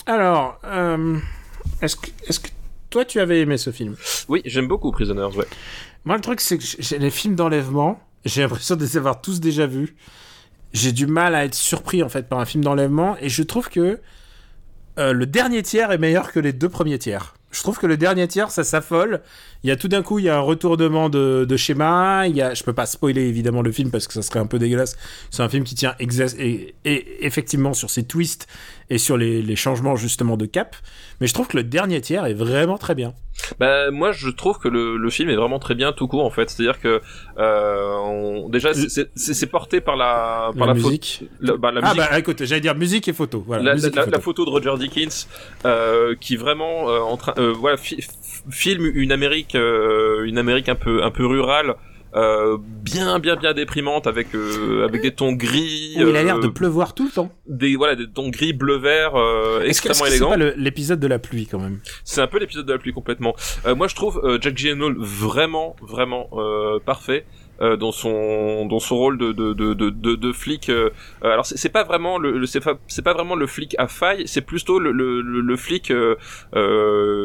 Alors, 0.05 0.59
euh, 0.65 1.17
est-ce 1.82 1.95
que, 1.95 2.09
est-ce 2.27 2.39
que 2.39 2.49
toi 2.89 3.05
tu 3.05 3.19
avais 3.19 3.39
aimé 3.41 3.57
ce 3.57 3.71
film? 3.71 3.95
Oui, 4.27 4.41
j'aime 4.45 4.67
beaucoup 4.67 4.91
Prisoners, 4.91 5.36
ouais. 5.38 5.45
Moi, 6.03 6.15
le 6.15 6.21
truc, 6.21 6.41
c'est 6.41 6.57
que 6.57 6.63
j'ai- 6.79 6.97
les 6.97 7.11
films 7.11 7.36
d'enlèvement, 7.36 7.99
j'ai 8.25 8.41
l'impression 8.41 8.75
de 8.75 8.82
les 8.82 8.97
avoir 8.97 9.21
tous 9.21 9.39
déjà 9.39 9.67
vus. 9.67 9.95
J'ai 10.74 10.91
du 10.91 11.07
mal 11.07 11.36
à 11.36 11.45
être 11.45 11.55
surpris, 11.55 12.03
en 12.03 12.09
fait, 12.09 12.28
par 12.30 12.39
un 12.39 12.45
film 12.45 12.63
d'enlèvement. 12.63 13.17
Et 13.19 13.30
je 13.30 13.43
trouve 13.43 13.69
que 13.69 13.99
euh, 14.99 15.13
le 15.13 15.26
dernier 15.26 15.63
tiers 15.63 15.91
est 15.91 15.97
meilleur 15.97 16.32
que 16.32 16.39
les 16.39 16.53
deux 16.53 16.69
premiers 16.69 16.99
tiers. 16.99 17.34
Je 17.51 17.61
trouve 17.61 17.78
que 17.78 17.88
le 17.88 17.97
dernier 17.97 18.28
tiers, 18.30 18.49
ça 18.49 18.63
s'affole. 18.63 19.22
Il 19.63 19.67
y 19.67 19.72
a 19.72 19.76
tout 19.76 19.89
d'un 19.89 20.01
coup, 20.01 20.19
il 20.19 20.26
y 20.26 20.30
a 20.30 20.38
un 20.38 20.41
retournement 20.41 21.09
de, 21.09 21.57
schéma. 21.57 22.26
Il 22.28 22.36
je 22.55 22.63
peux 22.63 22.74
pas 22.74 22.86
spoiler 22.86 23.24
évidemment 23.24 23.61
le 23.61 23.74
film 23.74 23.91
parce 23.91 24.07
que 24.07 24.13
ça 24.13 24.22
serait 24.22 24.39
un 24.39 24.45
peu 24.45 24.57
dégueulasse. 24.57 24.95
C'est 25.32 25.43
un 25.43 25.49
film 25.49 25.65
qui 25.65 25.76
tient 25.76 25.93
et 25.99 26.74
effectivement 27.26 27.74
sur 27.74 27.89
ses 27.89 28.03
twists 28.03 28.47
et 28.91 28.97
sur 28.99 29.17
les, 29.17 29.41
les 29.41 29.55
changements 29.55 29.95
justement 29.95 30.37
de 30.37 30.45
cap. 30.45 30.75
Mais 31.19 31.27
je 31.27 31.33
trouve 31.33 31.47
que 31.47 31.57
le 31.57 31.63
dernier 31.63 32.01
tiers 32.01 32.25
est 32.25 32.33
vraiment 32.33 32.77
très 32.77 32.93
bien. 32.93 33.13
Bah 33.59 33.89
moi 33.89 34.11
je 34.11 34.29
trouve 34.29 34.59
que 34.59 34.67
le, 34.67 34.97
le 34.97 35.09
film 35.09 35.29
est 35.29 35.35
vraiment 35.35 35.57
très 35.59 35.73
bien 35.73 35.93
tout 35.93 36.07
court 36.07 36.25
en 36.25 36.29
fait. 36.29 36.49
C'est-à-dire 36.49 36.79
que 36.79 37.01
euh, 37.39 37.95
on... 38.03 38.49
déjà 38.49 38.71
c'est- 38.73 39.45
porté 39.49 39.81
par 39.81 39.95
la 39.95 40.51
par 40.57 40.67
la, 40.67 40.73
musique. 40.75 41.23
la- 41.39 41.57
bah, 41.57 41.71
la 41.71 41.79
Ah 41.83 41.93
musique 41.93 42.09
bah 42.11 42.19
écoute, 42.19 42.43
j'allais 42.43 42.61
dire 42.61 42.75
musique 42.75 43.07
et 43.07 43.13
photo. 43.13 43.43
Voilà, 43.47 43.63
la, 43.63 43.73
musique 43.73 43.95
et 43.95 43.99
photo. 43.99 44.11
la 44.11 44.19
photo 44.19 44.45
de 44.45 44.49
Roger 44.49 44.73
Dickens 44.77 45.27
euh, 45.65 46.15
qui 46.19 46.35
vraiment 46.35 46.89
euh, 46.89 46.99
en 46.99 47.17
train 47.17 47.33
euh, 47.37 47.53
voilà 47.57 47.77
fi- 47.77 48.05
filme 48.49 48.85
une 48.93 49.11
Amérique 49.11 49.55
euh, 49.55 50.23
une 50.25 50.37
Amérique 50.37 50.69
un 50.69 50.75
peu 50.75 51.03
un 51.03 51.11
peu 51.11 51.25
rurale 51.25 51.75
euh, 52.16 52.57
bien 52.62 53.20
bien 53.20 53.36
bien 53.36 53.53
déprimante 53.53 54.07
avec 54.07 54.36
euh, 54.36 54.86
avec 54.86 55.01
des 55.01 55.12
tons 55.12 55.34
gris. 55.34 55.95
Où 55.97 56.09
il 56.09 56.16
a 56.16 56.24
l'air 56.24 56.38
euh, 56.38 56.41
de 56.41 56.47
pleuvoir 56.47 56.93
tout 56.93 57.05
le 57.05 57.12
temps. 57.12 57.32
des 57.47 57.76
voilà 57.76 57.95
des 57.95 58.09
tons 58.09 58.30
gris 58.30 58.53
bleu 58.53 58.78
vert 58.78 59.16
euh, 59.16 59.62
extrêmement 59.64 60.03
que 60.03 60.09
c'est 60.09 60.16
élégants. 60.16 60.30
pas 60.32 60.38
l'épisode 60.38 60.99
de 60.99 61.07
la 61.07 61.20
pluie 61.20 61.47
quand 61.47 61.59
même? 61.59 61.80
C'est 62.03 62.22
un 62.22 62.28
peu 62.28 62.39
l'épisode 62.39 62.66
de 62.66 62.74
la 62.74 62.80
pluie 62.80 62.93
complètement. 62.93 63.36
Euh, 63.66 63.76
moi, 63.76 63.88
je 63.88 63.95
trouve 63.95 64.22
euh, 64.24 64.38
Jack 64.41 64.57
Gyllenhaal 64.57 64.95
vraiment, 64.97 65.76
vraiment 65.82 66.30
euh, 66.34 66.80
parfait. 66.80 67.26
Euh, 67.62 67.78
dans 67.78 67.91
son 67.91 68.66
dans 68.66 68.80
son 68.80 68.97
rôle 68.97 69.18
de 69.18 69.32
de 69.32 69.53
de 69.53 69.74
de, 69.74 70.16
de, 70.16 70.32
flic 70.34 70.70
euh, 70.70 70.89
euh, 71.24 71.32
alors 71.32 71.45
c'est 71.45 71.70
pas 71.70 71.84
vraiment 71.84 72.18
le, 72.18 72.45
c'est 72.45 72.59
pas 72.59 72.76
c'est 72.88 73.03
pas 73.03 73.14
vraiment 73.14 73.36
le 73.36 73.47
flic 73.47 73.76
à 73.78 73.88
faille 73.88 74.28
c'est 74.28 74.41
plutôt 74.41 74.80
le 74.80 74.91
le, 74.91 75.22
le, 75.22 75.41
le 75.41 75.55
flic 75.57 75.91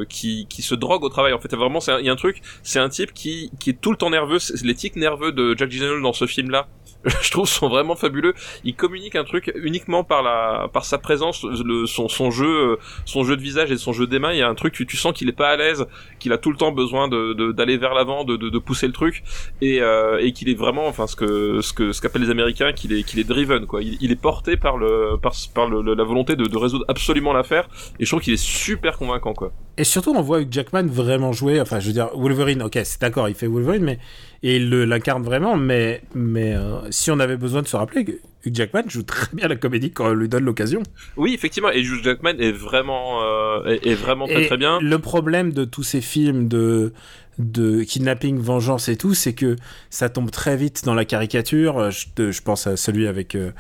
qui 0.09 0.47
qui 0.49 0.63
se 0.63 0.75
drogue 0.75 1.05
au 1.05 1.09
travail. 1.09 1.33
En 1.33 1.39
fait 1.41 1.55
vraiment 1.55 1.79
il 1.99 2.05
y 2.07 2.09
a 2.09 2.13
un 2.13 2.17
truc 2.17 2.41
c'est 2.63 2.79
un 2.79 2.89
type 2.89 3.13
qui 3.13 3.51
qui 3.61 3.71
est 3.71 3.81
tout 3.81 3.91
le 3.91 3.97
temps 3.97 4.11
nerveux 4.11 4.39
C'est- 4.39 4.75
tics 4.75 4.97
nerveux 4.97 5.33
de 5.33 5.55
Jack 5.57 5.71
Gyllenhaal 5.71 6.03
dans 6.03 6.13
ce 6.13 6.27
film 6.27 6.51
là 6.51 6.69
je 7.23 7.31
trouve 7.31 7.49
sont 7.49 7.69
vraiment 7.69 7.97
fabuleux 7.97 8.35
il 8.65 8.75
communique 8.75 9.17
un 9.17 9.25
truc 9.25 9.53
uniquement 9.57 10.05
par 10.05 10.23
la 10.23 10.69
par 10.73 10.85
sa 10.85 10.99
présence 10.99 11.45
le, 11.45 11.87
son 11.87 12.09
son 12.09 12.31
jeu 12.31 12.47
euh, 12.47 12.77
son 13.05 13.25
jeu 13.25 13.37
de 13.37 13.43
visage 13.43 13.71
et 13.71 13.77
son 13.77 13.93
jeu 13.93 14.07
des 14.07 14.19
mains, 14.19 14.33
il 14.33 14.39
y 14.39 14.43
a 14.43 14.49
un 14.49 14.55
truc, 14.55 14.75
tu, 14.75 14.87
tu 14.87 14.97
sens 14.97 15.13
qu'il 15.13 15.29
est 15.29 15.33
pas 15.33 15.51
à 15.51 15.57
l'aise, 15.57 15.87
qu'il 16.19 16.33
a 16.33 16.39
tout 16.39 16.51
le 16.51 16.57
temps 16.57 16.73
besoin 16.73 17.09
de 17.09 17.53
d'aller 17.53 17.77
vers 17.77 17.95
l'avant, 17.95 18.25
de, 18.25 18.37
de, 18.37 18.49
de 18.49 18.59
pousser 18.59 18.87
le 18.87 18.93
truc, 18.93 19.23
et, 19.61 19.81
euh, 19.81 20.19
et 20.21 20.33
qu'il 20.33 20.49
est 20.49 20.55
vraiment, 20.55 20.87
enfin 20.87 21.07
ce 21.07 21.17
que 21.17 21.61
ce 21.61 21.73
que 21.73 21.93
ce 21.93 22.01
qu'appellent 22.01 22.23
les 22.23 22.31
Américains, 22.31 22.73
qu'il 22.73 22.93
est 22.93 23.03
qu'il 23.03 23.21
est 23.21 23.25
driven 23.25 23.67
quoi. 23.67 23.83
Il, 23.83 24.11
est 24.11 24.21
porté 24.21 24.57
par 24.57 24.77
le 24.77 25.17
par 25.55 25.69
le, 25.69 25.95
la 25.95 26.05
volonté 26.05 26.37
de, 26.37 26.47
de 26.47 26.57
résoudre 26.57 26.85
absolument 26.89 27.33
l'affaire, 27.33 27.69
et 27.99 28.05
je 28.05 28.11
trouve 28.11 28.21
qu'il 28.21 28.33
est 28.33 28.43
super 28.43 28.99
convaincant 28.99 29.35
quoi. 29.35 29.53
Et 29.79 29.85
surtout, 29.85 30.15
on 30.17 30.23
voit 30.23 30.41
Jackman 30.51 30.87
vraiment 30.87 31.33
jouer. 31.33 31.61
Enfin, 31.61 31.81
je 31.81 31.89
veux 31.89 31.93
dire, 31.93 32.09
Wolverine, 32.15 32.63
ok, 32.63 32.79
c'est 32.83 33.01
d'accord, 33.01 33.29
il 33.29 33.35
fait 33.35 33.47
Wolverine, 33.47 33.83
mais 33.83 33.99
et 34.43 34.57
il 34.57 34.71
l'incarne 34.71 35.23
vraiment. 35.23 35.57
Mais, 35.57 36.03
mais 36.15 36.55
euh, 36.55 36.91
si 36.91 37.11
on 37.11 37.19
avait 37.19 37.37
besoin 37.37 37.63
de 37.63 37.69
se 37.69 37.77
rappeler 37.77 38.05
que 38.05 38.13
Hugh 38.45 38.55
Jackman 38.55 38.85
joue 38.89 39.03
très 39.03 39.29
bien 39.33 39.49
la 39.49 39.57
comédie 39.57 39.91
quand 39.91 40.07
on 40.07 40.15
lui 40.15 40.29
donne 40.29 40.45
l'occasion. 40.45 40.83
Oui, 41.17 41.35
effectivement, 41.35 41.71
et 41.71 41.81
Hugh 41.81 42.03
Jackman 42.03 42.39
est 42.39 42.53
vraiment 42.53 43.23
euh, 43.23 43.65
est, 43.65 43.87
est 43.87 43.95
vraiment 43.95 44.27
très 44.27 44.45
Et 44.45 44.47
très 44.47 44.57
bien. 44.57 44.79
Le 44.81 44.99
problème 44.99 45.53
de 45.53 45.65
tous 45.65 45.83
ces 45.83 46.01
films 46.01 46.49
de 46.49 46.93
de 47.39 47.83
kidnapping, 47.83 48.39
vengeance 48.39 48.89
et 48.89 48.97
tout, 48.97 49.15
c'est 49.15 49.35
que 49.35 49.57
ça 49.91 50.09
tombe 50.09 50.31
très 50.31 50.57
vite 50.57 50.85
dans 50.85 50.95
la 50.95 51.05
caricature. 51.05 51.91
Je, 51.91 52.41
pense 52.43 52.67
à 52.67 52.77
celui 52.77 53.07
avec 53.07 53.35
euh, 53.35 53.51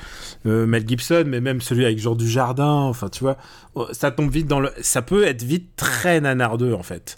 euh, 0.46 0.66
Mel 0.66 0.86
Gibson, 0.88 1.24
mais 1.26 1.40
même 1.40 1.60
celui 1.60 1.84
avec 1.84 1.98
Jean 1.98 2.14
Dujardin. 2.14 2.72
Enfin, 2.72 3.08
tu 3.08 3.20
vois, 3.20 3.36
oh, 3.74 3.86
ça 3.92 4.10
tombe 4.10 4.30
vite 4.30 4.46
dans 4.46 4.60
le. 4.60 4.70
Ça 4.80 5.02
peut 5.02 5.24
être 5.24 5.42
vite 5.42 5.70
très 5.76 6.20
nanardeux 6.20 6.74
en 6.74 6.82
fait. 6.82 7.16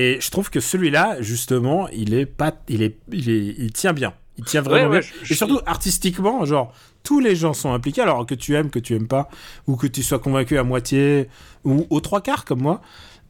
Et 0.00 0.18
je 0.20 0.30
trouve 0.30 0.48
que 0.50 0.60
celui-là, 0.60 1.16
justement, 1.20 1.88
il 1.88 2.14
est 2.14 2.26
pas, 2.26 2.52
il 2.68 2.82
est, 2.82 2.96
il 3.12 3.28
est, 3.30 3.54
il 3.58 3.72
tient 3.72 3.92
bien. 3.92 4.12
Il 4.40 4.44
tient 4.44 4.62
vraiment 4.62 4.88
Ouais, 4.90 4.98
ouais, 4.98 5.00
bien. 5.00 5.08
je- 5.24 5.32
Et 5.32 5.36
surtout 5.36 5.60
artistiquement, 5.66 6.44
genre 6.44 6.72
tous 7.02 7.18
les 7.20 7.34
gens 7.34 7.54
sont 7.54 7.72
impliqués, 7.72 8.02
alors 8.02 8.24
que 8.26 8.34
tu 8.36 8.54
aimes, 8.54 8.70
que 8.70 8.78
tu 8.78 8.94
aimes 8.94 9.08
pas, 9.08 9.28
ou 9.66 9.74
que 9.76 9.86
tu 9.88 10.02
sois 10.04 10.20
convaincu 10.20 10.56
à 10.58 10.62
moitié 10.62 11.28
ou 11.64 11.86
aux 11.90 12.00
trois 12.00 12.20
quarts 12.20 12.44
comme 12.44 12.60
moi. 12.62 12.80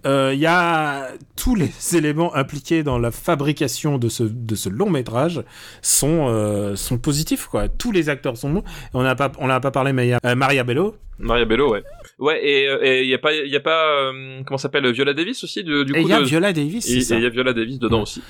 euh, 0.07 0.33
Il 0.35 0.41
y 0.41 0.47
a 0.47 1.09
tous 1.37 1.55
les 1.55 1.71
éléments 1.97 2.35
impliqués 2.35 2.83
dans 2.83 2.99
la 2.99 3.11
fabrication 3.11 3.97
de 3.97 4.09
ce, 4.11 4.23
de 4.25 4.55
ce 4.55 4.69
long 4.69 4.91
métrage 4.91 5.43
sont, 5.81 6.27
euh, 6.29 6.77
sont 6.77 6.99
positifs 6.99 7.47
quoi. 7.47 7.69
Tous 7.69 7.93
les 7.93 8.09
acteurs 8.11 8.37
sont 8.37 8.51
bons. 8.51 8.65
On 8.93 9.03
n'a 9.03 9.15
pas 9.15 9.33
on 9.39 9.47
n'a 9.47 9.61
pas 9.61 9.71
parlé 9.71 9.93
mais 9.95 10.07
il 10.07 10.11
y 10.11 10.13
a 10.13 10.19
euh, 10.27 10.35
Maria 10.35 10.63
Bello. 10.65 10.97
Maria 11.21 11.45
Bello, 11.47 11.73
ouais. 11.73 11.83
Ouais, 12.19 12.45
et 12.45 12.69
euh, 12.69 13.03
il 13.03 13.09
y 13.09 13.15
a 13.15 13.19
pas 13.19 13.33
il 13.33 13.51
y 13.51 13.55
a 13.57 13.61
pas 13.61 14.11
euh, 14.11 14.43
comment 14.45 14.59
ça 14.59 14.63
s'appelle 14.63 14.91
Viola 14.91 15.15
Davis 15.15 15.45
aussi 15.45 15.63
du, 15.63 15.85
du 15.85 15.93
et 15.97 16.03
coup 16.03 16.09
il 16.09 16.11
y 16.11 16.13
a 16.13 16.19
de- 16.21 16.25
Viola 16.25 16.53
Davis. 16.53 16.89
et 16.91 16.95
il 17.15 17.23
y 17.23 17.27
a 17.27 17.29
Viola 17.29 17.53
Davis 17.53 17.79
dedans 17.79 18.03
aussi. 18.03 18.23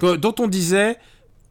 Dont 0.00 0.34
on 0.40 0.48
disait 0.48 0.96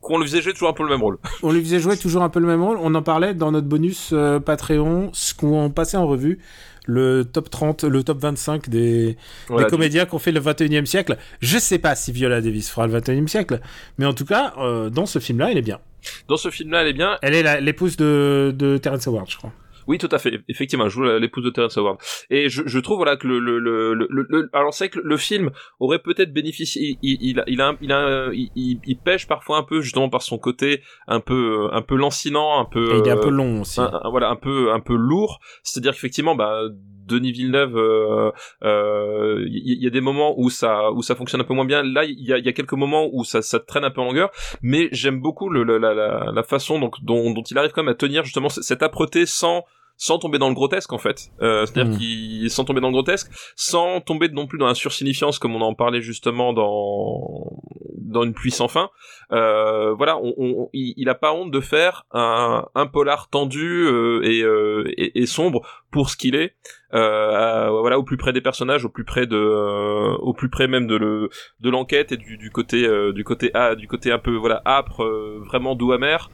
Qu'on 0.01 0.17
le 0.17 0.25
faisait 0.25 0.41
jouer 0.41 0.53
toujours 0.53 0.69
un 0.69 0.73
peu 0.73 0.83
le 0.83 0.89
même 0.89 1.01
rôle. 1.01 1.17
on 1.43 1.51
lui 1.51 1.61
faisait 1.61 1.79
jouer 1.79 1.97
toujours 1.97 2.23
un 2.23 2.29
peu 2.29 2.39
le 2.39 2.47
même 2.47 2.61
rôle. 2.61 2.77
On 2.81 2.93
en 2.95 3.01
parlait 3.01 3.33
dans 3.33 3.51
notre 3.51 3.67
bonus 3.67 4.11
euh, 4.13 4.39
Patreon, 4.39 5.09
ce 5.13 5.33
qu'on 5.33 5.69
passait 5.69 5.97
en 5.97 6.05
revue, 6.07 6.39
le 6.85 7.23
top 7.23 7.49
30, 7.49 7.83
le 7.85 8.03
top 8.03 8.19
25 8.19 8.69
des, 8.69 9.17
Voilà, 9.47 9.65
des 9.65 9.69
comédiens 9.69 10.05
qui 10.05 10.13
ont 10.15 10.19
fait 10.19 10.31
le 10.31 10.39
21e 10.41 10.85
siècle. 10.85 11.17
Je 11.41 11.57
sais 11.57 11.79
pas 11.79 11.95
si 11.95 12.11
Viola 12.11 12.41
Davis 12.41 12.69
fera 12.69 12.87
le 12.87 12.99
21e 12.99 13.27
siècle, 13.27 13.59
mais 13.97 14.05
en 14.05 14.13
tout 14.13 14.25
cas, 14.25 14.53
euh, 14.59 14.89
dans 14.89 15.05
ce 15.05 15.19
film-là, 15.19 15.51
elle 15.51 15.57
est 15.57 15.61
bien. 15.61 15.79
Dans 16.27 16.37
ce 16.37 16.49
film-là, 16.49 16.81
elle 16.83 16.89
est 16.89 16.93
bien. 16.93 17.17
Elle 17.21 17.33
est 17.33 17.61
l'épouse 17.61 17.97
de, 17.97 18.53
de 18.55 18.77
Terrence 18.77 19.07
Howard, 19.07 19.29
je 19.29 19.37
crois. 19.37 19.51
Oui, 19.87 19.97
tout 19.97 20.09
à 20.11 20.17
fait. 20.17 20.41
Effectivement, 20.49 20.85
elle 20.85 20.91
joue 20.91 21.03
l'épouse 21.03 21.43
de 21.43 21.49
Terrence 21.49 21.77
Howard. 21.77 21.97
Et 22.29 22.49
je, 22.49 22.61
je 22.65 22.79
trouve 22.79 22.97
voilà 22.97 23.15
que 23.17 23.27
le 23.27 23.39
le 23.39 23.59
le, 23.59 24.07
le, 24.09 24.49
alors 24.53 24.73
c'est 24.73 24.89
que 24.89 24.99
le 25.03 25.17
film 25.17 25.51
aurait 25.79 25.99
peut-être 25.99 26.33
bénéficié. 26.33 26.97
Il, 27.01 27.17
il, 27.21 27.43
il 27.47 27.59
a 27.61 27.75
il 27.81 27.91
a 27.91 28.29
il, 28.33 28.39
il, 28.39 28.51
il- 28.55 28.79
il 28.85 28.97
pêche 28.99 29.27
parfois 29.27 29.57
un 29.57 29.63
peu 29.63 29.81
justement 29.81 30.09
par 30.09 30.21
son 30.21 30.37
côté 30.37 30.81
un 31.07 31.19
peu 31.19 31.69
un 31.71 31.81
peu 31.81 31.95
lancinant, 31.95 32.59
un 32.59 32.65
peu. 32.65 32.95
Et 32.95 32.99
il 32.99 33.07
est 33.07 33.11
un 33.11 33.17
euh, 33.17 33.21
peu 33.21 33.29
long 33.29 33.61
aussi. 33.61 33.79
un- 33.79 33.91
un- 34.03 34.09
voilà 34.09 34.29
un 34.29 34.35
peu 34.35 34.71
un 34.71 34.79
peu 34.79 34.95
lourd 34.95 35.39
c'est-à-dire 35.63 35.93
qu'effectivement 35.93 36.35
bah 36.35 36.61
Denis 37.07 37.31
Villeneuve 37.31 37.77
euh, 37.77 38.31
euh, 38.63 39.45
il 39.47 39.79
y, 39.79 39.83
y 39.83 39.87
a 39.87 39.89
des 39.89 40.01
moments 40.01 40.33
où 40.37 40.49
ça 40.49 40.91
où 40.91 41.01
ça 41.01 41.15
fonctionne 41.15 41.41
un 41.41 41.45
peu 41.45 41.53
moins 41.53 41.65
bien 41.65 41.81
là 41.83 42.03
il 42.03 42.19
y 42.19 42.33
a, 42.33 42.37
il 42.37 42.45
y 42.45 42.49
a 42.49 42.53
quelques 42.53 42.73
moments 42.73 43.07
où 43.13 43.23
ça 43.23 43.41
ça 43.41 43.59
traîne 43.59 43.83
un 43.85 43.91
peu 43.91 44.01
en 44.01 44.05
longueur 44.05 44.29
mais 44.61 44.89
j'aime 44.91 45.21
beaucoup 45.21 45.49
le, 45.49 45.63
le- 45.63 45.77
la, 45.77 45.93
la, 45.93 46.31
la 46.33 46.43
façon 46.43 46.79
donc 46.79 46.95
dont, 47.03 47.31
dont 47.33 47.43
il 47.43 47.57
arrive 47.57 47.71
quand 47.71 47.83
même 47.83 47.93
à 47.93 47.95
tenir 47.95 48.23
justement 48.25 48.49
cette 48.49 48.83
âpreté 48.83 49.25
sans 49.25 49.63
sans 49.97 50.19
tomber 50.19 50.37
dans 50.37 50.49
le 50.49 50.55
grotesque 50.55 50.93
en 50.93 50.97
fait 50.99 51.29
euh, 51.41 51.65
c'est-à-dire 51.65 51.93
Mm. 51.93 51.97
qu'il 51.97 52.49
sans 52.51 52.63
tomber 52.65 52.81
dans 52.81 52.87
le 52.89 52.93
grotesque 52.93 53.29
sans 53.55 53.99
tomber 54.01 54.29
non 54.29 54.45
plus 54.47 54.57
dans 54.59 54.67
la 54.67 54.75
sursignifiance 54.75 55.39
comme 55.39 55.55
on 55.55 55.61
en 55.61 55.73
parlait 55.73 56.01
justement 56.01 56.53
dans 56.53 57.51
dans 57.97 58.23
une 58.23 58.33
pluie 58.33 58.51
sans 58.51 58.67
fin 58.69 58.89
euh, 59.33 59.93
voilà, 59.93 60.17
on, 60.17 60.33
on- 60.37 60.69
il, 60.71 60.93
il 60.95 61.09
a 61.09 61.15
pas 61.15 61.33
honte 61.33 61.51
de 61.51 61.59
faire 61.59 62.05
un, 62.11 62.65
un 62.75 62.87
polar 62.87 63.29
tendu 63.29 63.85
euh, 63.85 64.21
et, 64.23 64.41
euh, 64.43 64.85
et, 64.97 65.19
et 65.21 65.25
sombre 65.25 65.67
pour 65.91 66.09
ce 66.09 66.17
qu'il 66.17 66.35
est. 66.35 66.53
Euh, 66.93 67.67
à- 67.67 67.69
voilà, 67.69 67.99
au 67.99 68.03
plus 68.03 68.15
près 68.15 68.31
des 68.31 68.39
personnages, 68.39 68.85
au 68.85 68.89
plus 68.89 69.03
près 69.03 69.25
de, 69.25 69.35
euh, 69.35 70.13
au 70.19 70.33
plus 70.33 70.47
près 70.49 70.67
même 70.69 70.87
de 70.87 70.95
le 70.95 71.29
de 71.59 71.69
l'enquête 71.69 72.13
et 72.13 72.17
du, 72.17 72.37
du 72.37 72.49
côté 72.49 72.85
euh, 72.87 73.11
du 73.11 73.25
côté 73.25 73.51
ah, 73.53 73.75
du 73.75 73.87
côté 73.89 74.09
un 74.11 74.19
peu 74.19 74.35
voilà 74.35 74.61
âpre, 74.65 75.03
euh, 75.03 75.41
vraiment 75.45 75.75
doux 75.75 75.91
amer. 75.91 76.29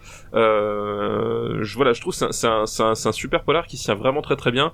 Euh, 0.58 1.60
je 1.64 1.76
voilà, 1.76 1.94
je 1.94 2.02
trouve 2.02 2.14
c'est 2.14 2.26
un, 2.26 2.32
c'est 2.32 2.48
un, 2.48 2.66
c'est 2.66 2.84
un, 2.84 2.92
un 2.92 3.12
super 3.12 3.44
polar 3.44 3.66
qui 3.66 3.78
tient 3.78 3.96
vraiment 3.96 4.22
très 4.22 4.36
très 4.36 4.52
bien. 4.52 4.74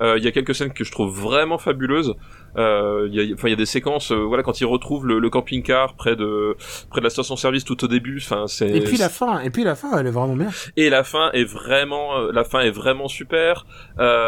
Euh, 0.00 0.16
Il 0.18 0.24
y 0.24 0.28
a 0.28 0.32
quelques 0.32 0.54
scènes 0.54 0.72
que 0.72 0.84
je 0.84 0.90
trouve 0.92 1.10
vraiment 1.16 1.58
fabuleuses. 1.58 2.14
Euh, 2.56 3.06
Il 3.10 3.14
y 3.14 3.20
a, 3.30 3.34
enfin, 3.34 3.48
il 3.48 3.50
y 3.52 3.54
a 3.54 3.56
des 3.56 3.66
séquences, 3.66 4.10
euh, 4.10 4.16
voilà, 4.16 4.42
quand 4.42 4.60
il 4.60 4.64
retrouve 4.66 5.06
le, 5.06 5.18
le 5.20 5.30
camping-car 5.30 5.94
près 5.94 6.16
de 6.16 6.56
près 6.90 7.00
de 7.00 7.04
la 7.04 7.10
station-service 7.10 7.64
tout 7.64 7.82
au 7.84 7.88
début. 7.88 8.18
Enfin, 8.22 8.46
c'est 8.48 8.68
Et 8.68 8.80
puis 8.80 8.96
la 8.96 9.08
fin, 9.08 9.40
et 9.40 9.50
puis 9.50 9.62
la 9.64 9.76
fin, 9.76 9.96
elle 9.98 10.06
est 10.06 10.10
vraiment 10.10 10.34
bien. 10.36 10.48
et 10.76 10.90
la 10.90 11.04
fin 11.04 11.30
est 11.32 11.44
vraiment 11.44 12.18
la 12.32 12.42
fin 12.44 12.60
est 12.60 12.70
vraiment 12.70 13.06
super 13.08 13.64
euh, 13.98 14.19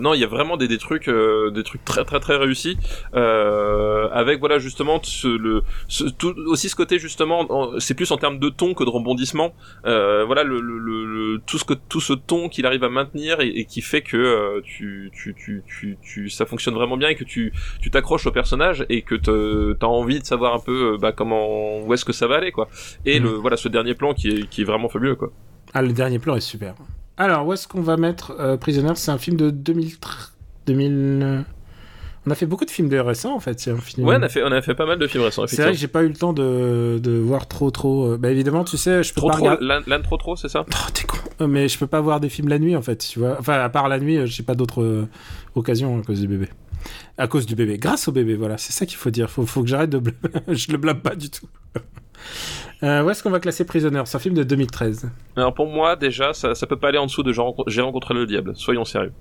non 0.00 0.14
il 0.14 0.20
y 0.20 0.24
a 0.24 0.26
vraiment 0.26 0.56
des, 0.56 0.68
des 0.68 0.78
trucs 0.78 1.08
euh, 1.08 1.50
des 1.50 1.62
trucs 1.62 1.84
très 1.84 2.04
très 2.04 2.20
très 2.20 2.36
réussis 2.36 2.76
euh, 3.14 4.08
avec 4.12 4.38
voilà 4.40 4.58
justement 4.58 5.00
ce, 5.02 5.28
le 5.28 5.62
ce, 5.88 6.04
tout, 6.04 6.34
aussi 6.46 6.68
ce 6.68 6.76
côté 6.76 6.98
justement 6.98 7.40
en- 7.50 7.80
c'est 7.80 7.94
plus 7.94 8.10
en 8.10 8.16
termes 8.16 8.38
de 8.38 8.48
ton 8.48 8.74
que 8.74 8.84
de 8.84 8.90
rebondissement 8.90 9.54
euh, 9.86 10.24
voilà 10.24 10.42
le, 10.44 10.60
le, 10.60 10.78
le, 10.78 11.04
le- 11.04 11.40
tout 11.46 11.58
ce 11.58 11.64
que 11.64 11.74
tout 11.74 12.00
ce 12.00 12.12
ton 12.12 12.48
qu'il 12.48 12.66
arrive 12.66 12.84
à 12.84 12.88
maintenir 12.88 13.40
et, 13.40 13.48
et 13.48 13.64
qui 13.64 13.80
fait 13.80 14.02
que 14.02 14.16
euh, 14.16 14.60
tu, 14.64 15.10
tu, 15.14 15.34
tu, 15.34 15.62
tu, 15.66 15.96
tu 16.02 16.28
ça 16.30 16.46
fonctionne 16.46 16.74
vraiment 16.74 16.96
bien 16.96 17.08
et 17.08 17.14
que 17.14 17.24
tu 17.24 17.52
tu 17.80 17.90
t'accroches 17.90 18.26
au 18.26 18.32
personnage 18.32 18.84
et 18.88 19.02
que 19.02 19.14
t'as 19.74 19.86
envie 19.86 20.20
de 20.20 20.24
savoir 20.24 20.54
un 20.54 20.60
peu 20.60 20.94
euh, 20.94 20.98
bah, 20.98 21.12
comment 21.12 21.80
où 21.80 21.92
est-ce 21.94 22.04
que 22.04 22.12
ça 22.12 22.26
va 22.26 22.36
aller 22.36 22.52
quoi 22.52 22.68
et 23.04 23.18
Mhm. 23.18 23.24
le 23.26 23.30
voilà 23.32 23.56
ce 23.56 23.68
dernier 23.68 23.94
plan 23.94 24.14
qui 24.14 24.28
est 24.28 24.48
qui 24.48 24.60
est 24.62 24.64
vraiment 24.64 24.88
fabuleux 24.88 25.14
quoi 25.16 25.30
Ah, 25.74 25.82
le 25.82 25.92
dernier 25.92 26.18
plan 26.18 26.36
est 26.36 26.40
super. 26.40 26.74
Alors, 27.18 27.46
où 27.46 27.52
est-ce 27.52 27.66
qu'on 27.66 27.80
va 27.80 27.96
mettre 27.96 28.34
euh, 28.38 28.56
Prisoner? 28.56 28.92
C'est 28.96 29.10
un 29.10 29.18
film 29.18 29.36
de 29.36 29.50
2003. 29.50 30.12
2000. 30.66 31.20
euh, 31.22 31.40
On 32.26 32.30
a 32.30 32.34
fait 32.34 32.46
beaucoup 32.46 32.64
de 32.64 32.70
films 32.70 32.88
de 32.88 32.98
récents 32.98 33.34
en 33.34 33.40
fait. 33.40 33.58
C'est 33.60 33.70
un 33.70 33.76
film. 33.78 34.06
Ouais, 34.06 34.16
on 34.18 34.22
a 34.22 34.28
fait, 34.28 34.42
on 34.42 34.52
a 34.52 34.60
fait 34.60 34.74
pas 34.74 34.84
mal 34.86 34.98
de 34.98 35.06
films 35.06 35.22
récents, 35.24 35.46
C'est 35.46 35.62
vrai 35.62 35.72
que 35.72 35.78
j'ai 35.78 35.88
pas 35.88 36.02
eu 36.02 36.08
le 36.08 36.14
temps 36.14 36.32
de, 36.32 36.98
de 37.02 37.12
voir 37.12 37.46
trop 37.48 37.70
trop. 37.70 38.12
euh, 38.12 38.16
Bah 38.18 38.30
évidemment, 38.30 38.64
tu 38.64 38.76
sais, 38.76 39.02
je 39.02 39.14
peux 39.14 39.20
Trop 39.20 39.28
pas 39.30 39.36
trop, 39.36 39.44
regarder. 39.50 40.02
trop 40.02 40.16
trop, 40.16 40.36
c'est 40.36 40.48
ça? 40.48 40.64
Oh, 40.68 40.90
t'es 40.92 41.04
con. 41.04 41.16
Mais 41.46 41.68
je 41.68 41.78
peux 41.78 41.86
pas 41.86 42.00
voir 42.00 42.18
des 42.20 42.28
films 42.28 42.48
la 42.48 42.58
nuit 42.58 42.74
en 42.76 42.82
fait, 42.82 42.96
tu 42.96 43.18
vois. 43.20 43.36
Enfin, 43.38 43.54
à 43.60 43.68
part 43.68 43.88
la 43.88 43.98
nuit, 44.00 44.26
j'ai 44.26 44.42
pas 44.42 44.54
d'autres 44.54 45.06
occasions 45.54 45.98
à 45.98 46.02
cause 46.02 46.20
du 46.20 46.28
bébé. 46.28 46.48
À 47.18 47.28
cause 47.28 47.46
du 47.46 47.54
bébé. 47.54 47.78
Grâce 47.78 48.08
au 48.08 48.12
bébé, 48.12 48.34
voilà. 48.36 48.58
C'est 48.58 48.72
ça 48.72 48.86
qu'il 48.86 48.96
faut 48.98 49.10
dire. 49.10 49.30
Faut, 49.30 49.46
faut 49.46 49.62
que 49.62 49.68
j'arrête 49.68 49.90
de. 49.90 49.98
blâmer. 49.98 50.18
je 50.48 50.70
le 50.72 50.78
blâme 50.78 51.00
pas 51.00 51.14
du 51.14 51.30
tout. 51.30 51.46
Euh, 52.82 53.02
où 53.02 53.10
est-ce 53.10 53.22
qu'on 53.22 53.30
va 53.30 53.40
classer 53.40 53.64
Prisoner? 53.64 54.02
C'est 54.04 54.16
un 54.16 54.20
film 54.20 54.34
de 54.34 54.42
2013. 54.42 55.10
Alors 55.36 55.54
pour 55.54 55.66
moi, 55.66 55.96
déjà, 55.96 56.32
ça, 56.34 56.54
ça 56.54 56.66
peut 56.66 56.76
pas 56.76 56.88
aller 56.88 56.98
en 56.98 57.06
dessous 57.06 57.22
de 57.22 57.32
J'ai 57.68 57.80
rencontré, 57.80 58.12
le 58.14 58.26
diable. 58.26 58.52
Soyons 58.54 58.84
sérieux. 58.84 59.12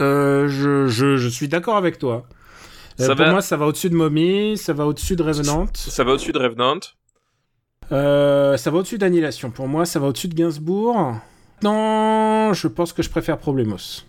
Euh, 0.00 0.48
je, 0.48 0.86
je, 0.88 1.16
je 1.16 1.28
suis 1.28 1.48
d'accord 1.48 1.76
avec 1.76 1.98
toi. 1.98 2.26
Euh, 3.00 3.06
Ça 3.06 3.14
pour 3.14 3.24
va- 3.24 3.30
moi, 3.30 3.40
ça 3.42 3.56
va 3.56 3.66
au-dessus 3.66 3.90
de 3.90 3.94
Mommy, 3.94 4.56
ça 4.56 4.72
va 4.72 4.86
au-dessus 4.86 5.16
de 5.16 5.22
Revenant, 5.22 5.66
Ça 5.74 6.02
va 6.04 6.12
au-dessus 6.12 6.32
de 6.32 6.38
Revenant. 6.38 6.80
euh, 7.92 8.56
ça 8.56 8.70
va 8.70 8.78
au-dessus 8.78 8.98
d'Annihilation. 8.98 9.50
Pour 9.50 9.68
moi, 9.68 9.84
ça 9.86 10.00
va 10.00 10.08
au-dessus 10.08 10.28
de 10.28 10.34
Gainsbourg. 10.34 11.14
Non, 11.62 12.52
je 12.52 12.68
pense 12.68 12.92
que 12.92 13.02
je 13.02 13.08
préfère 13.10 13.38
Problemos. 13.38 14.02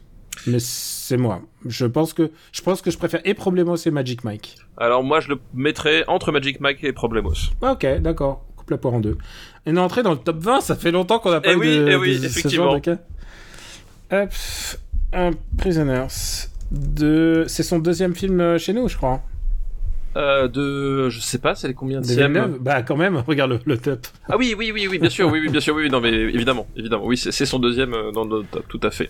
Mais 0.46 0.60
c'est 0.60 1.18
moi. 1.18 1.42
Je 1.66 1.86
pense 1.86 2.14
que 2.14 2.32
je 2.52 2.62
pense 2.62 2.82
que 2.82 2.92
je 2.92 2.98
préfère 2.98 3.22
et 3.26 3.34
Problemos 3.34 3.76
et 3.78 3.92
Magic 3.92 4.24
Mike. 4.24 4.58
Alors 4.78 5.04
moi 5.04 5.20
je 5.20 5.30
le 5.30 5.40
mettrais 5.54 6.04
entre 6.08 6.32
Magic 6.32 6.60
Mike 6.60 6.84
et 6.84 6.94
Problemos. 6.94 7.34
Ok, 7.62 7.86
d'accord. 8.02 8.46
Coupe 8.56 8.70
la 8.72 8.78
poire 8.78 8.94
en 8.94 9.00
deux. 9.00 9.18
On 9.66 9.76
est 9.76 9.80
entré 9.80 10.04
dans 10.04 10.12
le 10.12 10.18
top 10.18 10.38
20, 10.38 10.62
ça 10.62 10.76
fait 10.76 10.92
longtemps 10.92 11.20
qu'on 11.20 11.32
n'a 11.32 11.42
pas 11.42 11.52
Eh 11.52 11.56
eu 11.56 11.58
oui, 11.58 11.78
de, 11.80 11.88
eh 11.90 11.96
oui, 11.96 12.14
de 12.16 12.20
ce 12.22 12.26
effectivement. 12.26 12.66
genre 12.66 12.76
de 12.76 12.80
cas. 12.80 12.98
Hop, 14.12 14.30
un 15.14 15.32
Prisoners. 15.58 16.08
De... 16.72 17.46
C'est 17.48 17.64
son 17.64 17.80
deuxième 17.80 18.14
film 18.16 18.40
euh, 18.42 18.58
chez 18.58 18.74
nous, 18.74 18.88
je 18.90 18.98
crois. 18.98 19.22
Euh, 20.16 20.48
de, 20.48 21.10
je 21.10 21.20
sais 21.20 21.38
pas, 21.38 21.54
c'est 21.56 21.68
les 21.68 21.74
combien 21.74 22.02
de 22.02 22.08
Villeneuve? 22.08 22.58
Bah 22.60 22.82
quand 22.82 22.96
même, 22.98 23.18
regarde 23.28 23.52
le, 23.52 23.60
le 23.66 23.78
top. 23.78 24.08
Ah 24.28 24.36
oui, 24.38 24.56
oui, 24.58 24.72
oui, 24.74 24.88
oui, 24.90 24.98
bien 25.00 25.10
sûr, 25.10 25.30
oui, 25.30 25.40
oui, 25.40 25.50
bien 25.50 25.62
sûr, 25.62 25.76
oui, 25.76 25.84
oui, 25.84 25.90
non 25.90 26.02
mais 26.02 26.10
évidemment, 26.12 26.66
évidemment, 26.76 27.06
oui, 27.06 27.18
c'est 27.18 27.32
c'est 27.32 27.46
son 27.46 27.60
deuxième 27.60 27.94
euh, 27.94 28.12
dans 28.12 28.24
le 28.26 28.44
top, 28.44 28.66
tout 28.68 28.80
à 28.84 28.90
fait. 28.92 29.10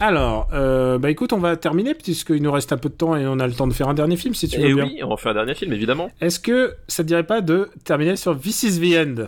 Alors, 0.00 0.48
euh, 0.52 0.98
bah 0.98 1.10
écoute, 1.10 1.32
on 1.32 1.38
va 1.38 1.56
terminer 1.56 1.94
puisqu'il 1.94 2.42
nous 2.42 2.50
reste 2.50 2.72
un 2.72 2.76
peu 2.76 2.88
de 2.88 2.94
temps 2.94 3.14
et 3.16 3.24
on 3.26 3.38
a 3.38 3.46
le 3.46 3.52
temps 3.52 3.68
de 3.68 3.72
faire 3.72 3.88
un 3.88 3.94
dernier 3.94 4.16
film 4.16 4.34
si 4.34 4.48
tu 4.48 4.58
veux 4.58 4.66
Et 4.66 4.74
bien. 4.74 4.84
oui, 4.84 5.00
on 5.04 5.16
fait 5.16 5.28
un 5.28 5.34
dernier 5.34 5.54
film, 5.54 5.72
évidemment. 5.72 6.10
Est-ce 6.20 6.40
que 6.40 6.74
ça 6.88 7.02
te 7.04 7.08
dirait 7.08 7.22
pas 7.26 7.40
de 7.40 7.70
terminer 7.84 8.16
sur 8.16 8.38
This 8.38 8.64
is 8.64 8.80
the 8.80 8.96
End? 8.96 9.26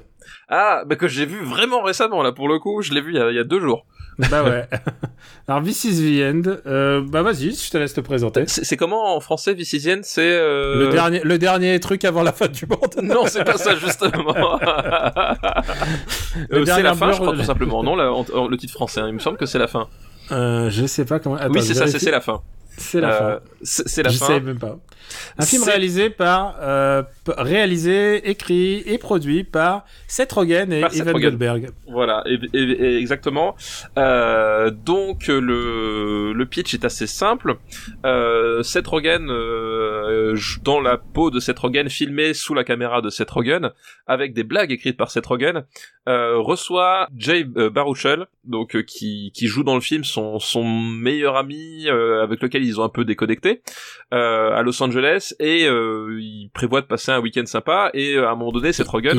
Ah, 0.49 0.83
bah 0.87 0.97
que 0.97 1.07
j'ai 1.07 1.27
vu 1.27 1.45
vraiment 1.45 1.83
récemment 1.83 2.23
là, 2.23 2.33
pour 2.33 2.49
le 2.49 2.59
coup, 2.59 2.83
je 2.83 2.93
l'ai 2.93 3.01
vu 3.01 3.13
il 3.13 3.17
y, 3.17 3.21
a, 3.21 3.31
il 3.31 3.37
y 3.37 3.39
a 3.39 3.45
deux 3.45 3.61
jours. 3.61 3.87
Bah 4.31 4.43
ouais. 4.45 4.69
Alors 5.49 5.63
This 5.63 5.85
is 5.85 5.97
the 6.01 6.23
End, 6.35 6.43
euh, 6.67 7.03
bah 7.07 7.23
vas-y, 7.23 7.53
je 7.55 7.71
te 7.71 7.79
laisse 7.79 7.95
te 7.95 8.01
présenter. 8.01 8.45
C'est 8.47 8.77
comment 8.77 9.17
en 9.17 9.21
français, 9.21 9.55
Vicisienne 9.55 10.01
C'est 10.03 10.23
euh... 10.23 10.79
Le, 10.87 10.89
dernier, 10.89 11.21
le 11.23 11.39
dernier 11.39 11.79
truc 11.81 12.05
avant 12.05 12.23
la 12.23 12.33
fin 12.33 12.49
du 12.49 12.67
monde. 12.67 12.79
Non, 13.03 13.27
c'est 13.27 13.45
pas 13.45 13.57
ça 13.59 13.77
justement. 13.77 14.35
C'est 16.67 16.83
la 16.83 16.95
fin, 16.95 17.13
je 17.13 17.19
crois 17.21 17.33
tout 17.35 17.43
simplement. 17.45 17.83
Non, 17.85 17.95
la- 17.97 18.13
en- 18.13 18.25
en- 18.35 18.49
le 18.49 18.57
titre 18.57 18.73
français, 18.73 19.01
hein, 19.01 19.07
il 19.09 19.15
me 19.15 19.19
semble 19.21 19.37
que 19.37 19.47
c'est 19.47 19.59
la 19.59 19.67
fin. 19.69 19.89
Euh, 20.33 20.71
je 20.71 20.87
sais 20.87 21.05
pas 21.05 21.19
comment. 21.19 21.37
Attends, 21.37 21.53
oui, 21.53 21.61
je 21.61 21.73
c'est 21.73 21.75
ça, 21.75 21.87
c'est 21.99 22.11
la 22.11 22.21
fin. 22.21 22.41
C'est 22.77 23.01
la 23.01 23.09
Euh, 23.09 23.35
fin. 23.37 23.41
C'est 23.63 24.03
la 24.03 24.11
je 24.11 24.19
fin. 24.19 24.27
sais 24.27 24.41
même 24.41 24.59
pas. 24.59 24.79
Un 25.39 25.45
film 25.45 25.63
réalisé 25.65 26.11
par, 26.11 26.57
euh, 26.61 27.03
réalisé, 27.37 28.29
écrit 28.31 28.83
et 28.87 28.99
produit 28.99 29.45
par 29.45 29.85
Seth 30.09 30.33
Rogen 30.33 30.73
et 30.73 30.81
Par 30.83 30.95
Evan 30.95 31.15
Rogen. 31.15 31.31
Goldberg. 31.31 31.71
Voilà, 31.89 32.23
et, 32.27 32.39
et- 32.53 32.85
et 32.85 32.97
exactement. 32.99 33.55
Euh, 33.99 34.71
donc 34.71 35.27
le, 35.29 36.33
le 36.33 36.47
pitch 36.47 36.75
est 36.75 36.85
assez 36.85 37.07
simple. 37.07 37.57
Euh, 38.05 38.63
Seth 38.63 38.87
Rogen, 38.87 39.29
euh, 39.31 40.37
dans 40.63 40.81
la 40.81 40.97
peau 40.99 41.31
de 41.31 41.41
Seth 41.41 41.59
Rogen, 41.59 41.89
filmé 41.89 42.35
sous 42.35 42.55
la 42.55 42.65
caméra 42.65 43.01
de 43.03 43.11
Seth 43.11 43.31
Rogen, 43.31 43.71
avec 44.07 44.35
des 44.35 44.45
blagues 44.45 44.73
écrites 44.73 44.97
par 44.97 45.11
Seth 45.11 45.27
Rogen, 45.27 45.65
reçoit 46.07 47.09
Jay 47.17 47.45
Baruchel, 47.45 48.27
donc 48.45 48.83
qui, 48.85 49.33
qui 49.35 49.47
joue 49.47 49.65
dans 49.65 49.75
le 49.75 49.81
film 49.81 50.05
son, 50.05 50.39
son 50.39 50.65
meilleur 50.65 51.37
ami 51.37 51.89
avec 51.89 52.43
lequel 52.43 52.65
ils 52.65 52.81
ont 52.81 52.85
un 52.85 52.89
peu 52.89 53.05
déconnecté 53.05 53.63
à 54.11 54.61
Los 54.63 54.83
Angeles 54.83 55.35
et 55.41 55.65
il 55.67 56.51
prévoit 56.53 56.81
de 56.83 56.87
passer 56.87 57.13
un 57.17 57.21
week-end 57.21 57.47
sympa 57.47 57.91
et 57.95 58.15
euh, 58.17 58.29
à 58.29 58.33
un 58.33 58.35
moment 58.37 58.53
donné 58.53 58.73
Seth 58.73 58.89
Rogen 58.89 59.19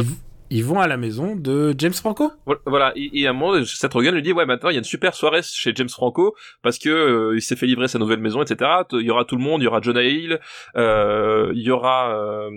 Ils, 0.51 0.57
ils 0.57 0.63
vont 0.63 0.79
à 0.79 0.87
la 0.87 0.95
maison 0.97 1.35
de 1.35 1.73
James 1.77 1.93
Franco? 1.93 2.31
Voilà, 2.67 2.93
et, 2.95 3.09
et 3.21 3.25
à 3.25 3.31
un 3.31 3.33
moment, 3.33 3.63
Seth 3.65 3.91
Rogen 3.93 4.13
lui 4.13 4.21
dit 4.21 4.31
ouais 4.31 4.45
maintenant 4.45 4.69
il 4.69 4.73
y 4.73 4.75
a 4.75 4.79
une 4.79 4.83
super 4.83 5.15
soirée 5.15 5.41
chez 5.43 5.71
James 5.75 5.89
Franco 5.89 6.35
parce 6.61 6.77
que 6.77 6.89
euh, 6.89 7.35
il 7.35 7.41
s'est 7.41 7.55
fait 7.55 7.65
livrer 7.65 7.87
sa 7.87 7.97
nouvelle 7.97 8.19
maison, 8.19 8.43
etc. 8.43 8.69
Il 8.93 9.01
y 9.01 9.09
aura 9.09 9.25
tout 9.25 9.35
le 9.37 9.41
monde, 9.41 9.61
il 9.61 9.65
y 9.65 9.67
aura 9.67 9.81
Jonah 9.81 10.03
Hill, 10.03 10.39
euh, 10.77 11.51
il 11.55 11.61
y 11.63 11.71
aura, 11.71 12.47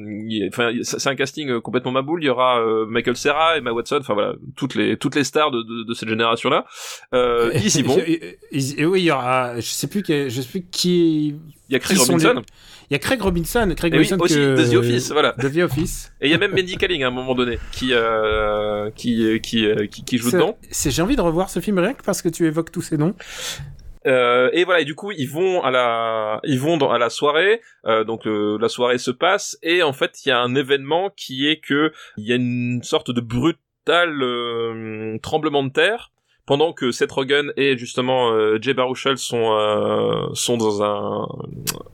enfin 0.49 0.73
c'est 0.83 0.99
c'est 0.99 1.09
un 1.09 1.15
casting 1.15 1.61
complètement 1.61 1.93
maboule. 1.93 2.23
Il 2.23 2.27
y 2.27 2.31
aura 2.31 2.63
Michael 2.89 3.17
Cera, 3.17 3.57
Emma 3.57 3.73
Watson, 3.73 3.99
enfin 4.01 4.13
voilà 4.15 4.35
toutes 4.57 4.75
les 4.75 4.97
toutes 4.99 5.15
les 5.15 5.25
stars 5.25 5.51
de, 5.51 5.63
de, 5.63 5.85
de 5.89 5.95
cette 5.95 6.09
génération 6.11 6.51
là. 6.51 6.67
Euh, 7.15 7.51
ils 7.55 7.75
y 7.79 7.83
vont. 7.85 7.97
Ils- 8.53 8.79
et 8.81 8.85
oui, 8.85 9.01
il 9.01 9.05
y 9.07 9.11
aura, 9.11 9.57
je 9.57 9.63
sais 9.63 9.87
plus, 9.87 10.03
je 10.07 10.29
sais 10.29 10.49
plus 10.49 10.67
qui. 10.71 11.37
Il 11.71 11.75
y 11.75 11.77
a 11.77 11.81
sont 11.81 12.13
Robinson. 12.13 12.35
les- 12.37 12.43
Il 12.91 12.95
y 12.95 12.97
a 12.97 12.99
Craig 12.99 13.21
Robinson, 13.21 13.71
Craig 13.77 13.95
Et 13.95 13.99
oui, 13.99 14.05
Robinson 14.05 14.25
aussi 14.25 14.35
que- 14.35 14.57
de 14.57 14.65
The 14.71 14.75
Office, 14.77 15.11
voilà. 15.13 15.35
de 15.39 15.49
The 15.49 15.59
Office. 15.65 16.13
Et 16.23 16.27
il 16.29 16.31
y 16.31 16.35
a 16.35 16.39
même 16.39 16.53
Mandy 16.53 16.77
Kaling 16.77 17.03
à 17.05 17.09
un 17.09 17.11
moment 17.11 17.35
donné 17.35 17.59
qui 17.73 17.89
euh, 17.93 18.91
qui 18.97 19.41
qui 19.43 19.67
euh, 19.67 19.87
qui, 19.87 20.05
qui 20.05 20.17
joue 20.19 20.31
dedans. 20.31 20.57
c'est- 20.71 20.91
J'ai 20.91 21.03
envie 21.03 21.17
de 21.17 21.21
revoir 21.21 21.51
ce 21.51 21.61
film 21.61 21.79
rien 21.79 21.93
que 21.95 22.03
parce 22.03 22.23
que 22.23 22.29
tu 22.31 22.47
évoques 22.47 22.73
tous 22.73 22.81
ces 22.83 22.97
noms. 22.97 23.15
Euh, 24.07 24.49
et 24.55 24.65
voilà, 24.65 24.81
et 24.81 24.85
du 24.87 24.95
coup, 24.95 25.11
ils 25.13 25.29
vont 25.29 25.63
à 25.63 25.71
la, 25.71 26.41
ils 26.45 26.59
vont 26.59 26.77
dans, 26.79 26.91
à 26.91 26.99
la 26.99 27.11
soirée. 27.11 27.61
euh, 27.85 28.05
donc 28.05 28.27
euh, 28.27 28.57
la 28.61 28.69
soirée 28.69 28.97
se 28.99 29.11
passe 29.11 29.59
et 29.63 29.83
en 29.83 29.93
fait, 29.93 30.25
il 30.25 30.31
y 30.31 30.33
a 30.33 30.39
un 30.41 30.55
événement 30.55 31.11
qui 31.15 31.47
est 31.49 31.61
que 31.61 31.93
il 32.17 32.25
y 32.27 32.33
a 32.33 32.37
une 32.37 32.81
sorte 32.83 33.11
de 33.11 33.21
brutal 33.21 34.23
euh, 34.23 35.19
tremblement 35.23 35.63
de 35.63 35.71
terre 35.71 36.11
pendant 36.49 36.73
que 36.73 36.91
Seth 36.91 37.13
Rogen 37.13 37.53
et 37.57 37.79
justement 37.79 38.33
euh, 38.33 38.59
Jay 38.61 38.75
Baruchel 38.75 39.19
sont 39.19 39.53
euh, 39.53 40.27
sont 40.35 40.57
dans 40.57 40.83
un 40.83 41.29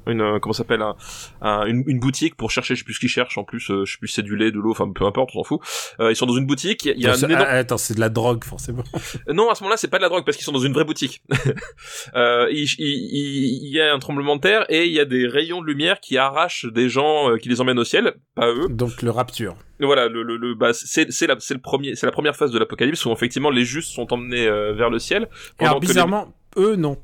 une 0.07 0.20
euh, 0.22 0.38
comment 0.38 0.52
s'appelle 0.55 0.80
un, 0.80 0.94
un- 1.42 1.66
une, 1.66 1.84
une 1.86 1.98
boutique 2.00 2.36
pour 2.36 2.50
chercher 2.50 2.74
je 2.74 2.78
sais 2.80 2.84
plus 2.84 2.94
ce 2.94 3.00
qu'ils 3.00 3.09
cherchent 3.11 3.36
en 3.36 3.44
plus 3.44 3.70
euh, 3.70 3.84
je 3.84 3.92
sais 3.92 3.98
plus 3.98 4.09
c'est 4.09 4.22
du 4.22 4.36
lait 4.36 4.50
de 4.52 4.59
l'eau 4.59 4.70
enfin 4.70 4.90
peu 4.90 5.05
importe 5.05 5.30
on 5.34 5.42
s'en 5.42 5.44
fout 5.44 5.61
Euh, 6.00 6.11
ils 6.12 6.16
sont 6.16 6.26
dans 6.26 6.36
une 6.36 6.46
boutique 6.46 6.84
il 6.86 7.00
y 7.02 7.07
a- 7.07 7.16
Non, 7.16 7.24
un 7.24 7.28
énorme 7.28 7.44
ah, 7.48 7.57
attends, 7.59 7.76
c'est 7.78 7.94
de 7.94 8.00
la 8.00 8.09
drogue 8.09 8.44
forcément. 8.44 8.84
non, 9.28 9.50
à 9.50 9.55
ce 9.55 9.62
moment-là, 9.64 9.76
c'est 9.76 9.88
pas 9.88 9.98
de 9.98 10.02
la 10.02 10.09
drogue 10.09 10.24
parce 10.24 10.36
qu'ils 10.36 10.44
sont 10.44 10.52
dans 10.52 10.61
une 10.61 10.72
vraie 10.72 10.84
boutique. 10.84 11.22
euh, 12.14 12.46
il, 12.50 12.64
il- 12.78 13.64
il- 13.66 13.74
y 13.74 13.80
a 13.80 13.92
un 13.92 13.98
tremblement 13.98 14.36
de 14.36 14.40
terre 14.40 14.64
et 14.68 14.86
il 14.86 14.92
y 14.92 15.00
a 15.00 15.05
des 15.05 15.26
rayons 15.26 15.61
de 15.61 15.66
lumière 15.66 15.98
qui 16.00 16.16
arrachent 16.18 16.66
des 16.66 16.88
gens, 16.88 17.30
euh, 17.30 17.36
qui 17.38 17.48
les 17.48 17.61
emmènent 17.61 17.78
au 17.78 17.84
ciel, 17.84 18.14
pas 18.36 18.48
eux. 18.52 18.68
Donc 18.70 19.02
le 19.02 19.11
Rapture. 19.11 19.57
Voilà, 19.80 20.09
le, 20.09 20.22
le, 20.22 20.36
le- 20.36 20.55
bah, 20.55 20.72
c'est 20.72 21.11
c'est 21.11 21.26
la, 21.26 21.34
c'est 21.40 21.55
le 21.55 21.61
premier, 21.61 21.96
c'est 21.96 22.07
la 22.07 22.12
première 22.12 22.36
phase 22.36 22.52
de 22.52 22.59
l'apocalypse 22.59 23.05
où 23.07 23.12
effectivement 23.12 23.50
les 23.50 23.64
justes 23.64 23.90
sont 23.92 24.12
emmenés 24.12 24.43
euh, 24.47 24.72
vers 24.72 24.90
le 24.90 24.99
ciel. 24.99 25.28
Alors 25.59 25.74
les- 25.74 25.80
bizarrement, 25.80 26.32
eux 26.57 26.76
non. 26.76 26.97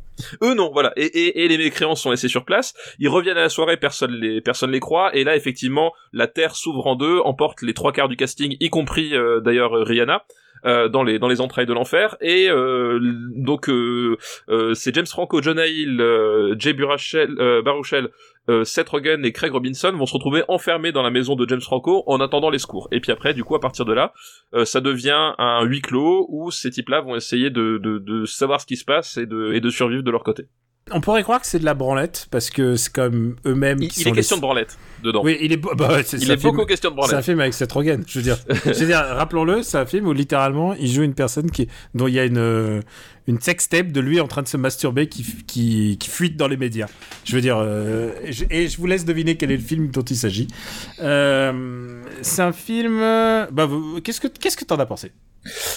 eux 0.43 0.55
non, 0.55 0.71
voilà. 0.73 0.93
Et, 0.97 1.07
et, 1.07 1.45
et 1.45 1.49
les 1.49 1.57
mécréants 1.57 1.95
sont 1.95 2.11
laissés 2.11 2.29
sur 2.29 2.45
place. 2.45 2.75
Ils 2.99 3.09
reviennent 3.09 3.39
à 3.39 3.43
la 3.43 3.49
soirée, 3.49 3.77
personne 3.79 4.13
les 4.13 4.41
personne 4.41 4.71
les 4.71 4.81
croit. 4.81 5.17
Et 5.17 5.25
là, 5.25 5.35
effectivement, 5.35 5.93
la 6.13 6.27
terre 6.27 6.57
s'ouvre 6.57 6.87
en 6.87 6.95
deux, 6.95 7.21
emporte 7.25 7.63
les 7.63 7.75
trois 7.75 7.93
quarts 7.93 8.09
du 8.09 8.17
casting, 8.17 8.57
y 8.61 8.69
compris 8.71 9.15
euh, 9.17 9.41
d'ailleurs 9.41 9.75
euh, 9.77 9.83
Rihanna. 9.83 10.25
Euh, 10.65 10.89
dans 10.89 11.03
les 11.03 11.19
dans 11.19 11.29
les 11.29 11.41
entrailles 11.41 11.67
de 11.67 11.73
l'enfer 11.73 12.17
et 12.21 12.49
euh, 12.51 12.99
donc 13.37 13.69
euh, 13.69 14.17
c'est 14.75 14.95
James 14.95 15.07
Franco, 15.07 15.43
Jonah 15.43 15.67
Hill, 15.67 16.03
Jay 16.59 16.73
Baruchel, 16.73 17.35
euh, 17.39 17.63
Baruchel 17.63 18.09
Seth 18.65 18.89
Rogen 18.89 19.25
et 19.25 19.33
Craig 19.33 19.53
Robinson 19.53 19.93
vont 19.93 20.07
se 20.07 20.15
retrouver 20.15 20.43
enfermés 20.49 20.93
dans 20.93 21.03
la 21.03 21.11
maison 21.11 21.37
de 21.37 21.49
James 21.49 21.61
Franco 21.61 22.03
en 22.07 22.21
attendant 22.21 22.51
les 22.51 22.59
secours. 22.59 22.89
Et 22.91 23.01
puis 23.01 23.13
après, 23.13 23.35
du 23.35 23.45
coup, 23.45 23.55
à 23.55 23.61
partir 23.61 23.85
de 23.85 23.93
là, 23.93 24.13
euh, 24.55 24.65
ça 24.65 24.81
devient 24.81 25.35
un 25.39 25.65
huis 25.65 25.81
clos 25.81 26.27
où 26.29 26.51
ces 26.51 26.71
types-là 26.71 27.01
vont 27.01 27.15
essayer 27.15 27.51
de, 27.51 27.79
de, 27.79 27.99
de 27.99 28.25
savoir 28.25 28.61
ce 28.61 28.67
qui 28.67 28.77
se 28.77 28.85
passe 28.85 29.17
et 29.17 29.27
de, 29.27 29.53
et 29.53 29.61
de 29.61 29.71
survivre 29.71 30.03
de 30.03 30.11
leur 30.11 30.25
côté. 30.25 30.45
On 30.93 31.01
pourrait 31.01 31.23
croire 31.23 31.41
que 31.41 31.47
c'est 31.47 31.61
de 31.61 31.65
la 31.65 31.75
branlette 31.75 32.27
parce 32.33 32.51
que 32.51 32.75
c'est 32.75 32.93
comme 32.93 33.37
eux-mêmes 33.47 33.79
Il, 33.81 33.89
qui 33.91 34.01
il 34.01 34.03
sont 34.03 34.11
est 34.11 34.13
question 34.13 34.37
les- 34.37 34.41
de 34.41 34.47
branlette 34.47 34.77
dedans. 35.05 35.21
Oui, 35.23 35.39
il 35.41 35.53
est 35.53 35.57
bah, 35.77 36.01
il 36.13 36.31
est 36.31 36.37
film- 36.37 36.39
beaucoup 36.43 36.67
question 36.67 36.91
de 36.91 36.97
C'est 36.97 37.01
un 37.01 37.07
branlette. 37.07 37.25
film 37.25 37.39
avec 37.41 37.55
Seth 37.55 37.71
Rogen, 37.71 38.03
je 38.09 38.19
veux 38.19 38.23
dire. 38.25 38.39
je 38.65 38.71
veux 38.71 38.87
dire, 38.87 38.99
rappelons-le, 38.99 39.63
c'est 39.63 39.79
un 39.79 39.87
film 39.87 40.09
où 40.09 40.13
littéralement 40.13 40.75
il 40.75 40.91
joue 40.91 41.03
une 41.03 41.15
personne 41.15 41.49
qui, 41.53 41.69
dont 41.95 42.09
il 42.09 42.15
y 42.15 42.19
a 42.19 42.25
une, 42.25 42.39
euh, 42.39 42.81
une 43.29 43.41
sextape 43.41 43.93
de 43.93 44.01
lui 44.01 44.19
en 44.21 44.27
train 44.27 44.43
de 44.43 44.49
se 44.49 44.57
masturber 44.57 45.09
qui, 45.09 45.25
qui, 45.47 45.97
qui 45.97 46.11
fuite 46.11 46.37
dans 46.37 46.49
les 46.49 46.57
médias. 46.57 46.89
Je 47.25 47.37
veux 47.37 47.41
dire, 47.43 47.59
euh, 47.61 48.11
et 48.25 48.33
je- 48.33 48.45
et 48.51 48.67
je 48.67 48.77
vous 48.77 48.87
laisse 48.87 49.05
deviner 49.05 49.37
quel 49.37 49.53
est 49.53 49.57
le 49.59 49.63
film 49.63 49.91
dont 49.93 50.03
il 50.03 50.17
s'agit. 50.17 50.49
Euh, 51.01 52.03
c'est 52.23 52.43
un 52.43 52.53
film. 52.53 52.99
Bah, 52.99 53.69
qu'est-ce 54.03 54.21
que 54.21 54.27
qu'est-ce 54.27 54.57
que 54.57 54.65
t'en 54.65 54.77
as 54.81 54.87
pensé? 54.87 55.13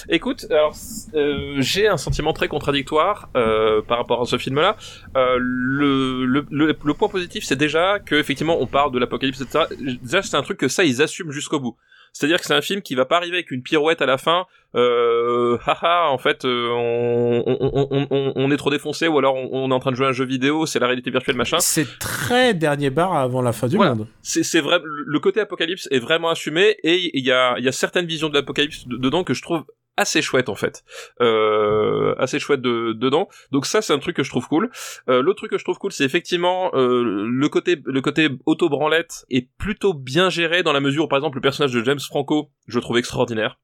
Écoute, 0.08 0.46
alors 0.50 0.74
euh, 1.14 1.56
j'ai 1.58 1.88
un 1.88 1.96
sentiment 1.96 2.32
très 2.34 2.48
contradictoire 2.48 3.30
euh, 3.34 3.80
par 3.82 3.98
rapport 3.98 4.20
à 4.20 4.26
ce 4.26 4.36
film-là. 4.36 4.76
Euh, 5.16 5.36
le, 5.40 6.26
le, 6.26 6.46
le, 6.50 6.76
le 6.84 6.94
point 6.94 7.08
positif, 7.08 7.44
c'est 7.44 7.56
déjà 7.56 7.98
que 7.98 8.14
effectivement 8.14 8.60
on 8.60 8.66
parle 8.66 8.92
de 8.92 8.98
l'apocalypse, 8.98 9.40
etc. 9.40 9.64
Déjà, 10.02 10.22
c'est 10.22 10.36
un 10.36 10.42
truc 10.42 10.58
que 10.58 10.68
ça 10.68 10.84
ils 10.84 11.00
assument 11.00 11.32
jusqu'au 11.32 11.60
bout. 11.60 11.76
C'est-à-dire 12.16 12.38
que 12.40 12.46
c'est 12.46 12.54
un 12.54 12.62
film 12.62 12.80
qui 12.80 12.94
va 12.94 13.04
pas 13.04 13.16
arriver 13.18 13.36
avec 13.38 13.50
une 13.50 13.62
pirouette 13.62 14.00
à 14.00 14.06
la 14.06 14.16
fin. 14.18 14.46
Euh, 14.76 15.58
haha, 15.66 16.08
en 16.10 16.16
fait, 16.18 16.44
euh, 16.44 16.68
on, 16.70 17.42
on, 17.44 17.88
on, 17.90 18.06
on, 18.10 18.32
on 18.36 18.50
est 18.52 18.56
trop 18.56 18.70
défoncé, 18.70 19.08
ou 19.08 19.18
alors 19.18 19.34
on, 19.34 19.70
est 19.70 19.74
en 19.74 19.78
train 19.80 19.90
de 19.90 19.96
jouer 19.96 20.06
à 20.06 20.10
un 20.10 20.12
jeu 20.12 20.24
vidéo, 20.24 20.64
c'est 20.64 20.78
la 20.78 20.86
réalité 20.86 21.10
virtuelle, 21.10 21.36
machin. 21.36 21.58
C'est 21.60 21.98
très 21.98 22.54
dernier 22.54 22.90
bar 22.90 23.14
avant 23.16 23.42
la 23.42 23.52
fin 23.52 23.66
du 23.66 23.76
Voilà. 23.76 23.94
monde. 23.96 24.06
c'est 24.22 24.60
vrai 24.60 24.78
le 24.84 25.18
côté 25.18 25.40
apocalypse 25.40 25.88
est 25.90 25.98
vraiment 25.98 26.30
assumé 26.30 26.76
et 26.84 27.10
il 27.18 27.24
y 27.24 27.32
a 27.32 27.58
y 27.58 27.68
a 27.68 27.72
certaines 27.72 28.06
visions 28.06 28.28
de 28.28 28.34
l'apocalypse 28.34 28.86
de- 28.86 28.96
dedans 28.96 29.24
que 29.24 29.34
je 29.34 29.42
trouve 29.42 29.64
assez 29.96 30.22
chouette 30.22 30.48
en 30.48 30.54
fait. 30.54 30.82
Euh, 31.20 32.14
assez 32.18 32.38
chouette 32.38 32.60
de, 32.60 32.92
dedans. 32.92 33.28
Donc 33.52 33.66
ça 33.66 33.82
c'est 33.82 33.92
un 33.92 33.98
truc 33.98 34.16
que 34.16 34.22
je 34.22 34.30
trouve 34.30 34.46
cool. 34.48 34.70
Euh, 35.08 35.22
l'autre 35.22 35.38
truc 35.38 35.50
que 35.50 35.58
je 35.58 35.64
trouve 35.64 35.78
cool 35.78 35.92
c'est 35.92 36.04
effectivement 36.04 36.70
euh, 36.74 37.26
le 37.28 37.48
côté 37.48 37.80
le 37.84 38.00
côté 38.00 38.28
auto 38.46 38.68
branlette 38.68 39.24
est 39.30 39.48
plutôt 39.58 39.94
bien 39.94 40.30
géré 40.30 40.62
dans 40.62 40.72
la 40.72 40.80
mesure 40.80 41.04
où 41.04 41.08
par 41.08 41.18
exemple 41.18 41.36
le 41.36 41.42
personnage 41.42 41.72
de 41.72 41.82
James 41.84 42.00
Franco 42.00 42.50
je 42.66 42.76
le 42.76 42.82
trouve 42.82 42.98
extraordinaire. 42.98 43.58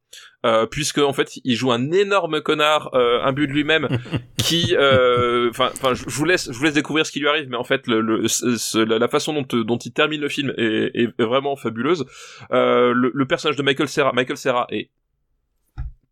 Euh, 0.45 0.67
puisque 0.67 0.99
en 0.99 1.13
fait 1.13 1.39
il 1.45 1.55
joue 1.55 1.71
un 1.71 1.93
énorme 1.93 2.41
connard 2.41 2.91
euh, 2.95 3.21
imbu 3.23 3.47
de 3.47 3.53
lui-même 3.53 3.89
qui 4.39 4.75
euh, 4.77 5.51
enfin 5.51 5.71
enfin 5.73 5.95
je 5.95 6.03
vous 6.09 6.25
laisse 6.25 6.51
je 6.51 6.57
vous 6.59 6.65
laisse 6.65 6.75
découvrir 6.75 7.07
ce 7.07 7.13
qui 7.13 7.21
lui 7.21 7.29
arrive 7.29 7.49
mais 7.49 7.57
en 7.57 7.63
fait 7.65 7.87
le, 7.87 8.01
le- 8.01 8.27
ce- 8.27 8.79
la, 8.79 9.07
façon 9.09 9.33
dont 9.35 9.47
dont 9.63 9.79
il 9.79 9.93
termine 9.93 10.21
le 10.21 10.29
film 10.29 10.53
est, 10.57 10.91
est 10.95 11.23
vraiment 11.23 11.55
fabuleuse. 11.57 12.05
Euh, 12.51 12.93
le, 12.93 13.13
le 13.15 13.27
personnage 13.27 13.57
de 13.57 13.63
Michael 13.63 13.89
Cera 13.89 14.13
Michael 14.13 14.37
Cera 14.37 14.67
est 14.71 14.91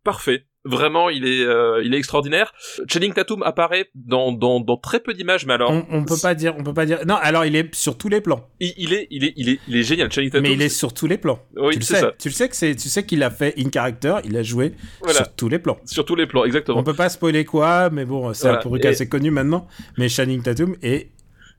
parfait. 0.03 0.45
Vraiment, 0.65 1.09
il 1.09 1.25
est, 1.25 1.41
euh, 1.45 1.81
il 1.85 1.93
est 1.93 1.97
extraordinaire. 1.97 2.51
Channing 2.91 3.13
Tatum 3.13 3.41
apparaît 3.43 3.89
dans, 3.95 4.33
dans, 4.33 4.59
dans 4.59 4.75
très 4.75 4.99
peu 4.99 5.13
d'images, 5.13 5.45
mais 5.45 5.53
alors. 5.53 5.71
On, 5.71 5.85
on 5.89 6.03
peut 6.03 6.17
pas 6.21 6.35
dire, 6.35 6.53
on 6.59 6.63
peut 6.63 6.73
pas 6.73 6.85
dire. 6.85 6.99
Non, 7.07 7.15
alors 7.15 7.45
il 7.45 7.55
est 7.55 7.73
sur 7.73 7.97
tous 7.97 8.09
les 8.09 8.19
plans. 8.19 8.45
Il, 8.59 8.73
il 8.77 8.93
est, 8.93 9.07
il 9.09 9.23
est, 9.23 9.33
il 9.37 9.47
est, 9.49 9.59
il 9.69 9.77
est 9.77 9.83
génial. 9.83 10.11
Channing 10.11 10.29
Tatum. 10.29 10.43
Mais 10.43 10.51
il 10.51 10.61
est 10.61 10.67
sur 10.67 10.93
tous 10.93 11.07
les 11.07 11.17
plans. 11.17 11.39
Oui, 11.55 11.73
tu 11.75 11.79
le 11.79 11.85
sais. 11.85 12.01
ça. 12.01 12.11
Tu 12.19 12.27
le 12.27 12.33
sais 12.33 12.49
que 12.49 12.57
c'est, 12.57 12.75
tu 12.75 12.89
sais 12.89 13.05
qu'il 13.05 13.23
a 13.23 13.31
fait 13.31 13.53
in 13.57 13.69
character, 13.73 14.15
il 14.25 14.35
a 14.35 14.43
joué 14.43 14.73
Voilà. 14.99 15.15
sur 15.23 15.33
tous 15.33 15.47
les 15.47 15.59
plans. 15.59 15.77
Sur 15.85 16.03
tous 16.03 16.15
les 16.15 16.27
plans, 16.27 16.43
exactement. 16.43 16.77
On 16.77 16.83
peut 16.83 16.93
pas 16.93 17.07
spoiler 17.09 17.45
quoi, 17.45 17.89
mais 17.89 18.03
bon, 18.03 18.33
c'est 18.33 18.49
Voilà. 18.49 18.61
un 18.65 18.75
Et- 18.75 18.87
assez 18.87 19.07
connu 19.07 19.31
maintenant. 19.31 19.65
Mais 19.97 20.09
Channing 20.09 20.43
Tatum 20.43 20.75
est 20.83 21.09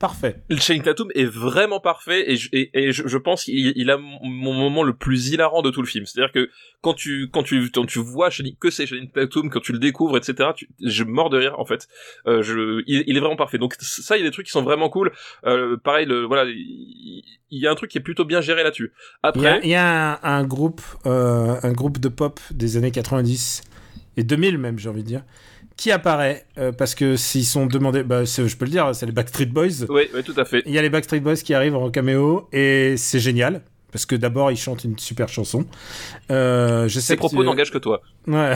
parfait. 0.01 0.37
Le 0.49 0.57
Channing 0.57 0.81
Tatum 0.81 1.09
est 1.13 1.25
vraiment 1.25 1.79
parfait 1.79 2.29
et 2.31 2.35
je, 2.35 2.49
et, 2.51 2.71
et 2.73 2.91
je, 2.91 3.07
je 3.07 3.17
pense 3.17 3.43
qu'il 3.43 3.71
il 3.75 3.91
a 3.91 3.97
mon, 3.97 4.53
moment 4.53 4.83
le 4.83 4.93
plus 4.93 5.29
hilarant 5.29 5.61
de 5.61 5.69
tout 5.69 5.81
le 5.81 5.87
film. 5.87 6.05
C'est-à-dire 6.07 6.33
que 6.33 6.49
quand 6.81 6.95
tu 6.95 7.29
quand 7.31 7.43
tu 7.43 7.69
quand 7.69 7.85
tu 7.85 7.99
vois 7.99 8.31
Channing, 8.31 8.55
que 8.59 8.71
c'est 8.71 8.87
Channing 8.87 9.11
Tatum, 9.11 9.51
quand 9.51 9.59
tu 9.59 9.71
le 9.71 9.79
découvres, 9.79 10.17
etc. 10.17 10.49
Tu, 10.55 10.67
je 10.83 11.03
mords 11.03 11.29
de 11.29 11.37
rire 11.37 11.59
en 11.59 11.65
fait. 11.65 11.87
Euh, 12.25 12.41
je, 12.41 12.81
il, 12.87 13.03
il 13.05 13.15
est 13.15 13.19
vraiment 13.19 13.35
parfait. 13.35 13.59
Donc 13.59 13.75
ça, 13.79 14.17
il 14.17 14.21
y 14.21 14.23
a 14.23 14.27
des 14.27 14.33
trucs 14.33 14.47
qui 14.47 14.51
sont 14.51 14.63
vraiment 14.63 14.89
cool. 14.89 15.11
Euh, 15.45 15.77
pareil, 15.77 16.07
le, 16.07 16.25
voilà, 16.25 16.45
il, 16.49 17.23
il 17.51 17.61
y 17.61 17.67
a 17.67 17.71
un 17.71 17.75
truc 17.75 17.91
qui 17.91 17.99
est 17.99 18.01
plutôt 18.01 18.25
bien 18.25 18.41
géré 18.41 18.63
là-dessus. 18.63 18.91
Il 19.35 19.41
y 19.43 19.45
a, 19.45 19.53
Après, 19.53 19.59
il 19.63 19.69
y 19.69 19.75
a 19.75 20.13
un, 20.13 20.39
un 20.39 20.43
groupe, 20.43 20.81
euh, 21.05 21.55
un 21.61 21.73
groupe 21.73 21.99
de 21.99 22.09
pop 22.09 22.39
des 22.49 22.75
années 22.75 22.91
90 22.91 23.61
et 24.17 24.23
2000 24.23 24.57
même, 24.57 24.77
j'ai 24.79 24.89
envie 24.89 25.03
de 25.03 25.07
dire, 25.07 25.23
qui 25.77 25.91
apparaît 25.91 26.45
euh, 26.57 26.71
parce 26.71 26.95
que 26.95 27.15
s'ils 27.15 27.45
sont 27.45 27.65
demandés, 27.65 28.03
bah, 28.03 28.23
je 28.25 28.55
peux 28.55 28.65
le 28.65 28.71
dire, 28.71 28.93
c'est 28.93 29.05
les 29.05 29.11
Backstreet 29.11 29.47
Boys. 29.47 29.85
oui, 29.89 30.03
oui, 30.13 30.23
tout 30.23 30.33
à 30.37 30.45
fait. 30.45 30.63
Il 30.65 30.73
y 30.73 30.77
a 30.77 30.81
les 30.81 30.89
Backstreet 30.89 31.21
Boys 31.21 31.35
qui 31.37 31.53
arrivent 31.53 31.75
en 31.75 31.89
caméo 31.89 32.47
et 32.51 32.95
c'est 32.97 33.19
génial. 33.19 33.61
Parce 33.91 34.05
que 34.05 34.15
d'abord, 34.15 34.51
ils 34.51 34.57
chantent 34.57 34.85
une 34.85 34.97
super 34.97 35.27
chanson. 35.27 35.65
Euh, 36.31 36.87
je 36.87 36.99
sais 37.01 37.17
propos 37.17 37.39
tu- 37.41 37.45
n'engagent 37.45 37.71
que 37.71 37.77
toi. 37.77 38.01
Ouais. 38.25 38.53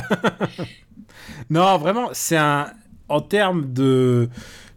non, 1.50 1.78
vraiment, 1.78 2.10
c'est 2.14 2.38
un. 2.38 2.68
En 3.08 3.22
termes 3.22 3.72
de 3.72 4.30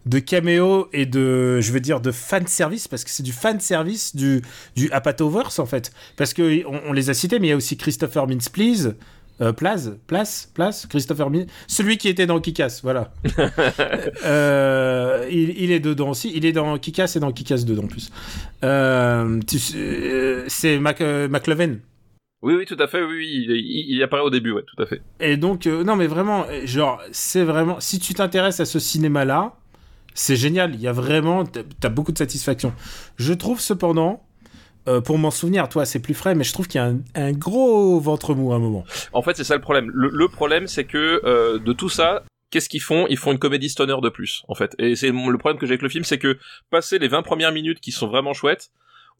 de 0.05 0.19
caméo 0.19 0.87
et 0.93 1.05
de 1.05 1.59
je 1.61 1.71
veux 1.71 1.79
dire 1.79 1.99
de 1.99 2.11
fan 2.11 2.45
service 2.45 2.87
parce 2.87 3.03
que 3.03 3.09
c'est 3.09 3.23
du 3.23 3.31
fan 3.31 3.59
service 3.59 4.15
du 4.15 4.41
du 4.75 4.89
Apatoverse 4.91 5.59
en 5.59 5.65
fait 5.65 5.91
parce 6.15 6.33
que 6.33 6.63
on, 6.67 6.79
on 6.87 6.93
les 6.93 7.09
a 7.09 7.13
cités 7.13 7.39
mais 7.39 7.47
il 7.47 7.49
y 7.49 7.53
a 7.53 7.55
aussi 7.55 7.75
Christopher 7.75 8.27
Mintz 8.27 8.49
Please 8.49 8.93
euh, 9.41 9.53
Plaz, 9.53 9.97
Place, 10.07 10.49
Place, 10.53 10.85
Christopher 10.87 11.29
Mintz, 11.29 11.49
celui 11.67 11.97
qui 11.97 12.07
était 12.09 12.25
dans 12.25 12.39
Kikas, 12.39 12.79
voilà. 12.83 13.11
Euh, 14.25 15.27
il, 15.31 15.49
il 15.61 15.71
est 15.71 15.79
dedans 15.79 16.09
aussi, 16.09 16.31
il 16.35 16.45
est 16.45 16.51
dans 16.51 16.77
Kikas 16.77 17.13
et 17.15 17.19
dans 17.19 17.31
Kikas 17.31 17.63
2 17.65 17.77
en 17.79 17.87
plus. 17.87 18.09
Euh, 18.63 19.39
euh, 19.75 20.43
c'est 20.47 20.79
Mac, 20.79 20.99
McLovin, 21.01 21.75
Oui, 22.41 22.53
oui, 22.55 22.65
tout 22.65 22.77
à 22.79 22.87
fait. 22.87 23.01
Oui, 23.01 23.13
oui, 23.17 23.27
il, 23.47 23.51
il- 23.51 23.95
il 23.95 24.03
apparaît 24.03 24.21
au 24.23 24.29
début, 24.29 24.51
ouais, 24.51 24.63
tout 24.63 24.81
à 24.81 24.85
fait. 24.85 25.01
Et 25.19 25.37
donc, 25.37 25.65
non, 25.65 25.95
mais 25.95 26.07
vraiment, 26.07 26.45
genre, 26.65 27.01
c'est 27.11 27.43
vraiment. 27.43 27.79
Si 27.79 27.99
tu 27.99 28.13
t'intéresses 28.13 28.59
à 28.59 28.65
ce 28.65 28.79
cinéma-là, 28.79 29.55
c'est 30.13 30.35
génial. 30.35 30.73
Il 30.75 30.81
y 30.81 30.87
a 30.87 30.93
vraiment. 30.93 31.43
t'as- 31.45 31.61
T'as 31.79 31.89
beaucoup 31.89 32.11
de 32.11 32.17
satisfaction. 32.17 32.73
Je 33.17 33.33
trouve 33.33 33.59
cependant. 33.59 34.23
Euh, 34.89 35.01
pour 35.01 35.17
m'en 35.17 35.31
souvenir, 35.31 35.69
toi, 35.69 35.85
c'est 35.85 35.99
plus 35.99 36.15
frais, 36.15 36.33
mais 36.33 36.43
je 36.43 36.51
trouve 36.51 36.67
qu'il 36.67 36.81
y 36.81 36.83
a 36.83 36.91
un, 37.15 37.31
gros 37.31 37.99
ventre 37.99 38.33
mou 38.33 38.51
à 38.51 38.55
un 38.55 38.59
moment. 38.59 38.83
En 39.13 39.21
fait, 39.21 39.37
c'est 39.37 39.43
ça 39.43 39.55
le 39.55 39.61
problème. 39.61 39.91
Le, 39.93 40.27
problème, 40.27 40.67
c'est 40.67 40.85
que 40.85 41.21
euh, 41.23 41.59
de 41.59 41.73
tout 41.73 41.89
ça, 41.89 42.23
qu'est-ce 42.49 42.69
qu'ils 42.69 42.81
font? 42.81 43.05
Ils 43.07 43.17
font 43.17 43.31
une 43.31 43.39
comédie 43.39 43.69
stoner 43.69 43.97
de 44.01 44.09
plus, 44.09 44.43
en 44.47 44.55
fait. 44.55 44.75
Et 44.79 44.95
c'est 44.95 45.11
le 45.11 45.37
problème 45.37 45.59
que 45.59 45.67
j'ai 45.67 45.73
avec 45.73 45.83
le 45.83 45.89
film, 45.89 46.03
c'est 46.03 46.17
que 46.17 46.37
passer 46.71 46.97
les 46.97 47.07
20 47.07 47.21
premières 47.21 47.51
minutes 47.51 47.79
qui 47.79 47.91
sont 47.91 48.07
vraiment 48.07 48.33
chouettes, 48.33 48.71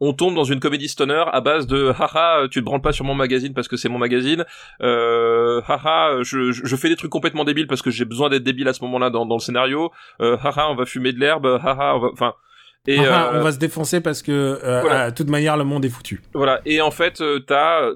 on 0.01 0.13
tombe 0.13 0.33
dans 0.33 0.45
une 0.45 0.59
comédie 0.59 0.87
stoner 0.87 1.25
à 1.31 1.41
base 1.41 1.67
de 1.67 1.91
haha 1.99 2.47
tu 2.49 2.61
te 2.61 2.65
branles 2.65 2.81
pas 2.81 2.93
sur 2.93 3.03
mon 3.03 3.15
magazine 3.15 3.53
parce 3.53 3.67
que 3.67 3.75
c'est 3.75 3.89
mon 3.89 3.97
magazine 3.97 4.45
euh, 4.81 5.61
haha 5.67 6.23
je, 6.23 6.75
fais 6.77 6.87
des 6.87 6.95
trucs 6.95 7.11
complètement 7.11 7.43
débiles 7.43 7.67
parce 7.67 7.81
que 7.81 7.91
j'ai 7.91 8.05
besoin 8.05 8.29
d'être 8.29 8.45
débile 8.45 8.69
à 8.69 8.73
ce 8.73 8.81
moment-là 8.85 9.09
dans, 9.09 9.25
le 9.25 9.39
scénario 9.39 9.91
haha 10.21 10.69
on 10.69 10.75
va 10.75 10.85
fumer 10.85 11.11
de 11.11 11.19
l'herbe 11.19 11.59
haha 11.61 11.95
enfin 12.13 12.33
et 12.89 12.99
Ah, 13.05 13.31
euh, 13.33 13.39
On 13.39 13.43
va 13.43 13.51
se 13.51 13.59
défoncer 13.59 14.01
parce 14.01 14.21
que, 14.21 14.31
euh, 14.31 14.81
voilà. 14.81 15.01
à 15.03 15.11
toute 15.11 15.29
manière, 15.29 15.57
le 15.57 15.63
monde 15.63 15.85
est 15.85 15.89
foutu. 15.89 16.21
Voilà, 16.33 16.61
et 16.65 16.81
en 16.81 16.91
fait, 16.91 17.21
euh, 17.21 17.39
t'as, 17.39 17.91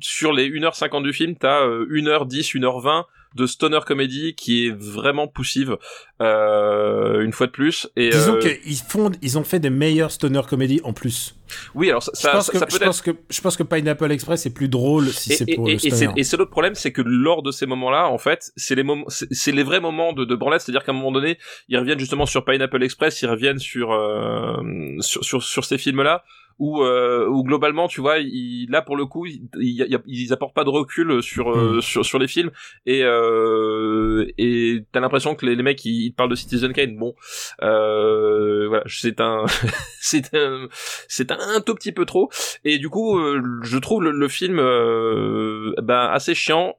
sur 0.00 0.32
les 0.32 0.48
1h50 0.50 1.02
du 1.02 1.12
film, 1.12 1.36
t'as 1.36 1.62
euh, 1.62 1.86
1h10, 1.90 2.56
1h20 2.58 3.04
de 3.34 3.46
stoner 3.46 3.80
comédie 3.86 4.34
qui 4.34 4.66
est 4.66 4.70
vraiment 4.76 5.26
poussive, 5.28 5.76
euh, 6.20 7.20
une 7.22 7.32
fois 7.32 7.46
de 7.46 7.52
plus. 7.52 7.88
Et, 7.96 8.10
Disons 8.10 8.36
euh, 8.36 8.40
qu'ils 8.40 8.76
font, 8.76 9.10
ils 9.22 9.38
ont 9.38 9.44
fait 9.44 9.58
des 9.60 9.70
meilleures 9.70 10.10
stoner 10.10 10.42
comédies 10.48 10.80
en 10.84 10.92
plus. 10.92 11.34
Oui, 11.74 11.90
alors 11.90 12.02
ça, 12.02 12.12
Je 12.14 12.28
pense, 12.36 12.46
ça- 12.46 12.52
que, 12.52 12.58
ça 12.58 12.66
je, 12.68 12.70
peut 12.70 12.76
être... 12.82 12.86
pense 12.86 13.02
que, 13.02 13.10
je 13.28 13.40
pense 13.42 13.56
que 13.56 13.62
Pineapple 13.62 14.10
Express 14.10 14.46
est 14.46 14.54
plus 14.54 14.68
drôle 14.68 15.08
si 15.08 15.34
c'est 15.34 15.54
pour 15.54 15.68
et- 15.68 15.72
le 15.72 15.76
et 15.76 15.78
c'est, 15.90 15.90
stoner. 15.90 16.12
et 16.16 16.24
c'est 16.24 16.36
l'autre 16.38 16.50
problème, 16.50 16.74
c'est 16.74 16.92
que 16.92 17.02
lors 17.04 17.42
de 17.42 17.50
ces 17.50 17.66
moments-là, 17.66 18.08
en 18.08 18.18
fait, 18.18 18.52
c'est 18.56 18.74
les 18.74 18.82
moments, 18.82 19.04
c'est, 19.08 19.26
c'est 19.32 19.52
les 19.52 19.62
vrais 19.62 19.80
moments 19.80 20.12
de, 20.14 20.24
de 20.24 20.34
branlette, 20.34 20.62
c'est-à-dire 20.62 20.82
qu'à 20.84 20.92
un 20.92 20.94
moment 20.94 21.12
donné, 21.12 21.38
ils 21.68 21.78
reviennent 21.78 21.98
justement 21.98 22.24
sur 22.26 22.44
Pineapple 22.44 22.82
Express, 22.82 23.20
ils 23.22 23.28
reviennent 23.28 23.58
sur 23.58 23.92
euh, 23.92 24.56
sur, 25.00 25.24
sur 25.24 25.42
sur 25.42 25.64
ces 25.64 25.76
films-là 25.78 26.24
où 26.58 26.82
euh, 26.82 27.26
où 27.28 27.42
globalement, 27.42 27.88
tu 27.88 28.00
vois, 28.00 28.18
ils, 28.18 28.66
là 28.70 28.82
pour 28.82 28.96
le 28.96 29.06
coup, 29.06 29.26
ils, 29.26 29.48
ils, 29.60 29.98
ils 30.06 30.32
apportent 30.32 30.54
pas 30.54 30.64
de 30.64 30.70
recul 30.70 31.22
sur 31.22 31.50
euh, 31.50 31.80
sur 31.80 32.04
sur 32.04 32.18
les 32.18 32.28
films. 32.28 32.50
Et 32.86 33.02
euh, 33.04 34.26
et 34.38 34.84
t'as 34.92 35.00
l'impression 35.00 35.34
que 35.34 35.46
les, 35.46 35.54
les 35.54 35.62
mecs 35.62 35.84
ils, 35.84 36.06
ils 36.06 36.12
parlent 36.12 36.30
de 36.30 36.34
Citizen 36.34 36.72
Kane. 36.72 36.96
Bon, 36.96 37.14
euh, 37.62 38.68
voilà, 38.68 38.84
c'est 38.86 39.20
un 39.20 39.44
c'est 40.00 40.34
un 40.34 40.68
c'est 41.08 41.30
un 41.30 41.60
tout 41.60 41.74
petit 41.74 41.92
peu 41.92 42.04
trop. 42.04 42.30
Et 42.64 42.78
du 42.78 42.88
coup, 42.88 43.18
euh, 43.18 43.42
je 43.62 43.78
trouve 43.78 44.02
le, 44.02 44.10
le 44.10 44.28
film 44.28 44.58
euh, 44.58 45.74
ben, 45.82 46.08
assez 46.12 46.34
chiant 46.34 46.76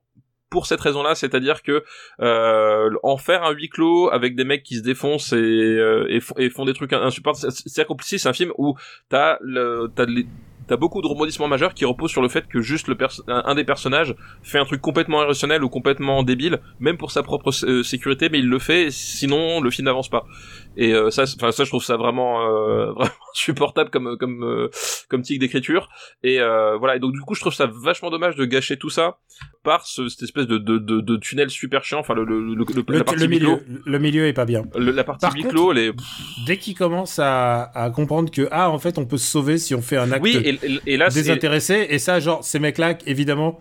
pour 0.53 0.67
cette 0.67 0.81
raison-là, 0.81 1.15
c'est-à-dire 1.15 1.63
que 1.63 1.83
euh, 2.21 2.89
en 3.01 3.17
faire 3.17 3.41
un 3.43 3.51
huis 3.51 3.69
clos 3.69 4.09
avec 4.11 4.35
des 4.35 4.43
mecs 4.43 4.61
qui 4.61 4.75
se 4.75 4.83
défoncent 4.83 5.33
et, 5.33 5.35
euh, 5.35 6.05
et, 6.09 6.19
font- 6.19 6.65
des 6.65 6.73
trucs 6.73 6.93
insupportables, 6.93 7.51
c'est- 7.51 7.81
accompli. 7.81 8.05
C'est 8.19 8.29
un 8.29 8.33
film 8.33 8.51
où 8.59 8.75
t'as 9.09 9.37
le 9.41 9.89
beaucoup 10.77 11.01
de 11.01 11.07
rebondissements 11.07 11.47
majeurs 11.47 11.73
qui 11.73 11.85
reposent 11.85 12.11
sur 12.11 12.21
le 12.21 12.29
fait 12.29 12.47
que 12.47 12.61
juste 12.61 12.87
un 13.27 13.55
des 13.55 13.63
personnages 13.63 14.15
fait 14.43 14.59
un 14.59 14.65
truc 14.65 14.81
complètement 14.81 15.21
irrationnel 15.23 15.63
ou 15.63 15.69
complètement 15.69 16.23
débile, 16.23 16.59
même 16.79 16.97
pour 16.97 17.11
sa 17.11 17.21
propre 17.21 17.51
euh, 17.65 17.83
sécurité, 17.83 18.29
mais 18.29 18.39
il 18.39 18.47
le 18.47 18.59
fait, 18.59 18.89
sinon 18.91 19.61
le 19.61 19.69
film 19.71 19.85
n'avance 19.85 20.09
pas. 20.09 20.23
Et 20.75 20.93
euh, 20.93 21.11
ça, 21.11 21.23
enfin 21.35 21.51
ça, 21.51 21.63
je 21.65 21.69
trouve 21.69 21.83
ça 21.83 21.97
vraiment 21.97 22.41
euh, 22.47 22.91
vraiment 22.93 23.11
supportable 23.33 23.89
comme 23.91 24.17
comme 24.17 24.43
euh, 24.43 24.69
comme 25.09 25.21
tic 25.21 25.39
d'écriture. 25.39 25.87
Et 26.23 26.39
euh, 26.39 26.77
voilà. 26.77 26.95
Et 26.95 26.99
donc 26.99 27.13
du 27.13 27.19
coup, 27.21 27.35
je 27.35 27.41
trouve 27.41 27.53
ça 27.53 27.67
vachement 27.71 28.09
dommage 28.09 28.35
de 28.35 28.45
gâcher 28.45 28.77
tout 28.77 28.89
ça 28.89 29.17
par 29.63 29.85
ce, 29.85 30.09
cette 30.09 30.23
espèce 30.23 30.47
de, 30.47 30.57
de, 30.57 30.77
de, 30.79 30.99
de 31.01 31.17
tunnel 31.17 31.49
super 31.49 31.83
chiant. 31.83 31.99
Enfin, 31.99 32.13
le, 32.15 32.23
le, 32.23 32.41
le, 32.41 32.55
le- 32.55 32.97
la 32.97 33.03
partie 33.03 33.21
le 33.21 33.27
milieu, 33.27 33.59
le 33.85 33.99
milieu 33.99 34.25
est 34.27 34.33
pas 34.33 34.45
bien. 34.45 34.63
Le- 34.75 34.91
la 34.91 35.03
partie 35.03 35.25
Par 35.25 35.35
contre- 35.35 35.73
les... 35.73 35.91
Dès 36.47 36.57
qu'ils 36.57 36.75
commencent 36.75 37.19
à, 37.19 37.63
à 37.75 37.89
comprendre 37.89 38.31
que 38.31 38.47
ah 38.51 38.69
en 38.69 38.79
fait 38.79 38.97
on 38.97 39.05
peut 39.05 39.17
se 39.17 39.29
sauver 39.29 39.57
si 39.57 39.75
on 39.75 39.81
fait 39.81 39.97
un 39.97 40.11
acte 40.11 40.23
oui, 40.23 40.37
et, 40.43 40.59
et- 40.93 40.97
là, 40.97 41.09
désintéressé 41.09 41.85
et 41.89 41.99
ça 41.99 42.19
genre 42.19 42.43
ces 42.43 42.59
mecs 42.59 42.77
là 42.77 42.97
évidemment 43.05 43.59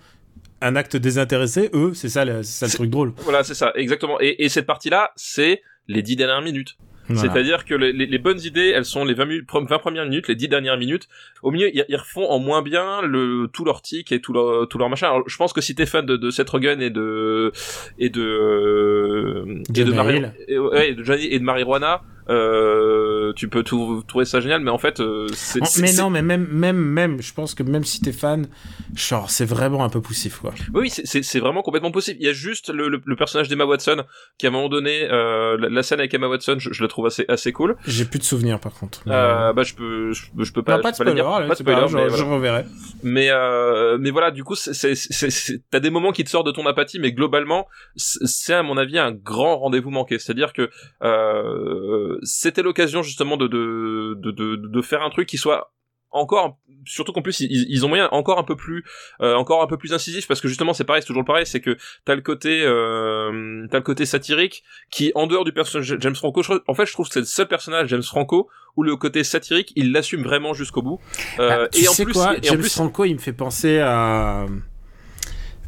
un 0.61 0.77
acte 0.77 0.97
désintéressé 0.97 1.71
eux 1.75 1.93
c'est 1.95 2.09
ça 2.09 2.25
ça 2.43 2.67
le 2.67 2.73
truc 2.73 2.91
drôle. 2.91 3.13
voilà, 3.19 3.43
c'est 3.45 3.55
ça, 3.55 3.73
exactement. 3.75 4.19
Et, 4.21 4.45
et 4.45 4.49
cette 4.49 4.67
partie-là, 4.67 5.11
c'est 5.17 5.61
les 5.89 6.03
dix 6.03 6.17
dernières 6.17 6.43
minutes. 6.43 6.77
Voilà. 7.15 7.33
C'est-à-dire 7.33 7.65
que 7.65 7.75
les, 7.75 7.93
les- 7.93 8.07
les 8.07 8.19
bonnes 8.19 8.41
idées, 8.41 8.73
elles 8.75 8.85
sont 8.85 9.05
les 9.05 9.15
20, 9.15 9.25
minutes, 9.27 9.49
20 9.53 9.79
premières 9.79 10.05
minutes, 10.05 10.29
les 10.29 10.35
10 10.35 10.49
dernières 10.49 10.77
minutes. 10.77 11.09
Au 11.43 11.51
milieu, 11.51 11.69
ils, 11.75 11.85
ils 11.89 11.97
refont 11.97 12.29
en 12.29 12.39
moins 12.39 12.63
bien 12.63 13.03
le, 13.03 13.49
tout 13.53 13.65
leur 13.65 13.83
tic 13.83 14.13
et 14.13 14.21
tout 14.21 14.33
leur, 14.33 14.69
tout 14.69 14.79
leur 14.79 14.89
machin. 14.89 15.09
Alors, 15.09 15.29
je 15.29 15.37
pense 15.37 15.53
que 15.53 15.61
si 15.61 15.75
t'es 15.75 15.87
fan 15.87 16.05
de, 16.07 16.17
de 16.17 16.31
Seth 16.31 16.51
Rogen 16.51 16.81
et 16.83 16.91
de, 16.91 17.53
et 17.99 18.09
de, 18.11 18.21
euh, 18.23 19.63
et 19.69 19.85
de, 19.85 19.93
Mari- 19.93 20.17
Hill. 20.19 20.33
et, 20.49 20.59
ouais, 20.59 20.91
et 20.91 20.95
de 20.95 21.03
Johnny 21.03 21.27
et 21.31 21.39
de 21.39 21.45
marijuana, 21.45 22.03
euh, 22.29 23.33
tu 23.35 23.49
peux 23.49 23.62
tout, 23.62 24.03
trouver 24.07 24.25
ça 24.25 24.41
génial, 24.41 24.61
mais 24.61 24.70
en 24.70 24.79
fait, 24.79 25.01
euh, 25.01 25.27
c'est, 25.35 25.64
c'est- 25.64 25.81
mais 25.83 25.93
non 25.95 26.11
mais 26.11 26.23
même 26.23 26.47
même 26.51 26.77
même 26.77 27.23
je 27.23 27.33
pense 27.35 27.55
que 27.55 27.62
même 27.62 27.85
si 27.85 28.01
t'es 28.01 28.12
fan 28.12 28.47
genre 28.95 29.31
c'est 29.31 29.45
vraiment 29.45 29.85
un 29.85 29.89
peu 29.89 30.01
poussif 30.01 30.39
quoi. 30.39 30.53
Oui, 30.75 30.91
c'est- 30.91 31.07
c'est 31.07 31.23
c'est 31.23 31.41
vraiment 31.41 31.62
complètement 31.62 31.91
possible. 31.91 32.18
Il 32.20 32.27
y 32.27 32.29
a 32.29 32.33
juste 32.33 32.68
le, 32.70 32.89
le, 32.89 33.01
le 33.05 33.16
personnage 33.16 33.49
d'Emma 33.49 33.64
Watson 33.64 34.05
qui, 34.39 34.47
à 34.47 34.51
un 34.51 34.53
moment 34.53 34.68
donné, 34.68 35.09
euh, 35.11 35.57
la, 35.59 35.68
la 35.68 35.83
scène 35.83 35.99
avec 36.01 36.12
Emma 36.14 36.29
Watson, 36.29 36.57
je, 36.59 36.73
je 36.73 36.83
la 36.83 36.89
trouve 36.89 37.07
assez, 37.07 37.25
assez 37.29 37.53
cool. 37.53 37.77
J'ai 37.87 38.05
plus 38.05 38.18
de 38.18 38.25
souvenirs 38.25 38.61
par 38.61 38.75
contre. 38.75 39.03
Mais, 39.07 39.12
Euh, 39.14 39.53
bah, 39.53 39.62
je 39.62 39.75
peux, 39.75 40.12
je, 40.12 40.23
je 40.39 40.53
peux 40.53 40.62
pas, 40.62 40.77
non, 40.77 40.83
pas 40.83 40.91
de 40.91 40.97
spoiler, 40.97 41.14
dire. 41.14 41.29
allez, 41.29 41.49
pas 41.49 41.55
de 41.55 41.59
c'est 41.59 41.64
pas 41.64 41.73
spoiler, 41.73 41.89
je, 41.89 41.97
mais 41.97 42.16
je 42.16 42.23
voilà. 42.23 42.35
reverrai. 42.37 42.64
Mais, 43.03 43.29
euh, 43.31 43.99
mais 44.01 44.11
voilà, 44.11 44.31
du 44.31 44.45
coup, 44.45 44.55
c'est, 44.55 44.75
c'est, 44.75 44.95
c'est, 44.95 45.31
c'est- 45.31 45.62
t'as 45.70 45.81
des 45.81 45.91
moments 45.91 46.12
qui 46.12 46.25
te 46.25 46.31
sortent 46.31 46.47
de 46.47 46.53
ton 46.53 46.66
apathie, 46.66 46.99
mais 46.99 47.12
globalement, 47.12 47.66
c'est 47.97 48.27
c'est, 48.27 48.55
à 48.55 48.62
mon 48.62 48.77
avis 48.77 48.99
un 48.99 49.12
grand 49.12 49.59
rendez-vous 49.59 49.91
manqué. 49.91 50.18
C'est-à-dire 50.18 50.53
que 50.53 50.70
euh, 51.03 52.12
c'était 52.23 52.63
l'occasion 52.63 53.03
justement 53.03 53.37
de, 53.37 53.47
de, 53.47 54.15
de, 54.19 54.31
de, 54.31 54.57
de 54.57 54.83
faire 54.83 55.03
un 55.03 55.11
truc 55.11 55.29
qui 55.29 55.39
soit 55.39 55.73
encore 56.15 56.59
surtout 56.85 57.13
qu'en 57.13 57.23
plus 57.23 57.41
ils, 57.41 57.65
ils 57.71 57.87
ont 57.87 57.89
moyen 57.89 58.09
encore 58.13 58.39
un 58.39 58.43
peu 58.43 58.55
plus 58.55 58.85
euh, 59.23 59.35
encore 59.35 59.63
un 59.63 59.67
peu 59.67 59.79
plus 59.79 59.95
incisif 59.95 60.29
parce 60.29 60.43
que 60.43 60.49
justement 60.49 60.75
c'est 60.75 60.85
pareil 60.85 61.01
c'est 61.01 61.07
toujours 61.07 61.25
pareil 61.25 61.47
c'est 61.47 61.61
que 61.63 61.79
t'as 62.05 62.15
le 62.15 62.21
côté 62.21 62.63
euh, 62.65 63.67
t'as 63.71 63.79
le 63.79 63.83
côté 63.83 64.05
satirique 64.05 64.63
qui 64.91 65.11
en 65.15 65.27
dehors 65.27 65.45
du 65.45 65.53
personnage 65.53 65.97
James 65.99 66.15
Franco 66.15 66.43
je- 66.43 66.53
en 66.69 66.75
fait 66.75 66.85
je 66.85 66.93
trouve 66.93 67.07
que 67.07 67.15
c'est 67.15 67.21
le 67.21 67.25
seul 67.27 67.49
personnage 67.49 67.89
James 67.89 68.03
Franco 68.03 68.49
où 68.77 68.83
le 68.83 68.95
côté 68.97 69.25
satirique 69.25 69.73
il 69.75 69.93
l'assume 69.93 70.23
vraiment 70.23 70.53
jusqu'au 70.55 70.83
bout. 70.83 70.99
Euh, 71.39 71.65
Ah, 71.65 71.69
tu 71.73 71.85
et 71.85 71.89
en 71.89 71.95
plus 71.95 72.13
quoi 72.13 72.35
et 72.35 72.39
en 72.41 72.43
James 72.43 72.61
plus 72.61 72.75
Franco 72.75 73.05
il 73.07 73.15
me 73.15 73.19
fait 73.19 73.33
penser 73.33 73.79
à 73.79 74.45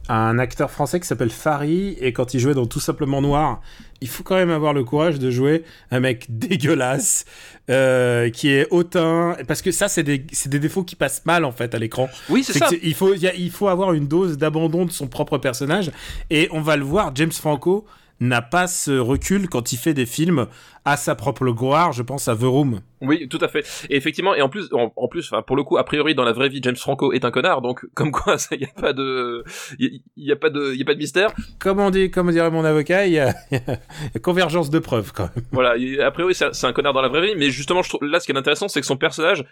un 0.08 0.38
acteur 0.38 0.70
français 0.70 1.00
qui 1.00 1.06
s'appelle 1.06 1.30
Fari, 1.30 1.96
et 2.00 2.12
quand 2.12 2.34
il 2.34 2.40
jouait 2.40 2.54
dans 2.54 2.66
Tout 2.66 2.80
Simplement 2.80 3.22
Noir, 3.22 3.60
il 4.00 4.08
faut 4.08 4.22
quand 4.22 4.34
même 4.34 4.50
avoir 4.50 4.74
le 4.74 4.84
courage 4.84 5.18
de 5.18 5.30
jouer 5.30 5.64
un 5.90 6.00
mec 6.00 6.26
dégueulasse, 6.28 7.24
euh, 7.70 8.28
qui 8.30 8.50
est 8.50 8.66
hautain, 8.70 9.36
parce 9.48 9.62
que 9.62 9.70
ça, 9.72 9.88
c'est 9.88 10.02
des, 10.02 10.18
des 10.18 10.58
défauts 10.58 10.84
qui 10.84 10.94
passent 10.96 11.24
mal, 11.24 11.44
en 11.44 11.52
fait, 11.52 11.74
à 11.74 11.78
l'écran. 11.78 12.08
Oui, 12.28 12.44
c'est 12.44 12.58
ça. 12.58 12.68
il, 12.82 12.94
faut, 12.94 13.14
il 13.14 13.20
y 13.22 13.26
a- 13.28 13.34
il 13.34 13.50
faut 13.50 13.68
avoir 13.68 13.92
une 13.94 14.06
dose 14.06 14.36
d'abandon 14.36 14.84
de 14.84 14.90
son 14.90 15.06
propre 15.06 15.38
personnage. 15.38 15.90
Et 16.28 16.48
on 16.52 16.60
va 16.60 16.76
le 16.76 16.84
voir, 16.84 17.12
James 17.14 17.32
Franco 17.32 17.86
n'a 18.20 18.42
pas 18.42 18.66
ce 18.66 18.92
recul 18.98 19.48
quand 19.48 19.72
il 19.72 19.76
fait 19.76 19.94
des 19.94 20.06
films 20.06 20.46
à 20.84 20.96
sa 20.96 21.14
propre 21.14 21.46
gloire. 21.50 21.92
Je 21.92 22.02
pense 22.02 22.28
à 22.28 22.36
The 22.36 22.42
Room. 22.42 22.80
Oui, 23.00 23.28
tout 23.28 23.38
à 23.40 23.48
fait. 23.48 23.66
Et 23.90 23.96
effectivement, 23.96 24.34
et 24.34 24.40
en 24.42 24.48
plus, 24.48 24.68
en, 24.72 24.92
en 24.96 25.08
plus, 25.08 25.30
enfin, 25.32 25.42
pour 25.42 25.56
le 25.56 25.62
coup, 25.62 25.76
a 25.78 25.84
priori, 25.84 26.14
dans 26.14 26.24
la 26.24 26.32
vraie 26.32 26.48
vie, 26.48 26.60
James 26.62 26.76
Franco 26.76 27.12
est 27.12 27.24
un 27.24 27.30
connard, 27.30 27.60
donc 27.60 27.84
comme 27.94 28.12
quoi, 28.12 28.36
il 28.52 28.60
y 28.60 28.64
a 28.64 28.80
pas 28.80 28.92
de, 28.92 29.44
il 29.78 30.00
y, 30.16 30.26
y 30.28 30.32
a 30.32 30.36
pas 30.36 30.50
de, 30.50 30.72
il 30.72 30.78
y 30.78 30.82
a 30.82 30.84
pas 30.84 30.94
de 30.94 30.98
mystère. 30.98 31.30
Comme 31.58 31.80
on 31.80 31.90
dit, 31.90 32.10
comme 32.10 32.30
dirait 32.30 32.50
mon 32.50 32.64
avocat, 32.64 33.06
il 33.06 33.12
y 33.12 33.16
y 33.16 33.18
a 33.20 33.38
convergence 34.22 34.70
de 34.70 34.78
preuves 34.78 35.12
quand 35.12 35.28
même. 35.34 35.44
Voilà, 35.52 35.74
a 36.04 36.10
priori, 36.10 36.34
c'est 36.34 36.46
un- 36.46 36.52
c'est 36.52 36.66
un 36.66 36.72
connard 36.72 36.92
dans 36.92 37.02
la 37.02 37.08
vraie 37.08 37.26
vie, 37.26 37.34
mais 37.36 37.50
justement, 37.50 37.82
je 37.82 37.88
trouve, 37.90 38.04
là, 38.04 38.20
ce 38.20 38.26
qui 38.26 38.32
est 38.32 38.36
intéressant, 38.38 38.68
c'est 38.68 38.80
que 38.80 38.86
son 38.86 38.96
personnage, 38.96 39.44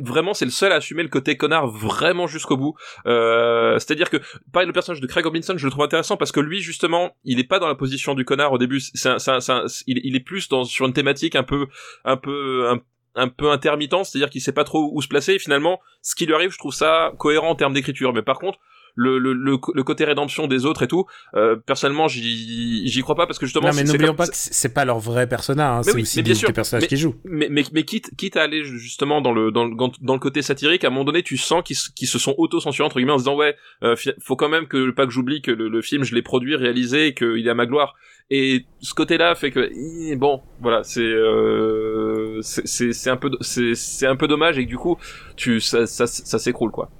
vraiment, 0.00 0.34
c'est 0.34 0.44
le 0.44 0.50
seul 0.50 0.72
à 0.72 0.76
assumer 0.76 1.02
le 1.02 1.08
côté 1.08 1.36
connard 1.36 1.66
vraiment 1.66 2.26
jusqu'au 2.26 2.56
bout. 2.56 2.74
Euh, 3.06 3.78
c'est-à-dire 3.78 4.10
que, 4.10 4.18
pareil, 4.52 4.66
le 4.66 4.72
personnage 4.72 5.00
de 5.00 5.06
Craig 5.06 5.24
Robinson, 5.24 5.54
je 5.56 5.64
le 5.64 5.70
trouve 5.70 5.84
intéressant 5.84 6.16
parce 6.16 6.32
que 6.32 6.40
lui, 6.40 6.60
justement, 6.60 7.16
il 7.24 7.38
est 7.38 7.44
pas 7.44 7.58
dans 7.58 7.68
la 7.68 7.74
position 7.74 8.14
du 8.14 8.24
connard 8.24 8.52
au 8.52 8.58
début. 8.58 8.80
C'est 8.80 9.08
un, 9.08 9.18
c'est 9.18 9.30
un- 9.30 9.40
c'est 9.40 9.52
un- 9.52 9.64
il, 9.86 10.16
est 10.16 10.20
plus 10.20 10.48
dans, 10.48 10.64
sur 10.64 10.86
une 10.86 10.92
thématique 10.92 11.36
un 11.36 11.42
peu, 11.42 11.66
un 12.04 12.16
peu, 12.16 12.68
un 13.14 13.28
peu 13.28 13.50
intermittent, 13.50 14.04
c'est-à-dire 14.04 14.30
qu'il 14.30 14.40
sait 14.40 14.52
pas 14.52 14.64
trop 14.64 14.90
où 14.92 15.02
se 15.02 15.08
placer. 15.08 15.34
Et 15.34 15.38
finalement, 15.38 15.80
ce 16.00 16.14
qui 16.14 16.26
lui 16.26 16.34
arrive, 16.34 16.50
je 16.50 16.58
trouve 16.58 16.72
ça 16.74 17.12
cohérent 17.18 17.50
en 17.50 17.54
termes 17.54 17.74
d'écriture. 17.74 18.12
Mais 18.12 18.22
par 18.22 18.38
contre, 18.38 18.58
le, 18.94 19.18
le, 19.18 19.32
le, 19.32 19.58
le 19.74 19.82
côté 19.84 20.04
rédemption 20.04 20.46
des 20.46 20.66
autres 20.66 20.82
et 20.82 20.88
tout, 20.88 21.06
euh, 21.34 21.56
personnellement, 21.56 22.08
j'y, 22.08 22.86
j'y 22.88 23.00
crois 23.02 23.14
pas 23.14 23.26
parce 23.26 23.38
que 23.38 23.46
justement, 23.46 23.68
Non, 23.68 23.74
mais 23.74 23.84
n'oublions 23.84 24.14
pas 24.14 24.26
que 24.26 24.32
c'est 24.34 24.72
pas 24.74 24.84
leur 24.84 24.98
vrai 24.98 25.26
personnage. 25.28 25.78
Hein, 25.78 25.82
c'est 25.82 25.94
oui, 25.94 26.02
aussi 26.02 26.18
mais 26.18 26.22
bien 26.24 26.32
des, 26.34 26.38
sûr, 26.38 26.48
des 26.48 26.52
personnages 26.54 26.82
mais- 26.82 26.88
qui 26.88 26.96
jouent. 26.96 27.14
mais, 27.24 27.48
mais, 27.50 27.64
mais 27.72 27.84
quitte, 27.84 28.10
quitte 28.16 28.36
à 28.36 28.42
aller 28.42 28.64
justement 28.64 29.20
dans 29.20 29.32
le, 29.32 29.50
dans 29.50 29.64
le, 29.64 29.74
dans 30.00 30.12
le 30.14 30.18
côté 30.20 30.42
satirique, 30.42 30.84
à 30.84 30.88
un 30.88 30.90
moment 30.90 31.04
donné, 31.04 31.22
tu 31.22 31.36
sens 31.36 31.62
qu'ils, 31.64 31.76
se- 31.76 31.90
qu'ils 31.90 32.08
se 32.08 32.18
sont 32.18 32.34
auto-censurés, 32.38 32.86
entre 32.86 32.96
guillemets, 32.96 33.12
en 33.12 33.18
se 33.18 33.24
disant, 33.24 33.36
ouais, 33.36 33.56
euh, 33.82 33.96
faut 34.20 34.36
quand 34.36 34.48
même 34.48 34.66
que, 34.66 34.90
pas 34.90 35.06
que 35.06 35.12
j'oublie 35.12 35.40
que 35.42 35.50
le, 35.50 35.68
le 35.68 35.82
film, 35.82 36.04
je 36.04 36.14
l'ai 36.14 36.22
produit, 36.22 36.54
réalisé, 36.56 37.06
et 37.08 37.14
qu'il 37.14 37.46
est 37.46 37.50
à 37.50 37.54
ma 37.54 37.66
gloire. 37.66 37.94
Et 38.30 38.64
ce 38.80 38.94
côté-là 38.94 39.34
fait 39.34 39.50
que, 39.50 40.14
bon, 40.16 40.40
voilà, 40.60 40.82
c'est, 40.84 41.00
euh, 41.02 42.40
c'est, 42.42 43.10
un 43.10 43.16
peu, 43.16 43.30
c'est, 43.40 43.74
c'est 43.74 44.06
un 44.06 44.16
peu 44.16 44.28
dommage, 44.28 44.58
et 44.58 44.64
que 44.64 44.68
du 44.68 44.78
coup, 44.78 44.96
tu, 45.36 45.60
ça, 45.60 45.86
ça, 45.86 46.06
ça 46.06 46.38
s'écroule, 46.38 46.70
quoi. 46.70 46.90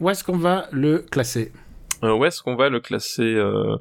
Où 0.00 0.10
est-ce 0.10 0.24
qu'on 0.24 0.36
va 0.36 0.66
le 0.72 0.98
classer 0.98 1.52
Euh, 2.02 2.12
où 2.14 2.24
est-ce 2.24 2.42
qu'on 2.42 2.56
va 2.56 2.68
le 2.68 2.80
classer, 2.80 3.34
euh... 3.34 3.76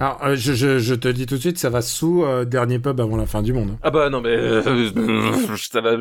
Alors, 0.00 0.20
euh, 0.24 0.34
je, 0.36 0.54
je, 0.54 0.78
je 0.78 0.94
te 0.94 1.06
dis 1.08 1.26
tout 1.26 1.36
de 1.36 1.40
suite, 1.40 1.58
ça 1.58 1.70
va 1.70 1.80
sous 1.80 2.24
euh, 2.24 2.44
dernier 2.44 2.78
pub 2.80 3.00
avant 3.00 3.16
la 3.16 3.26
fin 3.26 3.42
du 3.42 3.52
monde. 3.52 3.76
Ah 3.82 3.90
bah, 3.90 4.10
non, 4.10 4.20
mais, 4.20 4.30
euh, 4.36 4.60
ça 5.56 5.80
va 5.80 5.96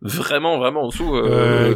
vraiment, 0.00 0.58
vraiment 0.58 0.84
en 0.84 0.88
dessous, 0.88 1.14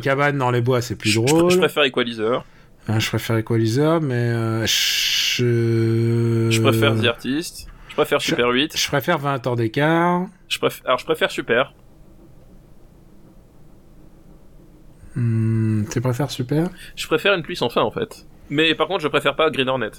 cabane 0.03 0.39
dans 0.39 0.51
les 0.51 0.63
bois, 0.63 0.81
c'est 0.81 0.97
plus 0.97 1.11
je, 1.11 1.21
drôle. 1.21 1.51
je 1.51 1.59
préfère 1.59 1.85
Equalizer. 1.85 2.45
Hein, 2.89 2.99
je 2.99 3.09
préfère 3.09 3.37
Equalizer, 3.37 4.01
mais 4.01 4.67
je... 4.67 6.49
Je 6.51 6.61
préfère 6.61 6.99
The 6.99 7.05
Artist. 7.05 7.67
Je 7.89 7.95
préfère 7.95 8.21
Super 8.23 8.49
8. 8.49 8.77
Je 8.77 8.89
préfère 8.89 9.19
20 9.19 9.47
ans 9.47 9.55
d'écart. 9.57 10.27
Je 10.49 10.59
préfère, 10.59 10.87
alors 10.87 10.99
je 10.99 11.05
préfère 11.05 11.31
Super. 11.31 11.75
Hmm, 15.17 15.85
tu 15.91 16.01
préfères 16.01 16.31
Super? 16.31 16.69
Je 16.97 17.07
préfère 17.07 17.35
une 17.35 17.43
pluie 17.43 17.57
sans 17.57 17.69
fin 17.69 17.83
en 17.83 17.91
fait. 17.91 18.27
Mais 18.49 18.75
par 18.75 18.89
contre, 18.89 19.01
je 19.01 19.09
préfère 19.09 19.37
pas 19.37 19.51
Green 19.51 19.69
Hornet. 19.69 19.91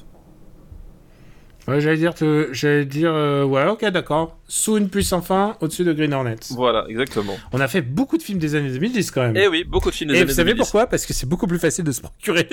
Ouais, 1.67 1.79
j'allais 1.79 1.97
dire, 1.97 2.13
te- 2.15 2.49
j'allais 2.51 2.85
dire, 2.85 3.11
euh, 3.13 3.43
ouais, 3.43 3.65
ok, 3.67 3.85
d'accord. 3.91 4.37
Sous 4.47 4.77
une 4.77 4.89
puce 4.89 5.09
sans 5.09 5.21
fin, 5.21 5.55
au-dessus 5.61 5.83
de 5.83 5.93
Green 5.93 6.13
Hornets. 6.13 6.35
Voilà, 6.49 6.85
exactement. 6.89 7.37
On 7.53 7.59
a 7.61 7.67
fait 7.67 7.81
beaucoup 7.81 8.17
de 8.17 8.23
films 8.23 8.39
des 8.39 8.55
années 8.55 8.71
2010 8.71 9.11
quand 9.11 9.21
même. 9.21 9.37
Et 9.37 9.47
oui, 9.47 9.63
beaucoup 9.63 9.89
de 9.91 9.95
films 9.95 10.09
des 10.09 10.15
Et 10.15 10.21
années 10.21 10.25
vous 10.25 10.35
savez 10.35 10.51
2010. 10.51 10.59
pourquoi? 10.63 10.87
Parce 10.87 11.05
que 11.05 11.13
c'est 11.13 11.27
beaucoup 11.29 11.47
plus 11.47 11.59
facile 11.59 11.85
de 11.85 11.91
se 11.91 12.01
procurer 12.01 12.47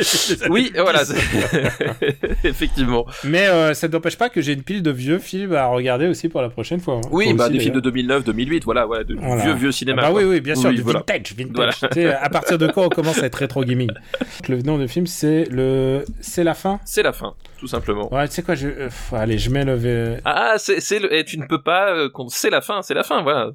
Oui, 0.50 0.70
2010. 0.70 0.80
voilà. 0.80 1.00
Effectivement. 2.44 3.06
Mais 3.24 3.46
euh, 3.48 3.74
ça 3.74 3.88
n'empêche 3.88 4.16
pas 4.16 4.28
que 4.28 4.40
j'ai 4.40 4.52
une 4.52 4.62
pile 4.62 4.82
de 4.82 4.90
vieux 4.90 5.18
films 5.18 5.54
à 5.54 5.66
regarder 5.66 6.06
aussi 6.06 6.28
pour 6.28 6.42
la 6.42 6.50
prochaine 6.50 6.80
fois. 6.80 6.96
hein. 6.96 7.08
Oui, 7.10 7.32
bah 7.34 7.44
aussi, 7.44 7.54
des 7.54 7.60
films 7.60 7.74
de 7.74 7.80
d'ailleurs. 7.80 7.92
2009, 8.20 8.24
2008, 8.24 8.64
voilà, 8.64 8.86
voilà, 8.86 9.04
de 9.04 9.14
Voilà. 9.14 9.42
vieux 9.44 9.54
vieux 9.54 9.68
Ah 9.68 9.72
cinéma. 9.72 10.02
bah 10.02 10.10
quoi. 10.10 10.20
oui, 10.22 10.28
oui, 10.28 10.40
bien 10.40 10.54
sûr, 10.54 10.70
Oui, 10.70 10.76
du 10.76 10.82
voilà. 10.82 11.00
vintage, 11.00 11.34
vintage. 11.36 11.74
Voilà. 11.94 12.22
À 12.22 12.28
partir 12.30 12.58
de 12.58 12.66
quand 12.68 12.84
on 12.84 12.88
commence 12.88 13.22
à 13.22 13.26
être 13.26 13.36
rétro 13.36 13.64
gaming? 13.64 13.90
Le 14.48 14.62
nom 14.62 14.78
du 14.78 14.88
film, 14.88 15.06
c'est 15.06 15.44
le, 15.50 16.04
c'est 16.20 16.44
la 16.44 16.54
fin? 16.54 16.80
C'est 16.84 17.02
la 17.02 17.12
fin, 17.12 17.34
tout 17.58 17.66
simplement. 17.66 18.12
Ouais, 18.14 18.26
tu 18.28 18.34
sais 18.34 18.42
quoi, 18.42 18.54
je, 18.54 18.68
euh, 18.68 18.88
allez, 19.12 19.36
je 19.38 19.50
mets 19.50 19.64
le. 19.64 19.74
V- 19.74 20.18
Ah, 20.24 20.54
c'est 20.58 20.80
c'est 20.80 20.98
le, 21.00 21.12
et 21.14 21.24
tu 21.24 21.38
ne 21.38 21.44
peux 21.46 21.62
pas, 21.62 21.90
euh, 21.92 22.08
c'est 22.28 22.50
la 22.50 22.60
fin, 22.60 22.82
c'est 22.82 22.94
la 22.94 23.02
fin, 23.02 23.22
voilà. 23.22 23.50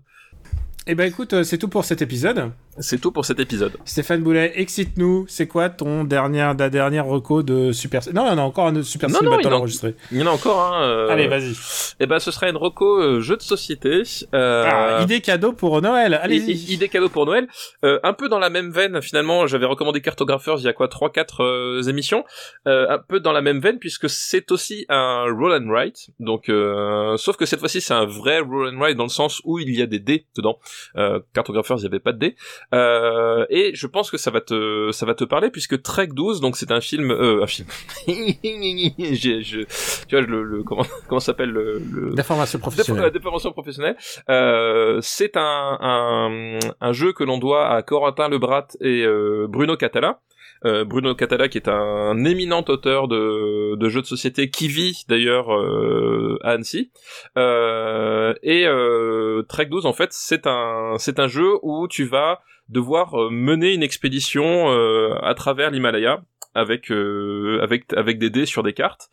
Eh 0.85 0.95
ben 0.95 1.07
écoute, 1.07 1.31
euh, 1.33 1.43
c'est 1.43 1.57
tout 1.57 1.69
pour 1.69 1.85
cet 1.85 2.01
épisode. 2.01 2.51
C'est 2.79 2.99
tout 2.99 3.11
pour 3.11 3.23
cet 3.25 3.39
épisode. 3.39 3.73
Stéphane 3.85 4.23
Boulet, 4.23 4.53
excite-nous. 4.55 5.25
C'est 5.27 5.47
quoi 5.47 5.69
ton 5.69 6.03
dernière, 6.03 6.55
ta 6.57 6.69
dernière 6.71 7.05
reco 7.05 7.43
de 7.43 7.71
Super 7.71 8.01
Non, 8.13 8.25
il 8.25 8.29
y 8.29 8.31
en 8.31 8.37
a 8.39 8.41
encore 8.41 8.65
un 8.67 8.73
de 8.73 8.81
Super 8.81 9.09
Non, 9.09 9.19
non, 9.21 9.29
Battle 9.31 9.53
en- 9.53 9.57
enregistré. 9.57 9.95
Il 10.11 10.17
y 10.17 10.23
en 10.23 10.27
a 10.27 10.31
encore 10.31 10.59
un. 10.59 10.83
euh, 10.83 11.07
Allez, 11.09 11.27
vas-y. 11.27 11.53
Et 11.99 12.07
ben, 12.07 12.17
ce 12.19 12.31
serait 12.31 12.49
une 12.49 12.57
reco 12.57 12.99
euh, 12.99 13.21
jeu 13.21 13.37
de 13.37 13.43
société. 13.43 14.01
Euh, 14.33 14.65
Ah, 14.67 15.01
idée 15.03 15.21
cadeau 15.21 15.53
pour 15.53 15.81
Noël. 15.83 16.15
Allez-y. 16.21 16.73
idée 16.73 16.89
cadeau 16.89 17.09
pour 17.09 17.25
Noël. 17.27 17.47
Un 17.83 18.13
peu 18.13 18.27
dans 18.27 18.39
la 18.39 18.49
même 18.49 18.71
veine, 18.71 19.01
finalement, 19.03 19.45
j'avais 19.45 19.65
recommandé 19.67 20.01
Cartographers 20.01 20.55
il 20.57 20.63
y 20.63 20.67
a 20.67 20.73
quoi, 20.73 20.87
3-4 20.87 21.87
émissions. 21.89 22.23
Un 22.65 22.97
peu 23.07 23.19
dans 23.19 23.31
la 23.33 23.41
même 23.41 23.59
veine, 23.59 23.77
puisque 23.77 24.09
c'est 24.09 24.51
aussi 24.51 24.85
un 24.89 25.25
roll 25.31 25.53
and 25.53 25.69
write. 25.69 26.07
Donc, 26.19 26.49
euh, 26.49 27.17
sauf 27.17 27.37
que 27.37 27.45
cette 27.45 27.59
fois-ci, 27.59 27.81
c'est 27.81 27.93
un 27.93 28.05
vrai 28.05 28.39
roll 28.39 28.73
and 28.73 28.79
write 28.79 28.97
dans 28.97 29.03
le 29.03 29.09
sens 29.09 29.41
où 29.45 29.59
il 29.59 29.75
y 29.75 29.81
a 29.81 29.85
des 29.85 29.99
dés 29.99 30.25
dedans. 30.35 30.57
Euh, 30.97 31.19
Cartographers, 31.33 31.77
il 31.77 31.81
n'y 31.81 31.87
avait 31.87 31.99
pas 31.99 32.13
de 32.13 32.17
dés. 32.19 32.35
Euh, 32.73 33.45
et 33.49 33.71
je 33.75 33.87
pense 33.87 34.09
que 34.11 34.17
ça 34.17 34.31
va 34.31 34.41
te, 34.41 34.91
ça 34.91 35.05
va 35.05 35.13
te 35.15 35.23
parler, 35.23 35.49
puisque 35.49 35.81
Trek 35.81 36.07
12, 36.07 36.41
donc 36.41 36.57
c'est 36.57 36.71
un 36.71 36.81
film, 36.81 37.11
euh, 37.11 37.43
un 37.43 37.47
film. 37.47 37.67
J'ai, 38.07 39.41
je, 39.41 39.61
tu 40.07 40.15
vois, 40.15 40.21
le, 40.25 40.43
le 40.43 40.63
comment, 40.63 40.83
comment 41.07 41.19
s'appelle 41.19 41.49
le, 41.49 41.79
le, 41.91 42.11
D'information 42.13 42.59
professionnelle. 42.59 43.05
euh, 43.05 43.09
déformation 43.09 43.51
professionnelle. 43.51 43.95
Euh, 44.29 44.99
c'est 45.01 45.37
un, 45.37 45.77
un, 45.81 46.59
un 46.81 46.93
jeu 46.93 47.13
que 47.13 47.23
l'on 47.23 47.37
doit 47.37 47.67
à 47.69 47.81
Corentin 47.81 48.29
Lebrat 48.29 48.67
et 48.81 49.03
euh, 49.05 49.47
Bruno 49.49 49.75
Catala. 49.77 50.19
Euh, 50.65 50.85
Bruno 50.85 51.13
Catala 51.13 51.49
qui 51.49 51.57
est 51.57 51.67
un 51.67 52.23
éminent 52.23 52.63
auteur 52.69 53.09
de, 53.09 53.75
de 53.75 53.89
jeux 53.89 53.99
de 54.01 54.05
société 54.05 54.49
qui 54.49 54.69
vit 54.69 55.03
d'ailleurs 55.09 55.53
euh, 55.53 56.39
à 56.41 56.51
Annecy. 56.51 56.89
Euh, 57.37 58.33
et 58.43 58.65
euh, 58.65 59.43
Trek 59.49 59.65
12 59.65 59.85
en 59.85 59.91
fait 59.91 60.09
c'est 60.13 60.47
un 60.47 60.95
c'est 60.99 61.19
un 61.19 61.27
jeu 61.27 61.49
où 61.63 61.89
tu 61.89 62.05
vas 62.05 62.39
devoir 62.69 63.15
euh, 63.15 63.29
mener 63.29 63.73
une 63.73 63.83
expédition 63.83 64.71
euh, 64.71 65.15
à 65.21 65.33
travers 65.33 65.71
l'Himalaya 65.71 66.23
avec 66.55 66.91
euh, 66.91 67.59
avec 67.63 67.91
avec 67.93 68.19
des 68.19 68.29
dés 68.29 68.45
sur 68.45 68.61
des 68.61 68.73
cartes. 68.73 69.09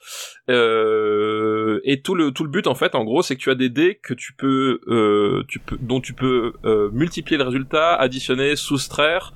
Et 0.49 2.03
tout 2.03 2.15
le 2.15 2.33
tout 2.33 2.45
le 2.45 2.51
but 2.51 2.67
en 2.67 2.75
fait 2.75 2.95
en 2.95 3.03
gros 3.03 3.23
c'est 3.23 3.35
que 3.35 3.41
tu 3.41 3.51
as 3.51 3.55
des 3.55 3.71
dés 3.71 3.99
que 4.03 4.13
tu 4.13 4.35
peux 4.35 4.79
tu 5.49 5.59
peux 5.59 5.79
dont 5.81 6.03
tu 6.03 6.13
peux 6.13 6.53
multiplier 6.93 7.39
le 7.39 7.45
résultat 7.45 7.95
additionner 7.95 8.57
soustraire 8.57 9.33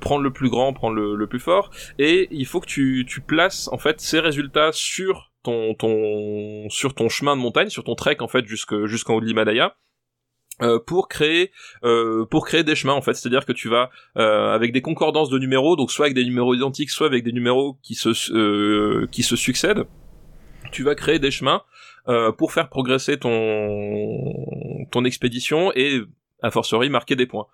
prendre 0.00 0.22
le 0.22 0.32
plus 0.32 0.48
grand 0.48 0.72
prendre 0.72 0.96
le, 0.96 1.16
le 1.16 1.26
plus 1.26 1.40
fort. 1.40 1.70
Et 1.98 2.28
il 2.30 2.46
faut 2.46 2.60
que 2.60 2.66
tu 2.66 3.04
tu 3.06 3.20
places 3.20 3.68
en 3.72 3.78
fait 3.78 4.00
ces 4.00 4.20
résultats 4.20 4.70
sur 4.72 5.30
ton 5.42 5.74
ton 5.74 6.70
sur 6.70 6.94
ton 6.94 7.10
chemin 7.10 7.36
de 7.36 7.42
montagne 7.42 7.68
sur 7.68 7.84
ton 7.84 7.94
trek 7.94 8.16
en 8.20 8.28
fait 8.28 8.46
jusque 8.46 8.86
jusqu'en 8.86 9.16
haut 9.16 9.20
de 9.20 9.26
l'Himalaya 9.26 9.76
euh, 10.62 10.78
pour 10.78 11.08
créer 11.08 11.50
euh, 11.84 12.24
pour 12.26 12.46
créer 12.46 12.64
des 12.64 12.74
chemins 12.74 12.94
en 12.94 13.02
fait. 13.02 13.14
C'est 13.14 13.28
à 13.28 13.30
dire 13.30 13.44
que 13.44 13.52
tu 13.52 13.68
vas 13.68 13.90
euh, 14.16 14.54
avec 14.54 14.72
des 14.72 14.82
concordances 14.82 15.30
de 15.30 15.38
numéros 15.38 15.76
donc 15.76 15.90
soit 15.90 16.06
avec 16.06 16.14
des 16.14 16.24
numéros 16.24 16.54
identiques 16.54 16.90
soit 16.90 17.06
avec 17.06 17.24
des 17.24 17.32
numéros 17.32 17.78
qui 17.82 17.94
se 17.94 18.10
euh, 18.32 19.06
qui 19.10 19.22
se 19.22 19.36
succèdent 19.36 19.84
tu 20.72 20.82
vas 20.82 20.94
créer 20.94 21.18
des 21.18 21.30
chemins 21.30 21.62
euh, 22.08 22.32
pour 22.32 22.52
faire 22.52 22.68
progresser 22.68 23.18
ton 23.18 24.86
ton 24.90 25.04
expédition 25.04 25.72
et 25.74 26.00
a 26.42 26.50
fortiori 26.50 26.88
marquer 26.88 27.16
des 27.16 27.26
points. 27.26 27.46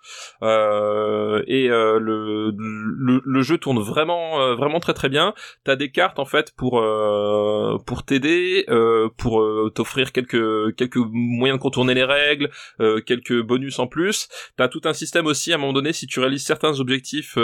Euh, 0.43 1.43
et 1.47 1.70
euh, 1.70 1.99
le, 1.99 2.53
le, 2.57 3.22
le 3.24 3.43
jeu 3.43 3.59
tourne 3.59 3.78
vraiment 3.78 4.41
euh, 4.41 4.55
vraiment 4.55 4.80
très 4.80 4.95
très 4.95 5.09
bien. 5.09 5.35
T'as 5.64 5.76
des 5.76 5.91
cartes 5.91 6.18
en 6.18 6.24
fait 6.24 6.53
pour 6.57 6.78
euh, 6.78 7.78
pour 7.87 8.05
t'aider, 8.05 8.64
euh, 8.68 9.09
pour 9.16 9.41
euh, 9.41 9.70
t'offrir 9.74 10.12
quelques 10.12 10.76
quelques 10.76 10.99
moyens 11.11 11.59
de 11.59 11.62
contourner 11.62 11.95
les 11.95 12.05
règles, 12.05 12.51
quelques 13.07 13.41
bonus 13.43 13.78
en 13.78 13.87
plus. 13.87 14.28
T'as 14.57 14.68
tout 14.68 14.82
un 14.85 14.93
système 14.93 15.26
aussi 15.26 15.53
à 15.53 15.55
un 15.55 15.59
moment 15.59 15.72
donné 15.72 15.93
si 15.93 16.07
tu 16.07 16.20
réalises 16.20 16.45
certains 16.45 16.78
objectifs, 16.80 17.39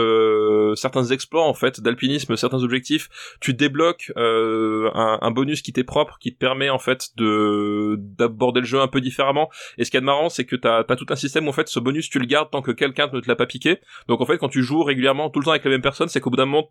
certains 0.75 1.05
exploits 1.07 1.45
en 1.45 1.55
fait 1.55 1.81
d'alpinisme, 1.81 2.37
certains 2.37 2.63
objectifs, 2.63 3.09
tu 3.41 3.55
débloques 3.55 4.13
un, 4.17 5.19
un 5.21 5.31
bonus 5.31 5.63
qui 5.63 5.73
t'est 5.73 5.85
propre, 5.85 6.19
qui 6.21 6.33
te 6.35 6.39
permet 6.39 6.71
en 6.71 6.79
fait 6.79 7.09
de 7.17 7.97
d'aborder 7.99 8.61
le 8.61 8.67
jeu 8.67 8.81
un 8.81 8.89
peu 8.89 9.01
différemment. 9.01 9.49
Et 9.79 9.85
ce 9.85 9.91
qui 9.91 9.97
est 9.97 10.03
marrant, 10.03 10.29
c'est 10.29 10.45
que 10.45 10.57
t'as 10.57 10.85
as 10.87 10.97
tout 10.97 11.07
un 11.09 11.17
système 11.17 11.30
en 11.37 11.53
fait 11.53 11.69
ce 11.69 11.81
bonus 11.81 12.09
tu 12.11 12.19
le 12.19 12.27
gardes 12.27 12.51
tant 12.51 12.63
que 12.63 12.71
quelqu'un 12.71 13.09
ne 13.13 13.21
te 13.21 13.29
l'a 13.29 13.37
pas 13.37 13.47
piqué. 13.47 13.79
Donc 14.09 14.21
en 14.21 14.27
fait 14.27 14.39
quand 14.39 14.49
tu 14.49 14.63
joues 14.63 14.83
régulièrement 14.83 15.31
tout 15.31 15.41
le 15.41 15.45
temps 15.45 15.51
avec 15.53 15.65
la 15.65 15.71
même 15.71 15.83
personne, 15.83 16.09
c'est 16.09 16.21
qu'au 16.21 16.31
bout 16.31 16.37
d'un 16.37 16.47
moment 16.47 16.71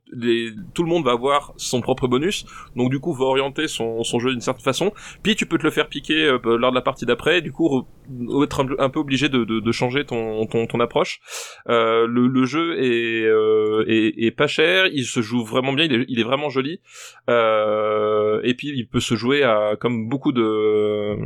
tout 0.74 0.84
le 0.84 0.90
monde 0.90 1.06
va 1.06 1.12
avoir 1.12 1.54
son 1.58 1.82
propre 1.82 2.08
bonus. 2.08 2.46
Donc 2.76 2.90
du 2.90 3.00
coup 3.00 3.14
va 3.14 3.26
orienter 3.26 3.68
son, 3.68 4.04
jeu 4.20 4.32
d'une 4.32 4.42
certaine 4.42 4.64
façon. 4.64 4.92
Puis 5.24 5.36
tu 5.36 5.46
peux 5.46 5.58
te 5.58 5.64
le 5.64 5.72
faire 5.72 5.88
piquer 5.88 6.26
euh, 6.26 6.58
lors 6.58 6.72
de 6.72 6.76
la 6.76 6.82
partie 6.82 7.06
d'après. 7.06 7.42
Du 7.42 7.52
coup 7.52 7.86
être 8.44 8.66
un, 8.80 8.90
peu 8.90 9.00
obligé 9.00 9.30
de, 9.30 9.72
changer 9.72 10.06
ton, 10.06 10.46
ton, 10.48 10.80
approche. 10.80 11.20
Euh, 11.68 12.08
le, 12.08 12.46
jeu 12.46 12.78
est, 12.80 13.26
euh, 13.26 14.32
pas 14.36 14.48
cher, 14.48 14.88
il 14.88 15.06
se 15.06 15.22
joue 15.22 15.44
vraiment 15.44 15.74
bien, 15.74 15.86
il 15.86 15.94
est, 15.94 16.06
il 16.08 16.24
vraiment 16.24 16.50
joli. 16.50 16.82
Euh, 17.30 18.40
et 18.44 18.54
puis 18.54 18.70
il 18.76 18.88
peut 18.88 19.00
se 19.00 19.16
jouer 19.16 19.44
à 19.44 19.76
comme 19.80 20.08
beaucoup 20.08 20.32
de 20.32 21.18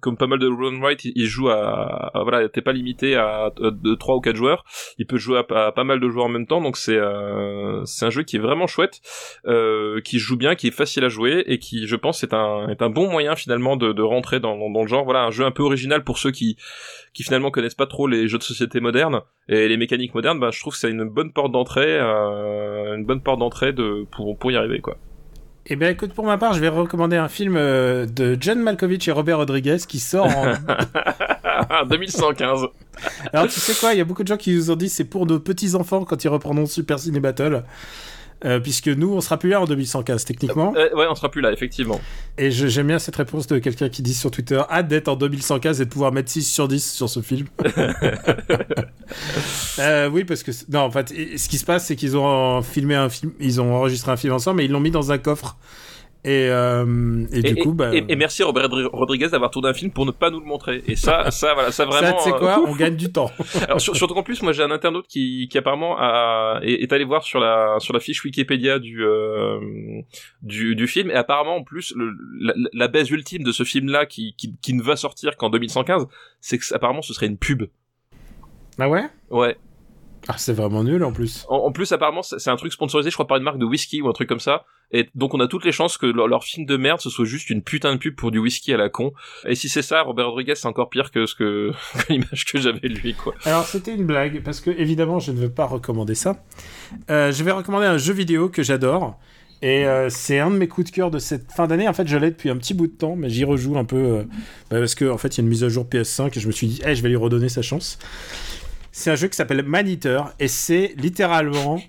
comme 0.00 0.16
pas 0.16 0.26
mal 0.26 0.38
de 0.38 0.48
run 0.48 0.80
right, 0.80 1.04
il, 1.04 1.26
joue 1.26 1.48
à, 1.48 2.10
voilà, 2.14 2.48
t'es 2.48 2.62
pas 2.62 2.72
limité 2.82 3.16
à, 3.16 3.50
de 3.58 3.94
3 3.94 4.16
ou 4.16 4.20
4 4.20 4.36
joueurs. 4.36 4.64
Il 4.98 5.06
peut 5.06 5.18
jouer 5.18 5.38
à, 5.38 5.72
pas 5.72 5.84
mal 5.84 6.00
de 6.00 6.08
joueurs 6.08 6.26
en 6.26 6.28
même 6.28 6.46
temps, 6.46 6.60
donc 6.60 6.76
c'est 6.76 6.96
euh, 6.96 7.84
c'est 7.84 8.04
un 8.04 8.10
jeu 8.10 8.22
qui 8.24 8.36
est 8.36 8.40
vraiment 8.40 8.66
chouette, 8.66 9.00
euh, 9.46 10.00
qui 10.00 10.18
joue 10.18 10.36
bien, 10.36 10.54
qui 10.54 10.68
est 10.68 10.72
facile 10.72 11.04
à 11.04 11.08
jouer 11.08 11.44
et 11.46 11.58
qui 11.58 11.86
je 11.86 11.96
pense 11.96 12.22
est 12.22 12.34
un 12.34 12.68
est 12.68 12.82
un 12.82 12.90
bon 12.90 13.10
moyen 13.10 13.36
finalement 13.36 13.76
de, 13.76 13.92
de 13.92 14.02
rentrer 14.02 14.40
dans, 14.40 14.56
dans, 14.56 14.70
dans 14.70 14.82
le 14.82 14.88
genre. 14.88 15.04
Voilà, 15.04 15.24
un 15.24 15.30
jeu 15.30 15.44
un 15.44 15.50
peu 15.50 15.62
original 15.62 16.04
pour 16.04 16.18
ceux 16.18 16.32
qui 16.32 16.56
qui 17.14 17.22
finalement 17.22 17.50
connaissent 17.50 17.74
pas 17.74 17.86
trop 17.86 18.06
les 18.06 18.28
jeux 18.28 18.38
de 18.38 18.42
société 18.42 18.80
modernes 18.80 19.20
et 19.48 19.68
les 19.68 19.76
mécaniques 19.76 20.14
modernes, 20.14 20.40
bah, 20.40 20.50
je 20.52 20.60
trouve 20.60 20.72
que 20.72 20.78
c'est 20.78 20.90
une 20.90 21.04
bonne 21.04 21.32
porte 21.32 21.52
d'entrée, 21.52 21.98
euh, 22.00 22.96
une 22.96 23.04
bonne 23.04 23.22
porte 23.22 23.38
d'entrée 23.38 23.72
de 23.72 24.06
pour 24.10 24.36
pour 24.38 24.50
y 24.50 24.56
arriver 24.56 24.80
quoi. 24.80 24.96
Eh 25.66 25.76
bien, 25.76 25.90
écoute, 25.90 26.12
pour 26.12 26.24
ma 26.24 26.38
part, 26.38 26.54
je 26.54 26.60
vais 26.60 26.68
recommander 26.68 27.16
un 27.16 27.28
film 27.28 27.54
de 27.54 28.36
John 28.40 28.58
Malkovich 28.58 29.06
et 29.06 29.12
Robert 29.12 29.38
Rodriguez 29.38 29.76
qui 29.86 30.00
sort 30.00 30.26
en 30.26 30.54
2115. 31.88 32.68
Alors, 33.32 33.48
tu 33.48 33.60
sais 33.60 33.74
quoi, 33.74 33.94
il 33.94 33.98
y 33.98 34.00
a 34.00 34.04
beaucoup 34.04 34.22
de 34.22 34.28
gens 34.28 34.36
qui 34.36 34.54
nous 34.54 34.70
ont 34.70 34.76
dit 34.76 34.88
c'est 34.88 35.04
pour 35.04 35.26
nos 35.26 35.40
petits 35.40 35.74
enfants 35.74 36.04
quand 36.04 36.22
ils 36.24 36.28
reprendront 36.28 36.66
Super 36.66 36.98
Ciné 36.98 37.20
Battle. 37.20 37.64
Euh, 38.44 38.58
puisque 38.58 38.88
nous, 38.88 39.12
on 39.12 39.20
sera 39.20 39.38
plus 39.38 39.50
là 39.50 39.60
en 39.60 39.66
2115, 39.66 40.24
techniquement. 40.24 40.74
Euh, 40.76 40.92
ouais, 40.96 41.06
on 41.08 41.14
sera 41.14 41.30
plus 41.30 41.40
là, 41.40 41.52
effectivement. 41.52 42.00
Et 42.38 42.50
j'aime 42.50 42.88
bien 42.88 42.98
cette 42.98 43.14
réponse 43.14 43.46
de 43.46 43.60
quelqu'un 43.60 43.88
qui 43.88 44.02
dit 44.02 44.14
sur 44.14 44.32
Twitter 44.32 44.60
hâte 44.68 44.88
d'être 44.88 45.06
en 45.06 45.14
2115 45.14 45.80
et 45.80 45.84
de 45.84 45.90
pouvoir 45.90 46.10
mettre 46.10 46.28
6 46.28 46.42
sur 46.42 46.66
10 46.66 46.92
sur 46.92 47.08
ce 47.08 47.20
film. 47.20 47.46
euh, 49.78 50.10
oui, 50.10 50.24
parce 50.24 50.42
que. 50.42 50.50
Non, 50.70 50.80
en 50.80 50.90
fait, 50.90 51.10
ce 51.10 51.48
qui 51.48 51.58
se 51.58 51.64
passe, 51.64 51.86
c'est 51.86 51.94
qu'ils 51.94 52.16
ont 52.16 52.62
filmé 52.62 52.96
un 52.96 53.08
film, 53.08 53.32
ils 53.38 53.60
ont 53.60 53.76
enregistré 53.76 54.10
un 54.10 54.16
film 54.16 54.32
ensemble, 54.32 54.56
mais 54.56 54.64
ils 54.64 54.72
l'ont 54.72 54.80
mis 54.80 54.90
dans 54.90 55.12
un 55.12 55.18
coffre. 55.18 55.56
Et, 56.24 56.46
euh, 56.50 57.26
et, 57.32 57.42
du 57.42 57.56
coup, 57.56 57.74
bah, 57.74 57.90
et, 57.92 58.14
merci 58.14 58.44
Robert 58.44 58.68
Rodriguez 58.92 59.28
d'avoir 59.30 59.50
tourné 59.50 59.68
un 59.70 59.74
film 59.74 59.90
pour 59.90 60.06
ne 60.06 60.12
pas 60.12 60.30
nous 60.30 60.38
le 60.38 60.46
montrer. 60.46 60.80
Et 60.86 60.94
ça, 60.94 61.30
ça, 61.32 61.54
voilà, 61.54 61.72
ça 61.72 61.84
vraiment. 61.84 62.18
Ça, 62.18 62.24
tu 62.24 62.30
sais 62.30 62.38
quoi, 62.38 62.60
euh, 62.60 62.66
on 62.68 62.76
gagne 62.76 62.94
du 62.94 63.10
temps. 63.10 63.30
Alors 63.66 63.80
surtout 63.80 64.14
qu'en 64.14 64.22
plus, 64.22 64.40
moi, 64.42 64.52
j'ai 64.52 64.62
un 64.62 64.70
internaute 64.70 65.08
qui, 65.08 65.48
qui 65.50 65.58
apparemment 65.58 65.96
a, 65.98 66.60
est, 66.62 66.92
allé 66.92 67.04
voir 67.04 67.24
sur 67.24 67.40
la 67.40 67.76
sur 67.80 67.92
la 67.92 67.98
fiche 67.98 68.22
Wikipédia 68.24 68.78
du 68.78 69.04
euh, 69.04 69.58
du, 70.42 70.76
du 70.76 70.86
film 70.86 71.10
et 71.10 71.14
apparemment 71.14 71.56
en 71.56 71.64
plus 71.64 71.92
le, 71.96 72.12
la, 72.40 72.54
la 72.72 72.88
baisse 72.88 73.10
ultime 73.10 73.42
de 73.42 73.50
ce 73.50 73.64
film-là 73.64 74.06
qui, 74.06 74.34
qui 74.36 74.54
qui 74.62 74.74
ne 74.74 74.82
va 74.82 74.94
sortir 74.94 75.36
qu'en 75.36 75.50
2115, 75.50 76.06
c'est 76.40 76.56
que 76.56 76.72
apparemment 76.72 77.02
ce 77.02 77.14
serait 77.14 77.26
une 77.26 77.38
pub. 77.38 77.64
Ah 78.78 78.88
ouais? 78.88 79.02
Ouais. 79.30 79.56
Ah, 80.28 80.34
c'est 80.36 80.52
vraiment 80.52 80.84
nul 80.84 81.02
en 81.04 81.12
plus. 81.12 81.44
En, 81.48 81.72
plus, 81.72 81.90
apparemment, 81.92 82.22
c'est 82.22 82.50
un 82.50 82.56
truc 82.56 82.72
sponsorisé, 82.72 83.10
je 83.10 83.16
crois, 83.16 83.26
par 83.26 83.36
une 83.36 83.42
marque 83.42 83.58
de 83.58 83.64
whisky 83.64 84.02
ou 84.02 84.08
un 84.08 84.12
truc 84.12 84.28
comme 84.28 84.40
ça. 84.40 84.64
Et 84.92 85.08
donc, 85.14 85.34
on 85.34 85.40
a 85.40 85.48
toutes 85.48 85.64
les 85.64 85.72
chances 85.72 85.96
que 85.96 86.06
leur, 86.06 86.44
film 86.44 86.66
de 86.66 86.76
merde, 86.76 87.00
ce 87.00 87.10
soit 87.10 87.24
juste 87.24 87.50
une 87.50 87.62
putain 87.62 87.94
de 87.94 87.98
pub 87.98 88.14
pour 88.14 88.30
du 88.30 88.38
whisky 88.38 88.72
à 88.72 88.76
la 88.76 88.88
con. 88.88 89.12
Et 89.46 89.54
si 89.54 89.68
c'est 89.68 89.82
ça, 89.82 90.02
Robert 90.02 90.28
Rodriguez, 90.28 90.54
c'est 90.54 90.68
encore 90.68 90.90
pire 90.90 91.10
que 91.10 91.26
ce 91.26 91.34
que 91.36 91.72
l'image 92.08 92.44
que 92.44 92.58
j'avais 92.58 92.88
de 92.88 92.94
lui, 92.94 93.14
quoi. 93.14 93.34
Alors, 93.44 93.64
c'était 93.64 93.94
une 93.94 94.06
blague, 94.06 94.42
parce 94.42 94.60
que 94.60 94.70
évidemment, 94.70 95.18
je 95.18 95.32
ne 95.32 95.38
veux 95.38 95.50
pas 95.50 95.66
recommander 95.66 96.14
ça. 96.14 96.44
Euh, 97.10 97.32
je 97.32 97.42
vais 97.42 97.52
recommander 97.52 97.86
un 97.86 97.98
jeu 97.98 98.12
vidéo 98.12 98.48
que 98.48 98.62
j'adore. 98.62 99.18
Et 99.62 99.86
euh, 99.86 100.08
c'est 100.10 100.40
un 100.40 100.50
de 100.50 100.56
mes 100.56 100.66
coups 100.66 100.90
de 100.90 100.94
cœur 100.94 101.10
de 101.12 101.20
cette 101.20 101.52
fin 101.52 101.68
d'année. 101.68 101.86
En 101.86 101.92
fait, 101.92 102.08
je 102.08 102.16
l'ai 102.16 102.32
depuis 102.32 102.50
un 102.50 102.56
petit 102.56 102.74
bout 102.74 102.88
de 102.88 102.92
temps, 102.92 103.14
mais 103.14 103.30
j'y 103.30 103.44
rejoue 103.44 103.78
un 103.78 103.84
peu 103.84 103.96
euh, 103.96 104.24
bah, 104.70 104.80
parce 104.80 104.96
que 104.96 105.08
en 105.08 105.18
fait, 105.18 105.36
il 105.36 105.38
y 105.38 105.40
a 105.40 105.44
une 105.44 105.48
mise 105.48 105.62
à 105.62 105.68
jour 105.68 105.86
PS5 105.88 106.36
et 106.36 106.40
je 106.40 106.48
me 106.48 106.52
suis 106.52 106.66
dit, 106.66 106.82
hey, 106.84 106.96
je 106.96 107.02
vais 107.02 107.08
lui 107.08 107.16
redonner 107.16 107.48
sa 107.48 107.62
chance. 107.62 107.96
C'est 108.92 109.10
un 109.10 109.16
jeu 109.16 109.28
qui 109.28 109.36
s'appelle 109.36 109.62
Maniteur 109.62 110.32
et 110.38 110.48
c'est 110.48 110.94
littéralement. 110.96 111.80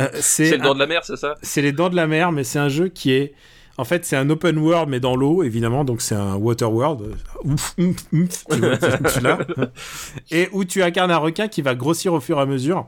Euh, 0.00 0.08
c'est 0.20 0.52
les 0.52 0.58
dents 0.58 0.74
de 0.74 0.78
la 0.78 0.86
mer, 0.86 1.04
c'est 1.04 1.16
ça? 1.16 1.34
C'est 1.42 1.62
les 1.62 1.72
dents 1.72 1.90
de 1.90 1.96
la 1.96 2.06
mer, 2.06 2.32
mais 2.32 2.44
c'est 2.44 2.58
un 2.58 2.68
jeu 2.68 2.88
qui 2.88 3.12
est. 3.12 3.34
En 3.76 3.84
fait, 3.84 4.04
c'est 4.04 4.16
un 4.16 4.30
open 4.30 4.56
world, 4.58 4.88
mais 4.88 5.00
dans 5.00 5.16
l'eau, 5.16 5.42
évidemment. 5.42 5.84
Donc, 5.84 6.00
c'est 6.00 6.14
un 6.14 6.36
water 6.36 6.72
world. 6.72 7.16
Ouf, 7.42 7.74
ouf, 7.76 7.96
ouf, 8.12 8.44
tu 8.48 8.58
vois, 8.60 8.76
tu 8.76 9.64
Et 10.30 10.48
où 10.52 10.64
tu 10.64 10.80
incarnes 10.80 11.10
un 11.10 11.18
requin 11.18 11.48
qui 11.48 11.60
va 11.60 11.74
grossir 11.74 12.12
au 12.12 12.20
fur 12.20 12.38
et 12.38 12.42
à 12.42 12.46
mesure. 12.46 12.86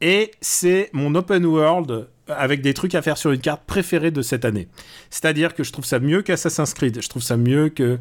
Et 0.00 0.30
c'est 0.40 0.90
mon 0.92 1.14
open 1.16 1.44
world 1.44 2.06
avec 2.28 2.62
des 2.62 2.72
trucs 2.72 2.94
à 2.94 3.02
faire 3.02 3.18
sur 3.18 3.32
une 3.32 3.40
carte 3.40 3.62
préférée 3.66 4.12
de 4.12 4.22
cette 4.22 4.44
année. 4.44 4.68
C'est-à-dire 5.10 5.54
que 5.54 5.64
je 5.64 5.72
trouve 5.72 5.84
ça 5.84 5.98
mieux 5.98 6.22
qu'Assassin's 6.22 6.72
Creed. 6.72 7.00
Je 7.02 7.08
trouve 7.08 7.22
ça 7.22 7.36
mieux 7.36 7.68
que 7.68 7.98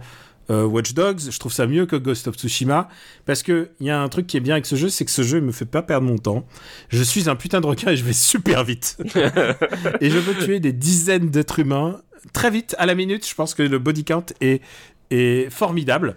euh, 0.50 0.66
Watch 0.66 0.94
Dogs, 0.94 1.30
je 1.30 1.40
trouve 1.40 1.54
ça 1.54 1.68
mieux 1.68 1.86
que 1.86 1.96
Ghost 1.96 2.28
of 2.28 2.36
Tsushima, 2.36 2.90
parce 3.26 3.44
que 3.44 3.70
il 3.80 3.88
y 3.88 3.90
a 3.90 4.02
un 4.02 4.10
truc 4.10 4.28
qui 4.28 4.38
est 4.38 4.42
bien 4.42 4.56
avec 4.56 4.66
ce 4.66 4.76
jeu, 4.76 4.90
c'est 4.90 5.06
que 5.06 5.12
ce 5.12 5.24
jeu 5.24 5.40
me 5.42 5.52
fait 5.52 5.66
pas 5.66 5.82
perdre 5.82 6.08
mon 6.08 6.18
temps. 6.18 6.46
Je 6.90 7.04
suis 7.04 7.30
un 7.30 7.36
putain 7.36 7.62
de 7.62 7.68
requin 7.68 7.92
et 7.92 7.98
je 7.98 8.04
vais 8.04 8.14
super 8.14 8.64
vite. 8.64 8.98
et 10.02 10.10
je 10.10 10.20
peux 10.20 10.44
tuer 10.44 10.60
des 10.60 10.74
dizaines 10.74 11.30
d'êtres 11.30 11.60
humains 11.60 12.02
très 12.34 12.52
vite, 12.52 12.76
à 12.78 12.86
la 12.86 12.96
minute. 12.96 13.28
Je 13.28 13.36
pense 13.36 13.54
que 13.54 13.64
le 13.64 13.80
body 13.80 14.04
count 14.04 14.26
est, 14.42 14.62
est 15.10 15.50
formidable. 15.50 16.16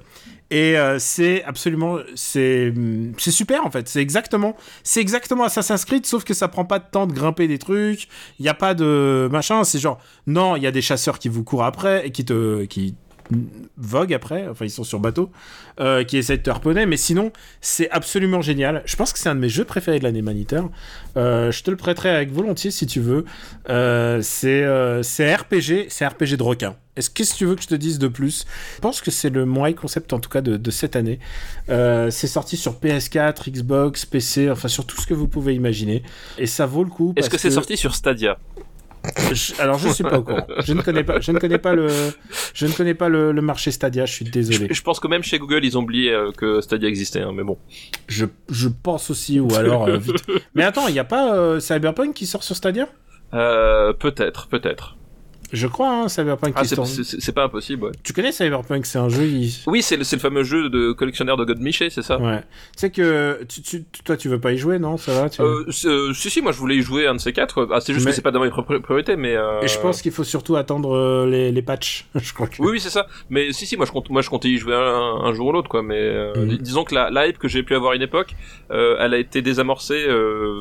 Et 0.51 0.79
euh, 0.79 0.99
c'est 0.99 1.43
absolument, 1.45 1.99
c'est, 2.15 2.73
c'est 3.19 3.31
super 3.31 3.65
en 3.65 3.71
fait. 3.71 3.89
C'est 3.89 4.01
exactement, 4.01 4.55
c'est 4.83 5.01
exactement 5.01 5.45
Assassin's 5.45 5.85
Creed, 5.85 6.07
sauf 6.07 6.23
que 6.23 6.35
ça 6.35 6.49
prend 6.49 6.65
pas 6.65 6.79
de 6.79 6.85
temps 6.91 7.07
de 7.07 7.13
grimper 7.13 7.49
des 7.49 7.59
trucs. 7.59 8.09
Il 8.39 8.43
n'y 8.43 8.49
a 8.49 8.55
pas 8.55 8.75
de 8.75 9.29
machin. 9.33 9.65
C'est 9.65 9.79
genre, 9.79 9.99
non, 10.27 10.55
il 10.57 10.63
y 10.63 10.67
a 10.67 10.71
des 10.71 10.83
chasseurs 10.83 11.19
qui 11.19 11.29
vous 11.29 11.45
courent 11.45 11.65
après 11.65 12.07
et 12.07 12.11
qui 12.13 12.25
te, 12.25 12.65
qui 12.67 12.95
Vogue 13.77 14.13
après, 14.13 14.47
enfin 14.49 14.65
ils 14.65 14.71
sont 14.71 14.85
sur 14.85 15.01
bateau, 15.01 15.31
euh, 15.81 16.05
qui 16.05 16.17
essaie 16.17 16.37
de 16.37 16.43
te 16.43 16.51
harponner, 16.51 16.87
mais 16.87 16.97
sinon 16.97 17.33
c'est 17.61 17.91
absolument 17.91 18.43
génial. 18.43 18.83
Je 18.87 18.97
pense 18.97 19.13
que 19.13 19.19
c'est 19.19 19.29
un 19.29 19.35
de 19.35 19.41
mes 19.41 19.49
jeux 19.49 19.65
préférés 19.65 19.99
de 19.99 20.05
l'année 20.05 20.23
Maniteur. 20.23 20.71
Euh, 21.17 21.51
je 21.51 21.63
te 21.63 21.71
le 21.71 21.77
prêterai 21.77 22.11
avec 22.11 22.33
volontiers 22.33 22.71
si 22.71 22.87
tu 22.87 23.01
veux. 23.01 23.25
Euh, 23.71 24.21
c'est 24.23 25.35
RPG, 25.35 25.87
c'est 25.89 26.07
RPG 26.07 26.37
de 26.37 26.43
requin. 26.43 26.77
Est-ce 26.97 27.11
qu'est-ce 27.11 27.33
que 27.33 27.39
tu 27.39 27.45
veux 27.47 27.57
que 27.57 27.63
je 27.63 27.67
te 27.67 27.75
dise 27.75 27.99
de 27.99 28.07
plus? 28.07 28.47
Je 28.77 28.81
pense 28.81 29.01
que 29.01 29.11
c'est 29.11 29.31
le 29.31 29.45
moins 29.47 29.73
concept 29.73 30.13
en 30.13 30.21
tout 30.21 30.31
cas 30.31 30.43
de, 30.43 30.57
de 30.57 30.71
cette 30.71 30.95
année. 30.95 31.19
c'est 31.67 32.29
sorti 32.29 32.57
sur 32.57 32.75
PS4, 32.75 33.51
Xbox, 33.51 34.05
PC, 34.05 34.51
enfin 34.51 34.69
sur 34.69 34.87
tout 34.87 35.01
ce 35.01 35.07
que 35.07 35.15
vous 35.15 35.27
pouvez 35.27 35.55
imaginer. 35.55 36.03
Et 36.39 36.47
ça 36.47 36.67
vaut 36.67 36.85
le 36.85 36.91
coup. 36.91 37.13
Est-ce 37.17 37.31
que 37.31 37.39
c'est 37.39 37.51
sorti 37.51 37.77
sur 37.77 37.95
Stadia? 37.95 38.39
Alors 39.59 39.79
je 39.79 39.89
suis 39.89 40.05
pas 40.05 40.19
au 40.19 40.23
courant. 40.23 40.47
Je 40.65 40.73
ne 40.73 40.83
connais 40.83 41.05
pas, 41.05 41.21
je 41.21 41.33
ne 41.33 41.39
connais 41.39 41.59
pas 41.59 41.75
le, 41.75 41.89
je 42.55 42.67
ne 42.67 42.73
connais 42.73 42.95
pas 42.95 43.09
le, 43.09 43.33
marché 43.41 43.71
Stadia. 43.71 44.07
Je 44.07 44.13
suis 44.13 44.25
désolé. 44.25 44.69
Je, 44.71 44.83
pense 44.83 45.01
que 45.01 45.09
même 45.09 45.23
chez 45.23 45.39
Google 45.39 45.65
ils 45.65 45.77
ont 45.77 45.83
oublié 45.83 46.13
euh, 46.13 46.33
que 46.33 46.61
Stadia 46.61 46.89
existait, 46.89 47.21
hein, 47.21 47.33
mais 47.35 47.45
bon. 47.45 47.59
Je, 48.09 48.27
je 48.49 48.69
pense 48.69 49.11
aussi 49.11 49.41
ou 49.41 49.55
alors. 49.55 49.87
Euh, 49.89 49.99
vite. 49.99 50.25
Mais 50.55 50.65
attends, 50.65 50.89
il 50.89 50.93
n'y 50.93 50.99
a 50.99 51.05
pas 51.05 51.35
euh, 51.35 51.61
Cyberpunk 51.61 52.15
qui 52.15 52.27
sort 52.27 52.43
sur 52.43 52.57
Stadia? 52.57 52.89
Peut-être, 53.33 54.47
peut-être. 54.49 54.97
Je 55.55 55.69
crois, 55.69 55.89
hein, 55.89 56.09
Cyberpunk. 56.09 56.53
Ah, 56.57 56.65
c'est 56.65 57.33
pas 57.33 57.45
impossible, 57.45 57.85
ouais. 57.85 57.93
Tu 58.03 58.13
connais 58.13 58.33
Cyberpunk 58.33 58.85
C'est 58.87 58.99
un 58.99 59.09
jeu. 59.09 59.23
Oui, 59.67 59.83
c'est 59.83 59.97
le, 59.97 60.03
le, 60.11 60.19
fameux 60.19 60.43
jeu 60.43 60.69
de 60.69 60.93
collectionneur 60.93 61.37
de 61.37 61.45
God 61.45 61.61
Miché, 61.61 61.91
c'est 61.91 62.03
ça 62.03 62.19
Ouais. 62.19 62.41
Tu 62.41 62.47
sais 62.77 62.91
que 62.91 63.45
tu, 63.45 63.85
toi, 64.05 64.17
tu 64.17 64.29
veux 64.29 64.41
pas 64.41 64.53
y 64.53 64.59
jouer, 64.59 64.81
non? 64.81 64.97
Ça 64.97 65.23
va 65.23 65.31
tu... 65.31 65.41
euh, 65.43 65.65
euh, 65.85 66.13
Si, 66.13 66.31
si, 66.31 66.43
moi 66.43 66.51
je 66.51 66.59
voulais 66.59 66.77
y 66.77 66.83
jouer 66.83 67.07
un 67.07 67.15
de 67.15 67.21
ces 67.21 67.33
quatre. 67.33 67.69
Ah, 67.73 67.81
c'est 67.81 67.95
juste 67.95 68.05
que 68.07 68.13
c'est 68.13 68.21
pas 68.23 68.33
dans 68.33 68.43
mes 68.43 68.51
priorités, 68.51 69.15
mais. 69.17 69.37
Euh... 69.37 69.61
Et 69.63 69.69
je 69.69 69.79
pense 69.79 70.03
qu'il 70.03 70.13
faut 70.13 70.25
surtout 70.25 70.57
attendre 70.57 70.97
euh, 70.97 71.27
les, 71.27 71.53
les 71.53 71.63
patchs. 71.63 72.07
je 72.17 72.33
crois 72.35 72.49
que... 72.49 72.61
Oui, 72.61 72.73
oui, 72.73 72.81
c'est 72.81 72.91
ça. 72.91 73.07
Mais 73.31 73.53
si, 73.53 73.65
si, 73.67 73.77
moi 73.77 73.87
je 73.87 73.93
compte, 73.93 74.11
moi 74.11 74.23
je 74.23 74.31
comptais 74.31 74.49
y 74.49 74.57
jouer 74.57 74.75
un, 74.75 74.81
un 75.25 75.33
jour 75.33 75.47
ou 75.47 75.53
l'autre, 75.53 75.69
quoi. 75.69 75.83
Mais 75.83 76.01
euh, 76.01 76.35
mhm. 76.35 76.59
disons 76.59 76.83
que 76.83 76.95
la, 76.97 77.11
la 77.11 77.29
hype 77.29 77.39
que 77.39 77.47
j'ai 77.47 77.63
pu 77.63 77.77
avoir 77.77 77.93
à 77.93 77.97
une 77.97 78.03
époque, 78.03 78.35
elle 78.71 79.15
a 79.15 79.19
été 79.19 79.41
désamorcée. 79.41 80.05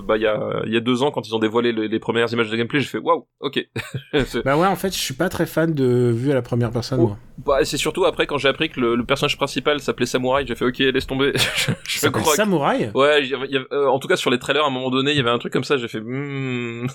bah, 0.05 0.17
il 0.17 0.21
y 0.21 0.27
a, 0.27 0.61
il 0.65 0.73
y 0.73 0.77
a 0.77 0.81
deux 0.81 1.01
ans 1.01 1.09
quand 1.09 1.27
ils 1.27 1.33
ont 1.33 1.39
dévoilé 1.39 1.71
les, 1.71 1.87
les 1.87 1.99
premières 1.99 2.31
images 2.31 2.51
de 2.51 2.55
gameplay, 2.55 2.79
j'ai 2.79 2.87
fait 2.87 2.99
waouh, 2.99 3.25
ok. 3.39 3.65
bah 4.45 4.57
ouais, 4.57 4.67
en 4.67 4.75
fait, 4.75 4.82
je 4.91 4.97
suis 4.97 5.13
pas 5.13 5.29
très 5.29 5.45
fan 5.45 5.73
de 5.73 6.11
vue 6.13 6.31
à 6.31 6.33
la 6.33 6.41
première 6.41 6.71
personne. 6.71 7.01
moi. 7.01 7.17
Bah, 7.37 7.63
c'est 7.63 7.77
surtout 7.77 8.05
après 8.05 8.27
quand 8.27 8.37
j'ai 8.37 8.47
appris 8.47 8.69
que 8.69 8.79
le, 8.79 9.03
personnage 9.05 9.37
principal 9.37 9.79
s'appelait 9.79 10.05
Samouraï, 10.05 10.45
j'ai 10.47 10.55
fait 10.55 10.65
ok, 10.65 10.79
laisse 10.79 11.07
tomber. 11.07 11.33
je 11.87 12.07
crois 12.07 12.35
Samouraï 12.35 12.91
Ouais, 12.93 13.29
euh, 13.71 13.87
en 13.87 13.99
tout 13.99 14.07
cas 14.07 14.15
sur 14.15 14.29
les 14.29 14.39
trailers 14.39 14.63
à 14.63 14.67
un 14.67 14.71
moment 14.71 14.89
donné, 14.89 15.11
il 15.11 15.17
y 15.17 15.19
avait 15.19 15.29
un 15.29 15.39
truc 15.39 15.53
comme 15.53 15.63
ça, 15.63 15.77
j'ai 15.77 15.87
fait 15.87 16.01
hmm. 16.01 16.87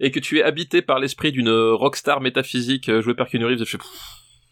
et 0.00 0.10
que 0.10 0.20
tu 0.20 0.38
es 0.38 0.42
habité 0.42 0.82
par 0.82 0.98
l'esprit 0.98 1.32
d'une 1.32 1.50
rockstar 1.50 2.20
métaphysique 2.20 2.88
euh, 2.88 3.00
jouée 3.00 3.14
par 3.14 3.28
Keanu 3.28 3.46
Reeves, 3.46 3.58
j'ai 3.58 3.64
fait 3.64 3.78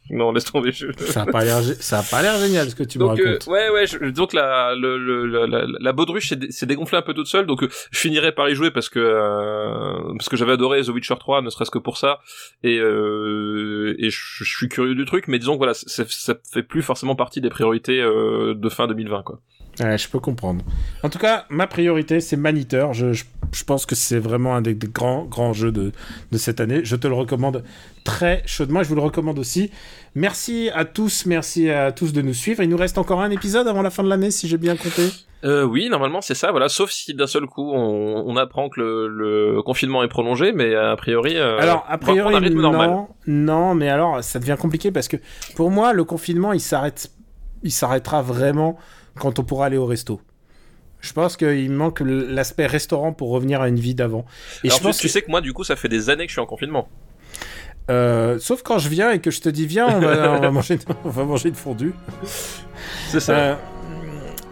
non, 0.10 0.32
laisse 0.32 0.44
tomber. 0.44 0.72
je- 0.72 0.93
Ça 1.06 1.22
a 1.22 1.26
pas 1.26 1.44
l'air, 1.44 1.62
ça 1.81 2.01
a 2.01 2.02
pas 2.02 2.20
l'air 2.22 2.39
génial 2.39 2.68
ce 2.70 2.74
que 2.74 2.82
tu 2.85 2.98
me 2.98 3.05
Donc 3.05 3.18
euh, 3.20 3.24
racontes. 3.35 3.47
ouais 3.47 3.70
ouais 3.70 3.86
je- 3.86 3.98
donc 4.10 4.32
la 4.32 4.74
le, 4.74 4.98
le, 4.98 5.26
la, 5.26 5.47
la, 5.47 5.66
la 5.81 5.93
baudruche 5.93 6.28
s'est 6.28 6.36
dé- 6.36 6.48
dégonflée 6.66 6.98
un 6.98 7.02
peu 7.02 7.14
toute 7.14 7.26
seule 7.26 7.47
donc 7.47 7.62
euh, 7.62 7.68
je 7.90 7.98
finirai 7.98 8.32
par 8.32 8.48
y 8.51 8.55
jouer 8.55 8.70
parce 8.70 8.89
que 8.89 8.98
euh, 9.01 10.12
parce 10.18 10.28
que 10.28 10.36
j'avais 10.36 10.52
adoré 10.52 10.82
The 10.82 10.89
Witcher 10.89 11.14
3 11.18 11.43
ne 11.43 11.51
serait-ce 11.51 11.70
que 11.70 11.78
pour 11.78 11.97
ça 11.98 12.20
et 12.62 12.78
euh, 12.78 13.94
et 13.98 14.10
je, 14.10 14.18
je 14.44 14.56
suis 14.56 14.68
curieux 14.68 14.94
du 14.94 15.05
truc 15.05 15.28
mais 15.28 15.39
disons 15.39 15.52
que 15.55 15.59
voilà 15.59 15.74
ça, 15.74 16.05
ça 16.09 16.35
fait 16.52 16.62
plus 16.62 16.82
forcément 16.82 17.16
partie 17.16 17.40
des 17.40 17.51
priorités 17.51 18.01
euh, 18.01 18.55
de 18.55 18.68
fin 18.68 18.86
2020 18.86 19.22
quoi. 19.22 19.40
Ouais, 19.81 19.98
je 19.98 20.09
peux 20.09 20.20
comprendre. 20.20 20.64
En 21.02 21.10
tout 21.10 21.18
cas, 21.18 21.47
ma 21.48 21.66
priorité, 21.66 22.20
c'est 22.20 22.36
Maniteur. 22.36 22.93
Je, 22.93 23.12
je, 23.12 23.24
je 23.55 23.64
pense 23.64 23.86
que 23.86 23.94
c'est 23.94 24.18
vraiment 24.18 24.55
un 24.56 24.62
des, 24.62 24.74
des 24.74 24.89
grands, 24.89 25.24
grands 25.24 25.52
jeux 25.52 25.72
de, 25.72 25.93
de 26.32 26.39
cette 26.39 26.60
année. 26.60 26.81
Je 26.85 26.97
te 26.97 27.06
le 27.06 27.14
recommande 27.14 27.62
très 28.05 28.43
chaudement 28.47 28.81
et 28.81 28.85
je 28.85 28.89
vous 28.89 28.94
le 28.94 29.01
recommande 29.01 29.39
aussi. 29.39 29.70
Merci 30.14 30.70
à 30.74 30.85
tous, 30.85 31.26
merci 31.26 31.70
à 31.70 31.93
tous 31.93 32.12
de 32.12 32.22
nous 32.22 32.35
suivre. 32.35 32.62
Il 32.62 32.68
nous 32.68 32.76
reste 32.76 32.98
encore 32.98 33.20
un 33.20 33.31
épisode 33.31 33.66
avant 33.68 33.82
la 33.82 33.90
fin 33.90 34.02
de 34.02 34.09
l'année, 34.09 34.31
si 34.31 34.48
j'ai 34.48 34.59
bien 34.59 34.76
compté. 34.76 35.09
Euh, 35.44 35.64
oui, 35.64 35.89
normalement 35.90 36.22
c'est 36.22 36.35
ça, 36.35 36.51
voilà. 36.52 36.68
Sauf 36.70 36.90
si 36.90 37.12
d'un 37.12 37.26
seul 37.26 37.44
coup 37.47 37.70
on, 37.74 38.24
on 38.26 38.36
apprend 38.36 38.70
que 38.70 38.81
le, 38.81 39.09
le 39.09 39.62
confinement 39.62 40.02
est 40.02 40.09
prolongé, 40.09 40.52
mais 40.52 40.74
a 40.74 40.97
priori. 40.97 41.36
euh, 41.36 41.59
alors, 41.59 41.85
a 41.89 41.97
on 41.97 41.98
priori, 41.98 42.35
un 42.35 42.39
rythme 42.39 42.56
non, 42.56 42.70
normal. 42.72 42.97
non, 43.26 43.74
mais 43.74 43.90
alors, 43.90 44.24
ça 44.24 44.39
devient 44.39 44.56
compliqué 44.59 44.90
parce 44.90 45.06
que 45.09 45.18
pour 45.55 45.70
moi, 45.70 45.93
le 45.93 46.05
confinement, 46.05 46.52
il 46.55 46.60
s'arrête, 46.60 47.10
il 47.62 47.72
s'arrêtera 47.72 48.22
vraiment 48.22 48.78
quand 49.18 49.39
on 49.39 49.44
pourra 49.44 49.66
aller 49.66 49.76
au 49.76 49.85
resto. 49.86 50.20
Je 51.05 51.12
pense 51.12 51.36
qu'il 51.36 51.70
manque 51.70 52.01
l'aspect 52.01 52.66
restaurant 52.66 53.12
pour 53.12 53.28
revenir 53.28 53.60
à 53.60 53.68
une 53.68 53.78
vie 53.78 53.94
d'avant. 53.94 54.24
Et 54.62 54.68
Alors, 54.68 54.78
je 54.78 54.82
pense 54.85 54.97
tu, 54.97 55.02
tu 55.02 55.09
sais 55.10 55.20
que 55.20 55.31
moi, 55.31 55.43
du 55.43 55.52
coup, 55.52 55.62
ça 55.62 55.76
fait 55.76 55.90
des 55.90 56.09
années 56.09 56.24
que 56.24 56.31
je 56.31 56.35
suis 56.35 56.40
en 56.40 56.47
confinement. 56.47 56.89
Euh, 57.90 58.39
sauf 58.39 58.62
quand 58.62 58.78
je 58.78 58.89
viens 58.89 59.10
et 59.10 59.18
que 59.18 59.31
je 59.31 59.43
te 59.43 59.51
dis 59.51 59.66
viens, 59.66 59.86
on 59.86 60.01
va, 60.01 60.32
on 60.32 60.40
va 60.40 60.51
manger, 60.51 60.78
on 61.05 61.10
va 61.10 61.24
manger 61.24 61.51
de 61.51 61.56
fondue. 61.56 61.93
C'est 63.10 63.20
ça. 63.20 63.32
Euh, 63.35 63.55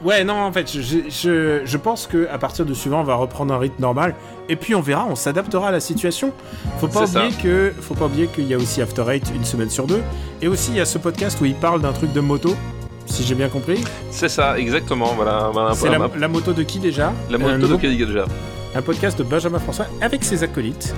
ouais, 0.05 0.24
non, 0.24 0.35
en 0.35 0.53
fait, 0.53 0.70
je, 0.70 0.99
je, 1.09 1.62
je 1.65 1.77
pense 1.79 2.07
que 2.07 2.29
à 2.31 2.37
partir 2.37 2.66
de 2.66 2.74
suivant, 2.74 3.01
on 3.01 3.05
va 3.05 3.15
reprendre 3.15 3.55
un 3.55 3.59
rythme 3.59 3.81
normal. 3.81 4.15
Et 4.51 4.57
puis 4.57 4.74
on 4.74 4.83
verra, 4.83 5.07
on 5.09 5.15
s'adaptera 5.15 5.69
à 5.69 5.73
la 5.73 5.81
situation. 5.81 6.35
Faut 6.81 6.89
pas 6.89 7.09
oublier 7.09 7.31
que, 7.43 7.73
faut 7.81 7.95
pas 7.95 8.05
oublier 8.05 8.27
qu'il 8.27 8.47
y 8.47 8.53
a 8.53 8.59
aussi 8.59 8.83
After 8.83 9.05
Eight 9.09 9.33
une 9.35 9.47
semaine 9.47 9.70
sur 9.70 9.87
deux. 9.87 10.03
Et 10.43 10.49
aussi 10.49 10.73
il 10.73 10.77
y 10.77 10.81
a 10.81 10.85
ce 10.85 10.99
podcast 10.99 11.41
où 11.41 11.47
il 11.47 11.55
parle 11.55 11.81
d'un 11.81 11.93
truc 11.95 12.12
de 12.12 12.20
moto, 12.20 12.55
si 13.07 13.24
j'ai 13.24 13.35
bien 13.35 13.49
compris. 13.49 13.83
C'est 14.11 14.29
ça, 14.29 14.59
exactement. 14.59 15.12
Voilà. 15.16 15.51
Voilà, 15.53 15.74
C'est 15.74 15.89
la, 15.91 16.09
la 16.19 16.29
moto 16.29 16.53
de 16.53 16.62
qui 16.62 16.79
déjà? 16.79 17.12
La 17.31 17.39
moto 17.39 17.53
de 17.53 17.57
nouveau- 17.59 17.79
Kelly 17.79 18.05
déjà? 18.05 18.24
un 18.74 18.81
podcast 18.81 19.19
de 19.19 19.23
Benjamin 19.23 19.59
François 19.59 19.85
avec 20.01 20.24
ses 20.24 20.43
acolytes. 20.43 20.95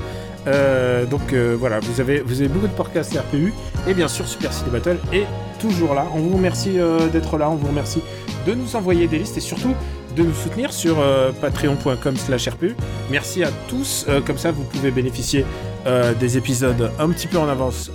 Euh, 0.47 1.07
donc 1.07 1.33
euh, 1.33 1.57
voilà, 1.59 1.81
vous 1.81 2.01
avez, 2.01 2.21
vous 2.21 2.39
avez 2.41 2.49
beaucoup 2.49 2.69
de 2.69 2.73
podcasts 2.73 3.19
RPU 3.19 3.53
et 3.89 3.95
bien 3.95 4.07
sûr 4.09 4.29
Super 4.29 4.53
City 4.53 4.71
Battle 4.71 4.99
est 5.13 5.25
toujours 5.59 5.95
là. 5.95 6.07
On 6.15 6.19
vous 6.21 6.37
remercie 6.37 6.79
euh, 6.79 7.09
d'être 7.09 7.37
là, 7.39 7.51
on 7.51 7.57
vous 7.57 7.67
remercie 7.67 8.01
de 8.47 8.53
nous 8.55 8.77
envoyer 8.77 9.09
des 9.09 9.19
listes 9.19 9.37
et 9.39 9.41
surtout 9.41 9.75
de 10.17 10.23
nous 10.23 10.35
soutenir 10.35 10.73
sur 10.73 11.01
euh, 11.01 11.33
patreon.com 11.33 12.17
slash 12.17 12.49
RPU. 12.49 12.75
Merci 13.11 13.43
à 13.43 13.51
tous, 13.69 14.07
euh, 14.09 14.21
comme 14.21 14.39
ça 14.39 14.51
vous 14.51 14.65
pouvez 14.65 14.91
bénéficier 14.91 15.45
euh, 15.87 16.15
des 16.15 16.39
épisodes 16.39 16.91
un 16.99 17.11
petit 17.11 17.27
peu 17.27 17.39
en 17.39 17.49
avance 17.49 17.91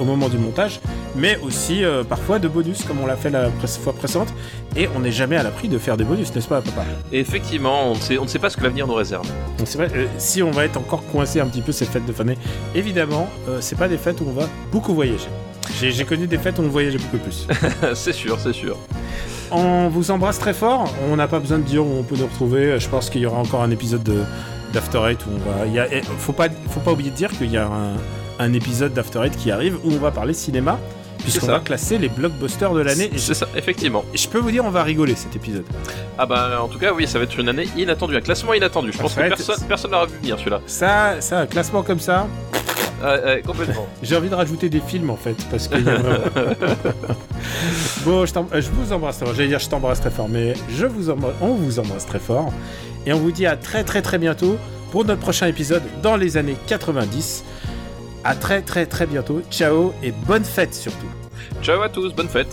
au 0.00 0.04
moment 0.04 0.28
du 0.28 0.38
montage, 0.38 0.80
mais 1.14 1.38
aussi 1.42 1.82
parfois 2.08 2.38
de 2.38 2.48
bonus 2.48 2.84
comme 2.84 3.00
on 3.00 3.06
l'a 3.06 3.16
fait 3.16 3.30
la 3.30 3.50
fois 3.50 3.92
précédente 3.92 4.32
et 4.76 4.88
on 4.94 5.00
n'est 5.00 5.12
jamais 5.12 5.36
à 5.36 5.42
l'abri 5.42 5.68
de 5.68 5.78
faire 5.78 5.96
des 5.96 6.04
bonus, 6.04 6.34
n'est-ce 6.34 6.48
pas 6.48 6.60
papa? 6.60 6.84
Et 7.12 7.20
effectivement, 7.20 7.90
on 7.90 7.94
ne 7.94 8.00
sait, 8.00 8.18
on 8.18 8.24
ne 8.24 8.28
sait 8.28 8.38
pas 8.38 8.50
ce 8.50 8.56
que 8.56 8.62
l'avenir 8.62 8.86
nous 8.86 8.94
réserve. 8.94 9.26
donc 9.58 9.68
c'est 9.68 9.78
vrai, 9.78 9.90
euh, 9.94 10.06
si 10.18 10.42
on 10.42 10.50
va 10.50 10.64
être 10.64 10.76
encore 10.76 11.04
coincé 11.06 11.40
un 11.40 11.46
petit 11.46 11.62
peu 11.62 11.72
ces 11.72 11.84
fêtes 11.84 12.06
de 12.06 12.12
fin 12.12 12.24
d'année, 12.24 12.38
évidemment, 12.74 13.28
c'est 13.60 13.78
pas 13.78 13.88
des 13.88 13.98
fêtes 13.98 14.20
où 14.20 14.26
on 14.28 14.32
va 14.32 14.48
beaucoup 14.72 14.94
voyager. 14.94 15.28
J'ai 15.80 16.04
connu 16.04 16.26
des 16.26 16.38
fêtes 16.38 16.58
où 16.58 16.62
on 16.62 16.68
voyageait 16.68 16.98
beaucoup 16.98 17.18
plus. 17.18 17.46
c'est 17.94 18.12
sûr, 18.12 18.38
c'est 18.38 18.52
sûr. 18.52 18.76
on 19.50 19.88
vous 19.88 20.10
embrasse 20.10 20.38
très 20.38 20.54
fort. 20.54 20.92
On 21.10 21.16
n'a 21.16 21.28
pas 21.28 21.38
besoin 21.40 21.58
de 21.58 21.64
dire 21.64 21.84
où 21.84 21.90
on 21.98 22.02
peut 22.02 22.16
nous 22.16 22.26
retrouver. 22.26 22.78
Je 22.78 22.88
pense 22.88 23.10
qu'il 23.10 23.20
y 23.22 23.26
aura 23.26 23.38
encore 23.38 23.62
un 23.62 23.70
épisode 23.70 24.02
de 24.02 24.22
d'After 24.72 24.98
Eight 25.10 25.18
où 25.26 25.30
on 25.34 25.50
va. 25.50 25.66
il 25.66 25.72
y 25.72 25.78
a- 25.78 25.86
faut 26.18 26.32
pas, 26.32 26.48
faut 26.68 26.80
pas 26.80 26.92
oublier 26.92 27.10
de 27.10 27.16
dire 27.16 27.30
qu'il 27.30 27.50
y 27.50 27.56
a 27.56 27.66
un, 27.66 27.92
un 28.40 28.52
épisode 28.52 28.92
d'After 28.92 29.20
Eight 29.26 29.36
qui 29.36 29.50
arrive 29.52 29.76
où 29.84 29.92
on 29.92 29.98
va 29.98 30.10
parler 30.10 30.32
cinéma, 30.34 30.78
puisqu'on 31.24 31.46
ça. 31.46 31.52
va 31.52 31.58
classer 31.60 31.98
les 31.98 32.08
blockbusters 32.08 32.72
de 32.72 32.80
l'année. 32.80 33.10
C'est 33.16 33.34
ça, 33.34 33.48
effectivement. 33.56 34.04
je 34.14 34.28
peux 34.28 34.38
vous 34.38 34.50
dire, 34.50 34.64
on 34.64 34.70
va 34.70 34.82
rigoler 34.82 35.16
cet 35.16 35.34
épisode. 35.34 35.64
Ah 36.18 36.26
bah, 36.26 36.60
en 36.62 36.68
tout 36.68 36.78
cas, 36.78 36.92
oui, 36.92 37.08
ça 37.08 37.18
va 37.18 37.24
être 37.24 37.38
une 37.38 37.48
année 37.48 37.66
inattendue, 37.76 38.16
un 38.16 38.20
classement 38.20 38.54
inattendu. 38.54 38.92
Je 38.92 38.98
pense 38.98 39.14
que 39.14 39.20
personne, 39.20 39.56
personne 39.66 39.90
l'aura 39.90 40.06
vu 40.06 40.16
venir 40.18 40.38
celui-là. 40.38 40.60
Ça, 40.66 41.20
ça, 41.20 41.40
un 41.40 41.46
classement 41.46 41.82
comme 41.82 41.98
ça, 42.00 42.28
Ouais, 43.02 43.24
ouais, 43.24 43.42
complètement. 43.44 43.86
J'ai 44.02 44.16
envie 44.16 44.28
de 44.30 44.34
rajouter 44.34 44.70
des 44.70 44.80
films 44.80 45.10
en 45.10 45.16
fait, 45.16 45.36
parce 45.50 45.68
vraiment. 45.68 45.90
bon, 48.04 48.24
je, 48.24 48.32
euh, 48.34 48.60
je 48.60 48.70
vous 48.70 48.92
embrasse 48.92 49.16
très 49.16 49.26
fort. 49.26 49.34
J'allais 49.34 49.48
dire 49.48 49.58
je 49.58 49.68
t'embrasse 49.68 50.00
très 50.00 50.10
fort, 50.10 50.28
mais 50.28 50.54
je 50.70 50.86
vous 50.86 51.10
embrasse, 51.10 51.34
on 51.40 51.54
vous 51.54 51.78
embrasse 51.78 52.06
très 52.06 52.18
fort. 52.18 52.52
Et 53.06 53.12
on 53.12 53.18
vous 53.18 53.32
dit 53.32 53.46
à 53.46 53.56
très 53.56 53.84
très 53.84 54.00
très 54.00 54.18
bientôt 54.18 54.56
pour 54.90 55.04
notre 55.04 55.20
prochain 55.20 55.48
épisode 55.48 55.82
dans 56.02 56.16
les 56.16 56.36
années 56.36 56.56
90. 56.66 57.44
À 58.24 58.34
très 58.34 58.62
très 58.62 58.86
très 58.86 59.06
bientôt. 59.06 59.42
Ciao 59.50 59.92
et 60.02 60.12
bonne 60.12 60.44
fête 60.44 60.74
surtout. 60.74 61.10
Ciao 61.62 61.80
à 61.82 61.88
tous, 61.88 62.14
bonne 62.14 62.28
fête. 62.28 62.48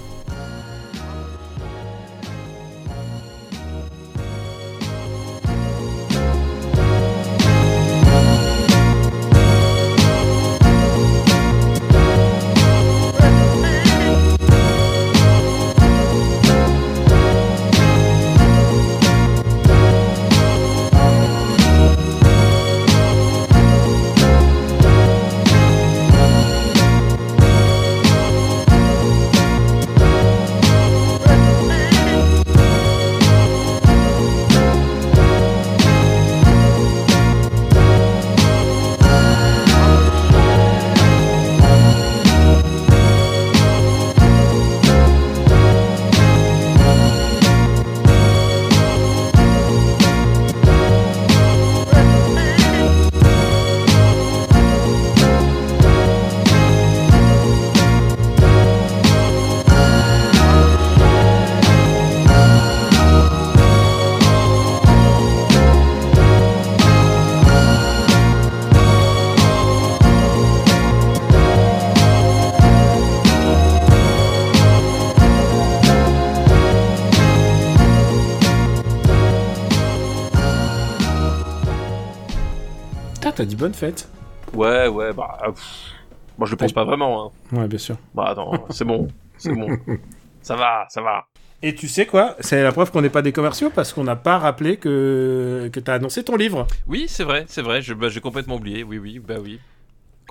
T'as 83.41 83.45
dit 83.45 83.55
bonne 83.55 83.73
fête. 83.73 84.07
Ouais, 84.53 84.87
ouais, 84.87 85.13
bah. 85.13 85.35
pff, 85.47 85.93
Moi, 86.37 86.45
je 86.45 86.51
le 86.51 86.57
pense 86.57 86.73
pas 86.73 86.83
vraiment. 86.83 87.25
Hein. 87.51 87.57
Ouais, 87.57 87.67
bien 87.67 87.79
sûr. 87.79 87.95
Bah, 88.13 88.25
attends, 88.29 88.65
c'est 88.69 88.85
bon, 88.85 89.07
c'est 89.37 89.51
bon. 89.53 89.67
Ça 90.43 90.55
va, 90.55 90.85
ça 90.89 91.01
va. 91.01 91.25
Et 91.63 91.75
tu 91.75 91.87
sais 91.87 92.07
quoi? 92.07 92.35
C'est 92.39 92.61
la 92.63 92.71
preuve 92.71 92.89
qu'on 92.91 93.01
n'est 93.03 93.11
pas 93.11 93.21
des 93.21 93.31
commerciaux 93.31 93.69
parce 93.69 93.93
qu'on 93.93 94.03
n'a 94.03 94.15
pas 94.15 94.39
rappelé 94.39 94.77
que, 94.77 95.69
que 95.71 95.79
t'as 95.79 95.93
annoncé 95.95 96.23
ton 96.23 96.35
livre. 96.35 96.65
Oui, 96.87 97.05
c'est 97.07 97.23
vrai, 97.23 97.45
c'est 97.47 97.61
vrai, 97.61 97.81
je- 97.83 97.93
bah, 97.93 98.09
j'ai 98.09 98.21
complètement 98.21 98.55
oublié. 98.55 98.83
Oui, 98.83 98.97
oui, 98.97 99.19
bah 99.19 99.35
oui. 99.41 99.59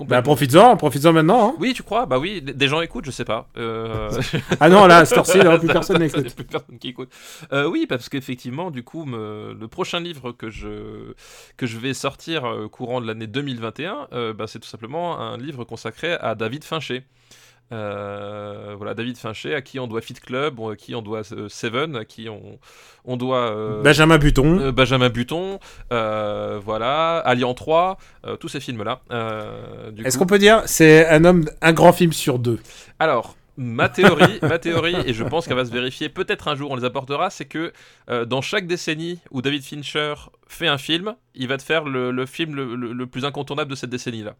Bah 0.07 0.21
profites-en, 0.21 0.77
profites-en 0.77 1.13
maintenant. 1.13 1.49
hein. 1.49 1.55
Oui, 1.59 1.73
tu 1.73 1.83
crois? 1.83 2.05
Bah 2.05 2.19
oui, 2.19 2.41
des 2.41 2.67
gens 2.67 2.81
écoutent, 2.81 3.05
je 3.05 3.11
sais 3.11 3.25
pas. 3.25 3.47
Euh... 3.57 4.09
Ah 4.59 4.69
non, 4.69 4.85
là, 4.87 4.97
à 4.97 5.05
cette 5.05 5.17
heure-ci, 5.17 5.39
plus 5.59 5.67
personne 5.71 5.99
n'écoute. 5.99 6.33
plus 6.35 6.43
personne 6.45 6.77
qui 6.79 6.89
écoute. 6.89 7.09
Euh, 7.53 7.67
oui, 7.67 7.85
parce 7.87 8.09
qu'effectivement, 8.09 8.71
du 8.71 8.83
coup, 8.83 9.05
me- 9.05 9.55
le 9.59 9.67
prochain 9.67 9.99
livre 9.99 10.31
que 10.31 10.49
je, 10.49 11.13
que 11.57 11.65
je 11.65 11.77
vais 11.77 11.93
sortir 11.93 12.45
euh, 12.45 12.67
courant 12.67 13.01
de 13.01 13.07
l'année 13.07 13.27
2021, 13.27 14.07
euh, 14.13 14.33
bah, 14.33 14.45
c'est 14.47 14.59
tout 14.59 14.67
simplement 14.67 15.19
un 15.19 15.37
livre 15.37 15.63
consacré 15.63 16.13
à 16.13 16.35
David 16.35 16.63
Fincher. 16.63 17.03
Euh, 17.71 18.73
voilà, 18.77 18.93
David 18.93 19.17
Fincher, 19.17 19.55
à 19.55 19.61
qui 19.61 19.79
on 19.79 19.87
doit 19.87 20.01
Fit 20.01 20.13
Club, 20.15 20.59
à 20.59 20.75
qui 20.75 20.93
on 20.95 21.01
doit 21.01 21.21
euh, 21.31 21.47
Seven, 21.49 21.95
à 21.95 22.05
qui 22.05 22.27
on, 22.29 22.59
on 23.05 23.17
doit 23.17 23.51
euh, 23.51 23.81
Benjamin 23.81 24.17
Button. 24.17 24.59
euh, 24.59 24.71
Benjamin 24.71 25.09
Button, 25.09 25.59
euh, 25.93 26.59
voilà, 26.63 27.17
Alien 27.19 27.55
3, 27.55 27.97
euh, 28.25 28.35
tous 28.35 28.49
ces 28.49 28.59
films-là. 28.59 29.01
Est-ce 30.03 30.17
qu'on 30.17 30.25
peut 30.25 30.39
dire 30.39 30.63
c'est 30.65 31.07
un 31.07 31.23
homme, 31.25 31.45
un 31.61 31.73
grand 31.73 31.93
film 31.93 32.11
sur 32.13 32.39
deux? 32.39 32.59
Alors, 32.99 33.35
ma 33.57 33.89
théorie, 33.89 34.39
ma 34.41 34.59
théorie, 34.59 34.95
et 35.05 35.13
je 35.13 35.23
pense 35.23 35.47
qu'elle 35.47 35.57
va 35.57 35.65
se 35.65 35.71
vérifier, 35.71 36.09
peut-être 36.09 36.47
un 36.47 36.55
jour 36.55 36.71
on 36.71 36.75
les 36.75 36.83
apportera, 36.85 37.29
c'est 37.29 37.45
que 37.45 37.71
dans 38.25 38.41
chaque 38.41 38.67
décennie 38.67 39.19
où 39.31 39.41
David 39.41 39.63
Fincher 39.63 40.13
fait 40.47 40.67
un 40.67 40.77
film, 40.77 41.15
il 41.35 41.47
va 41.47 41.57
te 41.57 41.63
faire 41.63 41.85
le, 41.85 42.11
le 42.11 42.25
film 42.25 42.55
le, 42.55 42.75
le- 42.75 42.91
le 42.93 43.07
plus 43.07 43.23
incontournable 43.23 43.71
de 43.71 43.75
cette 43.75 43.89
décennie-là. 43.89 44.35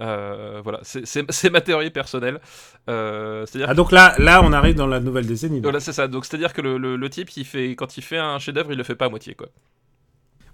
Euh, 0.00 0.60
voilà, 0.62 0.80
c'est- 0.82 1.50
ma 1.50 1.60
théorie 1.60 1.90
personnelle. 1.90 2.40
Euh, 2.90 3.46
Ah 3.66 3.74
donc 3.74 3.92
là, 3.92 4.14
là 4.18 4.42
on 4.42 4.52
arrive 4.52 4.74
dans 4.74 4.86
la 4.86 5.00
nouvelle 5.00 5.26
décennie. 5.26 5.56
donc. 5.56 5.64
Voilà, 5.64 5.80
c'est 5.80 5.92
ça. 5.92 6.08
Donc, 6.08 6.24
c'est-à-dire 6.24 6.52
que 6.52 6.60
le, 6.60 6.78
le- 6.78 6.96
le 6.96 7.10
type, 7.10 7.30
il 7.36 7.44
fait, 7.44 7.70
quand 7.76 7.96
il 7.96 8.02
fait 8.02 8.18
un 8.18 8.38
chef-d'œuvre, 8.38 8.72
il 8.72 8.78
le 8.78 8.84
fait 8.84 8.96
pas 8.96 9.06
à 9.06 9.08
moitié, 9.08 9.34
quoi. 9.34 9.46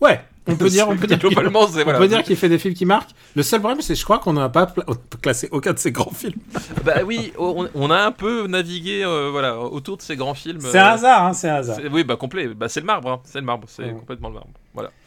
Ouais, 0.01 0.19
on 0.47 0.57
peut 0.57 0.69
dire, 0.71 0.89
on 0.89 0.97
peut 0.97 1.07
dire. 1.07 1.19
qu'il- 1.19 1.29
Globalement, 1.29 1.67
c'est 1.69 1.81
On 1.81 1.85
voilà. 1.85 1.99
peut 1.99 2.09
dire 2.09 2.23
qu'il 2.23 2.37
fait 2.37 2.49
des 2.49 2.59
films 2.59 2.73
qui 2.75 2.87
marquent. 2.87 3.11
Le 3.37 3.43
seul 3.43 3.61
problème, 3.61 3.83
c'est 3.83 3.93
que 3.95 3.99
je 3.99 4.05
crois 4.05 4.19
qu'on 4.19 4.33
n'a 4.33 4.49
pas 4.49 4.73
on 4.87 4.95
classer 5.21 5.49
aucun 5.53 5.73
de 5.75 5.79
ses 5.79 5.93
grands 5.93 6.11
films. 6.13 6.41
Bah 6.85 7.03
oui, 7.05 7.33
on, 7.39 7.69
on 7.75 7.91
a 7.91 7.99
un 7.99 8.13
peu 8.13 8.47
navigué, 8.47 9.03
euh, 9.05 9.29
voilà, 9.31 9.59
autour 9.59 9.99
de 9.99 10.03
ces 10.03 10.17
grands 10.17 10.33
films. 10.35 10.61
C'est 10.63 10.79
un 10.79 10.87
hasard, 10.93 11.25
hein, 11.27 11.33
c'est 11.35 11.49
un 11.51 11.57
hasard. 11.57 11.79
Oui, 11.93 12.05
bah 12.05 12.17
complet. 12.17 12.49
Bah 12.49 12.69
c'est 12.71 12.81
le 12.81 12.87
marbre, 12.87 13.11
hein. 13.11 13.21
c'est 13.25 13.41
le 13.41 13.45
marbre, 13.45 13.67
c'est 13.69 13.91
complètement 13.93 14.29
le 14.29 14.35
marbre. 14.35 14.51
Voilà. 14.73 14.91